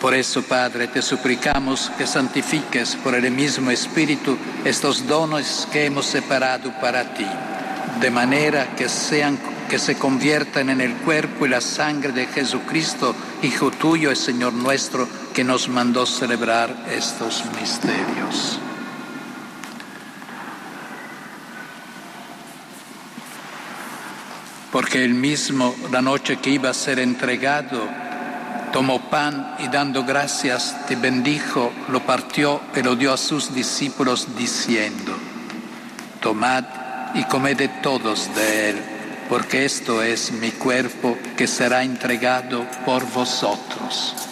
Por 0.00 0.14
eso, 0.14 0.42
Padre, 0.42 0.88
te 0.88 1.02
suplicamos 1.02 1.92
que 1.98 2.06
santifiques 2.06 2.96
por 2.96 3.14
el 3.14 3.30
mismo 3.30 3.70
Espíritu 3.70 4.38
estos 4.64 5.06
dones 5.06 5.68
que 5.70 5.84
hemos 5.84 6.06
separado 6.06 6.72
para 6.80 7.12
ti, 7.12 7.26
de 8.00 8.10
manera 8.10 8.74
que 8.74 8.88
sean 8.88 9.38
que 9.68 9.78
se 9.78 9.96
conviertan 9.96 10.70
en 10.70 10.80
el 10.80 10.94
cuerpo 10.94 11.44
y 11.44 11.50
la 11.50 11.60
sangre 11.60 12.12
de 12.12 12.26
Jesucristo, 12.26 13.14
Hijo 13.42 13.70
tuyo 13.70 14.10
y 14.10 14.16
Señor 14.16 14.54
nuestro, 14.54 15.06
que 15.34 15.44
nos 15.44 15.68
mandó 15.68 16.06
celebrar 16.06 16.74
estos 16.90 17.44
misterios. 17.60 18.58
Porque 24.72 25.04
él 25.04 25.14
mismo, 25.14 25.74
la 25.92 26.00
noche 26.00 26.38
que 26.38 26.50
iba 26.50 26.70
a 26.70 26.74
ser 26.74 26.98
entregado, 26.98 28.09
tomó 28.72 29.00
pan 29.10 29.56
y 29.58 29.68
dando 29.68 30.04
gracias 30.04 30.76
te 30.86 30.96
bendijo, 30.96 31.72
lo 31.88 32.00
partió 32.06 32.60
y 32.74 32.82
lo 32.82 32.96
dio 32.96 33.12
a 33.12 33.16
sus 33.16 33.54
discípulos 33.54 34.36
diciendo, 34.36 35.12
tomad 36.20 36.64
y 37.14 37.24
comed 37.24 37.68
todos 37.82 38.34
de 38.34 38.70
él, 38.70 38.76
porque 39.28 39.64
esto 39.64 40.02
es 40.02 40.32
mi 40.32 40.50
cuerpo 40.52 41.16
que 41.36 41.46
será 41.46 41.82
entregado 41.82 42.64
por 42.84 43.04
vosotros. 43.12 44.29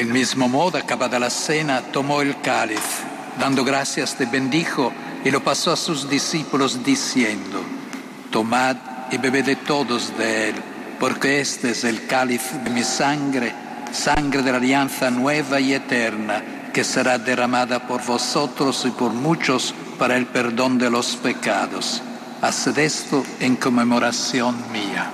Del 0.00 0.08
mismo 0.08 0.48
modo, 0.48 0.78
acabada 0.78 1.18
la 1.18 1.28
cena, 1.28 1.82
tomó 1.82 2.22
el 2.22 2.40
cáliz, 2.40 2.80
dando 3.38 3.62
gracias, 3.66 4.14
te 4.14 4.24
bendijo 4.24 4.90
y 5.22 5.30
lo 5.30 5.44
pasó 5.44 5.72
a 5.72 5.76
sus 5.76 6.08
discípulos 6.08 6.82
diciendo, 6.82 7.60
tomad 8.30 8.76
y 9.10 9.18
bebed 9.18 9.58
todos 9.66 10.16
de 10.16 10.48
él, 10.48 10.54
porque 10.98 11.42
este 11.42 11.72
es 11.72 11.84
el 11.84 12.06
cáliz 12.06 12.40
de 12.64 12.70
mi 12.70 12.82
sangre, 12.82 13.52
sangre 13.92 14.40
de 14.42 14.50
la 14.50 14.56
alianza 14.56 15.10
nueva 15.10 15.60
y 15.60 15.74
eterna, 15.74 16.70
que 16.72 16.82
será 16.82 17.18
derramada 17.18 17.86
por 17.86 18.02
vosotros 18.02 18.86
y 18.86 18.92
por 18.92 19.12
muchos 19.12 19.74
para 19.98 20.16
el 20.16 20.24
perdón 20.24 20.78
de 20.78 20.88
los 20.88 21.14
pecados. 21.16 22.00
Haced 22.40 22.78
esto 22.78 23.22
en 23.38 23.54
conmemoración 23.56 24.56
mía. 24.72 25.12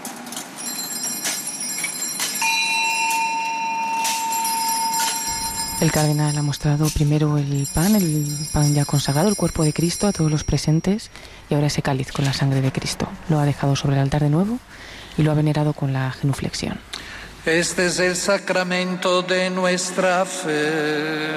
El 5.78 5.93
cardenal 5.93 6.36
ha 6.39 6.43
mostrado 6.43 6.89
primero 6.89 7.36
el 7.36 7.69
pan, 7.74 7.94
el 7.97 8.27
pan 8.51 8.74
ya 8.74 8.86
consagrado, 8.86 9.28
el 9.28 9.36
cuerpo 9.36 9.62
de 9.62 9.74
Cristo 9.74 10.07
a 10.07 10.12
todos 10.12 10.31
los 10.31 10.43
presentes 10.43 11.11
y 11.51 11.55
ahora 11.55 11.66
ese 11.66 11.82
cáliz 11.82 12.12
con 12.12 12.24
la 12.24 12.32
sangre 12.32 12.62
de 12.62 12.73
Cristo. 12.73 13.07
Lo 13.28 13.39
ha 13.39 13.44
dejado 13.44 13.77
sobre 13.77 13.97
el 13.97 14.03
altar 14.03 14.23
de 14.23 14.31
nuevo 14.31 14.59
y 15.19 15.23
lo 15.23 15.32
ha 15.32 15.35
venerado 15.35 15.74
con 15.74 15.93
la 15.93 16.11
genuflexión. 16.12 16.81
Este 17.44 17.86
es 17.86 17.98
el 18.01 18.16
sacramento 18.16 19.20
de 19.20 19.51
nuestra 19.51 20.24
fe. 20.24 21.36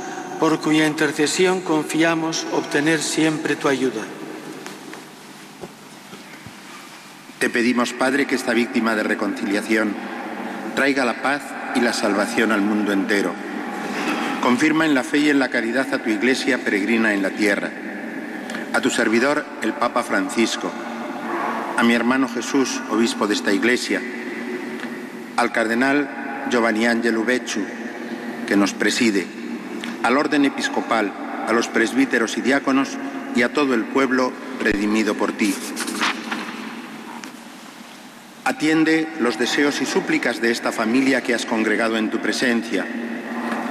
por 0.41 0.59
cuya 0.59 0.87
intercesión 0.87 1.61
confiamos 1.61 2.47
obtener 2.51 2.99
siempre 2.99 3.55
tu 3.55 3.67
ayuda. 3.67 4.01
Te 7.37 7.51
pedimos, 7.51 7.93
Padre, 7.93 8.25
que 8.25 8.33
esta 8.33 8.51
víctima 8.51 8.95
de 8.95 9.03
reconciliación 9.03 9.93
traiga 10.73 11.05
la 11.05 11.21
paz 11.21 11.43
y 11.75 11.81
la 11.81 11.93
salvación 11.93 12.51
al 12.51 12.61
mundo 12.61 12.91
entero. 12.91 13.33
Confirma 14.41 14.87
en 14.87 14.95
la 14.95 15.03
fe 15.03 15.19
y 15.19 15.29
en 15.29 15.37
la 15.37 15.49
caridad 15.49 15.93
a 15.93 15.99
tu 15.99 16.09
iglesia 16.09 16.57
peregrina 16.63 17.13
en 17.13 17.21
la 17.21 17.29
tierra, 17.29 17.69
a 18.73 18.81
tu 18.81 18.89
servidor, 18.89 19.45
el 19.61 19.73
Papa 19.73 20.01
Francisco, 20.01 20.71
a 21.77 21.83
mi 21.83 21.93
hermano 21.93 22.27
Jesús, 22.27 22.81
obispo 22.89 23.27
de 23.27 23.35
esta 23.35 23.53
iglesia, 23.53 24.01
al 25.37 25.51
cardenal 25.51 26.47
Giovanni 26.49 26.87
Angelo 26.87 27.23
Becciu, 27.23 27.63
que 28.47 28.55
nos 28.55 28.73
preside, 28.73 29.40
al 30.03 30.17
orden 30.17 30.45
episcopal, 30.45 31.11
a 31.47 31.53
los 31.53 31.67
presbíteros 31.67 32.37
y 32.37 32.41
diáconos 32.41 32.97
y 33.35 33.43
a 33.43 33.53
todo 33.53 33.73
el 33.73 33.85
pueblo 33.85 34.31
redimido 34.61 35.15
por 35.15 35.31
ti. 35.31 35.53
Atiende 38.43 39.07
los 39.19 39.37
deseos 39.37 39.81
y 39.81 39.85
súplicas 39.85 40.41
de 40.41 40.51
esta 40.51 40.71
familia 40.71 41.21
que 41.21 41.33
has 41.33 41.45
congregado 41.45 41.97
en 41.97 42.09
tu 42.09 42.19
presencia. 42.19 42.85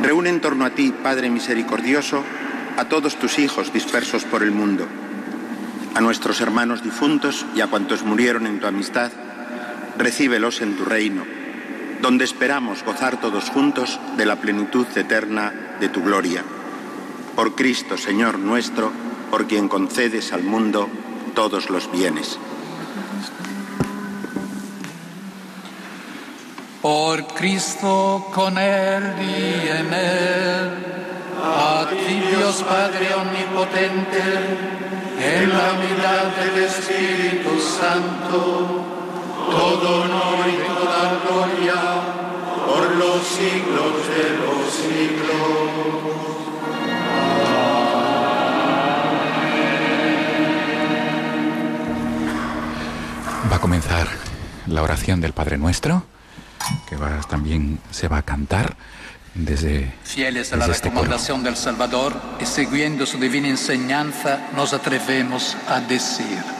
Reúne 0.02 0.31
en 0.31 0.40
torno 0.40 0.65
a 0.65 0.70
ti, 0.70 0.94
Padre 1.02 1.28
misericordioso, 1.28 2.24
a 2.77 2.86
todos 2.86 3.16
tus 3.16 3.39
hijos 3.39 3.73
dispersos 3.73 4.24
por 4.24 4.43
el 4.43 4.52
mundo, 4.52 4.86
a 5.94 6.01
nuestros 6.01 6.40
hermanos 6.40 6.82
difuntos 6.82 7.44
y 7.55 7.61
a 7.61 7.66
cuantos 7.66 8.05
murieron 8.05 8.47
en 8.47 8.61
tu 8.61 8.66
amistad, 8.66 9.11
recíbelos 9.98 10.62
en 10.62 10.77
tu 10.77 10.85
reino, 10.85 11.24
donde 12.01 12.24
esperamos 12.24 12.82
gozar 12.85 13.20
todos 13.20 13.51
juntos 13.51 14.01
de 14.16 14.27
la 14.27 14.36
plenitud 14.36 14.86
eterna 14.97 15.77
de 15.81 15.89
tu 15.89 16.02
gloria. 16.02 16.43
Por 17.36 17.55
Cristo, 17.55 17.97
Señor 17.97 18.39
nuestro, 18.39 18.90
por 19.31 19.47
quien 19.47 19.68
concedes 19.68 20.32
al 20.32 20.43
mundo 20.43 20.89
todos 21.35 21.70
los 21.70 21.90
bienes. 21.90 22.39
Por 26.82 27.27
Cristo, 27.27 28.27
con 28.32 28.56
Él 28.56 29.02
y 29.20 29.68
en 29.68 29.93
Él, 29.93 30.70
a 31.43 31.86
ti 31.90 32.20
Dios 32.31 32.62
Padre 32.62 33.14
Omnipotente, 33.14 34.22
en 35.20 35.51
la 35.51 35.72
unidad 35.74 36.36
del 36.36 36.64
Espíritu 36.64 37.60
Santo, 37.60 38.90
todo 39.51 40.02
honor 40.02 40.47
y 40.48 40.56
toda 40.66 41.20
gloria 41.24 42.20
por 42.66 42.97
los 42.97 43.27
siglos 43.27 44.06
de 44.09 44.22
los 44.39 44.72
siglos. 44.72 45.51
Va 53.51 53.56
a 53.56 53.60
comenzar 53.60 54.06
la 54.66 54.82
oración 54.82 55.20
del 55.20 55.32
Padre 55.32 55.59
Nuestro, 55.59 56.05
que 56.89 56.97
va, 56.97 57.20
también 57.28 57.81
se 57.90 58.09
va 58.09 58.18
a 58.18 58.22
cantar 58.22 58.77
desde, 59.35 59.93
Fieles 60.05 60.52
a 60.52 60.56
la 60.56 60.66
este 60.66 60.89
coro. 60.89 61.02
recomendación 61.02 61.43
del 61.43 61.56
Salvador 61.56 62.14
y 62.40 62.47
siguiendo 62.47 63.06
su 63.06 63.18
divina 63.18 63.48
enseñanza, 63.48 64.48
nos 64.55 64.72
atrevemos 64.72 65.56
a 65.68 65.81
decir. 65.81 66.60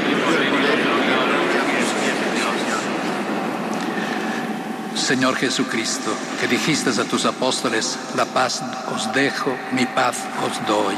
Señor 5.11 5.35
Jesucristo, 5.35 6.09
que 6.39 6.47
dijiste 6.47 6.89
a 6.89 7.03
tus 7.03 7.25
apóstoles, 7.25 7.99
la 8.15 8.23
paz 8.23 8.63
os 8.95 9.11
dejo, 9.11 9.53
mi 9.73 9.85
paz 9.85 10.15
os 10.41 10.65
doy. 10.65 10.95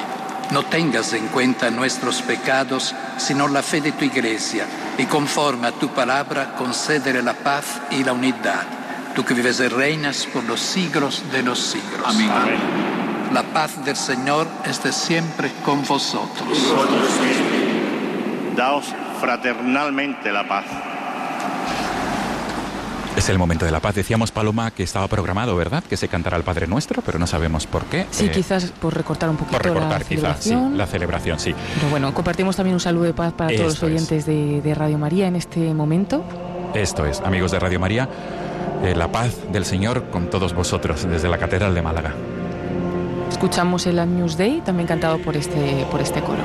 No 0.52 0.62
tengas 0.62 1.14
en 1.14 1.26
cuenta 1.30 1.72
nuestros 1.72 2.22
pecados, 2.22 2.94
sino 3.18 3.48
la 3.48 3.64
fe 3.64 3.82
de 3.82 3.92
tu 3.94 4.06
iglesia, 4.06 4.68
y 5.00 5.06
conforme 5.06 5.66
a 5.66 5.72
tu 5.72 5.90
palabra, 5.90 6.54
concédele 6.56 7.24
la 7.24 7.34
paz 7.34 7.82
y 7.90 8.04
la 8.04 8.14
unidad. 8.14 8.62
Tú 9.16 9.26
que 9.26 9.34
vives 9.34 9.60
y 9.62 9.68
reinas 9.68 10.28
por 10.28 10.44
los 10.44 10.60
siglos 10.60 11.24
de 11.32 11.42
los 11.42 11.60
siglos. 11.60 12.06
Amén. 12.06 12.30
La 13.34 13.42
paz 13.42 13.84
del 13.84 13.96
Señor 13.96 14.46
esté 14.64 14.92
siempre 14.92 15.52
con 15.66 15.84
vosotros. 15.88 16.56
Daos 18.56 18.86
fraternalmente 19.20 20.32
la 20.32 20.48
paz. 20.48 20.93
Es 23.24 23.30
el 23.30 23.38
momento 23.40 23.64
de 23.64 23.72
la 23.72 23.80
paz. 23.80 23.96
Decíamos, 23.96 24.32
Paloma, 24.34 24.72
que 24.72 24.84
estaba 24.84 25.08
programado, 25.08 25.56
¿verdad? 25.56 25.82
Que 25.82 25.96
se 25.96 26.10
cantara 26.10 26.36
el 26.36 26.44
Padre 26.44 26.68
Nuestro, 26.68 27.02
pero 27.02 27.18
no 27.20 27.26
sabemos 27.26 27.66
por 27.66 27.86
qué. 27.86 28.06
Sí, 28.12 28.26
Eh, 28.26 28.32
quizás 28.32 28.66
por 28.82 28.94
recortar 28.94 29.30
un 29.30 29.38
poquito 29.38 29.58
por 29.60 29.66
recortar, 29.66 30.02
la 30.02 30.06
quizás, 30.06 30.38
sí. 30.40 30.50
celebración. 30.50 30.78
La 30.78 30.86
celebración, 30.88 31.40
sí. 31.40 31.56
Pero 31.76 31.90
bueno, 31.90 32.14
compartimos 32.14 32.58
también 32.58 32.74
un 32.74 32.82
saludo 32.82 33.06
de 33.06 33.14
paz 33.14 33.32
para 33.32 33.56
todos 33.56 33.76
los 33.76 33.84
oyentes 33.84 34.26
de, 34.26 34.60
de 34.62 34.76
Radio 34.76 34.98
María 34.98 35.28
en 35.28 35.38
este 35.38 35.74
momento. 35.74 36.22
Esto 36.74 37.06
es, 37.06 37.22
amigos 37.22 37.52
de 37.52 37.60
Radio 37.60 37.80
María, 37.80 38.10
eh, 38.84 38.94
la 38.94 39.10
paz 39.10 39.38
del 39.54 39.64
Señor 39.64 40.10
con 40.10 40.30
todos 40.30 40.54
vosotros 40.54 41.08
desde 41.08 41.30
la 41.30 41.38
Catedral 41.38 41.74
de 41.74 41.82
Málaga. 41.82 42.14
Escuchamos 43.30 43.88
el 43.88 44.00
Agnus 44.00 44.36
Dei, 44.36 44.60
también 44.66 44.86
cantado 44.86 45.18
por 45.20 45.38
este, 45.38 45.86
por 45.90 46.02
este 46.02 46.20
coro. 46.20 46.42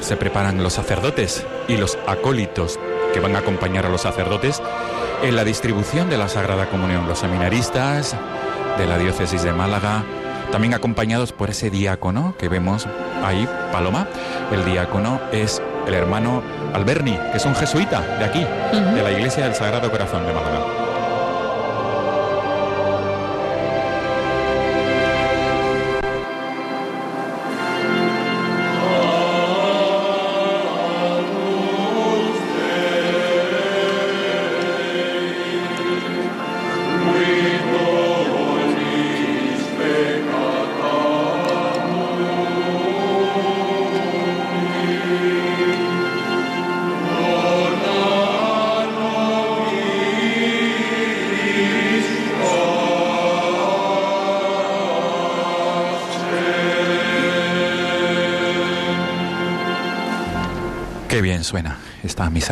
Se 0.00 0.16
preparan 0.16 0.62
los 0.62 0.74
sacerdotes 0.74 1.46
y 1.68 1.76
los 1.76 1.98
acólitos 2.06 2.78
que 3.12 3.20
van 3.20 3.36
a 3.36 3.40
acompañar 3.40 3.86
a 3.86 3.88
los 3.88 4.02
sacerdotes 4.02 4.62
en 5.22 5.36
la 5.36 5.44
distribución 5.44 6.08
de 6.08 6.18
la 6.18 6.28
Sagrada 6.28 6.68
Comunión. 6.68 7.06
Los 7.06 7.18
seminaristas 7.18 8.16
de 8.78 8.86
la 8.86 8.98
diócesis 8.98 9.42
de 9.42 9.52
Málaga 9.52 10.04
también 10.50 10.74
acompañados 10.74 11.32
por 11.32 11.50
ese 11.50 11.70
diácono 11.70 12.34
que 12.38 12.48
vemos 12.48 12.86
ahí, 13.24 13.48
Paloma. 13.72 14.08
El 14.50 14.64
diácono 14.64 15.20
es 15.32 15.62
el 15.86 15.94
hermano 15.94 16.42
Alberni, 16.72 17.16
que 17.30 17.36
es 17.36 17.44
un 17.44 17.54
jesuita 17.54 18.00
de 18.18 18.24
aquí, 18.24 18.46
de 18.72 19.02
la 19.02 19.12
Iglesia 19.12 19.44
del 19.44 19.54
Sagrado 19.54 19.90
Corazón 19.90 20.26
de 20.26 20.32
Málaga. 20.32 20.79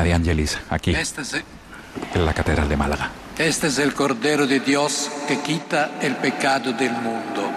De 0.03 0.15
Angelis 0.15 0.59
aquí 0.71 0.95
Este 0.95 1.23
es, 1.23 1.35
en 2.15 2.25
la 2.25 2.33
Catedral 2.35 2.69
de 2.69 2.77
Málaga. 2.77 3.11
este 3.39 3.69
es 3.69 3.79
el 3.79 3.95
Cordero 3.95 4.47
de 4.47 4.61
Dios 4.61 5.11
que 5.27 5.41
quita 5.41 5.93
el 6.01 6.17
pecado 6.17 6.73
del 6.73 6.93
mundo. 6.93 7.51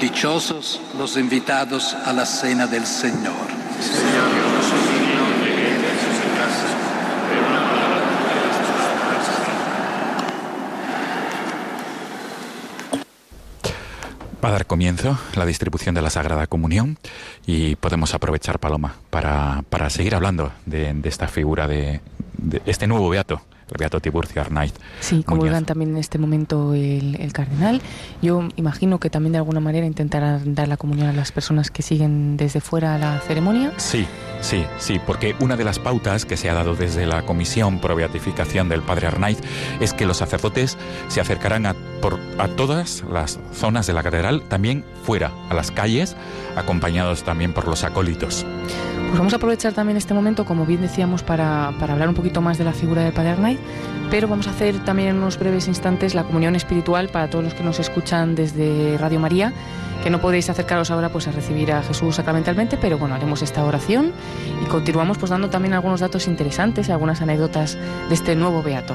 Dichosos 0.00 0.80
los 0.98 1.16
invitados 1.16 1.94
a 1.94 2.12
la 2.12 2.26
cena 2.26 2.66
del 2.66 2.84
Señor. 2.86 3.34
Va 14.44 14.48
a 14.50 14.52
dar 14.52 14.66
comienzo 14.66 15.18
la 15.36 15.46
distribución 15.46 15.94
de 15.94 16.02
la 16.02 16.10
Sagrada 16.10 16.46
Comunión 16.46 16.98
y 17.46 17.76
podemos 17.76 18.14
aprovechar, 18.14 18.58
Paloma, 18.58 18.94
para, 19.10 19.64
para 19.70 19.90
seguir 19.90 20.14
hablando 20.14 20.52
de, 20.66 20.92
de 20.94 21.08
esta 21.08 21.28
figura 21.28 21.66
de, 21.66 22.00
de 22.38 22.62
este 22.66 22.86
nuevo 22.86 23.08
beato, 23.08 23.42
el 23.70 23.78
beato 23.78 24.00
Tiburcio 24.00 24.40
Arnaiz. 24.40 24.72
Sí, 25.00 25.22
comulgan 25.22 25.64
también 25.64 25.92
en 25.92 25.96
este 25.96 26.18
momento 26.18 26.74
el, 26.74 27.16
el 27.16 27.32
cardenal. 27.32 27.80
Yo 28.22 28.48
imagino 28.56 28.98
que 28.98 29.10
también 29.10 29.32
de 29.32 29.38
alguna 29.38 29.60
manera 29.60 29.86
intentará 29.86 30.40
dar 30.44 30.68
la 30.68 30.76
comunión 30.76 31.08
a 31.08 31.12
las 31.12 31.32
personas 31.32 31.70
que 31.70 31.82
siguen 31.82 32.36
desde 32.36 32.60
fuera 32.60 32.98
la 32.98 33.20
ceremonia. 33.20 33.72
Sí, 33.78 34.06
sí, 34.40 34.64
sí, 34.78 35.00
porque 35.04 35.34
una 35.40 35.56
de 35.56 35.64
las 35.64 35.78
pautas 35.78 36.24
que 36.26 36.36
se 36.36 36.50
ha 36.50 36.54
dado 36.54 36.74
desde 36.76 37.06
la 37.06 37.22
Comisión 37.22 37.80
Pro 37.80 37.96
Beatificación 37.96 38.68
del 38.68 38.82
Padre 38.82 39.06
Arnaiz 39.06 39.38
es 39.80 39.94
que 39.94 40.06
los 40.06 40.18
sacerdotes 40.18 40.76
se 41.08 41.20
acercarán 41.20 41.66
a, 41.66 41.74
por, 42.04 42.20
a 42.36 42.48
todas 42.48 43.02
las 43.10 43.40
zonas 43.54 43.86
de 43.86 43.94
la 43.94 44.02
catedral, 44.02 44.42
también 44.42 44.84
fuera, 45.04 45.32
a 45.48 45.54
las 45.54 45.70
calles, 45.70 46.16
acompañados 46.54 47.22
también 47.22 47.54
por 47.54 47.66
los 47.66 47.82
acólitos. 47.82 48.44
Pues 49.06 49.16
vamos 49.16 49.32
a 49.32 49.36
aprovechar 49.36 49.72
también 49.72 49.96
este 49.96 50.12
momento, 50.12 50.44
como 50.44 50.66
bien 50.66 50.82
decíamos, 50.82 51.22
para, 51.22 51.72
para 51.80 51.94
hablar 51.94 52.10
un 52.10 52.14
poquito 52.14 52.42
más 52.42 52.58
de 52.58 52.64
la 52.64 52.74
figura 52.74 53.02
del 53.02 53.14
Padre 53.14 53.30
Arnaiz, 53.30 53.58
pero 54.10 54.28
vamos 54.28 54.46
a 54.48 54.50
hacer 54.50 54.84
también 54.84 55.08
en 55.08 55.16
unos 55.16 55.38
breves 55.38 55.66
instantes 55.66 56.14
la 56.14 56.24
comunión 56.24 56.54
espiritual 56.56 57.08
para 57.08 57.30
todos 57.30 57.42
los 57.42 57.54
que 57.54 57.62
nos 57.62 57.80
escuchan 57.80 58.34
desde 58.34 58.98
Radio 58.98 59.18
María, 59.18 59.54
que 60.02 60.10
no 60.10 60.20
podéis 60.20 60.50
acercaros 60.50 60.90
ahora 60.90 61.08
pues 61.08 61.26
a 61.26 61.32
recibir 61.32 61.72
a 61.72 61.82
Jesús 61.82 62.16
sacramentalmente, 62.16 62.76
pero 62.76 62.98
bueno, 62.98 63.14
haremos 63.14 63.40
esta 63.40 63.64
oración 63.64 64.12
y 64.62 64.66
continuamos 64.66 65.16
pues 65.16 65.30
dando 65.30 65.48
también 65.48 65.72
algunos 65.72 66.00
datos 66.00 66.28
interesantes 66.28 66.90
algunas 66.90 67.22
anécdotas 67.22 67.78
de 68.10 68.14
este 68.14 68.36
nuevo 68.36 68.62
beato. 68.62 68.94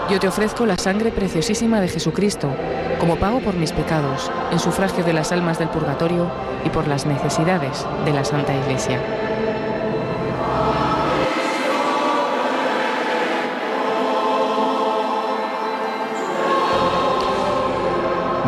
yo 0.11 0.19
te 0.19 0.27
ofrezco 0.27 0.65
la 0.65 0.77
sangre 0.77 1.09
preciosísima 1.11 1.79
de 1.79 1.87
Jesucristo 1.87 2.49
como 2.99 3.15
pago 3.15 3.39
por 3.39 3.55
mis 3.55 3.71
pecados, 3.71 4.29
en 4.51 4.59
sufragio 4.59 5.03
de 5.05 5.13
las 5.13 5.31
almas 5.31 5.57
del 5.57 5.69
purgatorio 5.69 6.29
y 6.65 6.69
por 6.69 6.87
las 6.87 7.05
necesidades 7.05 7.85
de 8.05 8.11
la 8.13 8.23
Santa 8.25 8.53
Iglesia. 8.53 8.99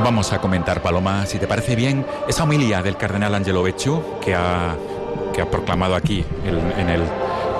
Vamos 0.03 0.33
a 0.33 0.39
comentar, 0.39 0.81
Paloma, 0.81 1.25
si 1.25 1.39
te 1.39 1.47
parece 1.47 1.75
bien, 1.75 2.05
esa 2.27 2.43
homilía 2.43 2.81
del 2.81 2.97
cardenal 2.97 3.33
Angelo 3.35 3.63
Becciu 3.63 4.03
que 4.19 4.35
ha, 4.35 4.75
que 5.33 5.41
ha 5.41 5.49
proclamado 5.49 5.95
aquí 5.95 6.25
el- 6.45 6.79
en 6.79 6.89
el 6.89 7.01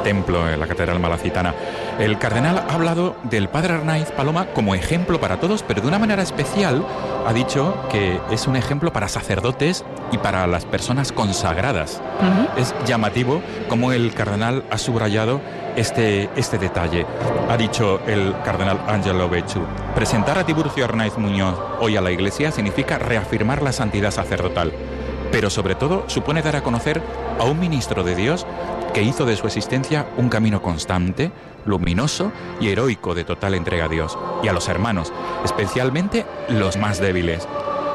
templo, 0.03 0.49
en 0.49 0.59
la 0.59 0.67
Catedral 0.67 0.99
Malacitana. 0.99 1.55
El 1.99 2.19
cardenal 2.19 2.65
ha 2.69 2.73
hablado 2.73 3.15
del 3.23 3.49
padre 3.49 3.73
Arnaiz 3.73 4.11
Paloma 4.11 4.47
como 4.53 4.75
ejemplo 4.75 5.19
para 5.19 5.39
todos, 5.39 5.63
pero 5.63 5.81
de 5.81 5.88
una 5.88 5.99
manera 5.99 6.21
especial 6.21 6.85
ha 7.25 7.34
dicho 7.34 7.75
que 7.89 8.19
es 8.31 8.47
un 8.47 8.55
ejemplo 8.55 8.93
para 8.93 9.07
sacerdotes 9.07 9.84
y 10.11 10.17
para 10.17 10.45
las 10.47 10.65
personas 10.65 11.11
consagradas. 11.11 12.01
Es 12.57 12.75
llamativo 12.85 13.41
como 13.69 13.91
el 13.91 14.13
cardenal 14.13 14.63
ha 14.69 14.77
subrayado 14.77 15.41
este, 15.75 16.30
este 16.35 16.57
detalle. 16.57 17.05
Ha 17.49 17.57
dicho 17.57 18.01
el 18.07 18.34
cardenal 18.43 18.80
Angelo 18.88 19.30
Becciu, 19.30 19.63
presentar 19.95 20.38
a 20.38 20.45
Tiburcio 20.45 20.85
Arnaiz 20.85 21.17
Muñoz 21.17 21.59
hoy 21.80 21.97
a 21.97 22.01
la 22.01 22.11
Iglesia 22.11 22.51
significa 22.51 22.99
reafirmar 22.99 23.61
la 23.61 23.71
santidad 23.71 24.11
sacerdotal, 24.11 24.71
pero 25.31 25.49
sobre 25.49 25.75
todo 25.75 26.03
supone 26.07 26.41
dar 26.41 26.55
a 26.55 26.63
conocer 26.63 27.01
a 27.39 27.43
un 27.43 27.59
ministro 27.59 28.03
de 28.03 28.15
Dios 28.15 28.45
que 28.94 29.02
hizo 29.02 29.26
de 29.26 29.36
su 29.36 29.48
existencia 29.48 30.07
un 30.18 30.30
camino 30.30 30.61
constante, 30.61 31.32
luminoso 31.65 32.32
y 32.60 32.70
heroico 32.70 33.15
de 33.15 33.24
total 33.24 33.56
entrega 33.56 33.86
a 33.86 33.90
Dios 33.90 34.18
y 34.44 34.48
a 34.48 34.53
los 34.53 34.70
hermanos, 34.70 35.11
especialmente 35.44 36.26
los 36.49 36.78
más 36.78 36.99
débiles. 36.99 37.48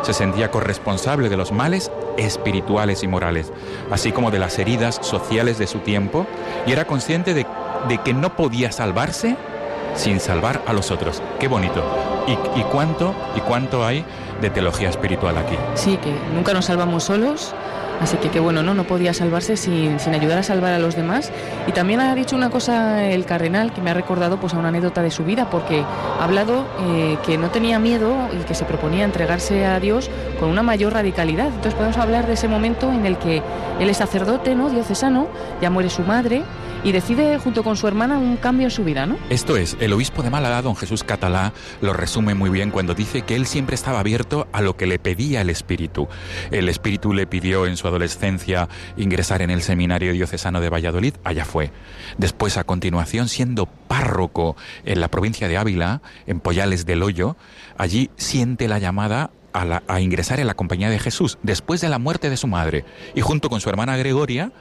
Se 0.03 0.12
sentía 0.12 0.51
corresponsable 0.51 1.29
de 1.29 1.37
los 1.37 1.53
males 1.53 1.91
espirituales 2.16 3.03
y 3.03 3.09
morales, 3.09 3.53
así 3.91 4.12
como 4.12 4.31
de 4.31 4.39
las 4.39 4.59
heridas 4.59 4.99
sociales 5.03 5.59
de 5.59 5.66
su 5.66 5.81
tiempo, 5.81 6.27
y 6.66 6.73
era 6.73 6.85
consciente 6.87 7.35
de, 7.35 7.47
que 8.05 8.15
no 8.15 8.35
podía 8.35 8.73
salvarse 8.73 9.37
sin 9.95 10.20
salvar 10.20 10.62
a 10.66 10.73
los 10.73 10.91
otros. 10.91 11.23
Qué 11.39 11.49
bonito. 11.49 11.83
Y 12.57 12.62
cuánto, 12.65 13.15
y 13.37 13.41
cuánto 13.41 13.85
hay 13.85 14.05
de 14.41 14.51
teología 14.51 14.91
espiritual 14.91 15.37
aquí. 15.39 15.57
Sí, 15.75 15.97
que 15.97 16.12
nunca 16.35 16.53
nos 16.53 16.66
salvamos 16.66 17.05
solos, 17.05 17.55
así 18.01 18.16
que 18.16 18.41
bueno, 18.41 18.62
no, 18.62 18.75
no 18.75 18.85
podía 18.85 19.15
salvarse 19.15 19.57
sin, 19.57 19.99
sin 20.01 20.15
ayudar 20.15 20.39
a 20.39 20.43
salvar 20.43 20.73
a 20.73 20.79
los 20.79 20.97
demás. 20.97 21.33
Y 21.66 21.73
también 21.73 22.01
ha 22.01 22.15
dicho 22.15 22.37
una 22.37 22.51
cosa 22.51 23.05
el 23.07 23.25
cardenal 23.25 23.73
que 23.73 23.81
me 23.81 23.91
ha 23.91 23.95
recordado 23.95 24.39
pues 24.39 24.55
a 24.55 24.59
una 24.59 24.69
anécdota 24.69 25.03
de 25.03 25.11
su 25.11 25.25
vida, 25.25 25.49
porque 25.51 25.83
ha 25.83 26.25
hablado 26.25 26.66
eh, 26.81 27.19
que 27.25 27.39
no 27.39 27.51
tenía 27.51 27.79
miedo 27.79 28.15
y 28.33 28.45
que 28.45 28.55
se 28.55 28.65
proponía 28.65 29.05
entregarse 29.05 29.66
a 29.66 29.81
Dios 29.81 30.11
con 30.39 30.49
una 30.49 30.62
mayor 30.62 30.93
radicalidad. 30.93 31.49
Entonces 31.49 31.75
podemos 31.75 31.97
hablar 31.99 32.27
de 32.27 32.35
ese 32.35 32.49
momento 32.49 32.93
en 32.93 33.07
el 33.07 33.19
que 33.19 33.43
él 33.81 33.91
es 33.91 33.97
sacerdote, 33.97 34.55
¿no? 34.55 34.70
Diocesano, 34.70 35.29
ya 35.61 35.70
muere 35.70 35.91
su 35.91 36.03
madre 36.03 36.43
y 36.84 36.92
decide 36.92 37.38
junto 37.38 37.62
con 37.62 37.76
su 37.76 37.86
hermana 37.88 38.18
un 38.18 38.36
cambio 38.36 38.66
en 38.66 38.70
su 38.70 38.84
vida, 38.84 39.06
¿no? 39.06 39.16
Esto 39.30 39.56
es, 39.56 39.76
el 39.80 39.92
obispo 39.92 40.22
de 40.22 40.30
Málaga, 40.30 40.62
don 40.62 40.76
Jesús 40.76 41.05
Catalá, 41.05 41.52
lo 41.80 41.92
resume 41.92 42.34
muy 42.34 42.50
bien 42.50 42.70
cuando 42.70 42.94
dice 42.94 43.22
que 43.22 43.34
él 43.34 43.46
siempre 43.46 43.74
estaba 43.74 44.00
abierto 44.00 44.48
a 44.52 44.62
lo 44.62 44.76
que 44.76 44.86
le 44.86 44.98
pedía 44.98 45.40
el 45.40 45.50
Espíritu. 45.50 46.09
El 46.50 46.68
Espíritu 46.68 47.12
le 47.12 47.26
pidió 47.26 47.66
en 47.66 47.76
su 47.76 47.88
adolescencia 47.88 48.68
ingresar 48.96 49.42
en 49.42 49.50
el 49.50 49.62
seminario 49.62 50.12
diocesano 50.12 50.60
de 50.60 50.70
Valladolid, 50.70 51.14
allá 51.24 51.44
fue. 51.44 51.70
Después, 52.16 52.56
a 52.56 52.64
continuación, 52.64 53.28
siendo 53.28 53.66
párroco 53.66 54.56
en 54.84 55.00
la 55.00 55.09
provincia 55.09 55.48
de 55.48 55.56
Ávila, 55.56 56.02
en 56.26 56.40
Poyales 56.40 56.86
del 56.86 57.02
Hoyo, 57.02 57.36
allí 57.76 58.10
siente 58.16 58.68
la 58.68 58.78
llamada 58.78 59.30
a, 59.52 59.82
a 59.86 60.00
ingresar 60.00 60.40
en 60.40 60.46
la 60.46 60.55
compañía 60.55 60.90
de 60.90 60.98
Jesús 60.98 61.38
después 61.42 61.80
de 61.80 61.88
la 61.88 61.98
muerte 61.98 62.30
de 62.30 62.36
su 62.36 62.46
madre 62.46 62.84
y 63.14 63.20
junto 63.22 63.48
con 63.48 63.60
su 63.60 63.70
hermana 63.70 63.96
Gregoria 63.96 64.52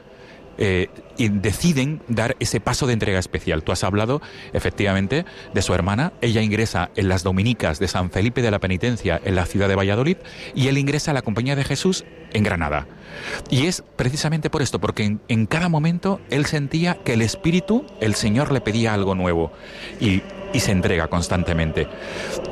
eh, 0.58 0.90
y 1.18 1.30
deciden 1.30 2.02
dar 2.08 2.36
ese 2.40 2.60
paso 2.60 2.88
de 2.88 2.94
entrega 2.94 3.20
especial. 3.20 3.64
Tú 3.64 3.72
has 3.72 3.84
hablado, 3.84 4.22
efectivamente, 4.54 5.26
de 5.54 5.62
su 5.62 5.74
hermana. 5.74 6.14
Ella 6.22 6.42
ingresa 6.42 6.92
en 6.96 7.10
las 7.10 7.24
dominicas 7.24 7.80
de 7.80 7.88
San 7.88 8.12
Felipe 8.12 8.42
de 8.42 8.52
la 8.52 8.60
Penitencia 8.60 9.20
en 9.24 9.36
la 9.36 9.46
ciudad 9.46 9.68
de 9.68 9.76
Valladolid 9.76 10.18
y 10.54 10.68
él 10.68 10.78
ingresa 10.78 11.12
a 11.12 11.14
la 11.14 11.22
Compañía 11.22 11.56
de 11.56 11.64
Jesús 11.64 12.06
en 12.34 12.44
Granada. 12.44 12.88
Y 13.50 13.66
es 13.66 13.84
precisamente 13.96 14.50
por 14.50 14.62
esto, 14.62 14.80
porque 14.80 15.18
en, 15.28 15.46
cada 15.48 15.70
momento 15.70 16.20
él 16.30 16.46
sentía 16.46 16.96
que 17.04 17.14
el 17.14 17.22
Espíritu, 17.22 17.86
el 18.00 18.16
Señor 18.16 18.52
le 18.52 18.62
pedía 18.62 18.94
algo 18.94 19.16
nuevo 19.16 19.52
y 20.00 20.22
se 20.60 20.72
entrega 20.72 21.08
constantemente. 21.08 21.88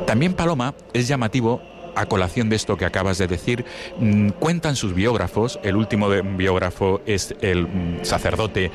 También 0.08 0.34
Paloma 0.34 0.76
es 0.94 1.08
llamativo 1.08 1.62
a 1.96 2.06
colación 2.06 2.50
de 2.50 2.56
esto 2.56 2.78
que 2.78 2.86
acabas 2.86 3.18
de 3.18 3.28
decir, 3.28 3.66
mm, 4.00 4.30
cuentan 4.30 4.76
sus 4.76 4.94
biógrafos, 4.94 5.60
el 5.64 5.76
último 5.76 6.10
biógrafo 6.10 7.02
es 7.06 7.36
el 7.42 7.68
mm, 7.68 8.00
sacerdote 8.04 8.72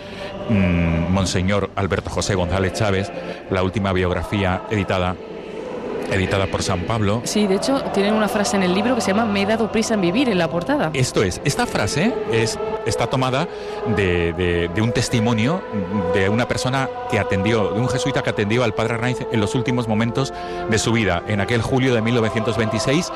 mm, 0.49 1.13
Monseñor 1.13 1.71
Alberto 1.77 2.11
José 2.11 2.35
González 2.35 2.73
Chávez, 2.73 3.11
la 3.51 3.63
última 3.63 3.93
biografía 3.93 4.63
editada 4.71 5.17
editada 6.11 6.47
por 6.47 6.63
San 6.63 6.81
Pablo. 6.83 7.21
Sí, 7.25 7.47
de 7.47 7.57
hecho, 7.57 7.83
tienen 7.95 8.15
una 8.15 8.29
frase 8.29 8.57
en 8.57 8.63
el 8.63 8.75
libro 8.75 8.95
que 8.95 9.01
se 9.01 9.13
llama 9.13 9.25
Me 9.25 9.43
he 9.43 9.47
dado 9.47 9.71
prisa 9.71 9.95
en 9.95 10.01
vivir 10.01 10.29
en 10.29 10.39
la 10.39 10.49
portada. 10.49 10.91
Esto 10.95 11.23
es, 11.23 11.41
esta 11.45 11.67
frase 11.67 12.13
es, 12.33 12.59
está 12.87 13.07
tomada 13.07 13.47
de, 13.97 14.33
de- 14.33 14.69
de 14.75 14.83
un 14.83 14.93
testimonio 14.93 15.63
de 16.15 16.29
una 16.29 16.47
persona 16.49 16.89
que 17.11 17.19
atendió, 17.19 17.71
de 17.73 17.81
un 17.81 17.89
jesuita 17.89 18.23
que 18.23 18.31
atendió 18.31 18.65
al 18.65 18.75
padre 18.75 18.95
Arnaiz 18.95 19.19
en 19.31 19.41
los 19.41 19.55
últimos 19.55 19.89
momentos 19.89 20.33
de 20.69 20.79
su 20.79 20.93
vida, 20.93 21.23
en 21.29 21.41
aquel 21.41 21.63
julio 21.63 21.95
de 21.95 22.03
1926, 22.03 23.13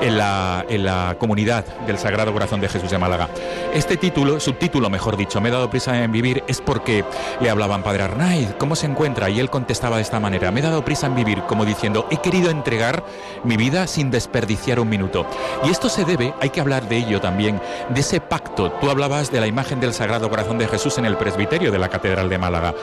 en 0.00 0.18
la, 0.18 0.64
en 0.68 0.84
la 0.84 1.16
comunidad 1.18 1.64
del 1.86 1.98
Sagrado 1.98 2.32
Corazón 2.32 2.60
de 2.60 2.68
Jesús 2.68 2.90
de 2.90 2.98
Málaga. 2.98 3.28
Este 3.72 3.96
título, 3.96 4.40
subtítulo 4.40 4.90
mejor 4.90 5.16
dicho, 5.16 5.40
Me 5.40 5.48
he 5.48 5.52
dado 5.52 5.70
prisa 5.70 6.02
en 6.02 6.10
vivir, 6.12 6.42
es 6.48 6.60
porque 6.60 7.04
le 7.40 7.50
hablaban, 7.50 7.82
padre 7.82 8.02
Arnaiz, 8.04 8.54
¿cómo 8.58 8.74
se 8.76 8.86
encuentra? 8.86 9.30
Y 9.30 9.38
él 9.40 9.48
contestaba 9.50 9.96
de 9.96 10.02
esta 10.02 10.18
manera, 10.20 10.50
me 10.50 10.60
he 10.60 10.62
dado 10.62 10.84
prisa 10.84 11.06
en 11.06 11.14
vivir, 11.14 11.42
como 11.42 11.64
diciendo, 11.64 12.06
he 12.10 12.16
querido 12.18 12.31
entregar 12.40 13.04
mi 13.44 13.56
vida 13.56 13.86
sin 13.86 14.10
desperdiciar 14.10 14.80
un 14.80 14.88
minuto. 14.88 15.26
Y 15.64 15.70
esto 15.70 15.88
se 15.88 16.04
debe, 16.04 16.34
hay 16.40 16.50
que 16.50 16.60
hablar 16.60 16.88
de 16.88 16.98
ello 16.98 17.20
también, 17.20 17.60
de 17.90 18.00
ese 18.00 18.20
pacto. 18.20 18.72
Tú 18.72 18.90
hablabas 18.90 19.30
de 19.30 19.40
la 19.40 19.46
imagen 19.46 19.80
del 19.80 19.94
Sagrado 19.94 20.30
Corazón 20.30 20.58
de 20.58 20.68
Jesús 20.68 20.98
en 20.98 21.04
el 21.04 21.16
presbiterio 21.16 21.70
de 21.70 21.78
la 21.78 21.88
Catedral 21.88 22.28
de 22.28 22.38
Málaga. 22.38 22.74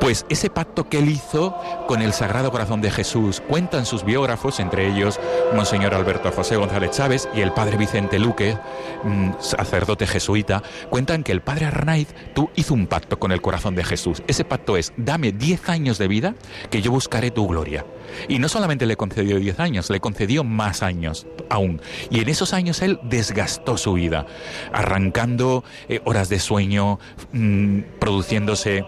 Pues 0.00 0.26
ese 0.28 0.50
pacto 0.50 0.88
que 0.88 0.98
él 0.98 1.08
hizo 1.08 1.56
con 1.88 2.02
el 2.02 2.12
Sagrado 2.12 2.50
Corazón 2.50 2.80
de 2.80 2.90
Jesús, 2.90 3.42
cuentan 3.46 3.86
sus 3.86 4.04
biógrafos, 4.04 4.60
entre 4.60 4.88
ellos 4.88 5.18
Monseñor 5.54 5.94
Alberto 5.94 6.30
José 6.30 6.56
González 6.56 6.90
Chávez 6.90 7.28
y 7.34 7.40
el 7.40 7.52
padre 7.52 7.76
Vicente 7.76 8.18
Luque, 8.18 8.56
mm, 9.04 9.30
sacerdote 9.40 10.06
jesuita, 10.06 10.62
cuentan 10.90 11.22
que 11.22 11.32
el 11.32 11.40
padre 11.40 11.66
Arnaiz 11.66 12.08
tú 12.34 12.50
hizo 12.56 12.74
un 12.74 12.86
pacto 12.86 13.18
con 13.18 13.32
el 13.32 13.40
corazón 13.40 13.74
de 13.74 13.84
Jesús. 13.84 14.22
Ese 14.26 14.44
pacto 14.44 14.76
es, 14.76 14.92
dame 14.96 15.32
10 15.32 15.68
años 15.68 15.98
de 15.98 16.08
vida 16.08 16.34
que 16.70 16.82
yo 16.82 16.90
buscaré 16.90 17.30
tu 17.30 17.46
gloria. 17.48 17.84
Y 18.28 18.38
no 18.38 18.48
solamente 18.48 18.86
le 18.86 18.96
concedió 18.96 19.38
10 19.38 19.60
años, 19.60 19.90
le 19.90 20.00
concedió 20.00 20.44
más 20.44 20.82
años 20.82 21.26
aún. 21.48 21.80
Y 22.10 22.20
en 22.20 22.28
esos 22.28 22.52
años 22.52 22.82
él 22.82 23.00
desgastó 23.02 23.76
su 23.76 23.94
vida, 23.94 24.26
arrancando 24.72 25.64
eh, 25.88 26.00
horas 26.04 26.28
de 26.28 26.38
sueño, 26.38 26.98
mm, 27.32 27.80
produciéndose 27.98 28.84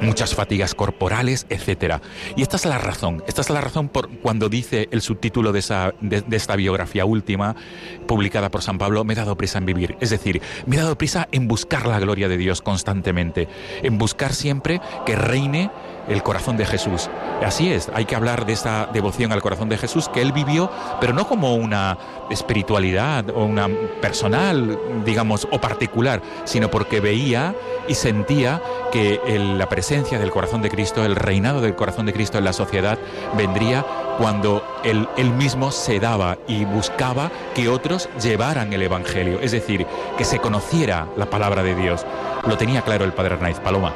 muchas 0.00 0.34
fatigas 0.34 0.74
corporales, 0.74 1.46
etcétera. 1.48 2.00
Y 2.36 2.42
esta 2.42 2.56
es 2.56 2.66
la 2.66 2.78
razón, 2.78 3.22
esta 3.26 3.40
es 3.40 3.50
la 3.50 3.60
razón 3.60 3.88
por 3.88 4.08
cuando 4.08 4.48
dice 4.48 4.88
el 4.90 5.02
subtítulo 5.02 5.52
de, 5.52 5.60
esa, 5.60 5.94
de, 6.00 6.22
de 6.22 6.36
esta 6.36 6.56
biografía 6.56 7.04
última, 7.04 7.56
publicada 8.06 8.50
por 8.50 8.62
San 8.62 8.78
Pablo, 8.78 9.04
me 9.04 9.12
he 9.12 9.16
dado 9.16 9.36
prisa 9.36 9.58
en 9.58 9.66
vivir. 9.66 9.96
Es 10.00 10.10
decir, 10.10 10.40
me 10.66 10.76
he 10.76 10.78
dado 10.78 10.96
prisa 10.96 11.28
en 11.32 11.48
buscar 11.48 11.86
la 11.86 12.00
gloria 12.00 12.28
de 12.28 12.36
Dios 12.36 12.62
constantemente, 12.62 13.48
en 13.82 13.98
buscar 13.98 14.34
siempre 14.34 14.80
que 15.06 15.16
reine 15.16 15.70
el 16.08 16.22
corazón 16.22 16.56
de 16.56 16.66
Jesús. 16.66 17.08
Así 17.44 17.72
es, 17.72 17.90
hay 17.94 18.04
que 18.04 18.16
hablar 18.16 18.46
de 18.46 18.52
esta 18.52 18.86
devoción 18.92 19.32
al 19.32 19.42
corazón 19.42 19.68
de 19.68 19.78
Jesús 19.78 20.08
que 20.08 20.20
él 20.22 20.32
vivió, 20.32 20.70
pero 21.00 21.12
no 21.12 21.26
como 21.26 21.54
una 21.54 21.96
espiritualidad 22.30 23.30
o 23.30 23.44
una 23.44 23.68
personal, 24.00 24.78
digamos, 25.04 25.46
o 25.50 25.60
particular, 25.60 26.20
sino 26.44 26.70
porque 26.70 27.00
veía 27.00 27.54
y 27.88 27.94
sentía 27.94 28.60
que 28.92 29.20
el- 29.26 29.58
la 29.58 29.68
presencia 29.68 30.18
del 30.18 30.30
corazón 30.30 30.62
de 30.62 30.70
Cristo, 30.70 31.04
el 31.04 31.16
reinado 31.16 31.60
del 31.60 31.74
corazón 31.76 32.06
de 32.06 32.12
Cristo 32.12 32.38
en 32.38 32.44
la 32.44 32.52
sociedad, 32.52 32.98
vendría 33.36 33.84
cuando 34.18 34.62
él, 34.84 35.08
él 35.16 35.30
mismo 35.32 35.70
se 35.70 35.98
daba 35.98 36.36
y 36.46 36.64
buscaba 36.64 37.30
que 37.54 37.68
otros 37.68 38.08
llevaran 38.20 38.72
el 38.72 38.82
Evangelio, 38.82 39.40
es 39.40 39.52
decir, 39.52 39.86
que 40.18 40.24
se 40.24 40.38
conociera 40.38 41.06
la 41.16 41.26
palabra 41.26 41.62
de 41.62 41.74
Dios. 41.74 42.04
Lo 42.46 42.56
tenía 42.56 42.82
claro 42.82 43.04
el 43.04 43.12
padre 43.12 43.34
Arnaiz 43.34 43.58
Paloma. 43.60 43.92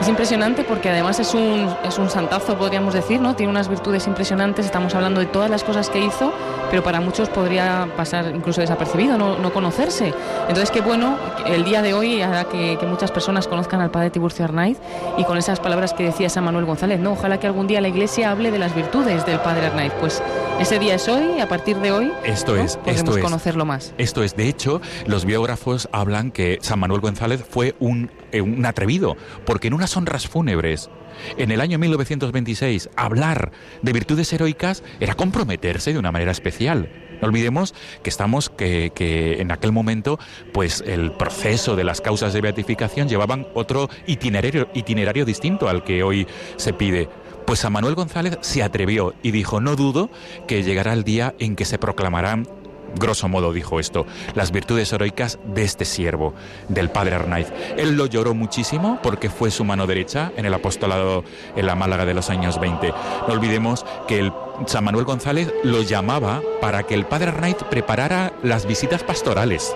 Es 0.00 0.08
impresionante 0.08 0.64
porque 0.64 0.88
además 0.90 1.20
es 1.20 1.32
un, 1.32 1.68
es 1.84 1.96
un 1.96 2.10
santazo, 2.10 2.58
podríamos 2.58 2.92
decir, 2.92 3.20
¿no? 3.20 3.36
Tiene 3.36 3.50
unas 3.50 3.68
virtudes 3.68 4.08
impresionantes, 4.08 4.66
estamos 4.66 4.92
hablando 4.96 5.20
de 5.20 5.26
todas 5.26 5.48
las 5.48 5.62
cosas 5.62 5.88
que 5.90 6.00
hizo, 6.00 6.32
pero 6.70 6.82
para 6.82 7.00
muchos 7.00 7.28
podría 7.28 7.86
pasar 7.96 8.32
incluso 8.34 8.60
desapercibido, 8.60 9.16
no, 9.16 9.38
no 9.38 9.52
conocerse. 9.52 10.12
Entonces, 10.48 10.72
qué 10.72 10.80
bueno, 10.80 11.16
el 11.46 11.62
día 11.64 11.82
de 11.82 11.94
hoy 11.94 12.20
hará 12.20 12.44
que, 12.44 12.76
que 12.80 12.86
muchas 12.86 13.12
personas 13.12 13.46
conozcan 13.46 13.80
al 13.80 13.92
padre 13.92 14.10
Tiburcio 14.10 14.44
Arnaiz 14.44 14.78
y 15.18 15.24
con 15.24 15.38
esas 15.38 15.60
palabras 15.60 15.92
que 15.92 16.02
decía 16.02 16.28
San 16.28 16.42
Manuel 16.44 16.64
González, 16.64 16.98
¿no? 16.98 17.12
Ojalá 17.12 17.38
que 17.38 17.46
algún 17.46 17.68
día 17.68 17.80
la 17.80 17.88
iglesia 17.88 18.32
hable 18.32 18.50
de 18.50 18.58
las 18.58 18.74
virtudes 18.74 19.24
del 19.24 19.38
padre 19.38 19.66
Arnaiz. 19.66 19.92
Pues 20.00 20.20
ese 20.58 20.80
día 20.80 20.96
es 20.96 21.06
hoy, 21.08 21.38
a 21.40 21.48
partir 21.48 21.76
de 21.78 21.92
hoy 21.92 22.12
Esto 22.24 22.56
¿no? 22.56 22.62
es, 22.62 22.76
podremos 22.76 23.00
esto 23.02 23.16
es. 23.18 23.22
conocerlo 23.22 23.64
más. 23.64 23.94
Esto 23.98 24.24
es, 24.24 24.34
de 24.34 24.48
hecho, 24.48 24.80
los 25.06 25.24
biógrafos 25.24 25.88
hablan 25.92 26.32
que 26.32 26.58
San 26.60 26.80
Manuel 26.80 27.00
González 27.00 27.44
fue 27.48 27.76
un, 27.82 28.10
eh, 28.30 28.40
un 28.40 28.64
atrevido, 28.64 29.16
porque 29.44 29.68
en 29.68 29.74
unas 29.74 29.96
honras 29.96 30.28
fúnebres, 30.28 30.88
en 31.36 31.50
el 31.50 31.60
año 31.60 31.78
1926, 31.78 32.90
hablar 32.96 33.52
de 33.82 33.92
virtudes 33.92 34.32
heroicas 34.32 34.82
era 35.00 35.14
comprometerse 35.14 35.92
de 35.92 35.98
una 35.98 36.12
manera 36.12 36.30
especial. 36.30 36.88
No 37.20 37.28
olvidemos 37.28 37.74
que 38.02 38.10
estamos, 38.10 38.50
que, 38.50 38.92
que 38.94 39.40
en 39.40 39.52
aquel 39.52 39.72
momento, 39.72 40.18
pues 40.52 40.82
el 40.86 41.12
proceso 41.12 41.76
de 41.76 41.84
las 41.84 42.00
causas 42.00 42.32
de 42.32 42.40
beatificación 42.40 43.08
llevaban 43.08 43.46
otro 43.54 43.90
itinerario, 44.06 44.68
itinerario 44.74 45.24
distinto 45.24 45.68
al 45.68 45.84
que 45.84 46.02
hoy 46.02 46.26
se 46.56 46.72
pide. 46.72 47.08
Pues 47.46 47.60
San 47.60 47.72
Manuel 47.72 47.96
González 47.96 48.38
se 48.40 48.62
atrevió 48.62 49.14
y 49.22 49.32
dijo, 49.32 49.60
no 49.60 49.76
dudo 49.76 50.10
que 50.46 50.62
llegará 50.62 50.92
el 50.92 51.04
día 51.04 51.34
en 51.38 51.56
que 51.56 51.64
se 51.64 51.78
proclamarán 51.78 52.46
grosso 52.94 53.28
modo 53.28 53.52
dijo 53.52 53.80
esto, 53.80 54.06
las 54.34 54.52
virtudes 54.52 54.92
heroicas 54.92 55.38
de 55.44 55.64
este 55.64 55.84
siervo, 55.84 56.34
del 56.68 56.90
padre 56.90 57.16
Arnaiz. 57.16 57.52
Él 57.76 57.96
lo 57.96 58.06
lloró 58.06 58.34
muchísimo 58.34 58.98
porque 59.02 59.30
fue 59.30 59.50
su 59.50 59.64
mano 59.64 59.86
derecha 59.86 60.32
en 60.36 60.46
el 60.46 60.54
apostolado 60.54 61.24
en 61.56 61.66
la 61.66 61.74
Málaga 61.74 62.04
de 62.04 62.14
los 62.14 62.30
años 62.30 62.60
20. 62.60 62.92
No 63.26 63.34
olvidemos 63.34 63.84
que 64.06 64.18
el 64.18 64.32
San 64.66 64.84
Manuel 64.84 65.04
González 65.04 65.52
lo 65.64 65.82
llamaba 65.82 66.40
para 66.60 66.82
que 66.82 66.94
el 66.94 67.06
padre 67.06 67.28
Arnaiz 67.28 67.56
preparara 67.70 68.32
las 68.42 68.66
visitas 68.66 69.02
pastorales, 69.02 69.74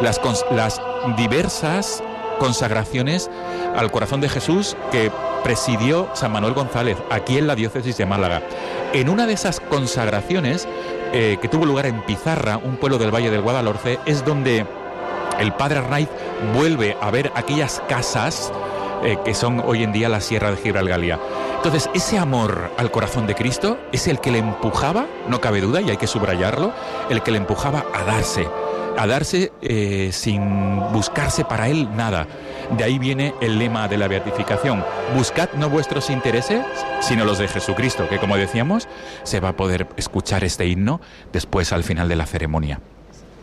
las, 0.00 0.20
diversas 1.16 2.02
consagraciones 2.38 3.30
al 3.76 3.90
corazón 3.90 4.20
de 4.20 4.28
Jesús 4.28 4.76
que 4.90 5.10
presidió 5.42 6.08
San 6.14 6.32
Manuel 6.32 6.54
González 6.54 6.98
aquí 7.10 7.38
en 7.38 7.46
la 7.46 7.54
diócesis 7.54 7.96
de 7.96 8.06
Málaga. 8.06 8.42
En 8.92 9.08
una 9.08 9.26
de 9.26 9.32
esas 9.32 9.60
consagraciones 9.60 10.68
eh, 11.18 11.38
que 11.40 11.48
tuvo 11.48 11.64
lugar 11.64 11.86
en 11.86 12.02
Pizarra, 12.02 12.58
un 12.58 12.76
pueblo 12.76 12.98
del 12.98 13.10
Valle 13.10 13.30
del 13.30 13.40
Guadalhorce, 13.40 13.98
es 14.04 14.22
donde 14.22 14.66
el 15.40 15.52
padre 15.54 15.78
Arnaiz 15.78 16.10
vuelve 16.54 16.94
a 17.00 17.10
ver 17.10 17.32
aquellas 17.34 17.82
casas 17.88 18.52
eh, 19.02 19.16
que 19.24 19.32
son 19.32 19.62
hoy 19.64 19.82
en 19.82 19.92
día 19.92 20.10
la 20.10 20.20
Sierra 20.20 20.50
de 20.50 20.58
Gibralgalia. 20.58 21.18
Entonces, 21.56 21.88
ese 21.94 22.18
amor 22.18 22.70
al 22.76 22.90
corazón 22.90 23.26
de 23.26 23.34
Cristo 23.34 23.78
es 23.92 24.08
el 24.08 24.20
que 24.20 24.30
le 24.30 24.40
empujaba, 24.40 25.06
no 25.26 25.40
cabe 25.40 25.62
duda, 25.62 25.80
y 25.80 25.88
hay 25.88 25.96
que 25.96 26.06
subrayarlo, 26.06 26.74
el 27.08 27.22
que 27.22 27.30
le 27.30 27.38
empujaba 27.38 27.86
a 27.94 28.04
darse, 28.04 28.46
a 28.98 29.06
darse 29.06 29.52
eh, 29.62 30.10
sin 30.12 30.80
buscarse 30.92 31.46
para 31.46 31.70
él 31.70 31.88
nada. 31.96 32.26
De 32.70 32.84
ahí 32.84 32.98
viene 32.98 33.34
el 33.40 33.58
lema 33.58 33.88
de 33.88 33.96
la 33.96 34.08
beatificación, 34.08 34.84
buscad 35.16 35.50
no 35.54 35.70
vuestros 35.70 36.10
intereses, 36.10 36.64
sino 37.00 37.24
los 37.24 37.38
de 37.38 37.48
Jesucristo, 37.48 38.08
que 38.08 38.18
como 38.18 38.36
decíamos, 38.36 38.88
se 39.22 39.40
va 39.40 39.50
a 39.50 39.56
poder 39.56 39.86
escuchar 39.96 40.44
este 40.44 40.66
himno 40.66 41.00
después 41.32 41.72
al 41.72 41.84
final 41.84 42.08
de 42.08 42.16
la 42.16 42.26
ceremonia. 42.26 42.80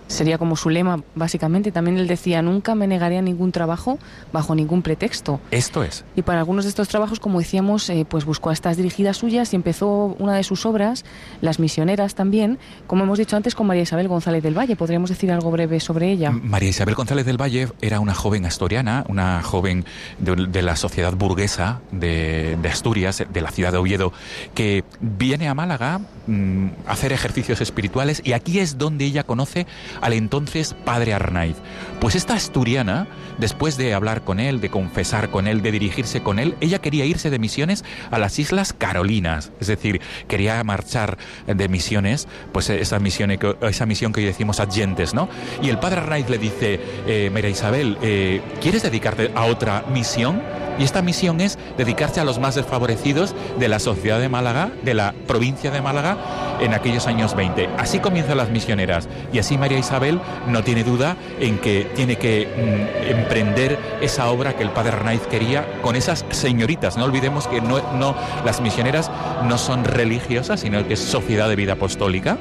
Sería 0.08 0.38
como 0.38 0.56
su 0.56 0.70
lema, 0.70 1.02
básicamente. 1.16 1.72
También 1.72 1.98
él 1.98 2.08
decía, 2.08 2.42
nunca 2.42 2.76
me 2.76 2.88
negaré 2.88 3.18
a 3.18 3.22
ningún 3.22 3.52
trabajo 3.52 4.00
bajo 4.32 4.56
ningún 4.56 4.82
pretexto. 4.82 5.40
Esto 5.52 5.84
es. 5.84 6.04
Y 6.16 6.22
para 6.22 6.40
algunos 6.40 6.66
de 6.66 6.70
estos 6.70 6.88
trabajos, 6.88 7.20
como 7.20 7.40
decíamos, 7.40 7.90
eh, 7.90 8.06
pues 8.08 8.26
buscó 8.26 8.50
a 8.50 8.54
estas 8.54 8.78
dirigidas 8.78 9.18
suyas 9.18 9.54
y 9.54 9.56
empezó 9.56 10.16
una 10.20 10.36
de 10.36 10.44
sus 10.44 10.66
obras, 10.66 11.06
Las 11.42 11.60
Misioneras 11.60 12.16
también, 12.16 12.60
como 12.88 13.04
hemos 13.04 13.18
dicho 13.18 13.36
antes, 13.36 13.56
con 13.56 13.68
María 13.68 13.84
Isabel 13.84 14.08
González 14.08 14.44
del 14.44 14.58
Valle. 14.58 14.76
¿Podríamos 14.76 15.10
decir 15.10 15.32
algo 15.32 15.52
breve 15.52 15.80
sobre 15.80 16.12
ella? 16.12 16.32
María 16.32 16.70
Isabel 16.70 16.96
González 16.96 17.26
del 17.26 17.42
Valle 17.42 17.70
era 17.82 18.00
una 18.00 18.14
joven 18.14 18.46
asturiana, 18.46 19.06
una 19.08 19.42
joven 19.42 19.86
de, 20.20 20.48
de 20.48 20.62
la 20.62 20.76
sociedad 20.76 21.14
burguesa 21.14 21.82
de, 21.92 22.58
de 22.62 22.70
Asturias, 22.70 23.24
de 23.32 23.42
la 23.42 23.52
ciudad 23.52 23.72
de 23.72 23.78
Oviedo, 23.78 24.14
que 24.54 24.84
viene 25.00 25.48
a 25.48 25.54
Málaga 25.54 26.00
mm, 26.28 26.68
a 26.88 26.92
hacer 26.92 27.14
ejercicios 27.14 27.62
espirituales 27.62 28.22
y 28.24 28.34
aquí 28.34 28.60
es 28.60 28.78
donde 28.78 29.06
ella 29.06 29.24
conoce 29.24 29.68
al 30.02 30.14
entonces 30.14 30.76
padre 30.86 31.14
Arnaiz. 31.14 31.58
Pues 32.00 32.16
esta 32.16 32.34
asturiana, 32.36 33.08
después 33.38 33.78
de 33.78 33.94
hablar 33.94 34.24
con 34.24 34.40
él, 34.40 34.62
de 34.62 34.70
confesar 34.70 35.30
con 35.30 35.48
él, 35.48 35.62
de 35.62 35.72
dirigirse 35.72 36.22
con 36.22 36.40
él, 36.40 36.56
ella 36.62 36.80
quería 36.80 37.06
irse 37.06 37.30
de 37.30 37.40
misiones 37.40 37.84
a 38.12 38.20
las 38.20 38.40
Islas 38.40 38.74
Carolinas, 38.74 39.52
es 39.60 39.68
decir, 39.68 40.02
quería 40.28 40.64
marchar 40.64 41.18
de 41.48 41.68
misiones, 41.68 42.28
pues 42.52 42.70
esa 42.70 43.00
misión, 43.00 43.32
esa 43.62 43.86
misión 43.86 44.14
que 44.14 44.22
hoy 44.22 44.26
decimos 44.26 44.60
adyentes, 44.60 45.14
¿no? 45.14 45.30
Y 45.62 45.70
el 45.70 45.80
padre 45.80 46.02
Arnaiz 46.02 46.30
le 46.30 46.38
dice, 46.38 46.80
eh, 47.08 47.30
María 47.34 47.50
Isabel, 47.50 47.98
eh, 48.02 48.42
¿quieres 48.62 48.84
dedicarte 48.84 49.32
a 49.36 49.46
otra 49.46 49.86
misión? 49.92 50.42
Y 50.80 50.84
esta 50.84 51.02
misión 51.02 51.40
es 51.40 51.60
dedicarse 51.78 52.20
a 52.20 52.24
los 52.24 52.40
más 52.40 52.56
desfavorecidos 52.56 53.36
de 53.60 53.68
la 53.68 53.80
sociedad 53.80 54.20
de 54.20 54.30
Málaga, 54.30 54.72
de 54.84 54.96
la 54.96 55.14
provincia 55.28 55.70
de 55.70 55.82
Málaga, 55.82 56.18
en 56.60 56.74
aquellos 56.74 57.08
años 57.08 57.36
20. 57.36 57.70
Así 57.78 58.00
comienzan 58.00 58.38
las 58.38 58.50
misioneras 58.50 59.08
y 59.32 59.40
así 59.40 59.58
María 59.58 59.78
Isabel 59.78 60.20
no 60.48 60.64
tiene 60.64 60.84
duda 60.84 61.16
en 61.40 61.60
que 61.60 61.88
tiene 61.96 62.16
que 62.16 62.48
mm, 62.48 63.23
emprender 63.24 63.80
esa 64.02 64.30
obra 64.30 64.56
que 64.56 64.64
el 64.64 64.70
padre 64.70 64.94
Arnaiz 64.94 65.26
quería 65.28 65.82
con 65.82 65.96
esas 65.96 66.26
señoritas. 66.30 66.98
No 66.98 67.06
olvidemos 67.06 67.48
que 67.48 67.62
no, 67.62 67.82
no, 67.94 68.16
las 68.46 68.62
misioneras 68.62 69.10
no 69.46 69.58
son 69.58 69.86
religiosas, 69.86 70.60
sino 70.60 70.86
que 70.88 70.94
es 70.94 71.00
sociedad 71.00 71.50
de 71.50 71.56
vida 71.56 71.74
apostólica 71.74 72.38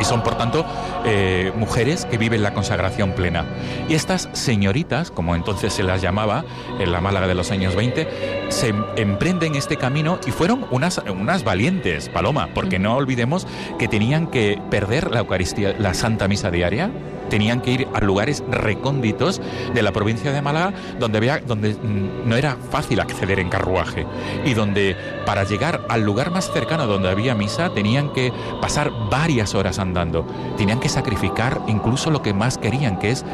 y 0.00 0.04
son 0.04 0.22
por 0.22 0.36
tanto 0.36 0.64
eh, 1.04 1.52
mujeres 1.56 2.04
que 2.04 2.18
viven 2.18 2.42
la 2.42 2.54
consagración 2.54 3.12
plena. 3.12 3.44
Y 3.88 3.94
estas 3.94 4.28
señoritas, 4.32 5.10
como 5.10 5.34
entonces 5.34 5.72
se 5.72 5.82
las 5.82 6.00
llamaba 6.02 6.44
en 6.78 6.92
la 6.92 7.00
Málaga 7.00 7.26
de 7.26 7.34
los 7.34 7.50
años 7.50 7.74
20, 7.74 8.46
se 8.48 8.74
emprenden 8.96 9.54
este 9.54 9.76
camino 9.76 10.18
y 10.26 10.30
fueron 10.30 10.66
unas, 10.70 10.98
unas 10.98 11.44
valientes, 11.44 12.08
Paloma, 12.08 12.48
porque 12.54 12.78
no 12.78 12.96
olvidemos 12.96 13.46
que 13.78 13.88
tenían 13.88 14.28
que 14.28 14.60
perder 14.70 15.10
la 15.10 15.20
Eucaristía, 15.20 15.74
la 15.78 15.94
Santa 15.94 16.28
Misa 16.28 16.50
diaria, 16.50 16.90
tenían 17.28 17.60
que 17.60 17.70
ir 17.72 17.88
a 17.94 18.00
lugares 18.00 18.42
recónditos 18.50 19.40
de 19.74 19.82
la 19.82 19.92
provincia 19.92 20.32
de 20.32 20.42
Málaga 20.42 20.72
donde, 20.98 21.18
había, 21.18 21.38
donde 21.40 21.74
mm, 21.74 22.28
no 22.28 22.36
era 22.36 22.56
fácil 22.70 23.00
acceder 23.00 23.38
en 23.38 23.48
carruaje 23.48 24.06
y 24.44 24.54
donde 24.54 24.96
para 25.26 25.44
llegar 25.44 25.82
al 25.88 26.02
lugar 26.02 26.30
más 26.30 26.50
cercano 26.52 26.86
donde 26.86 27.08
había 27.08 27.34
misa 27.34 27.70
tenían 27.74 28.12
que 28.12 28.32
pasar 28.60 28.90
varias 29.10 29.54
horas 29.54 29.78
andando, 29.78 30.26
tenían 30.56 30.80
que 30.80 30.88
sacrificar 30.88 31.60
incluso 31.66 32.10
lo 32.10 32.22
que 32.22 32.32
más 32.32 32.58
querían, 32.58 32.98
que 32.98 33.10
es 33.10 33.24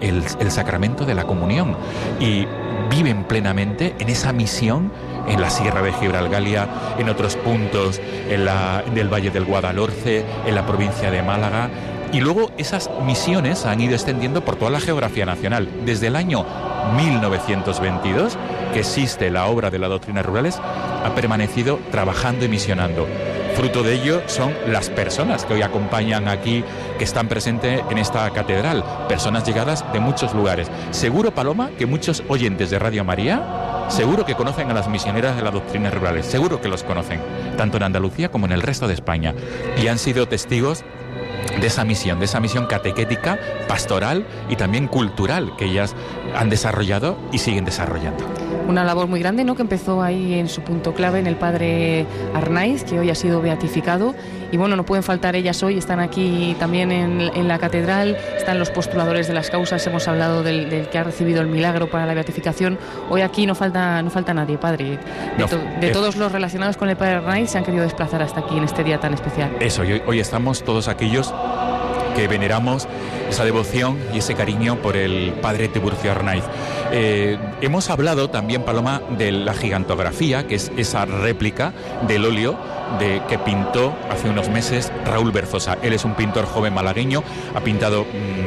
el, 0.00 0.50
sacramento 0.50 1.04
de 1.04 1.14
la 1.14 1.24
comunión. 1.24 1.76
Y 2.20 2.46
viven 2.90 3.24
plenamente 3.24 3.94
en 3.98 4.08
esa 4.08 4.32
misión 4.32 4.92
en 5.26 5.40
la 5.40 5.50
Sierra 5.50 5.82
de 5.82 5.92
Gibralgalia, 5.94 6.68
en 6.98 7.08
otros 7.08 7.36
puntos 7.36 8.00
en, 8.28 8.44
Valle 9.10 9.30
del 9.30 9.44
Guadalhorce, 9.44 10.24
en 10.46 10.54
la 10.54 10.66
provincia 10.66 11.10
de 11.10 11.22
Málaga, 11.22 11.70
y 12.12 12.20
luego 12.20 12.50
esas 12.58 12.90
misiones 13.04 13.64
han 13.64 13.80
ido 13.80 13.94
extendiendo 13.94 14.44
por 14.44 14.56
toda 14.56 14.70
la 14.70 14.80
geografía 14.80 15.24
nacional. 15.24 15.68
Desde 15.84 16.08
el 16.08 16.16
año 16.16 16.44
1922, 16.96 18.36
que 18.72 18.80
existe 18.80 19.30
la 19.30 19.46
obra 19.46 19.70
de 19.70 19.78
la 19.78 19.88
doctrina 19.88 20.22
rurales, 20.22 20.58
ha 20.58 21.12
permanecido 21.14 21.80
trabajando 21.90 22.44
y 22.44 22.48
misionando. 22.48 23.06
Fruto 23.54 23.82
de 23.82 23.94
ello 23.94 24.22
son 24.26 24.54
las 24.66 24.88
personas 24.88 25.44
que 25.44 25.54
hoy 25.54 25.62
acompañan 25.62 26.26
aquí, 26.26 26.64
que 26.98 27.04
están 27.04 27.28
presentes 27.28 27.82
en 27.90 27.98
esta 27.98 28.28
catedral, 28.30 28.82
personas 29.08 29.44
llegadas 29.44 29.84
de 29.92 30.00
muchos 30.00 30.34
lugares. 30.34 30.70
Seguro, 30.90 31.34
Paloma, 31.34 31.70
que 31.78 31.84
muchos 31.84 32.22
oyentes 32.28 32.70
de 32.70 32.78
Radio 32.78 33.04
María, 33.04 33.86
seguro 33.88 34.24
que 34.24 34.34
conocen 34.34 34.70
a 34.70 34.74
las 34.74 34.88
misioneras 34.88 35.36
de 35.36 35.42
las 35.42 35.52
doctrinas 35.52 35.92
rurales, 35.92 36.26
seguro 36.26 36.62
que 36.62 36.68
los 36.68 36.82
conocen, 36.82 37.20
tanto 37.58 37.76
en 37.76 37.82
Andalucía 37.82 38.30
como 38.30 38.46
en 38.46 38.52
el 38.52 38.62
resto 38.62 38.88
de 38.88 38.94
España, 38.94 39.34
y 39.82 39.86
han 39.88 39.98
sido 39.98 40.26
testigos 40.26 40.82
de 41.60 41.66
esa 41.66 41.84
misión, 41.84 42.18
de 42.18 42.24
esa 42.24 42.40
misión 42.40 42.66
catequética, 42.66 43.38
pastoral 43.68 44.26
y 44.48 44.56
también 44.56 44.88
cultural 44.88 45.54
que 45.56 45.66
ellas 45.66 45.94
han 46.34 46.50
desarrollado 46.50 47.16
y 47.30 47.38
siguen 47.38 47.64
desarrollando. 47.64 48.24
Una 48.68 48.84
labor 48.84 49.06
muy 49.06 49.20
grande, 49.20 49.44
¿no? 49.44 49.54
Que 49.54 49.62
empezó 49.62 50.02
ahí 50.02 50.34
en 50.34 50.48
su 50.48 50.62
punto 50.62 50.94
clave 50.94 51.18
en 51.18 51.26
el 51.26 51.36
padre 51.36 52.06
Arnaiz, 52.34 52.84
que 52.84 52.98
hoy 52.98 53.10
ha 53.10 53.14
sido 53.14 53.42
beatificado. 53.42 54.14
Y 54.52 54.58
bueno, 54.58 54.76
no 54.76 54.84
pueden 54.84 55.02
faltar 55.02 55.34
ellas 55.34 55.62
hoy, 55.62 55.78
están 55.78 55.98
aquí 55.98 56.54
también 56.60 56.92
en, 56.92 57.48
la 57.48 57.58
catedral, 57.58 58.18
están 58.36 58.58
los 58.58 58.70
postuladores 58.70 59.26
de 59.26 59.32
las 59.32 59.48
causas, 59.48 59.84
hemos 59.86 60.06
hablado 60.06 60.42
del, 60.42 60.88
que 60.92 60.98
ha 60.98 61.04
recibido 61.04 61.40
el 61.40 61.46
milagro 61.46 61.88
para 61.88 62.04
la 62.04 62.12
beatificación. 62.12 62.78
Hoy 63.08 63.22
aquí 63.22 63.46
no 63.46 63.54
falta, 63.54 64.02
no 64.02 64.10
falta 64.10 64.34
nadie, 64.34 64.58
padre. 64.58 64.98
De, 65.80 65.90
todos 65.90 66.16
los 66.16 66.30
relacionados 66.30 66.76
con 66.76 66.90
el 66.90 66.96
padre 66.96 67.14
Arnaiz 67.14 67.50
se 67.50 67.56
han 67.56 67.64
querido 67.64 67.82
desplazar 67.82 68.20
hasta 68.20 68.40
aquí 68.40 68.58
en 68.58 68.64
este 68.64 68.84
día 68.84 69.00
tan 69.00 69.14
especial. 69.14 69.56
Eso, 69.58 69.82
hoy, 69.82 70.02
hoy 70.06 70.20
estamos 70.20 70.62
todos 70.62 70.86
aquellos 70.86 71.32
que 72.14 72.28
veneramos 72.28 72.86
esa 73.32 73.44
devoción 73.44 73.98
y 74.14 74.18
ese 74.18 74.34
cariño 74.34 74.76
por 74.76 74.96
el 74.96 75.32
padre 75.40 75.68
Tiburcio 75.68 76.10
Arnaiz. 76.10 76.44
Eh, 76.92 77.38
hemos 77.62 77.88
hablado 77.88 78.28
también, 78.28 78.62
Paloma, 78.62 79.00
de 79.16 79.32
la 79.32 79.54
gigantografía, 79.54 80.46
que 80.46 80.56
es 80.56 80.70
esa 80.76 81.06
réplica 81.06 81.72
del 82.06 82.26
óleo 82.26 82.58
de, 82.98 83.22
que 83.28 83.38
pintó 83.38 83.94
hace 84.10 84.28
unos 84.28 84.50
meses 84.50 84.92
Raúl 85.06 85.32
Berzosa. 85.32 85.78
Él 85.82 85.94
es 85.94 86.04
un 86.04 86.14
pintor 86.14 86.44
joven 86.44 86.74
malagueño, 86.74 87.22
ha 87.54 87.60
pintado 87.60 88.04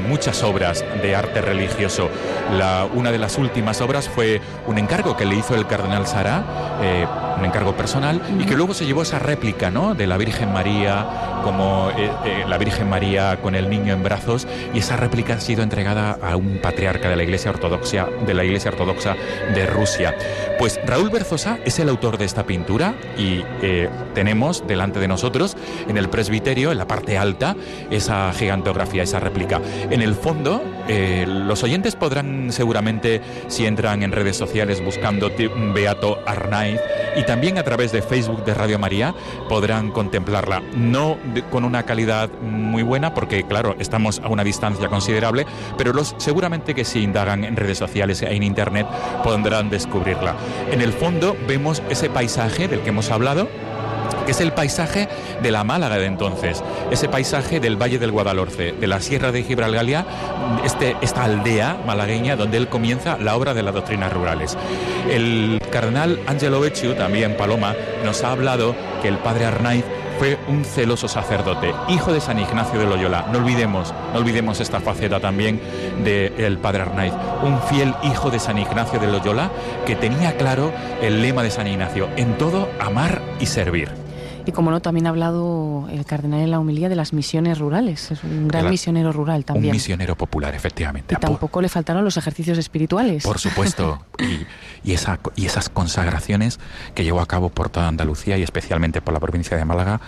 muchas 0.07 0.43
obras 0.43 0.85
de 1.01 1.15
arte 1.15 1.41
religioso. 1.41 2.09
La, 2.55 2.87
una 2.93 3.11
de 3.11 3.17
las 3.17 3.37
últimas 3.37 3.81
obras 3.81 4.07
fue 4.07 4.41
un 4.67 4.77
encargo 4.77 5.17
que 5.17 5.25
le 5.25 5.35
hizo 5.35 5.55
el 5.55 5.65
cardenal 5.65 6.05
Sará, 6.05 6.43
eh, 6.81 7.07
un 7.37 7.45
encargo 7.45 7.75
personal, 7.75 8.21
y 8.39 8.45
que 8.45 8.55
luego 8.55 8.73
se 8.73 8.85
llevó 8.85 9.01
esa 9.01 9.19
réplica 9.19 9.71
¿no? 9.71 9.95
de 9.95 10.07
la 10.07 10.17
Virgen 10.17 10.53
María, 10.53 11.41
como 11.43 11.89
eh, 11.91 12.11
eh, 12.25 12.43
la 12.47 12.57
Virgen 12.57 12.89
María 12.89 13.37
con 13.41 13.55
el 13.55 13.69
niño 13.69 13.93
en 13.93 14.03
brazos, 14.03 14.47
y 14.75 14.79
esa 14.79 14.97
réplica 14.97 15.35
ha 15.35 15.39
sido 15.39 15.63
entregada 15.63 16.19
a 16.21 16.35
un 16.35 16.59
patriarca 16.61 17.09
de 17.09 17.15
la 17.15 17.23
Iglesia 17.23 17.49
Ortodoxa, 17.49 18.07
de 18.27 18.33
la 18.33 18.43
Iglesia 18.43 18.71
Ortodoxa 18.71 19.15
de 19.53 19.65
Rusia. 19.65 20.13
Pues 20.59 20.79
Raúl 20.85 21.09
Berzosa 21.09 21.59
es 21.63 21.79
el 21.79 21.87
autor 21.87 22.17
de 22.17 22.25
esta 22.25 22.45
pintura 22.45 22.93
y 23.17 23.41
tenemos 24.13 24.67
delante 24.67 24.99
de 24.99 25.07
nosotros 25.07 25.55
en 25.87 25.97
el 25.97 26.09
presbiterio, 26.09 26.73
en 26.73 26.77
la 26.77 26.87
parte 26.87 27.17
alta, 27.17 27.55
esa 27.89 28.33
gigantografía, 28.33 29.03
esa 29.03 29.21
réplica. 29.21 29.61
En 29.89 30.01
el 30.01 30.13
fondo, 30.13 30.61
los 31.25 31.63
oyentes 31.63 31.95
podrán 31.95 32.51
seguramente, 32.51 33.21
si 33.47 33.65
entran 33.65 34.03
en 34.03 34.11
redes 34.11 34.35
sociales 34.35 34.83
buscando 34.83 35.31
Beato 35.73 36.19
Arnaiz, 36.25 36.81
y 37.15 37.23
también 37.23 37.57
a 37.57 37.63
través 37.63 37.93
de 37.93 38.01
Facebook 38.01 38.43
de 38.43 38.53
Radio 38.53 38.77
María 38.77 39.15
podrán 39.47 39.91
contemplarla. 39.91 40.61
No 40.75 41.17
con 41.49 41.63
una 41.63 41.83
calidad 41.83 42.29
muy 42.41 42.83
buena, 42.83 43.13
porque 43.13 43.43
claro, 43.43 43.77
estamos 43.79 44.19
a 44.19 44.27
una 44.27 44.43
distancia 44.43 44.64
considerable, 44.89 45.45
pero 45.77 45.93
los, 45.93 46.15
seguramente 46.17 46.73
que 46.73 46.85
si 46.85 47.01
indagan 47.01 47.43
en 47.43 47.55
redes 47.55 47.77
sociales 47.77 48.21
e 48.21 48.33
en 48.33 48.43
Internet 48.43 48.87
podrán 49.23 49.69
descubrirla. 49.69 50.35
En 50.71 50.81
el 50.81 50.93
fondo 50.93 51.35
vemos 51.47 51.81
ese 51.89 52.09
paisaje 52.09 52.67
del 52.67 52.81
que 52.81 52.89
hemos 52.89 53.11
hablado, 53.11 53.47
que 54.25 54.31
es 54.31 54.41
el 54.41 54.53
paisaje 54.53 55.07
de 55.41 55.51
la 55.51 55.63
Málaga 55.63 55.97
de 55.97 56.05
entonces, 56.05 56.63
ese 56.89 57.07
paisaje 57.07 57.59
del 57.59 57.79
Valle 57.79 57.99
del 57.99 58.11
Guadalhorce, 58.11 58.73
de 58.73 58.87
la 58.87 58.99
Sierra 58.99 59.31
de 59.31 59.43
Gibralgalia, 59.43 60.05
este, 60.63 60.95
esta 61.01 61.23
aldea 61.23 61.77
malagueña 61.85 62.35
donde 62.35 62.57
él 62.57 62.67
comienza 62.67 63.17
la 63.17 63.35
obra 63.35 63.53
de 63.53 63.63
las 63.63 63.73
doctrinas 63.73 64.11
rurales. 64.11 64.57
El 65.09 65.61
cardenal 65.71 66.19
Angelo 66.27 66.59
Becciu, 66.59 66.95
también 66.95 67.37
Paloma, 67.37 67.75
nos 68.03 68.23
ha 68.23 68.31
hablado 68.31 68.75
que 69.01 69.07
el 69.07 69.17
padre 69.19 69.45
Arnaiz 69.45 69.85
fue 70.17 70.37
un 70.47 70.63
celoso 70.63 71.07
sacerdote, 71.07 71.73
hijo 71.89 72.13
de 72.13 72.21
San 72.21 72.39
Ignacio 72.39 72.79
de 72.79 72.85
Loyola. 72.85 73.27
No 73.31 73.39
olvidemos, 73.39 73.93
no 74.13 74.19
olvidemos 74.19 74.59
esta 74.59 74.79
faceta 74.79 75.19
también 75.19 75.59
del 76.03 76.57
padre 76.57 76.83
Arnaiz, 76.83 77.13
un 77.43 77.61
fiel 77.63 77.93
hijo 78.03 78.29
de 78.29 78.39
San 78.39 78.57
Ignacio 78.57 78.99
de 78.99 79.07
Loyola 79.07 79.51
que 79.85 79.95
tenía 79.95 80.37
claro 80.37 80.71
el 81.01 81.21
lema 81.21 81.43
de 81.43 81.51
San 81.51 81.67
Ignacio, 81.67 82.09
en 82.15 82.37
todo 82.37 82.69
amar 82.79 83.21
y 83.39 83.45
servir. 83.45 84.04
Y 84.45 84.51
como 84.51 84.69
no, 84.69 84.79
también 84.79 85.07
ha 85.07 85.09
hablado 85.09 85.87
el 85.91 86.05
cardenal 86.05 86.41
en 86.41 86.51
la 86.51 86.59
humilía 86.59 86.87
de 86.87 86.95
las 86.95 87.13
misiones 87.13 87.57
rurales. 87.57 88.11
Es 88.11 88.23
un 88.23 88.47
gran 88.47 88.69
misionero 88.69 89.11
rural 89.11 89.43
también. 89.43 89.71
Un 89.71 89.77
misionero 89.77 90.15
popular, 90.15 90.53
efectivamente. 90.53 91.15
Y 91.15 91.17
tampoco 91.17 91.61
le 91.61 91.69
faltaron 91.69 92.03
los 92.03 92.17
ejercicios 92.17 92.57
espirituales. 92.57 93.23
Por 93.23 93.39
supuesto. 93.39 94.03
y, 94.83 94.93
esa, 94.93 95.19
y 95.35 95.45
esas 95.47 95.69
consagraciones 95.69 96.59
que 96.93 97.03
llevó 97.03 97.21
a 97.21 97.25
cabo 97.25 97.49
por 97.49 97.69
toda 97.69 97.87
Andalucía 97.87 98.37
y 98.37 98.43
especialmente 98.43 99.01
por 99.01 99.13
la 99.13 99.19
provincia 99.19 99.57
de 99.57 99.65
Málaga 99.65 99.99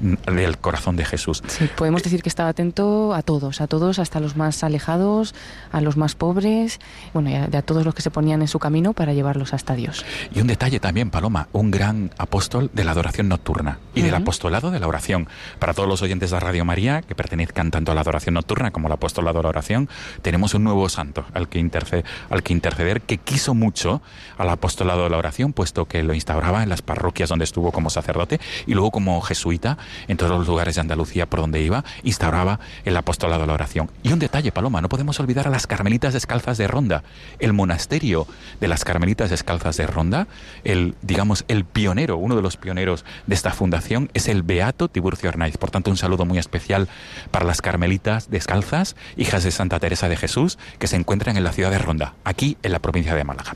mm, 0.00 0.34
del 0.34 0.58
corazón 0.58 0.96
de 0.96 1.04
Jesús. 1.04 1.42
Sí, 1.46 1.68
podemos 1.74 2.02
decir 2.02 2.22
que 2.22 2.28
estaba 2.28 2.50
atento 2.50 3.14
a 3.14 3.22
todos, 3.22 3.60
a 3.60 3.66
todos, 3.66 3.98
hasta 3.98 4.20
los 4.20 4.36
más 4.36 4.62
alejados, 4.62 5.34
a 5.72 5.80
los 5.80 5.96
más 5.96 6.14
pobres, 6.14 6.78
bueno, 7.14 7.30
y 7.30 7.34
a, 7.34 7.44
a 7.44 7.62
todos 7.62 7.84
los 7.84 7.94
que 7.94 8.02
se 8.02 8.10
ponían 8.10 8.42
en 8.42 8.48
su 8.48 8.58
camino 8.58 8.92
para 8.92 9.14
llevarlos 9.14 9.54
hasta 9.54 9.74
Dios. 9.74 10.04
Y 10.34 10.40
un 10.40 10.46
detalle 10.46 10.78
también, 10.78 11.10
Paloma, 11.10 11.48
un 11.52 11.70
gran 11.70 12.10
apóstol 12.18 12.70
de 12.74 12.84
la 12.84 12.92
adoración 12.92 13.28
nocturna 13.28 13.77
y 13.94 14.02
del 14.02 14.14
apostolado 14.14 14.70
de 14.70 14.80
la 14.80 14.86
oración. 14.86 15.28
Para 15.58 15.74
todos 15.74 15.88
los 15.88 16.02
oyentes 16.02 16.30
de 16.30 16.40
Radio 16.40 16.64
María 16.64 17.02
que 17.02 17.14
pertenezcan 17.14 17.70
tanto 17.70 17.92
a 17.92 17.94
la 17.94 18.02
adoración 18.02 18.34
nocturna 18.34 18.70
como 18.70 18.86
al 18.86 18.92
apostolado 18.92 19.38
de 19.38 19.42
la 19.42 19.48
oración, 19.48 19.88
tenemos 20.22 20.54
un 20.54 20.64
nuevo 20.64 20.88
santo 20.88 21.24
al 21.34 21.48
que, 21.48 21.58
interceder, 21.58 22.04
al 22.30 22.42
que 22.42 22.52
interceder 22.52 23.00
que 23.00 23.18
quiso 23.18 23.54
mucho 23.54 24.02
al 24.36 24.48
apostolado 24.50 25.04
de 25.04 25.10
la 25.10 25.18
oración, 25.18 25.52
puesto 25.52 25.86
que 25.86 26.02
lo 26.02 26.14
instauraba 26.14 26.62
en 26.62 26.68
las 26.68 26.82
parroquias 26.82 27.28
donde 27.28 27.44
estuvo 27.44 27.72
como 27.72 27.90
sacerdote 27.90 28.40
y 28.66 28.74
luego 28.74 28.90
como 28.90 29.20
jesuita 29.20 29.78
en 30.06 30.16
todos 30.16 30.38
los 30.38 30.46
lugares 30.46 30.74
de 30.74 30.80
Andalucía 30.80 31.26
por 31.26 31.40
donde 31.40 31.60
iba, 31.60 31.84
instauraba 32.02 32.60
el 32.84 32.96
apostolado 32.96 33.42
de 33.42 33.46
la 33.46 33.54
oración. 33.54 33.90
Y 34.02 34.12
un 34.12 34.18
detalle, 34.18 34.52
Paloma, 34.52 34.80
no 34.80 34.88
podemos 34.88 35.18
olvidar 35.20 35.46
a 35.46 35.50
las 35.50 35.66
Carmelitas 35.66 36.14
Descalzas 36.14 36.58
de 36.58 36.68
Ronda. 36.68 37.02
El 37.38 37.52
monasterio 37.52 38.26
de 38.60 38.68
las 38.68 38.84
Carmelitas 38.84 39.30
Descalzas 39.30 39.76
de 39.76 39.86
Ronda, 39.86 40.28
el, 40.64 40.94
digamos, 41.02 41.44
el 41.48 41.64
pionero, 41.64 42.16
uno 42.16 42.36
de 42.36 42.42
los 42.42 42.56
pioneros 42.56 43.04
de 43.26 43.34
esta 43.34 43.52
fundación, 43.52 43.67
es 44.14 44.28
el 44.28 44.42
Beato 44.42 44.88
Tiburcio 44.88 45.28
Arnaiz. 45.28 45.56
Por 45.56 45.70
tanto, 45.70 45.90
un 45.90 45.96
saludo 45.96 46.24
muy 46.24 46.38
especial 46.38 46.88
para 47.30 47.44
las 47.44 47.60
Carmelitas 47.60 48.30
Descalzas, 48.30 48.96
hijas 49.16 49.44
de 49.44 49.50
Santa 49.50 49.78
Teresa 49.78 50.08
de 50.08 50.16
Jesús, 50.16 50.58
que 50.78 50.86
se 50.86 50.96
encuentran 50.96 51.36
en 51.36 51.44
la 51.44 51.52
ciudad 51.52 51.70
de 51.70 51.78
Ronda, 51.78 52.14
aquí 52.24 52.56
en 52.62 52.72
la 52.72 52.78
provincia 52.78 53.14
de 53.14 53.24
Málaga. 53.24 53.54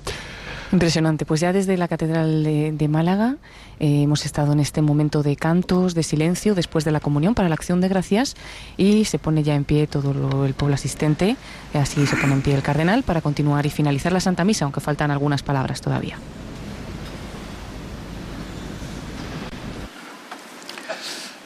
Impresionante. 0.73 1.27
Pues 1.27 1.41
ya 1.41 1.53
desde 1.53 1.77
la 1.77 1.87
Catedral 1.87 2.45
de, 2.45 2.89
Málaga 2.89 3.37
eh, 3.79 4.03
hemos 4.05 4.25
estado 4.25 4.53
en 4.53 4.61
este 4.61 4.81
momento 4.81 5.23
de 5.23 5.37
cantos, 5.37 5.95
de 5.95 6.03
silencio, 6.03 6.55
después 6.55 6.85
de 6.87 6.93
la 6.93 7.01
comunión 7.01 7.35
para 7.35 7.51
la 7.51 7.55
acción 7.55 7.83
de 7.83 7.89
gracias 7.89 8.37
y 8.79 9.05
se 9.05 9.19
pone 9.19 9.43
ya 9.43 9.55
en 9.55 9.65
pie 9.65 9.87
todo 9.87 10.47
el 10.47 10.55
pueblo 10.55 10.75
asistente. 10.75 11.37
Así 11.75 12.07
se 12.07 12.17
pone 12.17 12.33
en 12.33 12.41
pie 12.41 12.55
el 12.55 12.63
cardenal 12.63 13.03
para 13.03 13.21
continuar 13.21 13.67
y 13.67 13.71
finalizar 13.71 14.13
la 14.13 14.21
Santa 14.21 14.45
Misa, 14.45 14.65
aunque 14.65 14.81
faltan 14.81 15.11
algunas 15.11 15.43
palabras 15.43 15.83
todavía. 15.83 16.17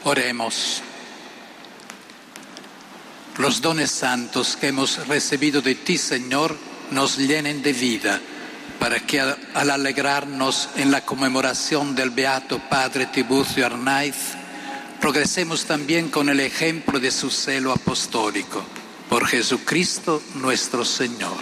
Oremos. 0.07 0.81
Los 3.39 3.61
dones 3.61 3.91
santos 3.91 4.55
que 4.55 4.67
hemos 4.67 5.05
recibido 5.05 5.61
de 5.61 5.75
ti, 5.75 5.97
Señor, 5.97 6.55
nos 6.91 7.17
llenen 7.17 7.61
de 7.61 7.73
vida 7.73 8.21
para 8.79 9.01
que 9.01 9.19
al 9.19 9.69
alegrarnos 9.69 10.69
en 10.77 10.91
la 10.91 11.01
conmemoración 11.01 11.93
del 11.93 12.11
Beato 12.11 12.57
Padre 12.69 13.07
Tiburcio 13.07 13.65
Arnaiz, 13.65 14.15
progresemos 15.01 15.65
también 15.65 16.07
con 16.07 16.29
el 16.29 16.39
ejemplo 16.39 17.01
de 17.01 17.11
su 17.11 17.29
celo 17.29 17.73
apostólico. 17.73 18.63
Por 19.09 19.27
Jesucristo 19.27 20.23
nuestro 20.35 20.85
Señor. 20.85 21.35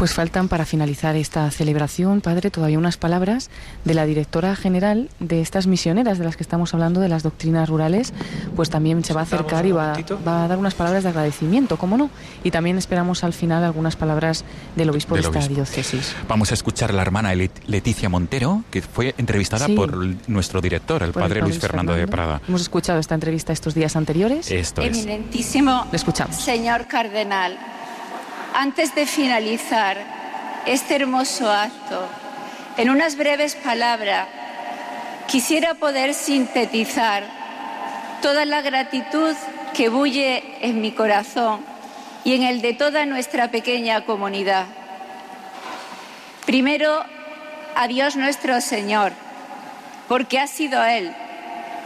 Pues 0.00 0.14
faltan 0.14 0.48
para 0.48 0.64
finalizar 0.64 1.14
esta 1.14 1.50
celebración, 1.50 2.22
Padre, 2.22 2.50
todavía 2.50 2.78
unas 2.78 2.96
palabras 2.96 3.50
de 3.84 3.92
la 3.92 4.06
directora 4.06 4.56
general 4.56 5.10
de 5.18 5.42
estas 5.42 5.66
misioneras 5.66 6.18
de 6.18 6.24
las 6.24 6.38
que 6.38 6.42
estamos 6.42 6.72
hablando, 6.72 7.02
de 7.02 7.10
las 7.10 7.22
doctrinas 7.22 7.68
rurales, 7.68 8.14
pues 8.56 8.70
también 8.70 9.04
se 9.04 9.12
va 9.12 9.20
a 9.20 9.22
acercar 9.24 9.66
y 9.66 9.72
va, 9.72 9.92
a 9.92 10.48
dar 10.48 10.56
unas 10.56 10.72
palabras 10.72 11.02
de 11.02 11.10
agradecimiento, 11.10 11.76
¿cómo 11.76 11.98
no? 11.98 12.08
Y 12.42 12.50
también 12.50 12.78
esperamos 12.78 13.24
al 13.24 13.34
final 13.34 13.62
algunas 13.62 13.94
palabras 13.94 14.46
del 14.74 14.88
obispo 14.88 15.16
de 15.16 15.20
esta 15.20 15.46
diócesis. 15.46 16.16
Vamos 16.26 16.50
a 16.50 16.54
escuchar 16.54 16.88
a 16.88 16.94
la 16.94 17.02
hermana 17.02 17.34
Leticia 17.34 18.08
Montero, 18.08 18.64
que 18.70 18.80
fue 18.80 19.14
entrevistada 19.18 19.68
por 19.68 19.94
nuestro 20.28 20.62
director, 20.62 21.02
el 21.02 21.12
padre 21.12 21.42
Luis 21.42 21.58
Fernando, 21.58 21.92
de 21.92 22.08
Prada. 22.08 22.40
Hemos 22.48 22.62
escuchado 22.62 23.00
esta 23.00 23.16
entrevista 23.16 23.52
estos 23.52 23.74
días 23.74 23.94
anteriores. 23.96 24.50
Esto 24.50 24.80
es. 24.80 24.96
Eminentísimo 24.96 25.88
escuchamos. 25.92 26.36
señor 26.36 26.86
cardenal 26.86 27.58
antes 28.54 28.94
de 28.94 29.06
finalizar 29.06 29.98
este 30.66 30.96
hermoso 30.96 31.50
acto, 31.50 32.06
en 32.76 32.90
unas 32.90 33.16
breves 33.16 33.54
palabras, 33.54 34.26
quisiera 35.28 35.74
poder 35.74 36.14
sintetizar 36.14 37.24
toda 38.22 38.44
la 38.44 38.62
gratitud 38.62 39.34
que 39.74 39.88
bulle 39.88 40.42
en 40.60 40.80
mi 40.80 40.92
corazón 40.92 41.60
y 42.24 42.34
en 42.34 42.42
el 42.42 42.60
de 42.60 42.74
toda 42.74 43.06
nuestra 43.06 43.50
pequeña 43.50 44.04
comunidad. 44.04 44.66
Primero, 46.44 47.04
a 47.76 47.86
Dios 47.86 48.16
nuestro 48.16 48.60
Señor, 48.60 49.12
porque 50.08 50.38
ha 50.38 50.46
sido 50.46 50.84
Él 50.84 51.14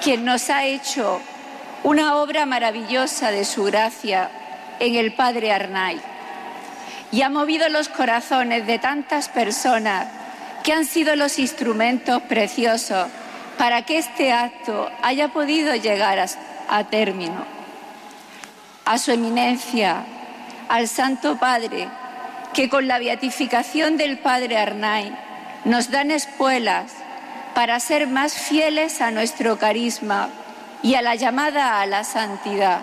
quien 0.03 0.25
nos 0.25 0.51
ha 0.51 0.65
hecho 0.65 1.21
una 1.83 2.17
obra 2.17 2.47
maravillosa 2.47 3.31
de 3.31 3.45
su 3.45 3.65
gracia 3.65 4.31
en 4.81 4.97
el 4.97 5.13
Padre 5.13 5.53
Arnay 5.53 6.14
y 7.15 7.23
ha 7.23 7.31
movido 7.31 7.69
los 7.69 7.89
corazones 7.89 8.67
de 8.67 8.81
tantas 8.81 9.29
personas 9.29 10.09
que 10.65 10.73
han 10.73 10.85
sido 10.85 11.15
los 11.15 11.39
instrumentos 11.39 12.21
preciosos 12.23 13.07
para 13.57 13.83
que 13.83 13.99
este 13.99 14.33
acto 14.33 14.91
haya 15.01 15.29
podido 15.29 15.77
llegar 15.77 16.19
a, 16.69 16.85
término. 16.85 17.45
A 18.85 18.99
su 18.99 19.13
eminencia, 19.13 20.05
al 20.69 20.89
Santo 20.89 21.37
Padre, 21.37 21.87
que 22.53 22.69
con 22.69 22.89
la 22.89 22.99
beatificación 22.99 23.97
del 23.97 24.19
Padre 24.19 24.59
Arnay 24.59 25.17
nos 25.65 25.93
dan 25.93 26.11
espuelas 26.11 26.95
para 27.55 27.79
ser 27.79 28.09
más 28.09 28.35
fieles 28.35 29.01
a 29.01 29.13
nuestro 29.13 29.57
carisma 29.57 30.31
y 30.83 30.97
a 30.97 31.03
la 31.03 31.15
llamada 31.15 31.81
a 31.81 31.87
la 31.87 32.03
santidad. 32.03 32.81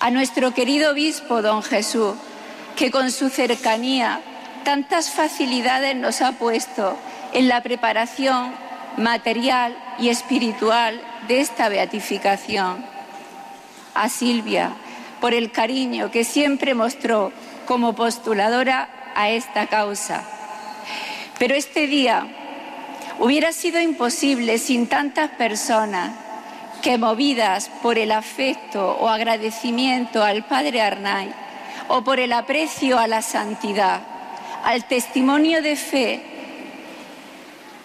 A 0.00 0.10
nuestro 0.10 0.52
querido 0.52 0.90
obispo, 0.90 1.40
don 1.40 1.62
Jesús, 1.62 2.14
que 2.76 2.90
con 2.90 3.10
su 3.10 3.28
cercanía 3.28 4.20
tantas 4.64 5.10
facilidades 5.10 5.96
nos 5.96 6.22
ha 6.22 6.32
puesto 6.32 6.96
en 7.32 7.48
la 7.48 7.62
preparación 7.62 8.52
material 8.96 9.76
y 9.98 10.08
espiritual 10.08 11.00
de 11.28 11.40
esta 11.40 11.68
beatificación. 11.68 12.84
A 13.94 14.08
Silvia, 14.08 14.72
por 15.20 15.34
el 15.34 15.50
cariño 15.50 16.10
que 16.10 16.24
siempre 16.24 16.74
mostró 16.74 17.32
como 17.66 17.94
postuladora 17.94 18.88
a 19.14 19.30
esta 19.30 19.66
causa. 19.66 20.24
Pero 21.38 21.54
este 21.54 21.86
día 21.86 22.26
hubiera 23.18 23.52
sido 23.52 23.80
imposible 23.80 24.58
sin 24.58 24.86
tantas 24.86 25.30
personas 25.30 26.12
que 26.82 26.98
movidas 26.98 27.70
por 27.82 27.98
el 27.98 28.10
afecto 28.10 28.96
o 28.98 29.08
agradecimiento 29.08 30.24
al 30.24 30.44
Padre 30.44 30.80
Arnay 30.80 31.41
o 31.88 32.02
por 32.02 32.20
el 32.20 32.32
aprecio 32.32 32.98
a 32.98 33.06
la 33.06 33.22
santidad, 33.22 34.00
al 34.64 34.84
testimonio 34.84 35.62
de 35.62 35.76
fe 35.76 36.22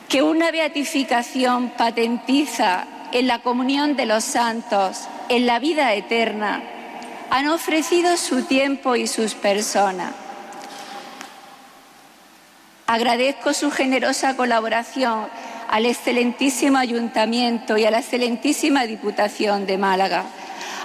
que 0.09 0.21
una 0.21 0.51
beatificación 0.51 1.69
patentiza 1.71 2.85
en 3.11 3.27
la 3.27 3.39
comunión 3.39 3.95
de 3.95 4.05
los 4.05 4.23
santos, 4.23 5.07
en 5.29 5.45
la 5.45 5.59
vida 5.59 5.93
eterna, 5.93 6.63
han 7.29 7.47
ofrecido 7.49 8.15
su 8.15 8.43
tiempo 8.43 8.95
y 8.95 9.07
sus 9.07 9.33
personas. 9.33 10.13
Agradezco 12.85 13.53
su 13.53 13.69
generosa 13.69 14.37
colaboración 14.37 15.27
al 15.69 15.85
excelentísimo 15.85 16.77
ayuntamiento 16.77 17.77
y 17.77 17.83
a 17.83 17.91
la 17.91 17.99
excelentísima 17.99 18.85
Diputación 18.85 19.65
de 19.65 19.77
Málaga, 19.77 20.23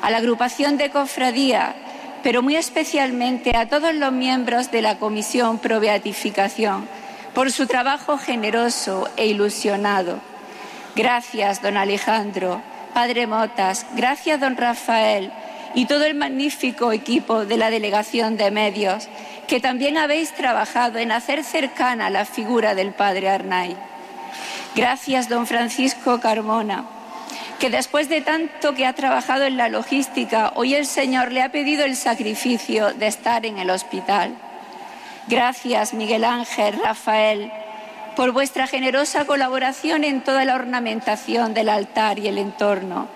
a 0.01 0.11
la 0.11 0.19
agrupación 0.19 0.77
de 0.77 0.91
cofradía 0.91 1.77
pero 2.23 2.43
muy 2.43 2.57
especialmente 2.57 3.57
a 3.57 3.69
todos 3.69 3.95
los 3.95 4.13
miembros 4.13 4.71
de 4.71 4.83
la 4.83 4.99
Comisión 4.99 5.59
Pro 5.59 5.81
Beatificación 5.81 6.89
por 7.35 7.51
su 7.51 7.67
trabajo 7.67 8.19
generoso 8.19 9.09
e 9.17 9.27
ilusionado. 9.27 10.21
Gracias, 10.95 11.63
don 11.63 11.77
Alejandro, 11.77 12.63
Padre 12.95 13.27
Motas, 13.27 13.87
gracias, 13.95 14.39
don 14.41 14.57
Rafael 14.57 15.33
y 15.75 15.87
todo 15.87 16.05
el 16.05 16.15
magnífico 16.15 16.93
equipo 16.93 17.47
de 17.47 17.57
la 17.57 17.71
Delegación 17.71 18.37
de 18.37 18.51
Medios, 18.51 19.09
que 19.49 19.61
también 19.61 19.97
habéis 19.97 20.33
trabajado 20.35 20.99
en 20.99 21.13
hacer 21.13 21.45
cercana 21.45 22.11
la 22.11 22.25
figura 22.25 22.75
del 22.75 22.93
Padre 22.93 23.31
Arnay. 23.31 23.77
Gracias, 24.75 25.29
don 25.29 25.47
Francisco 25.47 26.21
Carmona 26.21 27.02
que 27.63 27.71
después 27.71 28.09
de 28.09 28.23
tanto 28.23 28.75
que 28.75 28.87
ha 28.87 28.93
trabajado 28.93 29.45
en 29.45 29.57
la 29.57 29.69
logística, 29.69 30.53
hoy 30.57 30.75
el 30.75 30.85
Señor 30.85 31.31
le 31.31 31.43
ha 31.43 31.53
pedido 31.53 31.85
el 31.85 31.95
sacrificio 31.95 32.93
de 32.93 33.07
estar 33.07 33.47
en 33.47 33.57
el 33.59 33.71
hospital. 33.71 34.35
Gracias, 35.29 35.95
Miguel 35.95 36.25
Ángel, 36.25 36.75
Rafael, 36.83 37.53
por 38.17 38.33
vuestra 38.33 38.67
generosa 38.67 39.27
colaboración 39.27 40.03
en 40.03 40.25
toda 40.25 40.45
la 40.45 40.57
ornamentación 40.57 41.55
del 41.55 41.69
altar 41.69 42.19
y 42.19 42.27
el 42.27 42.39
entorno. 42.39 43.07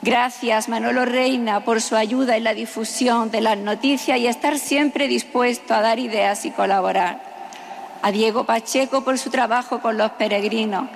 Gracias, 0.00 0.70
Manolo 0.70 1.04
Reina, 1.04 1.60
por 1.60 1.82
su 1.82 1.94
ayuda 1.94 2.38
en 2.38 2.44
la 2.44 2.54
difusión 2.54 3.30
de 3.30 3.42
las 3.42 3.58
noticias 3.58 4.18
y 4.18 4.26
estar 4.26 4.58
siempre 4.58 5.08
dispuesto 5.08 5.74
a 5.74 5.82
dar 5.82 5.98
ideas 5.98 6.46
y 6.46 6.52
colaborar. 6.52 7.20
A 8.00 8.10
Diego 8.10 8.44
Pacheco 8.44 9.04
por 9.04 9.18
su 9.18 9.28
trabajo 9.28 9.82
con 9.82 9.98
los 9.98 10.12
peregrinos 10.12 10.88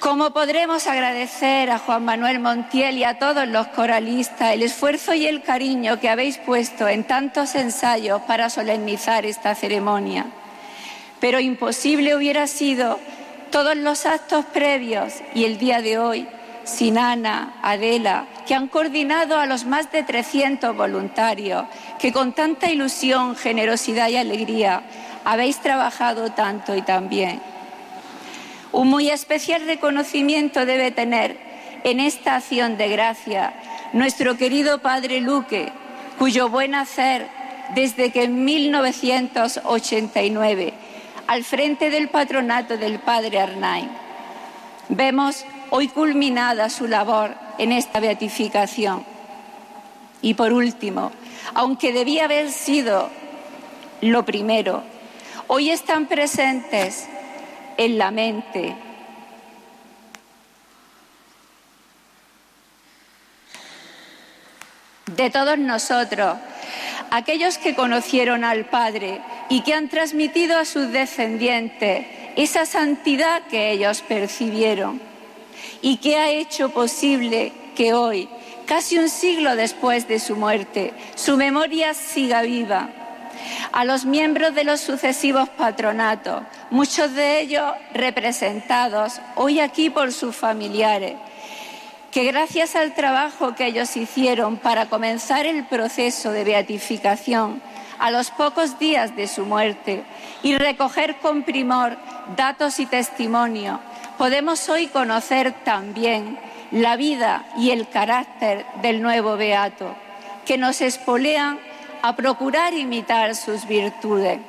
¿Cómo 0.00 0.30
podremos 0.30 0.86
agradecer 0.86 1.70
a 1.70 1.78
Juan 1.78 2.06
Manuel 2.06 2.40
Montiel 2.40 2.96
y 2.96 3.04
a 3.04 3.18
todos 3.18 3.46
los 3.46 3.66
coralistas 3.66 4.54
el 4.54 4.62
esfuerzo 4.62 5.12
y 5.12 5.26
el 5.26 5.42
cariño 5.42 6.00
que 6.00 6.08
habéis 6.08 6.38
puesto 6.38 6.88
en 6.88 7.04
tantos 7.04 7.54
ensayos 7.54 8.22
para 8.22 8.48
solemnizar 8.48 9.26
esta 9.26 9.54
ceremonia? 9.54 10.24
Pero 11.20 11.38
imposible 11.38 12.16
hubiera 12.16 12.46
sido 12.46 12.98
todos 13.50 13.76
los 13.76 14.06
actos 14.06 14.46
previos 14.46 15.12
y 15.34 15.44
el 15.44 15.58
día 15.58 15.82
de 15.82 15.98
hoy 15.98 16.26
Sinana, 16.64 17.56
Adela, 17.60 18.24
que 18.46 18.54
han 18.54 18.68
coordinado 18.68 19.38
a 19.38 19.44
los 19.44 19.66
más 19.66 19.92
de 19.92 20.02
300 20.02 20.74
voluntarios 20.74 21.66
que 21.98 22.10
con 22.10 22.32
tanta 22.32 22.70
ilusión, 22.70 23.36
generosidad 23.36 24.08
y 24.08 24.16
alegría 24.16 24.82
habéis 25.26 25.58
trabajado 25.60 26.32
tanto 26.32 26.74
y 26.74 26.80
tan 26.80 27.10
bien. 27.10 27.59
Un 28.72 28.88
muy 28.88 29.10
especial 29.10 29.66
reconocimiento 29.66 30.64
debe 30.64 30.92
tener 30.92 31.36
en 31.82 31.98
esta 31.98 32.36
acción 32.36 32.76
de 32.76 32.88
gracia 32.88 33.52
nuestro 33.92 34.36
querido 34.36 34.80
Padre 34.80 35.20
Luque, 35.20 35.72
cuyo 36.18 36.48
buen 36.48 36.76
hacer 36.76 37.26
desde 37.74 38.12
que 38.12 38.22
en 38.24 38.44
1989, 38.44 40.74
al 41.26 41.44
frente 41.44 41.88
del 41.90 42.08
patronato 42.08 42.76
del 42.76 42.98
Padre 43.00 43.40
Arnay, 43.40 43.88
vemos 44.88 45.44
hoy 45.70 45.88
culminada 45.88 46.70
su 46.70 46.86
labor 46.86 47.34
en 47.58 47.72
esta 47.72 47.98
beatificación. 48.00 49.04
Y 50.22 50.34
por 50.34 50.52
último, 50.52 51.10
aunque 51.54 51.92
debía 51.92 52.26
haber 52.26 52.52
sido 52.52 53.08
lo 54.00 54.24
primero, 54.24 54.84
hoy 55.46 55.70
están 55.70 56.06
presentes 56.06 57.08
en 57.76 57.98
la 57.98 58.10
mente. 58.10 58.76
de 65.16 65.28
todos 65.28 65.58
nosotros, 65.58 66.38
aquellos 67.10 67.58
que 67.58 67.74
conocieron 67.74 68.44
al 68.44 68.66
Padre 68.66 69.20
y 69.48 69.60
que 69.60 69.74
han 69.74 69.88
transmitido 69.88 70.58
a 70.58 70.64
sus 70.64 70.90
descendientes 70.92 72.06
esa 72.36 72.64
santidad 72.64 73.42
que 73.50 73.72
ellos 73.72 74.02
percibieron 74.02 75.00
y 75.82 75.96
que 75.98 76.16
ha 76.16 76.30
hecho 76.30 76.70
posible 76.70 77.52
que 77.76 77.92
hoy, 77.92 78.28
casi 78.66 78.98
un 78.98 79.08
siglo 79.08 79.56
después 79.56 80.08
de 80.08 80.20
su 80.20 80.36
muerte, 80.36 80.94
su 81.16 81.36
memoria 81.36 81.92
siga 81.92 82.42
viva 82.42 82.88
a 83.72 83.84
los 83.84 84.04
miembros 84.04 84.54
de 84.54 84.64
los 84.64 84.80
sucesivos 84.80 85.48
patronatos, 85.48 86.42
muchos 86.70 87.14
de 87.14 87.40
ellos 87.40 87.72
representados 87.94 89.20
hoy 89.36 89.60
aquí 89.60 89.90
por 89.90 90.12
sus 90.12 90.34
familiares, 90.34 91.14
que 92.10 92.24
gracias 92.24 92.76
al 92.76 92.94
trabajo 92.94 93.54
que 93.54 93.66
ellos 93.66 93.96
hicieron 93.96 94.56
para 94.56 94.86
comenzar 94.86 95.46
el 95.46 95.64
proceso 95.64 96.32
de 96.32 96.44
beatificación 96.44 97.62
a 97.98 98.10
los 98.10 98.30
pocos 98.30 98.78
días 98.78 99.14
de 99.14 99.28
su 99.28 99.44
muerte 99.44 100.02
y 100.42 100.56
recoger 100.56 101.16
con 101.16 101.42
primor 101.42 101.96
datos 102.36 102.80
y 102.80 102.86
testimonio, 102.86 103.80
podemos 104.18 104.68
hoy 104.68 104.86
conocer 104.86 105.52
también 105.64 106.38
la 106.70 106.96
vida 106.96 107.44
y 107.56 107.70
el 107.70 107.88
carácter 107.88 108.64
del 108.82 109.02
nuevo 109.02 109.36
beato, 109.36 109.94
que 110.46 110.56
nos 110.56 110.80
espolean 110.80 111.58
a 112.02 112.16
procurar 112.16 112.74
imitar 112.74 113.34
sus 113.34 113.66
virtudes. 113.66 114.40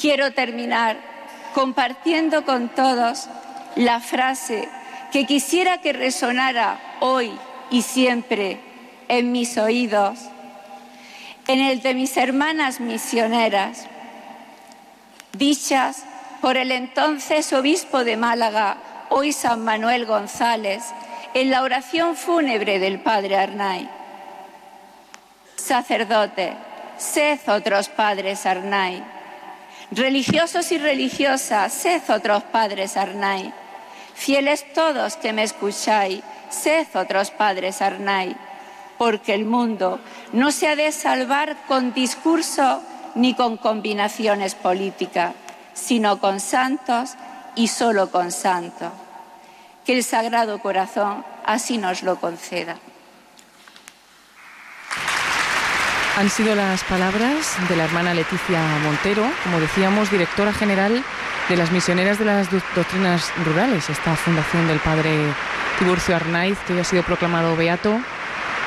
Quiero 0.00 0.32
terminar 0.32 0.96
compartiendo 1.54 2.44
con 2.44 2.68
todos 2.70 3.28
la 3.76 4.00
frase 4.00 4.68
que 5.12 5.26
quisiera 5.26 5.78
que 5.78 5.92
resonara 5.92 6.80
hoy 7.00 7.32
y 7.70 7.82
siempre 7.82 8.60
en 9.08 9.32
mis 9.32 9.58
oídos, 9.58 10.18
en 11.46 11.60
el 11.60 11.82
de 11.82 11.94
mis 11.94 12.16
hermanas 12.16 12.80
misioneras, 12.80 13.86
dichas 15.32 16.04
por 16.40 16.56
el 16.56 16.72
entonces 16.72 17.52
obispo 17.52 18.04
de 18.04 18.16
Málaga, 18.16 18.78
hoy 19.10 19.32
San 19.32 19.64
Manuel 19.64 20.06
González, 20.06 20.82
en 21.34 21.50
la 21.50 21.62
oración 21.62 22.16
fúnebre 22.16 22.78
del 22.78 23.00
Padre 23.00 23.36
Arnay 23.36 24.01
sacerdote, 25.62 26.54
sed 26.98 27.38
otros 27.46 27.88
padres 27.88 28.44
Arnay. 28.46 29.02
Religiosos 29.90 30.72
y 30.72 30.78
religiosas, 30.78 31.72
sed 31.72 32.02
otros 32.08 32.42
padres 32.44 32.96
Arnay. 32.96 33.52
Fieles 34.14 34.72
todos 34.74 35.16
que 35.16 35.32
me 35.32 35.44
escucháis, 35.44 36.22
sed 36.50 36.86
otros 36.94 37.30
padres 37.30 37.80
Arnay. 37.80 38.36
Porque 38.98 39.34
el 39.34 39.44
mundo 39.44 40.00
no 40.32 40.50
se 40.50 40.68
ha 40.68 40.76
de 40.76 40.92
salvar 40.92 41.56
con 41.66 41.92
discurso 41.94 42.82
ni 43.14 43.34
con 43.34 43.56
combinaciones 43.56 44.54
políticas, 44.54 45.34
sino 45.74 46.18
con 46.18 46.40
santos 46.40 47.14
y 47.54 47.68
solo 47.68 48.10
con 48.10 48.32
santos. 48.32 48.92
Que 49.84 49.94
el 49.94 50.04
Sagrado 50.04 50.60
Corazón 50.60 51.24
así 51.44 51.78
nos 51.78 52.02
lo 52.02 52.16
conceda. 52.20 52.78
Han 56.18 56.28
sido 56.28 56.54
las 56.54 56.84
palabras 56.84 57.56
de 57.70 57.76
la 57.76 57.84
hermana 57.84 58.12
Leticia 58.12 58.60
Montero, 58.84 59.24
como 59.44 59.58
decíamos, 59.58 60.10
directora 60.10 60.52
general 60.52 61.02
de 61.48 61.56
las 61.56 61.72
misioneras 61.72 62.18
de 62.18 62.26
las 62.26 62.48
doctrinas 62.50 63.32
rurales, 63.44 63.88
esta 63.88 64.14
fundación 64.14 64.68
del 64.68 64.78
padre 64.78 65.10
Tiburcio 65.78 66.14
Arnaiz, 66.14 66.58
que 66.66 66.74
ya 66.74 66.82
ha 66.82 66.84
sido 66.84 67.02
proclamado 67.02 67.56
beato. 67.56 67.98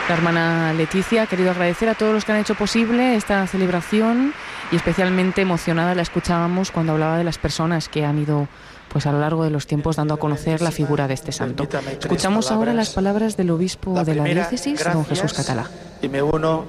La 0.09 0.15
hermana 0.15 0.73
Leticia 0.73 1.23
ha 1.23 1.27
querido 1.27 1.51
agradecer 1.51 1.87
a 1.87 1.93
todos 1.93 2.13
los 2.13 2.25
que 2.25 2.31
han 2.31 2.39
hecho 2.39 2.55
posible 2.55 3.15
esta 3.15 3.45
celebración 3.45 4.33
y 4.71 4.75
especialmente 4.75 5.41
emocionada 5.41 5.93
la 5.93 6.01
escuchábamos 6.01 6.71
cuando 6.71 6.93
hablaba 6.93 7.17
de 7.17 7.23
las 7.23 7.37
personas 7.37 7.89
que 7.89 8.05
han 8.05 8.17
ido 8.17 8.47
pues 8.89 9.05
a 9.05 9.11
lo 9.11 9.19
largo 9.19 9.43
de 9.43 9.49
los 9.51 9.67
tiempos 9.67 9.97
dando 9.97 10.13
a 10.15 10.17
conocer 10.17 10.61
la 10.61 10.71
figura 10.71 11.07
de 11.07 11.13
este 11.13 11.31
santo. 11.31 11.67
Escuchamos 11.99 12.49
ahora 12.49 12.73
las 12.73 12.89
palabras 12.91 13.37
del 13.37 13.51
obispo 13.51 14.03
de 14.03 14.15
la 14.15 14.23
diócesis, 14.23 14.83
don 14.83 15.05
Jesús 15.05 15.33
Catalá. 15.33 15.69
Y 16.01 16.07
me 16.07 16.21
uno 16.21 16.65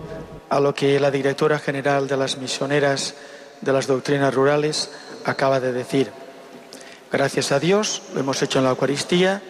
a 0.48 0.60
lo 0.60 0.74
que 0.74 1.00
la 1.00 1.10
directora 1.10 1.58
general 1.58 2.08
de 2.08 2.16
las 2.16 2.38
misioneras 2.38 3.14
de 3.60 3.72
las 3.72 3.86
doctrinas 3.86 4.34
rurales 4.34 4.90
acaba 5.24 5.60
de 5.60 5.72
decir. 5.72 6.10
Gracias 7.10 7.52
a 7.52 7.60
Dios, 7.60 8.02
lo 8.14 8.20
hemos 8.20 8.42
hecho 8.42 8.58
en 8.58 8.64
la 8.64 8.70
Eucaristía, 8.70 9.42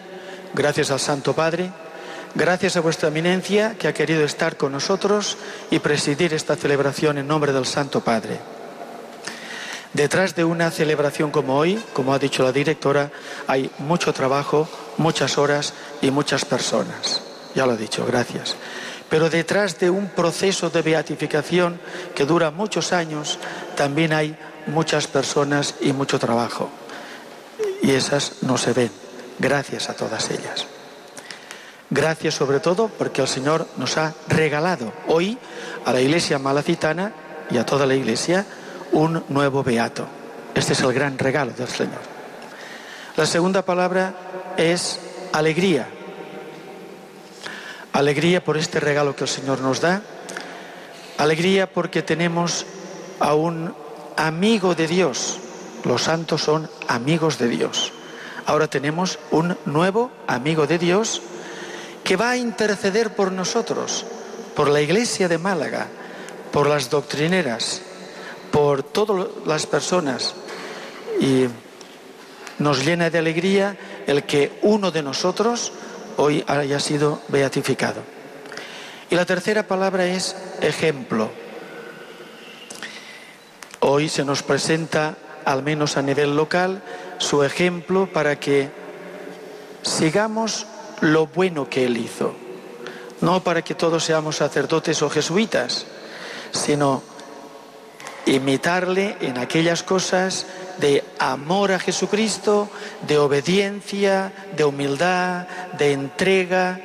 gracias 0.53 0.91
al 0.91 0.99
Santo 0.99 1.33
Padre, 1.33 1.71
gracias 2.35 2.77
a 2.77 2.81
vuestra 2.81 3.09
eminencia 3.09 3.75
que 3.77 3.87
ha 3.87 3.93
querido 3.93 4.23
estar 4.23 4.57
con 4.57 4.71
nosotros 4.71 5.37
y 5.71 5.79
presidir 5.79 6.33
esta 6.33 6.55
celebración 6.55 7.17
en 7.17 7.27
nombre 7.27 7.51
del 7.51 7.65
Santo 7.65 8.01
Padre. 8.01 8.39
Detrás 9.93 10.35
de 10.35 10.43
una 10.43 10.69
celebración 10.69 11.31
como 11.31 11.57
hoy, 11.57 11.81
como 11.93 12.13
ha 12.13 12.19
dicho 12.19 12.43
la 12.43 12.51
directora, 12.51 13.09
hay 13.47 13.71
mucho 13.79 14.13
trabajo, 14.13 14.69
muchas 14.97 15.37
horas 15.37 15.73
y 16.01 16.11
muchas 16.11 16.45
personas. 16.45 17.21
Ya 17.55 17.65
lo 17.65 17.71
ha 17.71 17.77
dicho, 17.77 18.05
gracias. 18.05 18.55
Pero 19.09 19.29
detrás 19.29 19.79
de 19.79 19.89
un 19.89 20.09
proceso 20.09 20.69
de 20.69 20.81
beatificación 20.81 21.79
que 22.13 22.25
dura 22.25 22.51
muchos 22.51 22.91
años, 22.91 23.39
también 23.75 24.13
hay 24.13 24.37
muchas 24.67 25.07
personas 25.07 25.75
y 25.81 25.93
mucho 25.93 26.19
trabajo. 26.19 26.69
Y 27.81 27.91
esas 27.91 28.43
no 28.43 28.57
se 28.57 28.73
ven. 28.73 28.91
Gracias 29.39 29.89
a 29.89 29.93
todas 29.93 30.29
ellas. 30.29 30.65
Gracias 31.89 32.33
sobre 32.33 32.59
todo 32.59 32.89
porque 32.89 33.21
el 33.21 33.27
Señor 33.27 33.65
nos 33.77 33.97
ha 33.97 34.13
regalado 34.27 34.91
hoy 35.07 35.37
a 35.85 35.93
la 35.93 36.01
iglesia 36.01 36.37
malacitana 36.37 37.13
y 37.49 37.57
a 37.57 37.65
toda 37.65 37.85
la 37.85 37.95
iglesia 37.95 38.45
un 38.91 39.23
nuevo 39.29 39.63
beato. 39.63 40.05
Este 40.53 40.73
es 40.73 40.81
el 40.81 40.91
gran 40.91 41.17
regalo 41.17 41.51
del 41.51 41.67
Señor. 41.69 42.01
La 43.15 43.25
segunda 43.25 43.63
palabra 43.63 44.13
es 44.57 44.99
alegría. 45.31 45.87
Alegría 47.97 48.43
por 48.43 48.57
este 48.57 48.79
regalo 48.79 49.15
que 49.15 49.23
el 49.23 49.27
Señor 49.27 49.59
nos 49.59 49.81
da. 49.81 50.03
Alegría 51.17 51.65
porque 51.65 52.03
tenemos 52.03 52.67
a 53.19 53.33
un 53.33 53.73
amigo 54.15 54.75
de 54.75 54.85
Dios. 54.85 55.39
Los 55.83 56.03
santos 56.03 56.43
son 56.43 56.69
amigos 56.87 57.39
de 57.39 57.47
Dios. 57.47 57.91
Ahora 58.45 58.67
tenemos 58.67 59.17
un 59.31 59.57
nuevo 59.65 60.11
amigo 60.27 60.67
de 60.67 60.77
Dios 60.77 61.23
que 62.03 62.15
va 62.17 62.29
a 62.29 62.37
interceder 62.37 63.15
por 63.15 63.31
nosotros, 63.31 64.05
por 64.55 64.69
la 64.69 64.79
iglesia 64.79 65.27
de 65.27 65.39
Málaga, 65.39 65.87
por 66.51 66.67
las 66.67 66.91
doctrineras, 66.91 67.81
por 68.51 68.83
todas 68.83 69.25
las 69.47 69.65
personas. 69.65 70.35
Y 71.19 71.47
nos 72.59 72.85
llena 72.85 73.09
de 73.09 73.17
alegría 73.17 73.75
el 74.05 74.21
que 74.21 74.59
uno 74.61 74.91
de 74.91 75.01
nosotros 75.01 75.71
hoy 76.17 76.43
haya 76.47 76.79
sido 76.79 77.21
beatificado. 77.29 78.01
Y 79.09 79.15
la 79.15 79.25
tercera 79.25 79.63
palabra 79.63 80.05
es 80.05 80.35
ejemplo. 80.61 81.29
Hoy 83.79 84.09
se 84.09 84.25
nos 84.25 84.43
presenta, 84.43 85.15
al 85.45 85.63
menos 85.63 85.95
a 85.95 86.01
nivel 86.01 86.35
local, 86.35 86.81
su 87.19 87.43
ejemplo 87.43 88.11
para 88.11 88.39
que 88.39 88.69
sigamos 89.81 90.65
lo 91.01 91.27
bueno 91.27 91.69
que 91.69 91.85
él 91.85 91.97
hizo. 91.97 92.33
No 93.21 93.43
para 93.43 93.61
que 93.61 93.75
todos 93.75 94.03
seamos 94.03 94.37
sacerdotes 94.37 95.01
o 95.01 95.09
jesuitas, 95.09 95.85
sino 96.51 97.01
imitarle 98.25 99.15
en 99.21 99.37
aquellas 99.37 99.83
cosas 99.83 100.45
de 100.79 101.03
amor 101.19 101.71
a 101.71 101.79
Jesucristo, 101.79 102.69
de 103.07 103.17
obediencia, 103.17 104.31
de 104.55 104.63
humildad, 104.63 105.47
de 105.77 105.93
entrega, 105.93 106.79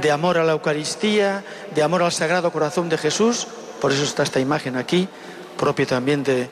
de 0.00 0.10
amor 0.10 0.38
a 0.38 0.44
la 0.44 0.52
Eucaristía, 0.52 1.44
de 1.74 1.82
amor 1.82 2.02
al 2.02 2.12
Sagrado 2.12 2.52
Corazón 2.52 2.88
de 2.88 2.98
Jesús. 2.98 3.46
Por 3.80 3.92
eso 3.92 4.02
está 4.02 4.22
esta 4.22 4.40
imagen 4.40 4.76
aquí, 4.76 5.08
propia 5.56 5.86
también 5.86 6.22
de 6.22 6.48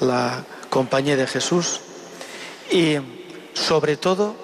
la 0.00 0.44
compañía 0.70 1.16
de 1.16 1.26
Jesús. 1.26 1.80
Y 2.70 2.96
sobre 3.54 3.96
todo, 3.96 4.36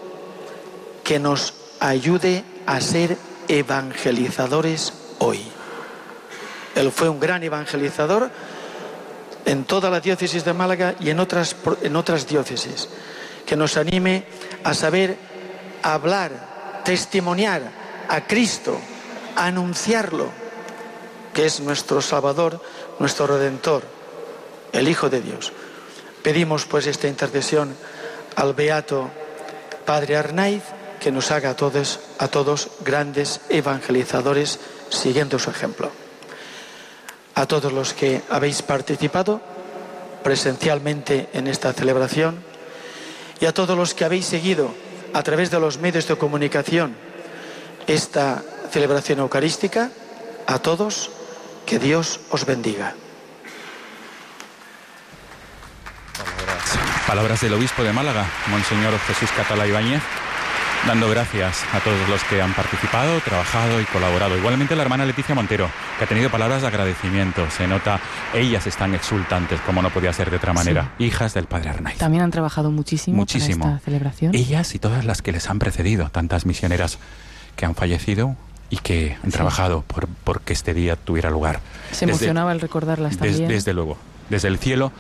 que 1.05 1.19
nos 1.19 1.55
ayude 1.81 2.45
a 2.67 2.81
ser 2.81 3.17
evangelizadores 3.49 4.93
hoy. 5.19 5.41
Él 6.75 6.91
fue 6.91 7.09
un 7.09 7.21
gran 7.21 7.43
evangelizador 7.43 8.31
en 9.45 9.65
toda 9.65 9.91
la 9.91 10.01
diócesis 10.01 10.45
de 10.45 10.53
Málaga 10.53 10.95
y 11.01 11.11
en 11.11 11.21
otras, 11.21 11.57
en 11.83 11.97
otras 11.97 12.27
diócesis, 12.27 12.89
que 13.47 13.57
nos 13.57 13.77
anime 13.77 14.25
a 14.63 14.75
saber 14.75 15.17
hablar, 15.83 16.83
testimoniar 16.85 17.63
a 18.09 18.27
Cristo, 18.27 18.79
anunciarlo, 19.37 20.29
que 21.33 21.47
es 21.47 21.61
nuestro 21.61 22.01
Salvador, 22.01 22.61
nuestro 22.99 23.27
Redentor, 23.27 23.83
el 24.73 24.89
Hijo 24.89 25.11
de 25.11 25.21
Dios. 25.21 25.53
Pedimos 26.23 26.65
pues 26.65 26.87
esta 26.87 27.09
intercesión 27.09 27.77
al 28.37 28.55
Beato 28.55 29.11
Padre 29.85 30.17
Arnaiz, 30.17 30.63
que 31.01 31.13
nos 31.13 31.31
haga 31.31 31.51
a 31.51 31.57
todos, 31.57 32.01
a 32.19 32.29
todos 32.29 32.71
grandes 32.83 33.43
evangelizadores 33.51 34.59
siguiendo 34.89 35.39
su 35.39 35.51
ejemplo 35.51 36.04
a 37.35 37.47
todos 37.47 37.73
los 37.73 37.95
que 37.95 38.23
habéis 38.31 38.63
participado 38.63 39.41
presencialmente 40.23 41.29
en 41.33 41.47
esta 41.47 41.73
celebración 41.73 42.43
y 43.41 43.47
a 43.47 43.53
todos 43.53 43.77
los 43.77 43.95
que 43.95 44.05
habéis 44.05 44.27
seguido 44.27 44.75
a 45.13 45.23
través 45.23 45.51
de 45.51 45.61
los 45.61 45.79
medios 45.79 46.09
de 46.09 46.17
comunicación 46.17 46.97
esta 47.87 48.43
celebración 48.71 49.19
eucarística, 49.21 49.91
a 50.47 50.59
todos, 50.59 51.11
que 51.67 51.79
Dios 51.79 52.21
os 52.31 52.45
bendiga. 52.47 52.95
Palabras, 57.07 57.43
del 57.43 57.53
obispo 57.53 57.85
de 57.85 57.93
Málaga, 57.93 58.27
Monseñor 58.49 58.99
Jesús 59.01 59.31
Catala 59.37 59.67
Ibáñez 59.67 60.03
dando 60.87 61.09
gracias 61.09 61.65
a 61.73 61.81
todos 61.81 62.09
los 62.09 62.23
que 62.25 62.43
han 62.43 62.53
participado, 62.53 63.19
trabajado 63.21 63.81
y 63.81 63.85
colaborado. 63.85 64.37
Igualmente 64.37 64.77
la 64.77 64.83
hermana 64.83 65.07
Leticia 65.07 65.35
Montero, 65.35 65.71
que 65.99 66.05
ha 66.05 66.07
tenido 66.07 66.31
palabras 66.31 66.63
de 66.63 66.69
agradecimiento. 66.69 67.49
Se 67.51 67.67
nota, 67.67 68.01
ellas 68.35 68.67
están 68.67 68.95
exultantes, 68.95 69.61
como 69.61 69.81
no 69.81 69.91
podía 69.91 70.13
ser 70.13 70.31
de 70.31 70.37
otra 70.37 70.53
manera, 70.53 70.93
hijas 70.99 71.33
del 71.33 71.47
Padre 71.47 71.71
Arnaiz. 71.71 71.97
También 71.99 72.23
han 72.23 72.31
trabajado 72.31 72.71
muchísimo, 72.71 73.17
muchísimo. 73.17 73.67
esta 73.67 73.79
celebración. 73.79 74.35
Ellas 74.35 74.75
y 74.75 74.79
todas 74.79 75.05
las 75.05 75.23
que 75.23 75.33
les 75.33 75.49
han 75.49 75.59
precedido, 75.59 76.11
tantas 76.11 76.45
misioneras 76.45 76.99
que 77.57 77.65
han 77.65 77.75
fallecido 77.75 78.37
y 78.69 78.77
que 78.77 79.17
han 79.23 79.31
trabajado 79.31 79.83
por, 79.83 80.41
que 80.41 80.53
este 80.53 80.75
día 80.75 80.97
tuviera 80.97 81.31
lugar. 81.31 81.61
Se 81.93 82.05
emocionaba 82.05 82.53
el 82.53 82.61
recordarlas 82.61 83.17
también. 83.17 83.49
desde 83.49 83.73
luego, 83.73 83.97
desde 84.29 84.49
el 84.49 84.59
cielo 84.59 84.93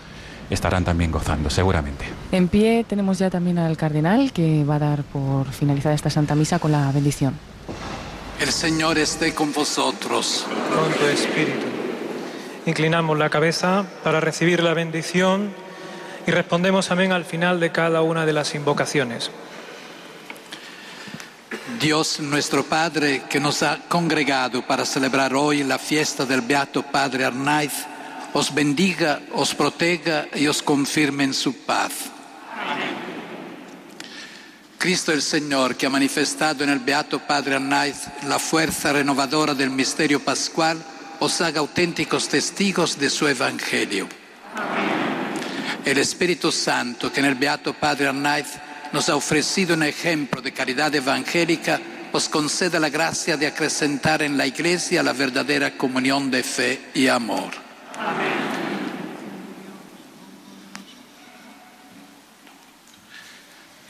estarán 0.51 0.85
también 0.85 1.11
gozando, 1.11 1.51
seguramente. 1.51 2.05
En 2.33 2.49
pie 2.49 2.85
tenemos 2.89 3.19
ya 3.19 3.31
también 3.31 3.59
al 3.59 3.77
cardenal 3.77 4.33
que 4.33 4.65
va 4.65 4.77
a 4.77 4.79
dar 4.79 5.03
por 5.05 5.51
finalizada 5.53 5.95
esta 5.95 6.11
Santa 6.11 6.35
Misa 6.35 6.59
con 6.59 6.73
la 6.73 6.91
bendición. 6.93 7.35
El 8.41 8.51
Señor 8.51 8.99
esté 8.99 9.35
con 9.35 9.53
vosotros. 9.53 10.47
Con 10.75 10.93
tu 10.93 11.05
espíritu. 11.07 11.66
Inclinamos 12.66 13.19
la 13.19 13.31
cabeza 13.31 13.85
para 14.03 14.21
recibir 14.21 14.62
la 14.62 14.75
bendición 14.75 15.53
y 16.27 16.31
respondemos 16.31 16.91
amén 16.91 17.12
al 17.12 17.25
final 17.25 17.61
de 17.61 17.71
cada 17.71 18.03
una 18.03 18.25
de 18.25 18.33
las 18.33 18.55
invocaciones. 18.55 19.31
Dios 21.81 22.21
nuestro 22.21 22.65
Padre, 22.65 23.23
que 23.29 23.41
nos 23.41 23.62
ha 23.62 23.81
congregado 23.89 24.66
para 24.66 24.85
celebrar 24.87 25.35
hoy 25.35 25.62
la 25.65 25.79
fiesta 25.79 26.25
del 26.25 26.41
Beato 26.41 26.83
Padre 26.83 27.27
Arnaiz, 27.27 27.87
os 28.35 28.52
bendiga, 28.52 29.23
os 29.32 29.55
proteja 29.55 30.27
y 30.35 30.48
os 30.48 30.61
confirme 30.61 31.23
en 31.23 31.35
su 31.35 31.55
paz. 31.65 31.93
Cristo 34.77 35.12
el 35.12 35.23
Señor, 35.23 35.77
que 35.77 35.86
ha 35.86 35.90
manifestado 35.90 36.65
en 36.65 36.70
el 36.70 36.81
Beato 36.81 37.20
Padre 37.20 37.55
Arnaiz 37.55 37.97
la 38.27 38.39
fuerza 38.39 38.93
renovadora 38.93 39.55
del 39.55 39.70
misterio 39.70 40.20
pascual, 40.20 40.77
os 41.20 41.40
haga 41.40 41.61
auténticos 41.61 42.28
testigos 42.28 42.98
de 42.98 43.09
su 43.09 43.28
Evangelio. 43.28 44.09
El 45.85 45.98
Espíritu 45.98 46.51
Santo, 46.51 47.12
que 47.12 47.20
en 47.20 47.27
el 47.27 47.36
Beato 47.36 47.73
Padre 47.73 48.09
Arnaiz 48.09 48.48
nos 48.93 49.09
ha 49.09 49.16
ofrecido 49.16 49.74
un 49.74 49.85
ejemplo 49.85 50.43
de 50.43 50.52
caridad 50.52 50.93
evangélica, 50.93 51.81
os 52.11 52.28
conceda 52.28 52.81
la 52.81 52.90
gracia 52.90 53.36
de 53.36 53.47
acrecentar 53.47 54.23
en 54.23 54.36
la 54.36 54.47
Iglesia 54.47 55.05
la 55.05 55.12
verdadera 55.12 55.78
comunión 55.78 56.31
de 56.31 56.43
fe 56.43 56.90
y 56.94 57.06
amor. 57.06 57.64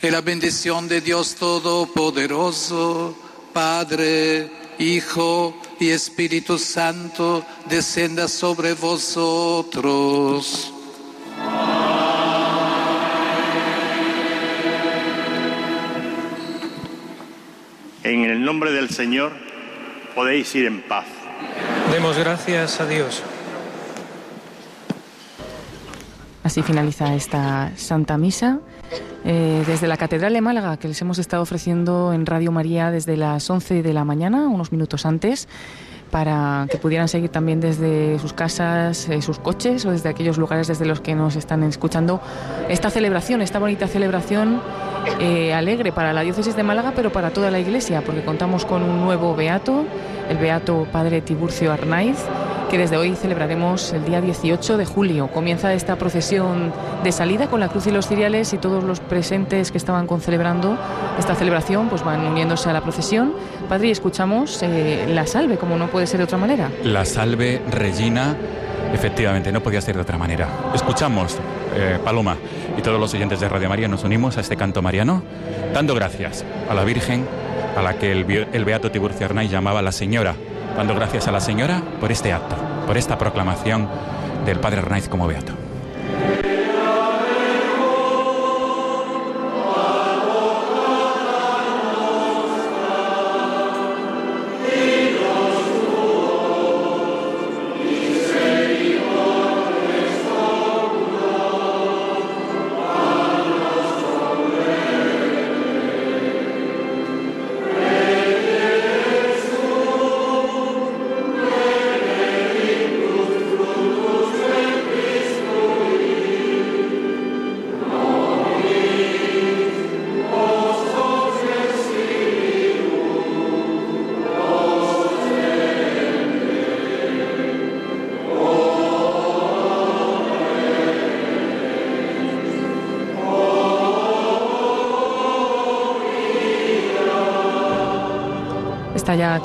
Y 0.05 0.11
la 0.11 0.21
bendición 0.21 0.87
de 0.87 1.01
Dios 1.01 1.33
Todopoderoso, 1.33 3.17
Padre, 3.51 4.51
Hijo 4.77 5.59
y 5.79 5.89
Espíritu 5.89 6.59
Santo, 6.59 7.43
descienda 7.67 8.27
sobre 8.27 8.75
vosotros. 8.75 10.71
En 18.03 18.25
el 18.25 18.45
nombre 18.45 18.71
del 18.71 18.91
Señor 18.91 19.31
podéis 20.13 20.53
ir 20.53 20.67
en 20.67 20.83
paz. 20.83 21.07
Demos 21.91 22.15
gracias 22.15 22.79
a 22.79 22.85
Dios. 22.85 23.23
Así 26.45 26.61
finaliza 26.61 27.15
esta 27.15 27.71
Santa 27.75 28.19
Misa. 28.19 28.59
Eh, 29.25 29.63
desde 29.65 29.87
la 29.87 29.97
Catedral 29.97 30.31
de 30.31 30.41
Málaga, 30.41 30.77
que 30.77 30.87
les 30.87 31.01
hemos 31.01 31.17
estado 31.17 31.41
ofreciendo 31.41 32.13
en 32.13 32.27
Radio 32.27 32.51
María 32.51 32.91
desde 32.91 33.17
las 33.17 33.49
11 33.49 33.81
de 33.81 33.93
la 33.93 34.05
mañana, 34.05 34.47
unos 34.47 34.71
minutos 34.71 35.07
antes, 35.07 35.47
para 36.11 36.67
que 36.69 36.77
pudieran 36.77 37.07
seguir 37.07 37.31
también 37.31 37.61
desde 37.61 38.19
sus 38.19 38.33
casas, 38.33 39.09
eh, 39.09 39.23
sus 39.23 39.39
coches 39.39 39.87
o 39.87 39.91
desde 39.91 40.07
aquellos 40.07 40.37
lugares 40.37 40.67
desde 40.67 40.85
los 40.85 41.01
que 41.01 41.15
nos 41.15 41.35
están 41.35 41.63
escuchando 41.63 42.21
esta 42.69 42.91
celebración, 42.91 43.41
esta 43.41 43.57
bonita 43.57 43.87
celebración 43.87 44.61
eh, 45.19 45.51
alegre 45.51 45.91
para 45.93 46.13
la 46.13 46.21
diócesis 46.21 46.55
de 46.55 46.61
Málaga, 46.61 46.93
pero 46.95 47.11
para 47.11 47.31
toda 47.31 47.49
la 47.49 47.57
Iglesia, 47.57 48.03
porque 48.05 48.23
contamos 48.23 48.65
con 48.65 48.83
un 48.83 49.01
nuevo 49.01 49.35
beato, 49.35 49.83
el 50.29 50.37
beato 50.37 50.85
Padre 50.91 51.21
Tiburcio 51.21 51.73
Arnaiz 51.73 52.19
desde 52.77 52.97
hoy 52.97 53.15
celebraremos 53.15 53.93
el 53.93 54.05
día 54.05 54.21
18 54.21 54.77
de 54.77 54.85
julio. 54.85 55.27
Comienza 55.27 55.73
esta 55.73 55.95
procesión 55.95 56.73
de 57.03 57.11
salida 57.11 57.47
con 57.47 57.59
la 57.59 57.69
cruz 57.69 57.87
y 57.87 57.91
los 57.91 58.07
ciriales 58.07 58.53
y 58.53 58.57
todos 58.57 58.83
los 58.83 58.99
presentes 58.99 59.71
que 59.71 59.77
estaban 59.77 60.07
concelebrando 60.07 60.77
esta 61.19 61.35
celebración 61.35 61.89
pues 61.89 62.03
van 62.03 62.25
uniéndose 62.25 62.69
a 62.69 62.73
la 62.73 62.81
procesión. 62.81 63.33
Padre, 63.69 63.91
escuchamos 63.91 64.61
eh, 64.63 65.05
la 65.09 65.25
salve, 65.27 65.57
como 65.57 65.77
no 65.77 65.87
puede 65.87 66.07
ser 66.07 66.17
de 66.17 66.23
otra 66.25 66.37
manera. 66.37 66.69
La 66.83 67.05
salve 67.05 67.61
Regina, 67.71 68.35
efectivamente, 68.93 69.51
no 69.51 69.61
podía 69.61 69.81
ser 69.81 69.95
de 69.95 70.01
otra 70.01 70.17
manera. 70.17 70.47
Escuchamos, 70.73 71.37
eh, 71.75 71.99
Paloma, 72.03 72.37
y 72.77 72.81
todos 72.81 72.99
los 72.99 73.13
oyentes 73.13 73.39
de 73.39 73.47
Radio 73.47 73.69
María 73.69 73.87
nos 73.87 74.03
unimos 74.03 74.37
a 74.37 74.41
este 74.41 74.57
canto 74.57 74.81
mariano, 74.81 75.23
dando 75.73 75.93
gracias 75.95 76.43
a 76.69 76.73
la 76.73 76.83
Virgen, 76.83 77.25
a 77.77 77.81
la 77.81 77.93
que 77.93 78.11
el, 78.11 78.47
el 78.51 78.65
Beato 78.65 78.91
Tiburcio 78.91 79.25
Arnay 79.25 79.47
llamaba 79.47 79.81
la 79.81 79.91
Señora 79.91 80.35
dando 80.75 80.95
gracias 80.95 81.27
a 81.27 81.31
la 81.31 81.39
Señora 81.39 81.81
por 81.99 82.11
este 82.11 82.33
acto, 82.33 82.55
por 82.85 82.97
esta 82.97 83.17
proclamación 83.17 83.87
del 84.45 84.59
Padre 84.59 84.79
Arnaiz 84.79 85.07
como 85.07 85.27
beato. 85.27 85.53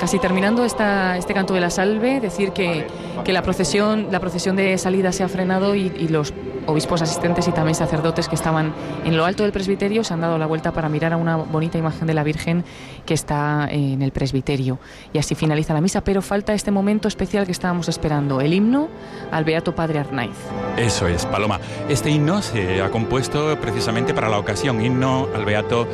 Casi 0.01 0.17
terminando 0.17 0.65
esta, 0.65 1.15
este 1.15 1.35
canto 1.35 1.53
de 1.53 1.61
la 1.61 1.69
salve, 1.69 2.19
decir 2.19 2.53
que, 2.53 2.87
que 3.23 3.31
la 3.31 3.43
procesión, 3.43 4.07
la 4.09 4.19
procesión 4.19 4.55
de 4.55 4.75
salida 4.79 5.11
se 5.11 5.23
ha 5.23 5.29
frenado 5.29 5.75
y, 5.75 5.93
y 5.95 6.07
los 6.07 6.33
obispos 6.65 7.03
asistentes 7.03 7.47
y 7.47 7.51
también 7.51 7.75
sacerdotes 7.75 8.27
que 8.27 8.33
estaban 8.33 8.73
en 9.05 9.15
lo 9.15 9.25
alto 9.25 9.43
del 9.43 9.51
presbiterio 9.51 10.03
se 10.03 10.13
han 10.15 10.21
dado 10.21 10.39
la 10.39 10.47
vuelta 10.47 10.71
para 10.71 10.89
mirar 10.89 11.13
a 11.13 11.17
una 11.17 11.35
bonita 11.35 11.77
imagen 11.77 12.07
de 12.07 12.15
la 12.15 12.23
Virgen 12.23 12.63
que 13.05 13.13
está 13.13 13.67
en 13.69 14.01
el 14.01 14.11
presbiterio. 14.11 14.79
Y 15.13 15.19
así 15.19 15.35
finaliza 15.35 15.75
la 15.75 15.81
misa, 15.81 16.03
pero 16.03 16.23
falta 16.23 16.53
este 16.53 16.71
momento 16.71 17.07
especial 17.07 17.45
que 17.45 17.51
estábamos 17.51 17.87
esperando, 17.87 18.41
el 18.41 18.55
himno 18.55 18.89
al 19.31 19.43
Beato 19.43 19.75
Padre 19.75 19.99
Arnaiz. 19.99 20.35
Eso 20.77 21.07
es, 21.07 21.27
Paloma. 21.27 21.59
Este 21.89 22.09
himno 22.09 22.41
se 22.41 22.81
ha 22.81 22.89
compuesto 22.89 23.55
precisamente 23.59 24.15
para 24.15 24.29
la 24.29 24.39
ocasión, 24.39 24.83
himno 24.83 25.27
al 25.35 25.45
Beato 25.45 25.87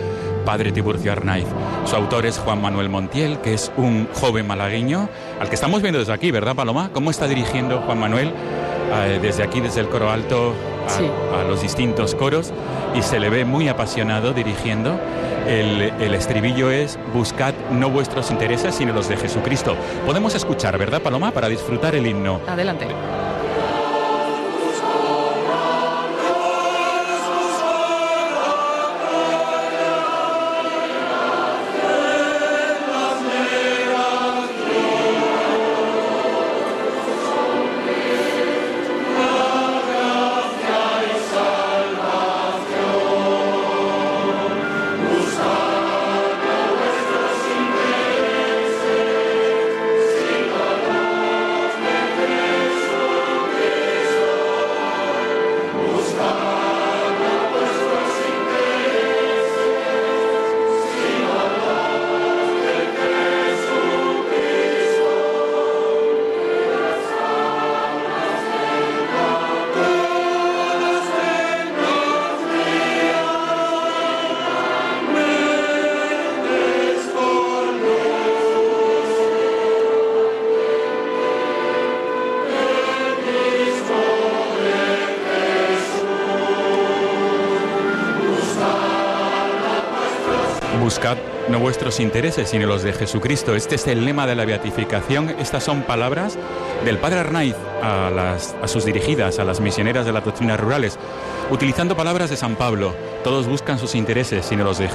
Padre 0.48 0.72
Tiburcio 0.72 1.11
Arnaiz. 1.11 1.45
Su 1.84 1.98
autor 1.98 2.26
es 2.26 2.40
Juan 2.40 2.61
Manuel 2.61 2.88
Montiel, 2.88 3.40
que 3.40 3.53
es 3.53 3.69
un 3.76 4.07
joven 4.14 4.48
malagueño, 4.48 5.10
al 5.41 5.49
que 5.49 5.56
estamos 5.56 5.82
viendo 5.82 5.99
desde 5.99 6.14
aquí, 6.14 6.32
¿verdad, 6.32 6.56
Paloma? 6.56 6.90
¿Cómo 6.94 7.11
está 7.11 7.28
dirigiendo 7.28 7.82
Juan 7.82 7.99
Manuel 7.99 8.32
eh, 8.94 9.19
desde 9.22 9.44
aquí, 9.44 9.60
desde 9.60 9.82
el 9.82 9.90
coro 9.90 10.10
alto, 10.10 10.53
a, 10.86 10.90
Sí. 10.90 11.03
a 11.38 11.44
los 11.44 11.61
distintos 11.61 12.15
coros? 12.15 12.53
Y 12.95 13.02
se 13.02 13.19
le 13.19 13.30
ve 13.30 13.44
muy 13.44 13.68
apasionado 13.68 14.32
dirigiendo. 14.32 14.98
El, 15.45 15.91
el 15.99 16.14
estribillo 16.14 16.72
es, 16.72 16.98
buscad 17.14 17.53
no 17.72 17.90
vuestros 17.90 18.32
intereses, 18.32 18.74
sino 18.74 18.94
los 18.94 19.10
de 19.10 19.18
Jesucristo. 19.18 19.76
Podemos 20.06 20.34
escuchar, 20.34 20.78
¿verdad, 20.78 21.02
Paloma? 21.02 21.32
Para 21.32 21.49
disfrutar 21.49 21.94
el 21.94 22.07
himno. 22.07 22.40
Adelante. 22.48 22.88
No 91.49 91.60
vuestros 91.60 91.99
intereses, 91.99 92.49
sino 92.49 92.65
los 92.65 92.82
de 92.82 92.91
Jesucristo. 92.91 93.56
Este 93.56 93.76
es 93.76 93.86
el 93.88 94.03
lema 94.03 94.26
de 94.26 94.36
la 94.36 94.45
beatificación. 94.45 95.30
Estas 95.40 95.64
son 95.64 95.84
palabras 95.84 96.38
del 96.84 96.98
Padre 96.98 97.19
Arnaiz 97.19 97.56
a, 97.84 98.10
las, 98.10 98.56
a 98.61 98.68
sus 98.68 98.84
dirigidas, 98.84 99.38
a 99.38 99.45
las 99.45 99.61
misioneras 99.61 100.06
de 100.07 100.11
las 100.11 100.26
doctrinas 100.26 100.60
rurales, 100.60 100.98
utilizando 101.52 101.95
palabras 101.95 102.32
de 102.32 102.36
San 102.36 102.56
Pablo. 102.56 102.95
Todos 103.24 103.48
buscan 103.48 103.78
sus 103.78 103.94
intereses, 103.94 104.45
sino 104.48 104.64
los 104.64 104.80
de. 104.80 104.90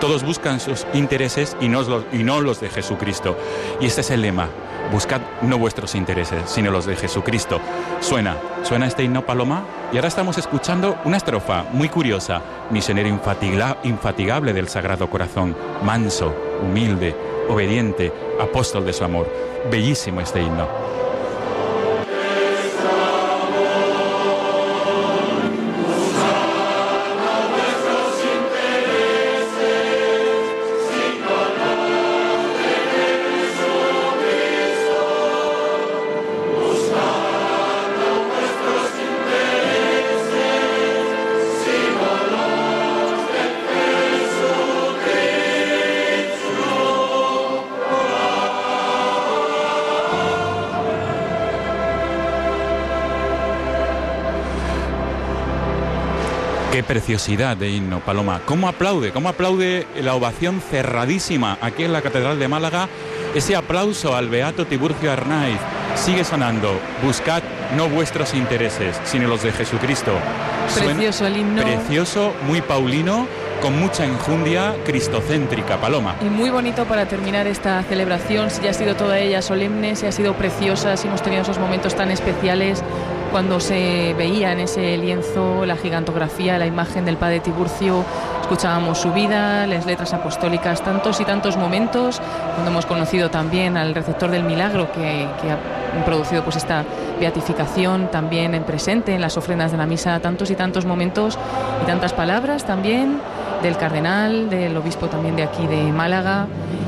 Todos 0.00 0.22
buscan 0.22 0.60
sus 0.60 0.86
intereses 0.92 1.56
y 1.60 1.68
no, 1.68 1.82
los, 1.82 2.04
y 2.12 2.22
no 2.22 2.40
los 2.40 2.60
de 2.60 2.68
Jesucristo. 2.68 3.36
Y 3.80 3.86
este 3.86 4.02
es 4.02 4.10
el 4.10 4.20
lema. 4.20 4.50
Buscad 4.92 5.22
no 5.40 5.56
vuestros 5.56 5.94
intereses, 5.94 6.42
sino 6.50 6.70
los 6.70 6.84
de 6.84 6.96
Jesucristo. 6.96 7.58
Suena, 8.00 8.36
suena 8.62 8.86
este 8.86 9.02
himno 9.02 9.24
Paloma. 9.24 9.64
Y 9.90 9.96
ahora 9.96 10.08
estamos 10.08 10.36
escuchando 10.36 10.98
una 11.04 11.16
estrofa 11.16 11.64
muy 11.72 11.88
curiosa. 11.88 12.42
Misionero 12.70 13.08
infatigable 13.08 14.52
del 14.52 14.68
Sagrado 14.68 15.08
Corazón, 15.08 15.56
manso, 15.82 16.34
humilde, 16.60 17.16
obediente, 17.48 18.12
apóstol 18.38 18.84
de 18.84 18.92
su 18.92 19.02
amor. 19.02 19.32
Bellísimo 19.70 20.20
este 20.20 20.42
himno. 20.42 20.91
Preciosidad 56.96 57.56
de 57.56 57.70
himno, 57.70 58.00
Paloma. 58.00 58.42
¿Cómo 58.44 58.68
aplaude? 58.68 59.12
¿Cómo 59.12 59.30
aplaude 59.30 59.86
la 60.02 60.14
ovación 60.14 60.60
cerradísima 60.60 61.56
aquí 61.62 61.84
en 61.84 61.92
la 61.94 62.02
Catedral 62.02 62.38
de 62.38 62.48
Málaga? 62.48 62.86
Ese 63.34 63.56
aplauso 63.56 64.14
al 64.14 64.28
Beato 64.28 64.66
Tiburcio 64.66 65.10
Arnaiz 65.10 65.56
sigue 65.94 66.22
sonando. 66.22 66.78
Buscad 67.02 67.42
no 67.78 67.88
vuestros 67.88 68.34
intereses, 68.34 69.00
sino 69.04 69.26
los 69.26 69.42
de 69.42 69.52
Jesucristo. 69.52 70.12
Suena- 70.68 70.92
Precioso 70.92 71.26
el 71.26 71.38
himno. 71.38 71.62
Precioso, 71.62 72.34
muy 72.46 72.60
paulino, 72.60 73.26
con 73.62 73.78
mucha 73.80 74.04
enjundia 74.04 74.74
cristocéntrica, 74.84 75.78
Paloma. 75.80 76.16
Y 76.20 76.26
muy 76.26 76.50
bonito 76.50 76.84
para 76.84 77.06
terminar 77.06 77.46
esta 77.46 77.82
celebración, 77.84 78.50
si 78.50 78.60
ya 78.60 78.70
ha 78.70 78.74
sido 78.74 78.96
toda 78.96 79.18
ella 79.18 79.40
solemne, 79.40 79.96
si 79.96 80.04
ha 80.04 80.12
sido 80.12 80.34
preciosa, 80.34 80.98
si 80.98 81.08
hemos 81.08 81.22
tenido 81.22 81.40
esos 81.40 81.58
momentos 81.58 81.94
tan 81.96 82.10
especiales 82.10 82.82
cuando 83.32 83.60
se 83.60 84.14
veía 84.16 84.52
en 84.52 84.60
ese 84.60 84.96
lienzo 84.98 85.64
la 85.64 85.76
gigantografía, 85.76 86.58
la 86.58 86.66
imagen 86.66 87.06
del 87.06 87.16
Padre 87.16 87.40
Tiburcio, 87.40 88.04
escuchábamos 88.42 88.98
su 88.98 89.10
vida, 89.10 89.66
las 89.66 89.86
letras 89.86 90.12
apostólicas, 90.12 90.82
tantos 90.82 91.18
y 91.18 91.24
tantos 91.24 91.56
momentos, 91.56 92.20
cuando 92.52 92.70
hemos 92.70 92.84
conocido 92.84 93.30
también 93.30 93.78
al 93.78 93.94
receptor 93.94 94.30
del 94.30 94.44
milagro 94.44 94.92
que, 94.92 95.26
ha 95.26 96.04
producido 96.04 96.42
pues 96.44 96.56
esta 96.56 96.84
beatificación 97.20 98.10
también 98.10 98.54
en 98.54 98.64
presente 98.64 99.14
en 99.14 99.20
las 99.22 99.38
ofrendas 99.38 99.72
de 99.72 99.78
la 99.78 99.86
misa, 99.86 100.20
tantos 100.20 100.50
y 100.50 100.54
tantos 100.54 100.84
momentos 100.84 101.38
y 101.82 101.86
tantas 101.86 102.12
palabras 102.12 102.64
también 102.66 103.18
del 103.62 103.78
cardenal, 103.78 104.50
del 104.50 104.76
obispo 104.76 105.06
también 105.06 105.36
de 105.36 105.44
aquí 105.44 105.66
de 105.66 105.84
Málaga. 105.90 106.46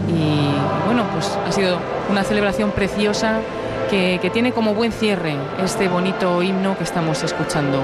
Y 0.08 0.48
bueno, 0.86 1.04
pues 1.12 1.38
ha 1.46 1.52
sido 1.52 1.78
una 2.10 2.22
celebración 2.22 2.70
preciosa 2.70 3.40
que, 3.90 4.30
tiene 4.32 4.52
como 4.52 4.74
buen 4.74 4.92
cierre 4.92 5.36
este 5.62 5.88
bonito 5.88 6.42
himno 6.42 6.76
que 6.76 6.84
estamos 6.84 7.22
escuchando. 7.22 7.80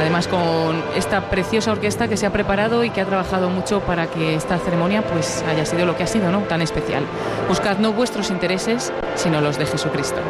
Además 0.00 0.28
con 0.28 0.82
esta 0.96 1.28
preciosa 1.28 1.72
orquesta 1.72 2.08
que 2.08 2.16
se 2.16 2.26
ha 2.26 2.32
preparado 2.32 2.84
y 2.84 2.90
que 2.90 3.00
ha 3.00 3.06
trabajado 3.06 3.50
mucho 3.50 3.80
para 3.80 4.06
que 4.06 4.34
esta 4.34 4.58
ceremonia 4.58 5.02
pues 5.02 5.44
haya 5.48 5.66
sido 5.66 5.84
lo 5.84 5.96
que 5.96 6.04
ha 6.04 6.06
sido, 6.06 6.30
¿no? 6.30 6.40
Tan 6.40 6.62
especial. 6.62 7.04
Buscad 7.48 7.78
no 7.78 7.92
vuestros 7.92 8.30
intereses, 8.30 8.92
sino 9.16 9.40
los 9.40 9.58
de 9.58 9.66
Jesucristo. 9.66 10.20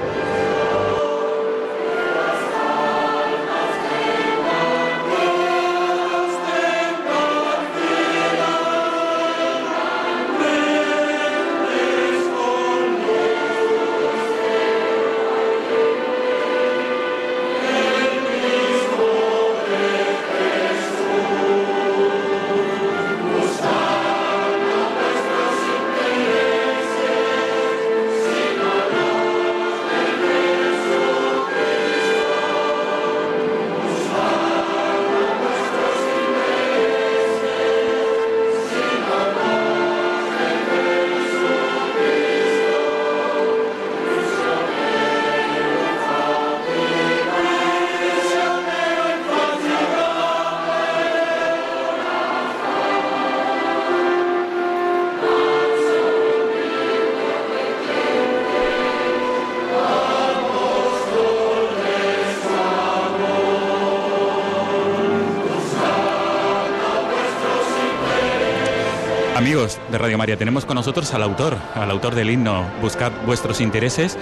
De 69.90 69.98
Radio 69.98 70.18
María, 70.18 70.36
tenemos 70.36 70.64
con 70.64 70.76
nosotros 70.76 71.12
al 71.14 71.22
autor, 71.22 71.56
al 71.74 71.90
autor 71.90 72.14
del 72.14 72.30
himno 72.30 72.64
Buscad 72.80 73.12
vuestros 73.26 73.60
intereses 73.60 74.16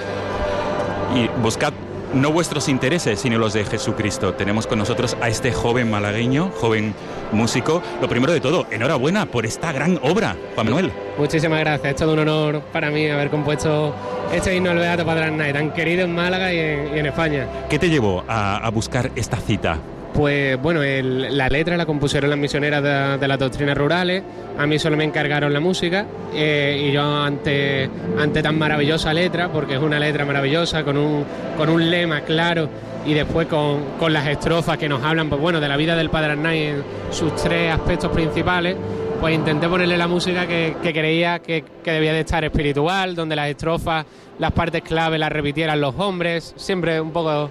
y 1.15 1.29
buscad 1.43 1.73
no 2.15 2.33
vuestros 2.33 2.69
intereses, 2.69 3.21
sino 3.21 3.37
los 3.39 3.53
de 3.53 3.65
Jesucristo. 3.65 4.33
Tenemos 4.33 4.67
con 4.67 4.79
nosotros 4.79 5.17
a 5.21 5.29
este 5.29 5.53
joven 5.53 5.91
malagueño, 5.91 6.51
joven 6.59 6.95
músico. 7.33 7.83
Lo 8.01 8.09
primero 8.09 8.33
de 8.33 8.41
todo, 8.41 8.67
enhorabuena 8.71 9.27
por 9.27 9.45
esta 9.45 9.73
gran 9.73 9.99
obra, 10.03 10.35
Juan 10.55 10.67
Manuel. 10.67 10.93
Muchísimas 11.19 11.61
gracias, 11.61 11.91
es 11.91 11.97
todo 11.97 12.15
un 12.15 12.21
honor 12.21 12.63
para 12.73 12.91
mí 12.91 13.09
haber 13.11 13.29
compuesto 13.29 13.95
este 14.33 14.57
himno 14.57 14.71
al 14.71 14.79
Beato 14.79 15.05
Padre 15.05 15.25
Arnaiz, 15.25 15.53
tan 15.53 15.73
querido 15.73 16.05
en 16.05 16.15
Málaga 16.15 16.53
y 16.53 16.59
en, 16.59 16.97
y 16.97 16.99
en 16.99 17.07
España. 17.07 17.47
¿Qué 17.69 17.79
te 17.79 17.91
llevó 17.91 18.25
a, 18.27 18.57
a 18.57 18.71
buscar 18.71 19.11
esta 19.15 19.37
cita? 19.37 19.79
Pues 20.19 20.61
bueno, 20.61 20.83
el- 20.83 21.39
la 21.39 21.49
letra 21.49 21.77
la 21.77 21.87
compusieron 21.87 22.29
las 22.29 22.39
misioneras 22.41 22.83
de, 22.83 23.19
de 23.19 23.29
las 23.29 23.39
doctrinas 23.39 23.79
rurales, 23.79 24.21
a 24.59 24.67
mí 24.67 24.77
solo 24.77 24.97
me 24.97 25.05
encargaron 25.05 25.53
la 25.53 25.61
música 25.61 26.07
eh, 26.35 26.87
y 26.89 26.91
yo 26.91 27.03
ante, 27.23 27.89
ante 28.19 28.43
tan 28.43 28.59
maravillosa 28.59 29.15
letra, 29.15 29.49
porque 29.53 29.75
es 29.77 29.81
una 29.81 30.01
letra 30.01 30.25
maravillosa, 30.25 30.83
con 30.83 30.97
un, 30.97 31.25
con 31.57 31.69
un 31.69 31.89
lema 31.89 32.23
claro 32.23 32.69
y 33.07 33.15
después 33.15 33.47
con, 33.47 33.85
con 33.97 34.13
las 34.13 34.27
estrofas 34.27 34.77
que 34.77 34.89
nos 34.89 35.05
hablan 35.05 35.29
pues 35.29 35.41
bueno, 35.41 35.61
de 35.61 35.69
la 35.69 35.77
vida 35.77 35.95
del 35.95 36.11
Padre 36.11 36.33
Arnaiz 36.33 36.71
en 36.71 36.83
sus 37.13 37.37
tres 37.37 37.73
aspectos 37.73 38.11
principales, 38.11 38.75
pues 39.21 39.33
intenté 39.37 39.69
ponerle 39.69 39.97
la 39.97 40.09
música 40.09 40.49
que, 40.49 40.75
que 40.83 40.93
creía 40.93 41.39
que, 41.39 41.63
que 41.85 41.93
debía 41.93 42.13
de 42.13 42.21
estar 42.21 42.43
espiritual, 42.45 43.15
donde 43.15 43.37
las 43.37 43.49
estrofas, 43.51 44.05
las 44.41 44.51
partes 44.51 44.83
clave 44.83 45.17
las 45.17 45.31
repitieran 45.31 45.81
los 45.81 45.95
hombres, 45.97 46.55
siempre 46.57 47.01
un 47.01 47.13
poco 47.13 47.49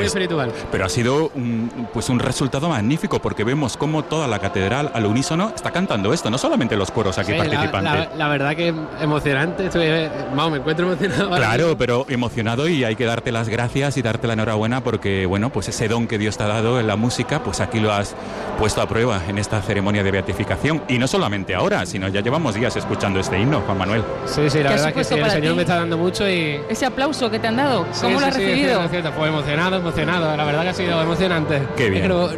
Pues, 0.00 0.06
espiritual. 0.08 0.52
pero 0.70 0.84
ha 0.84 0.88
sido 0.88 1.30
un, 1.34 1.88
pues 1.92 2.08
un 2.08 2.18
resultado 2.18 2.68
magnífico 2.68 3.20
porque 3.20 3.44
vemos 3.44 3.76
cómo 3.76 4.04
toda 4.04 4.26
la 4.26 4.38
catedral 4.38 4.90
al 4.94 5.06
unísono 5.06 5.52
está 5.54 5.70
cantando 5.70 6.12
esto, 6.12 6.30
no 6.30 6.38
solamente 6.38 6.76
los 6.76 6.90
coros 6.90 7.18
aquí 7.18 7.32
Sí, 7.32 7.38
participantes. 7.38 8.08
La, 8.10 8.16
la 8.16 8.28
verdad 8.28 8.54
que 8.56 8.74
emocionante, 9.00 9.66
estoy, 9.66 10.08
vamos, 10.34 10.52
me 10.52 10.58
encuentro 10.58 10.86
emocionado. 10.92 11.30
Claro, 11.36 11.76
pero 11.78 12.06
emocionado 12.08 12.68
y 12.68 12.84
hay 12.84 12.96
que 12.96 13.04
darte 13.04 13.32
las 13.32 13.48
gracias 13.48 13.96
y 13.96 14.02
darte 14.02 14.26
la 14.26 14.32
enhorabuena 14.34 14.82
porque, 14.82 15.26
bueno, 15.26 15.50
pues 15.50 15.68
ese 15.68 15.88
don 15.88 16.06
que 16.06 16.18
Dios 16.18 16.36
te 16.36 16.44
ha 16.44 16.48
dado 16.48 16.78
en 16.80 16.86
la 16.86 16.96
música, 16.96 17.42
pues 17.42 17.60
aquí 17.60 17.80
lo 17.80 17.92
has 17.92 18.14
puesto 18.58 18.80
a 18.80 18.88
prueba 18.88 19.20
en 19.28 19.38
esta 19.38 19.60
ceremonia 19.62 20.02
de 20.02 20.10
beatificación. 20.10 20.82
Y 20.88 20.98
no 20.98 21.06
solamente 21.06 21.54
ahora, 21.54 21.84
sino 21.86 22.08
ya 22.08 22.20
llevamos 22.20 22.54
días 22.54 22.74
escuchando 22.76 23.20
este 23.20 23.38
himno, 23.38 23.60
Juan 23.62 23.78
Manuel. 23.78 24.02
Sí, 24.26 24.48
sí, 24.50 24.58
la 24.58 24.62
¿Qué 24.62 24.68
ha 24.68 24.70
verdad 24.76 24.94
que 24.94 25.04
sí, 25.04 25.14
el 25.14 25.30
Señor 25.30 25.52
ti? 25.52 25.56
me 25.56 25.62
está 25.62 25.76
dando 25.76 25.96
mucho 25.98 26.28
y... 26.28 26.60
Ese 26.68 26.86
aplauso 26.86 27.30
que 27.30 27.38
te 27.38 27.46
han 27.48 27.56
dado, 27.56 27.84
¿cómo 27.84 27.92
Sí, 27.92 28.12
lo 28.12 28.18
sí, 28.20 28.24
has 28.26 28.34
sí, 28.34 28.42
es 28.42 28.48
recibido? 28.48 28.68
cierto, 28.68 28.84
es 28.84 28.90
cierto. 28.90 29.10
Pues 29.16 29.28
emocionado, 29.30 29.76
emocionado, 29.86 30.36
la 30.36 30.44
verdad 30.44 30.62
que 30.62 30.68
ha 30.70 30.74
sido 30.74 31.00
emocionante. 31.00 31.62
Qué 31.76 31.90
bien. 31.90 32.08
No- 32.08 32.28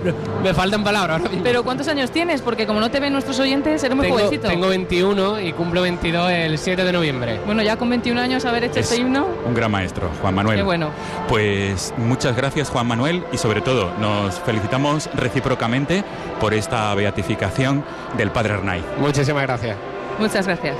me 0.42 0.54
faltan 0.54 0.84
palabras. 0.84 1.22
Pero 1.42 1.62
¿cuántos 1.64 1.88
años 1.88 2.10
tienes? 2.10 2.42
Porque 2.42 2.66
como 2.66 2.80
no 2.80 2.90
te 2.90 3.00
ven 3.00 3.12
nuestros 3.12 3.38
oyentes, 3.40 3.82
eres 3.82 3.96
muy 3.96 4.06
tengo, 4.06 4.18
jovencito. 4.18 4.48
tengo 4.48 4.68
21 4.68 5.40
y 5.40 5.52
cumplo 5.52 5.82
22 5.82 6.30
el 6.30 6.58
7 6.58 6.84
de 6.84 6.92
noviembre. 6.92 7.40
Bueno, 7.46 7.62
ya 7.62 7.76
con 7.76 7.88
21 7.90 8.20
años 8.20 8.44
haber 8.44 8.64
hecho 8.64 8.78
Es 8.80 8.90
este 8.90 9.02
himno, 9.02 9.26
un 9.46 9.54
gran 9.54 9.70
maestro, 9.70 10.10
Juan 10.20 10.34
Manuel. 10.34 10.56
qué 10.58 10.62
bueno. 10.62 10.90
Pues 11.28 11.92
muchas 11.96 12.36
gracias 12.36 12.70
Juan 12.70 12.86
Manuel 12.86 13.24
y 13.32 13.38
sobre 13.38 13.60
todo 13.60 13.90
nos 13.98 14.38
felicitamos 14.40 15.08
recíprocamente 15.14 16.04
por 16.40 16.54
esta 16.54 16.94
beatificación 16.94 17.84
del 18.16 18.30
Padre 18.30 18.54
Arnaiz. 18.54 18.84
Muchísimas 18.98 19.42
gracias. 19.42 19.76
Muchas 20.18 20.46
gracias. 20.46 20.76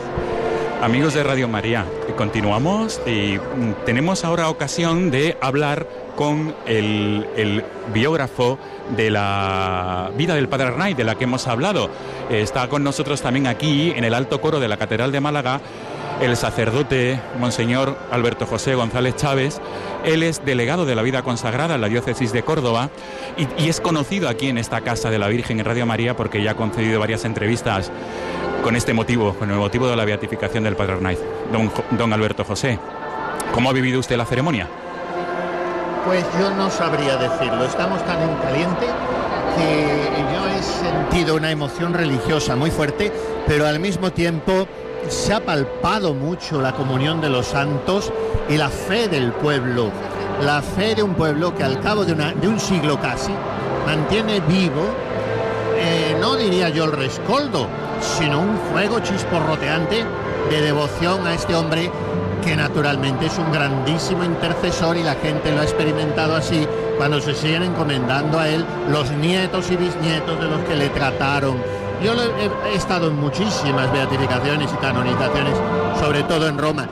Amigos 0.82 1.14
de 1.14 1.24
Radio 1.24 1.48
María, 1.48 1.84
continuamos 2.16 3.00
y 3.05 3.36
mm, 3.38 3.84
tenemos 3.84 4.24
ahora 4.24 4.48
ocasión 4.48 5.10
de 5.10 5.36
hablar 5.40 5.88
con 6.18 6.52
el, 6.66 7.64
biógrafo 7.94 8.58
de 8.97 9.08
la 9.08 10.10
vida 10.16 10.34
del 10.34 10.48
Padre 10.48 10.66
Arnaiz, 10.66 10.97
de 10.97 11.05
la 11.05 11.14
que 11.14 11.24
hemos 11.24 11.47
hablado. 11.47 11.90
Está 12.28 12.68
con 12.68 12.82
nosotros 12.82 13.22
también 13.22 13.47
aquí, 13.47 13.92
en 13.94 14.02
el 14.02 14.14
alto 14.14 14.40
coro 14.40 14.58
de 14.58 14.66
la 14.66 14.78
Catedral 14.78 15.12
de 15.12 15.20
Málaga, 15.20 15.60
el 16.20 16.36
sacerdote 16.36 17.20
Monseñor 17.38 17.97
Alberto 18.10 18.47
José 18.47 18.74
González 18.74 19.14
Chávez. 19.14 19.60
Él 20.05 20.24
es 20.24 20.44
delegado 20.44 20.86
de 20.86 20.97
la 20.97 21.02
vida 21.02 21.22
consagrada 21.22 21.76
en 21.76 21.82
la 21.82 21.88
diócesis 21.88 22.32
de 22.32 22.42
Córdoba 22.42 22.90
y, 23.56 23.68
es 23.68 23.80
conocido 23.80 24.28
aquí 24.28 24.48
en 24.48 24.58
esta 24.58 24.80
Casa 24.80 25.10
de 25.10 25.20
la 25.20 25.28
Virgen 25.28 25.60
en 25.60 25.66
Radio 25.66 25.86
María 25.86 26.16
porque 26.16 26.42
ya 26.42 26.50
ha 26.50 26.56
concedido 26.56 26.98
varias 26.98 27.24
entrevistas 27.26 27.92
con 28.64 28.74
este 28.74 28.92
motivo, 28.92 29.34
con 29.34 29.52
el 29.52 29.56
motivo 29.56 29.86
de 29.86 29.94
la 29.94 30.05
beatificación 30.05 30.64
del 30.64 30.74
Padre 30.74 30.94
Arnaiz. 30.94 31.20
Don 31.97 32.12
Alberto 32.12 32.42
José, 32.42 32.76
¿cómo 33.55 33.70
ha 33.70 33.72
vivido 33.72 34.00
usted 34.00 34.16
la 34.16 34.26
ceremonia? 34.26 34.68
Pues 36.08 36.24
yo 36.40 36.50
no 36.52 36.70
sabría 36.70 37.18
decirlo. 37.18 37.66
Estamos 37.66 38.02
tan 38.06 38.22
en 38.22 38.34
caliente 38.36 38.86
que 39.58 40.08
yo 40.32 40.48
he 40.48 40.62
sentido 40.62 41.36
una 41.36 41.50
emoción 41.50 41.92
religiosa 41.92 42.56
muy 42.56 42.70
fuerte, 42.70 43.12
pero 43.46 43.66
al 43.66 43.78
mismo 43.78 44.10
tiempo 44.10 44.66
se 45.10 45.34
ha 45.34 45.44
palpado 45.44 46.14
mucho 46.14 46.62
la 46.62 46.72
comunión 46.72 47.20
de 47.20 47.28
los 47.28 47.48
santos 47.48 48.10
y 48.48 48.56
la 48.56 48.70
fe 48.70 49.08
del 49.08 49.32
pueblo. 49.32 49.90
La 50.40 50.62
fe 50.62 50.94
de 50.94 51.02
un 51.02 51.12
pueblo 51.12 51.54
que 51.54 51.62
al 51.62 51.78
cabo 51.80 52.06
de, 52.06 52.14
un 52.48 52.58
siglo 52.58 52.98
casi 52.98 53.34
mantiene 53.84 54.40
vivo, 54.40 54.86
eh, 55.76 56.16
no 56.18 56.36
diría 56.36 56.70
yo 56.70 56.84
el 56.84 56.92
rescoldo, 56.92 57.66
sino 58.00 58.40
un 58.40 58.56
fuego 58.72 59.00
chisporroteante 59.00 60.06
de 60.48 60.62
devoción 60.62 61.26
a 61.26 61.34
este 61.34 61.54
hombre 61.54 61.92
que 62.44 62.57
naturalmente 62.57 63.26
es 63.26 63.39
un 63.39 63.50
grandísimo 63.52 64.25
intercesor 64.25 64.97
y 64.97 65.02
la 65.02 65.15
gente 65.15 65.52
lo 65.52 65.60
ha 65.60 65.65
experimentado 65.65 66.36
así 66.36 66.67
cuando 66.97 67.20
se 67.20 67.34
siguen 67.34 67.62
encomendando 67.62 68.39
a 68.39 68.49
él 68.49 68.65
los 68.91 69.10
nietos 69.12 69.70
y 69.70 69.76
bisnietos 69.76 70.41
de 70.41 70.47
los 70.47 70.60
que 70.62 70.76
le 70.76 70.89
trataron. 70.89 71.57
Yo 72.02 72.12
he 72.67 72.75
estado 72.75 73.08
en 73.08 73.17
muchísimas 73.17 73.92
beatificaciones 73.92 74.70
y 74.73 74.76
canonizaciones, 74.76 75.55
sobre 76.00 76.23
todo 76.23 76.49
en 76.49 76.58
Roma, 76.58 76.89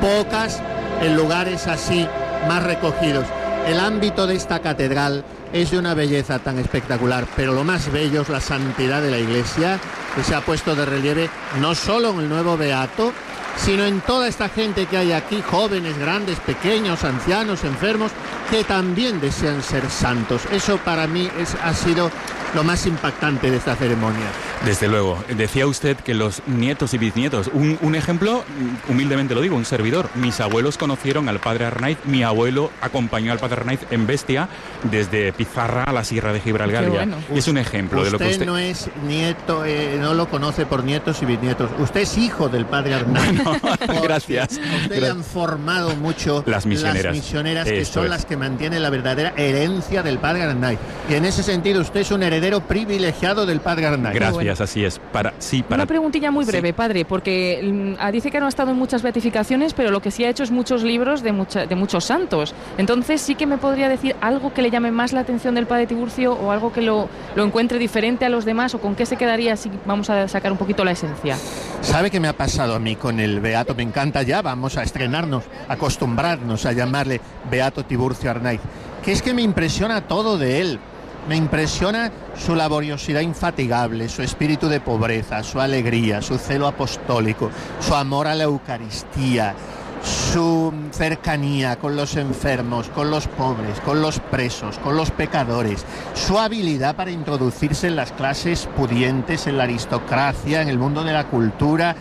pocas 0.00 0.62
en 1.00 1.16
lugares 1.16 1.66
así 1.66 2.06
más 2.48 2.62
recogidos. 2.62 3.24
El 3.66 3.80
ámbito 3.80 4.26
de 4.26 4.36
esta 4.36 4.60
catedral 4.60 5.24
es 5.52 5.70
de 5.70 5.78
una 5.78 5.94
belleza 5.94 6.38
tan 6.38 6.58
espectacular, 6.58 7.26
pero 7.36 7.52
lo 7.52 7.64
más 7.64 7.90
bello 7.90 8.22
es 8.22 8.28
la 8.28 8.40
santidad 8.40 9.02
de 9.02 9.10
la 9.10 9.18
iglesia, 9.18 9.78
que 10.14 10.22
se 10.22 10.34
ha 10.34 10.40
puesto 10.40 10.74
de 10.74 10.84
relieve 10.84 11.28
no 11.60 11.74
solo 11.74 12.10
en 12.10 12.20
el 12.20 12.28
nuevo 12.28 12.56
beato, 12.56 13.12
sino 13.56 13.84
en 13.84 14.00
toda 14.00 14.28
esta 14.28 14.48
gente 14.48 14.86
que 14.86 14.96
hay 14.96 15.12
aquí, 15.12 15.42
jóvenes, 15.42 15.98
grandes, 15.98 16.38
pequeños, 16.40 17.04
ancianos, 17.04 17.64
enfermos, 17.64 18.12
que 18.50 18.64
también 18.64 19.20
desean 19.20 19.62
ser 19.62 19.88
santos. 19.90 20.42
Eso 20.52 20.78
para 20.78 21.06
mí 21.06 21.28
es, 21.38 21.54
ha 21.62 21.74
sido 21.74 22.10
lo 22.54 22.64
más 22.64 22.84
impactante 22.86 23.50
de 23.50 23.58
esta 23.58 23.76
ceremonia. 23.76 24.26
Desde 24.64 24.88
luego, 24.88 25.22
decía 25.36 25.66
usted 25.66 25.96
que 25.96 26.14
los 26.14 26.42
nietos 26.46 26.92
y 26.94 26.98
bisnietos, 26.98 27.48
un, 27.52 27.78
un 27.80 27.94
ejemplo, 27.94 28.44
humildemente 28.88 29.34
lo 29.34 29.40
digo, 29.40 29.56
un 29.56 29.64
servidor. 29.64 30.10
Mis 30.16 30.40
abuelos 30.40 30.76
conocieron 30.76 31.28
al 31.28 31.38
padre 31.38 31.66
Arnaiz, 31.66 31.98
mi 32.04 32.24
abuelo 32.24 32.70
acompañó 32.80 33.30
al 33.32 33.38
padre 33.38 33.60
Arnaiz 33.60 33.80
en 33.90 34.06
Bestia 34.06 34.48
desde 34.82 35.32
Pizarra 35.32 35.84
a 35.84 35.92
la 35.92 36.02
Sierra 36.02 36.32
de 36.32 36.40
Gibraltar. 36.40 36.90
Bueno. 36.90 37.16
Es 37.32 37.46
un 37.46 37.56
ejemplo 37.56 38.02
de 38.02 38.10
lo 38.10 38.18
que 38.18 38.24
Usted 38.24 38.34
usted... 38.34 38.46
no 38.46 38.58
es 38.58 38.90
nieto, 39.06 39.64
eh, 39.64 39.96
no 40.00 40.14
lo 40.14 40.28
conoce 40.28 40.66
por 40.66 40.82
nietos 40.82 41.22
y 41.22 41.26
bisnietos. 41.26 41.70
Usted 41.78 42.00
es 42.00 42.18
hijo 42.18 42.48
del 42.48 42.66
padre 42.66 42.94
Arnaiz. 42.94 43.39
Gracias. 44.02 44.58
A 44.58 44.76
usted 44.82 45.00
le 45.00 45.08
han 45.08 45.22
formado 45.24 45.94
mucho 45.96 46.42
Las 46.46 46.66
misioneras. 46.66 47.14
misioneras, 47.14 47.66
que 47.66 47.80
Esto 47.80 47.94
son 47.94 48.04
es. 48.04 48.10
las 48.10 48.24
que 48.26 48.36
mantienen 48.36 48.82
la 48.82 48.90
verdadera 48.90 49.32
herencia 49.36 50.02
del 50.02 50.18
padre 50.18 50.42
Arnaiz. 50.42 50.78
Y 51.08 51.14
en 51.14 51.24
ese 51.24 51.42
sentido 51.42 51.80
usted 51.80 52.00
es 52.00 52.10
un 52.10 52.22
heredero 52.22 52.60
privilegiado 52.60 53.46
del 53.46 53.60
padre 53.60 53.86
Arnaiz. 53.86 54.14
Gracias, 54.14 54.60
así 54.60 54.84
es. 54.84 54.98
Para, 55.12 55.32
sí, 55.38 55.62
para... 55.62 55.76
Una 55.82 55.86
preguntilla 55.86 56.30
muy 56.30 56.44
breve, 56.44 56.72
padre, 56.72 57.04
porque 57.04 57.60
mm, 57.62 57.94
ah, 58.00 58.10
dice 58.12 58.30
que 58.30 58.40
no 58.40 58.46
ha 58.46 58.48
estado 58.48 58.70
en 58.70 58.76
muchas 58.76 59.02
beatificaciones, 59.02 59.74
pero 59.74 59.90
lo 59.90 60.00
que 60.00 60.10
sí 60.10 60.24
ha 60.24 60.28
hecho 60.28 60.42
es 60.42 60.50
muchos 60.50 60.82
libros 60.82 61.22
de, 61.22 61.32
mucha- 61.32 61.66
de 61.66 61.74
muchos 61.74 62.04
santos. 62.04 62.54
Entonces, 62.78 63.20
sí 63.20 63.34
que 63.34 63.46
me 63.46 63.58
podría 63.58 63.88
decir 63.88 64.14
algo 64.20 64.52
que 64.52 64.62
le 64.62 64.70
llame 64.70 64.90
más 64.90 65.12
la 65.12 65.20
atención 65.20 65.54
del 65.54 65.66
padre 65.66 65.86
Tiburcio 65.86 66.32
o 66.34 66.50
algo 66.50 66.72
que 66.72 66.82
lo, 66.82 67.08
lo 67.34 67.44
encuentre 67.44 67.78
diferente 67.78 68.24
a 68.24 68.28
los 68.28 68.44
demás 68.44 68.74
o 68.74 68.80
con 68.80 68.94
qué 68.94 69.06
se 69.06 69.16
quedaría 69.16 69.56
si 69.56 69.70
vamos 69.86 70.10
a 70.10 70.28
sacar 70.28 70.52
un 70.52 70.58
poquito 70.58 70.84
la 70.84 70.92
esencia. 70.92 71.36
¿Sabe 71.82 72.10
qué 72.10 72.20
me 72.20 72.28
ha 72.28 72.32
pasado 72.34 72.74
a 72.74 72.78
mí 72.78 72.96
con 72.96 73.20
el 73.20 73.29
Beato? 73.38 73.76
Me 73.76 73.84
encanta 73.84 74.22
ya, 74.22 74.42
vamos 74.42 74.76
a 74.76 74.82
estrenarnos, 74.82 75.44
acostumbrarnos 75.68 76.66
a 76.66 76.72
llamarle 76.72 77.20
Beato 77.48 77.84
Tiburcio 77.84 78.32
Arnaiz. 78.32 78.60
Que 79.04 79.12
es 79.12 79.22
que 79.22 79.32
me 79.32 79.42
impresiona 79.42 80.08
todo 80.08 80.38
de 80.38 80.60
él. 80.60 80.80
Me 81.28 81.36
impresiona 81.36 82.10
su 82.34 82.56
laboriosidad 82.56 83.20
infatigable, 83.20 84.08
su 84.08 84.22
espíritu 84.22 84.68
de 84.68 84.80
pobreza, 84.80 85.44
su 85.44 85.60
alegría, 85.60 86.22
su 86.22 86.38
celo 86.38 86.66
apostólico, 86.66 87.50
su 87.78 87.94
amor 87.94 88.26
a 88.26 88.34
la 88.34 88.44
Eucaristía, 88.44 89.54
su 90.02 90.72
cercanía 90.92 91.76
con 91.76 91.94
los 91.94 92.16
enfermos, 92.16 92.88
con 92.88 93.10
los 93.10 93.28
pobres, 93.28 93.80
con 93.80 94.00
los 94.00 94.18
presos, 94.18 94.78
con 94.78 94.96
los 94.96 95.10
pecadores, 95.10 95.84
su 96.14 96.38
habilidad 96.38 96.96
para 96.96 97.10
introducirse 97.10 97.88
en 97.88 97.96
las 97.96 98.12
clases 98.12 98.66
pudientes, 98.76 99.46
en 99.46 99.58
la 99.58 99.64
aristocracia, 99.64 100.62
en 100.62 100.68
el 100.68 100.78
mundo 100.78 101.04
de 101.04 101.12
la 101.12 101.26
cultura. 101.26 101.96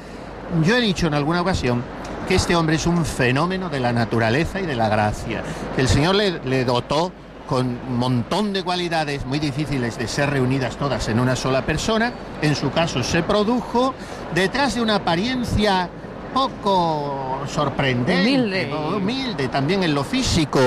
Yo 0.63 0.75
he 0.75 0.81
dicho 0.81 1.07
en 1.07 1.13
alguna 1.13 1.41
ocasión 1.41 1.83
que 2.27 2.35
este 2.35 2.55
hombre 2.55 2.75
es 2.75 2.87
un 2.87 3.05
fenómeno 3.05 3.69
de 3.69 3.79
la 3.79 3.93
naturaleza 3.93 4.59
y 4.59 4.65
de 4.65 4.75
la 4.75 4.89
gracia, 4.89 5.43
que 5.75 5.81
el 5.81 5.87
Señor 5.87 6.15
le, 6.15 6.39
le 6.45 6.65
dotó 6.65 7.11
con 7.47 7.65
un 7.65 7.97
montón 7.97 8.53
de 8.53 8.63
cualidades 8.63 9.25
muy 9.25 9.39
difíciles 9.39 9.97
de 9.97 10.07
ser 10.07 10.29
reunidas 10.29 10.77
todas 10.77 11.07
en 11.09 11.19
una 11.19 11.35
sola 11.35 11.63
persona. 11.63 12.13
En 12.43 12.55
su 12.55 12.69
caso 12.71 13.01
se 13.01 13.23
produjo 13.23 13.95
detrás 14.35 14.75
de 14.75 14.81
una 14.81 14.95
apariencia 14.95 15.89
poco 16.33 17.41
sorprendente, 17.47 18.21
Humilde. 18.21 18.71
humilde 18.95 19.47
también 19.47 19.81
en 19.83 19.95
lo 19.95 20.03
físico. 20.03 20.59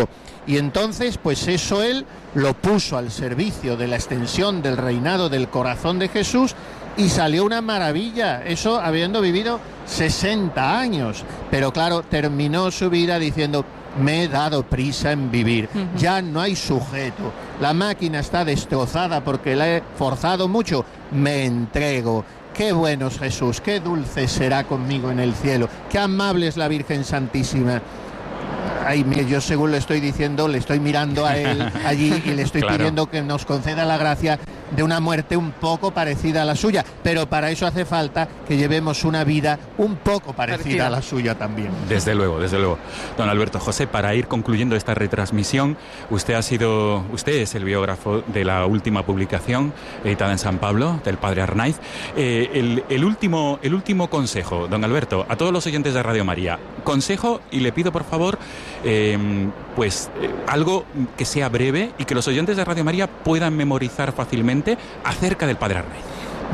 Y 0.44 0.58
entonces, 0.58 1.18
pues 1.18 1.46
eso 1.46 1.82
él 1.82 2.04
lo 2.34 2.54
puso 2.54 2.96
al 2.96 3.12
servicio 3.12 3.76
de 3.76 3.86
la 3.86 3.94
extensión 3.94 4.60
del 4.60 4.76
reinado 4.76 5.28
del 5.28 5.48
corazón 5.48 6.00
de 6.00 6.08
Jesús 6.08 6.56
y 6.96 7.08
salió 7.08 7.44
una 7.44 7.60
maravilla. 7.60 8.42
Eso 8.44 8.80
habiendo 8.80 9.20
vivido 9.20 9.60
60 9.86 10.78
años. 10.78 11.24
Pero 11.50 11.72
claro, 11.72 12.02
terminó 12.02 12.70
su 12.70 12.90
vida 12.90 13.18
diciendo, 13.18 13.64
me 14.00 14.24
he 14.24 14.28
dado 14.28 14.62
prisa 14.62 15.12
en 15.12 15.30
vivir. 15.30 15.68
Ya 15.96 16.22
no 16.22 16.40
hay 16.40 16.56
sujeto. 16.56 17.32
La 17.60 17.72
máquina 17.74 18.20
está 18.20 18.44
destrozada 18.44 19.22
porque 19.22 19.54
la 19.56 19.68
he 19.68 19.82
forzado 19.98 20.48
mucho. 20.48 20.84
Me 21.12 21.44
entrego. 21.44 22.24
Qué 22.54 22.72
bueno 22.72 23.06
es 23.06 23.18
Jesús, 23.18 23.62
qué 23.62 23.80
dulce 23.80 24.28
será 24.28 24.64
conmigo 24.64 25.10
en 25.10 25.20
el 25.20 25.32
cielo, 25.34 25.70
qué 25.90 25.98
amable 25.98 26.48
es 26.48 26.58
la 26.58 26.68
Virgen 26.68 27.02
Santísima. 27.02 27.80
Ay, 28.86 29.04
mire, 29.04 29.24
yo 29.26 29.40
según 29.40 29.70
le 29.70 29.78
estoy 29.78 30.00
diciendo, 30.00 30.46
le 30.48 30.58
estoy 30.58 30.78
mirando 30.78 31.24
a 31.24 31.38
él 31.38 31.62
allí 31.86 32.12
y 32.26 32.30
le 32.32 32.42
estoy 32.42 32.60
Claro. 32.60 32.76
pidiendo 32.76 33.08
que 33.08 33.22
nos 33.22 33.46
conceda 33.46 33.86
la 33.86 33.96
gracia 33.96 34.38
de 34.74 34.82
una 34.82 35.00
muerte 35.00 35.36
un 35.36 35.52
poco 35.52 35.92
parecida 35.92 36.42
a 36.42 36.44
la 36.44 36.56
suya. 36.56 36.84
Pero 37.02 37.26
para 37.28 37.50
eso 37.50 37.66
hace 37.66 37.84
falta 37.84 38.28
que 38.46 38.56
llevemos 38.56 39.04
una 39.04 39.24
vida 39.24 39.58
un 39.78 39.96
poco 39.96 40.32
parecida 40.32 40.86
a 40.86 40.90
la 40.90 41.02
suya 41.02 41.36
también. 41.36 41.70
Desde 41.88 42.14
luego, 42.14 42.38
desde 42.40 42.58
luego. 42.58 42.78
Don 43.16 43.28
Alberto 43.28 43.58
José, 43.58 43.86
para 43.86 44.14
ir 44.14 44.26
concluyendo 44.26 44.76
esta 44.76 44.94
retransmisión, 44.94 45.76
usted 46.10 46.34
ha 46.34 46.42
sido, 46.42 47.04
usted 47.12 47.32
es 47.32 47.54
el 47.54 47.64
biógrafo 47.64 48.22
de 48.26 48.44
la 48.44 48.66
última 48.66 49.04
publicación 49.04 49.72
editada 50.04 50.32
en 50.32 50.38
San 50.38 50.58
Pablo, 50.58 51.00
del 51.04 51.18
padre 51.18 51.42
Arnaiz. 51.42 51.76
Eh, 52.16 52.50
el, 52.54 52.84
el 52.88 53.04
último, 53.04 53.58
el 53.62 53.74
último 53.74 54.08
consejo, 54.08 54.68
don 54.68 54.84
Alberto, 54.84 55.26
a 55.28 55.36
todos 55.36 55.52
los 55.52 55.66
oyentes 55.66 55.94
de 55.94 56.02
Radio 56.02 56.24
María, 56.24 56.58
consejo 56.84 57.40
y 57.50 57.60
le 57.60 57.72
pido 57.72 57.92
por 57.92 58.04
favor, 58.04 58.38
eh, 58.84 59.18
pues 59.76 60.10
eh, 60.20 60.30
algo 60.46 60.84
que 61.16 61.24
sea 61.24 61.48
breve 61.48 61.92
y 61.98 62.04
que 62.04 62.14
los 62.14 62.26
oyentes 62.28 62.56
de 62.56 62.64
Radio 62.64 62.84
María 62.84 63.06
puedan 63.06 63.56
memorizar 63.56 64.12
fácilmente 64.12 64.61
acerca 65.04 65.46
del 65.46 65.56
padre 65.56 65.78
Arnaiz. 65.78 66.04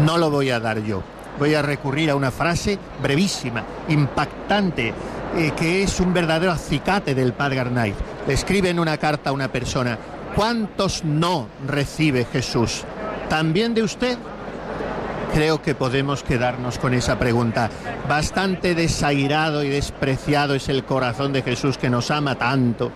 No 0.05 0.19
lo 0.19 0.31
voy 0.31 0.51
a 0.51 0.61
dar 0.61 0.83
yo. 0.83 1.03
Voy 1.39 1.55
a 1.55 1.63
recurrir 1.63 2.11
a 2.11 2.17
una 2.17 2.31
frase 2.31 2.79
brevísima, 3.03 3.63
impactante, 3.89 4.93
eh, 5.37 5.53
que 5.57 5.83
es 5.83 6.01
un 6.01 6.13
verdadero 6.13 6.53
acicate 6.53 7.15
del 7.15 7.33
padre 7.33 7.61
Arnaiz. 7.61 7.95
Le 8.27 8.35
escribe 8.35 8.71
en 8.71 8.81
una 8.81 8.97
carta 8.97 9.31
a 9.31 9.33
una 9.33 9.49
persona, 9.49 9.99
¿cuántos 10.35 11.05
no 11.05 11.49
recibe 11.67 12.25
Jesús? 12.25 12.85
¿También 13.29 13.75
de 13.75 13.83
usted? 13.83 14.19
Creo 15.33 15.63
que 15.63 15.75
podemos 15.75 16.23
quedarnos 16.23 16.79
con 16.79 16.95
esa 16.95 17.19
pregunta. 17.19 17.71
Bastante 18.09 18.75
desairado 18.75 19.63
y 19.63 19.69
despreciado 19.69 20.55
es 20.55 20.69
el 20.69 20.85
corazón 20.85 21.33
de 21.33 21.43
Jesús 21.43 21.77
que 21.77 21.91
nos 21.91 22.11
ama 22.11 22.35
tanto. 22.35 22.91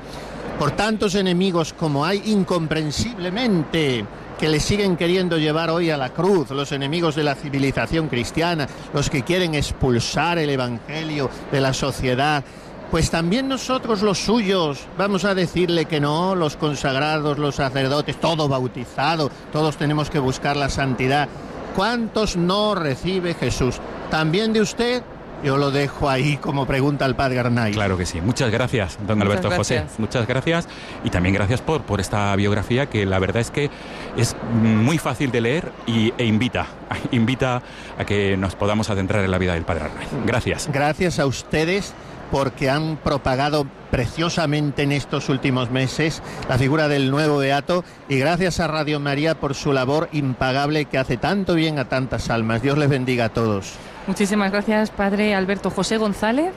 Por 0.58 0.73
tantos 0.73 1.15
enemigos 1.15 1.73
como 1.73 2.05
hay 2.05 2.23
incomprensiblemente 2.26 4.05
que 4.42 4.48
le 4.48 4.58
siguen 4.58 4.96
queriendo 4.96 5.38
llevar 5.38 5.70
hoy 5.70 5.90
a 5.90 5.96
la 5.96 6.12
cruz, 6.12 6.50
los 6.50 6.72
enemigos 6.72 7.14
de 7.14 7.22
la 7.22 7.36
civilización 7.36 8.08
cristiana, 8.08 8.66
los 8.92 9.08
que 9.08 9.22
quieren 9.22 9.54
expulsar 9.54 10.36
el 10.36 10.50
Evangelio 10.50 11.30
de 11.52 11.60
la 11.60 11.72
sociedad, 11.72 12.42
pues 12.90 13.08
también 13.08 13.46
nosotros 13.46 14.02
los 14.02 14.18
suyos, 14.18 14.80
vamos 14.98 15.24
a 15.24 15.36
decirle 15.36 15.84
que 15.84 16.00
no, 16.00 16.34
los 16.34 16.56
consagrados, 16.56 17.38
los 17.38 17.54
sacerdotes, 17.54 18.18
todo 18.18 18.48
bautizado, 18.48 19.30
todos 19.52 19.76
tenemos 19.76 20.10
que 20.10 20.18
buscar 20.18 20.56
la 20.56 20.68
santidad. 20.68 21.28
¿Cuántos 21.76 22.36
no 22.36 22.74
recibe 22.74 23.34
Jesús? 23.34 23.76
¿También 24.10 24.52
de 24.52 24.62
usted? 24.62 25.04
Yo 25.42 25.56
lo 25.56 25.70
dejo 25.70 26.08
ahí 26.08 26.36
como 26.36 26.66
pregunta 26.66 27.04
al 27.04 27.16
padre 27.16 27.40
Arnaiz. 27.40 27.74
Claro 27.74 27.96
que 27.96 28.06
sí. 28.06 28.20
Muchas 28.20 28.50
gracias, 28.50 28.98
don 29.06 29.18
Muchas 29.18 29.36
Alberto 29.36 29.50
José. 29.56 29.84
Muchas 29.98 30.26
gracias. 30.26 30.68
Y 31.04 31.10
también 31.10 31.34
gracias 31.34 31.60
por, 31.60 31.82
por 31.82 32.00
esta 32.00 32.34
biografía 32.36 32.86
que 32.86 33.06
la 33.06 33.18
verdad 33.18 33.40
es 33.40 33.50
que 33.50 33.70
es 34.16 34.36
muy 34.62 34.98
fácil 34.98 35.30
de 35.30 35.40
leer 35.40 35.72
y, 35.86 36.12
e 36.16 36.24
invita, 36.24 36.66
invita 37.10 37.62
a 37.98 38.04
que 38.04 38.36
nos 38.36 38.54
podamos 38.54 38.90
adentrar 38.90 39.24
en 39.24 39.30
la 39.30 39.38
vida 39.38 39.54
del 39.54 39.64
Padre 39.64 39.86
Arnaiz. 39.86 40.08
Gracias. 40.24 40.68
Gracias 40.72 41.18
a 41.18 41.26
ustedes 41.26 41.94
porque 42.33 42.70
han 42.70 42.97
propagado 42.97 43.67
preciosamente 43.91 44.83
en 44.83 44.91
estos 44.91 45.28
últimos 45.28 45.70
meses 45.70 46.23
la 46.49 46.57
figura 46.57 46.89
del 46.89 47.11
nuevo 47.11 47.36
Beato 47.36 47.85
y 48.09 48.19
gracias 48.19 48.59
a 48.59 48.67
Radio 48.69 48.99
María 49.01 49.35
por 49.39 49.55
su 49.55 49.75
labor 49.75 50.09
impagable 50.12 50.86
que 50.86 50.97
hace 50.97 51.19
tanto 51.19 51.55
bien 51.55 51.78
a 51.78 51.91
tantas 51.91 52.31
almas. 52.31 52.62
Dios 52.62 52.78
les 52.78 52.89
bendiga 52.89 53.27
a 53.27 53.28
todos. 53.28 53.75
Muchísimas 54.07 54.51
gracias, 54.51 54.91
padre 54.91 55.35
Alberto 55.35 55.69
José 55.69 55.99
González. 55.99 56.55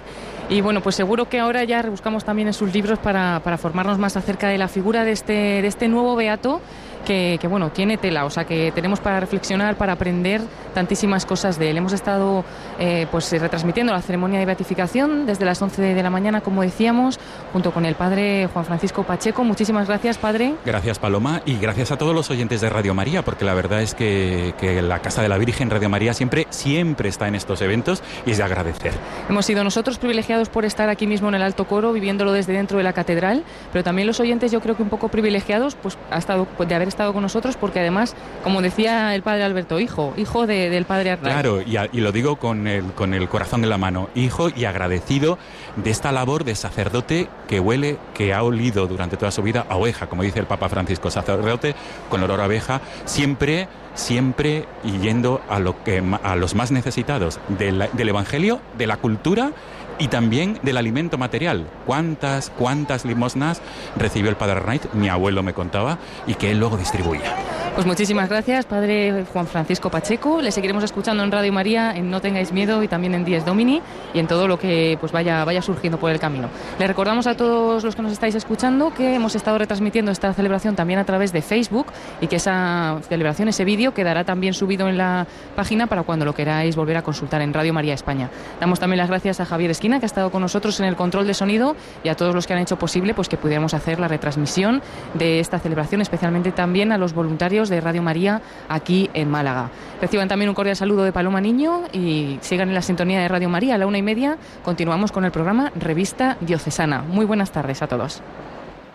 Y 0.48 0.62
bueno, 0.62 0.80
pues 0.80 0.96
seguro 0.96 1.28
que 1.28 1.40
ahora 1.42 1.66
ya 1.66 1.82
rebuscamos 1.82 2.24
también 2.24 2.48
en 2.48 2.54
sus 2.54 2.74
libros 2.74 2.98
para, 2.98 3.42
para 3.44 3.58
formarnos 3.58 3.98
más 3.98 4.16
acerca 4.16 4.48
de 4.48 4.58
la 4.58 4.70
figura 4.70 5.04
de 5.04 5.12
este, 5.12 5.34
de 5.34 5.68
este 5.68 5.90
nuevo 5.90 6.16
beato 6.16 6.62
que, 7.06 7.38
que, 7.40 7.48
bueno, 7.48 7.70
tiene 7.70 7.98
tela, 7.98 8.26
o 8.26 8.30
sea 8.30 8.44
que 8.44 8.72
tenemos 8.74 9.00
para 9.00 9.20
reflexionar, 9.20 9.78
para 9.78 9.94
aprender 9.94 10.42
tantísimas 10.74 11.26
cosas 11.26 11.58
de 11.58 11.70
él. 11.70 11.78
Hemos 11.78 11.94
estado 11.94 12.44
eh, 12.78 13.08
pues 13.10 13.32
retransmitiendo 13.32 13.94
la 13.94 14.02
ceremonia 14.02 14.40
de 14.40 14.46
beatificación 14.46 15.26
desde 15.26 15.46
las 15.46 15.62
11 15.62 15.82
de 15.82 16.04
la 16.04 16.10
mañana, 16.10 16.42
como 16.42 16.62
decíamos, 16.62 17.20
junto 17.54 17.72
con 17.72 17.86
el 17.86 17.96
padre 17.96 18.50
Juan 18.52 18.66
Francisco 18.66 19.04
Pacheco. 19.04 19.44
Muchísimas 19.44 19.88
gracias, 19.88 20.18
padre. 20.18 20.56
Gracias, 20.66 21.00
Paloma, 21.00 21.42
y 21.46 21.58
gracias 21.58 21.92
a 21.92 21.98
todos 21.98 22.14
los 22.14 22.30
oyentes 22.30 22.62
de 22.62 22.70
Radio 22.70 22.94
María, 22.94 23.24
porque 23.24 23.46
la 23.46 23.54
verdad 23.54 23.82
es 23.82 23.96
que, 23.96 24.54
que 24.60 24.82
la 24.82 25.00
Casa 25.00 25.22
de 25.22 25.30
la 25.30 25.38
Virgen 25.38 25.70
Radio 25.70 25.90
María 25.90 26.14
siempre, 26.14 26.48
siempre 26.50 27.10
está 27.10 27.28
en 27.28 27.36
estos 27.36 27.62
eventos 27.62 28.04
y 28.26 28.32
es 28.32 28.38
de 28.38 28.44
agradecer. 28.44 28.92
Hemos 29.30 29.46
sido 29.46 29.64
nosotros 29.64 29.98
privilegiados 29.98 30.50
por 30.50 30.66
estar 30.66 30.90
aquí 30.90 31.08
mismo 31.08 31.30
en 31.30 31.36
el 31.36 31.42
Alto 31.42 31.66
Coro, 31.66 31.94
viviéndolo 31.94 32.34
desde 32.34 32.54
dentro 32.54 32.78
de 32.78 32.84
la 32.84 32.94
catedral, 32.94 33.44
pero 33.72 33.84
también 33.84 34.08
los 34.08 34.20
oyentes 34.20 34.52
yo 34.52 34.62
creo 34.62 34.76
que 34.76 34.84
un 34.84 34.90
poco 34.90 35.10
privilegiados 35.10 35.76
pues, 35.76 35.98
ha 36.12 36.18
estado, 36.18 36.46
pues, 36.58 36.68
de 36.68 36.76
haber 36.76 36.88
estado 36.96 37.14
con 37.14 37.22
nosotros, 37.22 37.56
porque 37.58 37.80
además, 37.80 38.16
como 38.44 38.62
decía 38.62 39.14
el 39.16 39.22
padre 39.22 39.44
Alberto, 39.44 39.80
hijo, 39.80 40.14
hijo 40.18 40.48
de- 40.48 40.70
del 40.70 40.86
padre 40.86 41.12
Arnaiz. 41.12 41.34
Claro, 41.34 41.62
y, 41.62 42.00
lo 42.02 42.12
digo 42.12 42.38
con 42.38 42.68
el, 42.68 42.86
con 42.94 43.14
el 43.14 43.28
corazón 43.30 43.64
en 43.64 43.70
la 43.70 43.78
mano, 43.78 44.10
hijo 44.16 44.50
y 44.56 44.66
agradecido 44.66 45.38
de 45.76 45.92
esta 45.92 46.12
labor 46.12 46.44
de 46.46 46.56
sacerdote 46.56 47.28
que 47.48 47.60
huele, 47.60 47.98
que 48.14 48.34
ha 48.34 48.44
olido 48.44 48.88
durante 48.88 49.18
toda 49.18 49.32
su 49.32 49.42
vida 49.44 49.66
a 49.70 49.76
oveja, 49.76 50.08
como 50.08 50.24
dice 50.24 50.40
el 50.40 50.46
Papa 50.48 50.70
Francisco, 50.70 51.12
sacerdote 51.12 51.76
con 52.10 52.24
olor 52.24 52.42
a 52.42 52.46
oveja, 52.46 52.82
siempre, 53.06 53.68
siempre 53.94 54.66
yendo 55.02 55.42
a, 55.50 55.60
lo 55.60 55.84
que, 55.84 56.02
a 56.24 56.36
los 56.36 56.56
más 56.56 56.72
necesitados 56.72 57.40
del 57.50 58.10
Evangelio, 58.10 58.62
de 58.78 58.88
la 58.88 58.98
cultura 58.98 59.52
y 60.00 60.08
también 60.08 60.60
del 60.64 60.78
alimento 60.78 61.18
material. 61.18 61.68
¿Cuántas, 61.86 62.50
cuántas 62.50 63.06
limosnas 63.06 63.62
recibió 63.96 64.30
el 64.30 64.36
Padre 64.36 64.58
Arnaiz? 64.58 64.82
Mi 64.94 65.10
abuelo 65.10 65.44
me 65.44 65.54
contaba 65.54 65.98
y 66.28 66.36
que 66.36 66.52
él 66.52 66.60
luego 66.60 66.78
distribuía. 66.78 67.36
Pues 67.76 67.86
muchísimas 67.86 68.30
gracias, 68.30 68.66
padre 68.66 69.26
Juan 69.34 69.48
Francisco 69.48 69.90
Pacheco. 69.90 70.42
Le 70.42 70.54
seguiremos 70.54 70.86
escuchando 70.86 71.24
en 71.24 71.32
Radio 71.32 71.52
María, 71.52 71.92
en 71.94 72.10
No 72.10 72.22
Tengáis 72.22 72.54
Miedo 72.54 72.82
y 72.84 72.88
también 72.88 73.14
en 73.14 73.26
Dies 73.26 73.46
Domini 73.46 73.82
y 74.14 74.20
en 74.20 74.28
todo 74.28 74.48
lo 74.48 74.58
que 74.58 74.98
pues 75.02 75.12
vaya, 75.12 75.44
vaya 75.44 75.62
surgiendo 75.62 76.00
por 76.00 76.10
el 76.10 76.18
camino. 76.18 76.48
Le 76.80 76.88
recordamos 76.88 77.28
a 77.28 77.36
todos 77.36 77.84
los 77.84 77.94
que 77.94 78.02
nos 78.02 78.14
estáis 78.14 78.34
escuchando 78.34 78.94
que 78.94 79.16
hemos 79.16 79.36
estado 79.36 79.58
retransmitiendo 79.58 80.14
esta 80.14 80.34
celebración 80.34 80.78
también 80.78 81.00
a 81.00 81.04
través 81.04 81.34
de 81.34 81.42
Facebook 81.42 81.88
y 82.22 82.28
que 82.28 82.38
esa 82.38 82.98
celebración, 83.10 83.50
ese 83.50 83.66
vídeo, 83.66 83.94
quedará 83.94 84.24
también 84.24 84.54
subido 84.54 84.88
en 84.88 84.98
la 84.98 85.28
página 85.58 85.88
para 85.88 86.04
cuando 86.04 86.24
lo 86.24 86.34
queráis 86.34 86.78
volver 86.78 86.96
a 86.96 87.02
consultar 87.02 87.42
en 87.42 87.54
Radio 87.54 87.74
María 87.74 87.94
España. 87.94 88.30
Damos 88.62 88.80
también 88.80 89.00
las 89.00 89.10
gracias 89.10 89.42
a 89.42 89.46
Javier 89.46 89.72
Que 89.86 89.94
ha 89.94 90.08
estado 90.08 90.32
con 90.32 90.42
nosotros 90.42 90.80
en 90.80 90.88
el 90.88 90.96
control 90.96 91.28
de 91.28 91.34
sonido, 91.34 91.76
y 92.04 92.10
a 92.10 92.16
todos 92.16 92.34
los 92.34 92.48
que 92.48 92.54
han 92.54 92.60
hecho 92.60 92.78
posible 92.78 93.14
pues, 93.14 93.30
que 93.30 93.38
pudiéramos 93.38 93.74
hacer 93.74 94.00
la 94.00 94.08
retransmisión 94.08 94.82
de 95.14 95.40
esta 95.40 95.60
celebración, 95.60 96.02
especialmente 96.02 96.52
también 96.52 96.92
a 96.92 96.98
los 96.98 97.14
voluntarios 97.14 97.70
de 97.70 97.80
Radio 97.82 98.02
María 98.02 98.42
aquí 98.68 99.10
en 99.14 99.30
Málaga. 99.30 99.70
Reciban 100.02 100.28
también 100.28 100.50
un 100.50 100.56
cordial 100.56 100.76
saludo 100.76 101.04
de 101.04 101.12
Paloma 101.12 101.40
Niño 101.40 101.84
y 101.94 102.40
sigan 102.42 102.70
en 102.70 102.76
la 102.76 102.82
sintonía 102.82 103.22
de 103.22 103.28
Radio 103.28 103.48
María 103.48 103.76
a 103.76 103.78
la 103.78 103.88
una 103.88 104.00
y 104.00 104.02
media. 104.02 104.38
Continuamos 104.64 105.12
con 105.12 105.24
el 105.24 105.32
programa 105.32 105.72
Revista 105.76 106.38
Diocesana. 106.42 107.04
Muy 107.04 107.26
buenas 107.26 107.52
tardes 107.52 107.82
a 107.82 107.88
todos. 107.88 108.22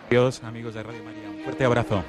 Adiós, 0.08 0.42
amigos 0.42 0.74
de 0.74 0.82
Radio 0.82 1.04
María. 1.04 1.30
Un 1.30 1.44
fuerte 1.44 1.64
abrazo. 1.64 2.02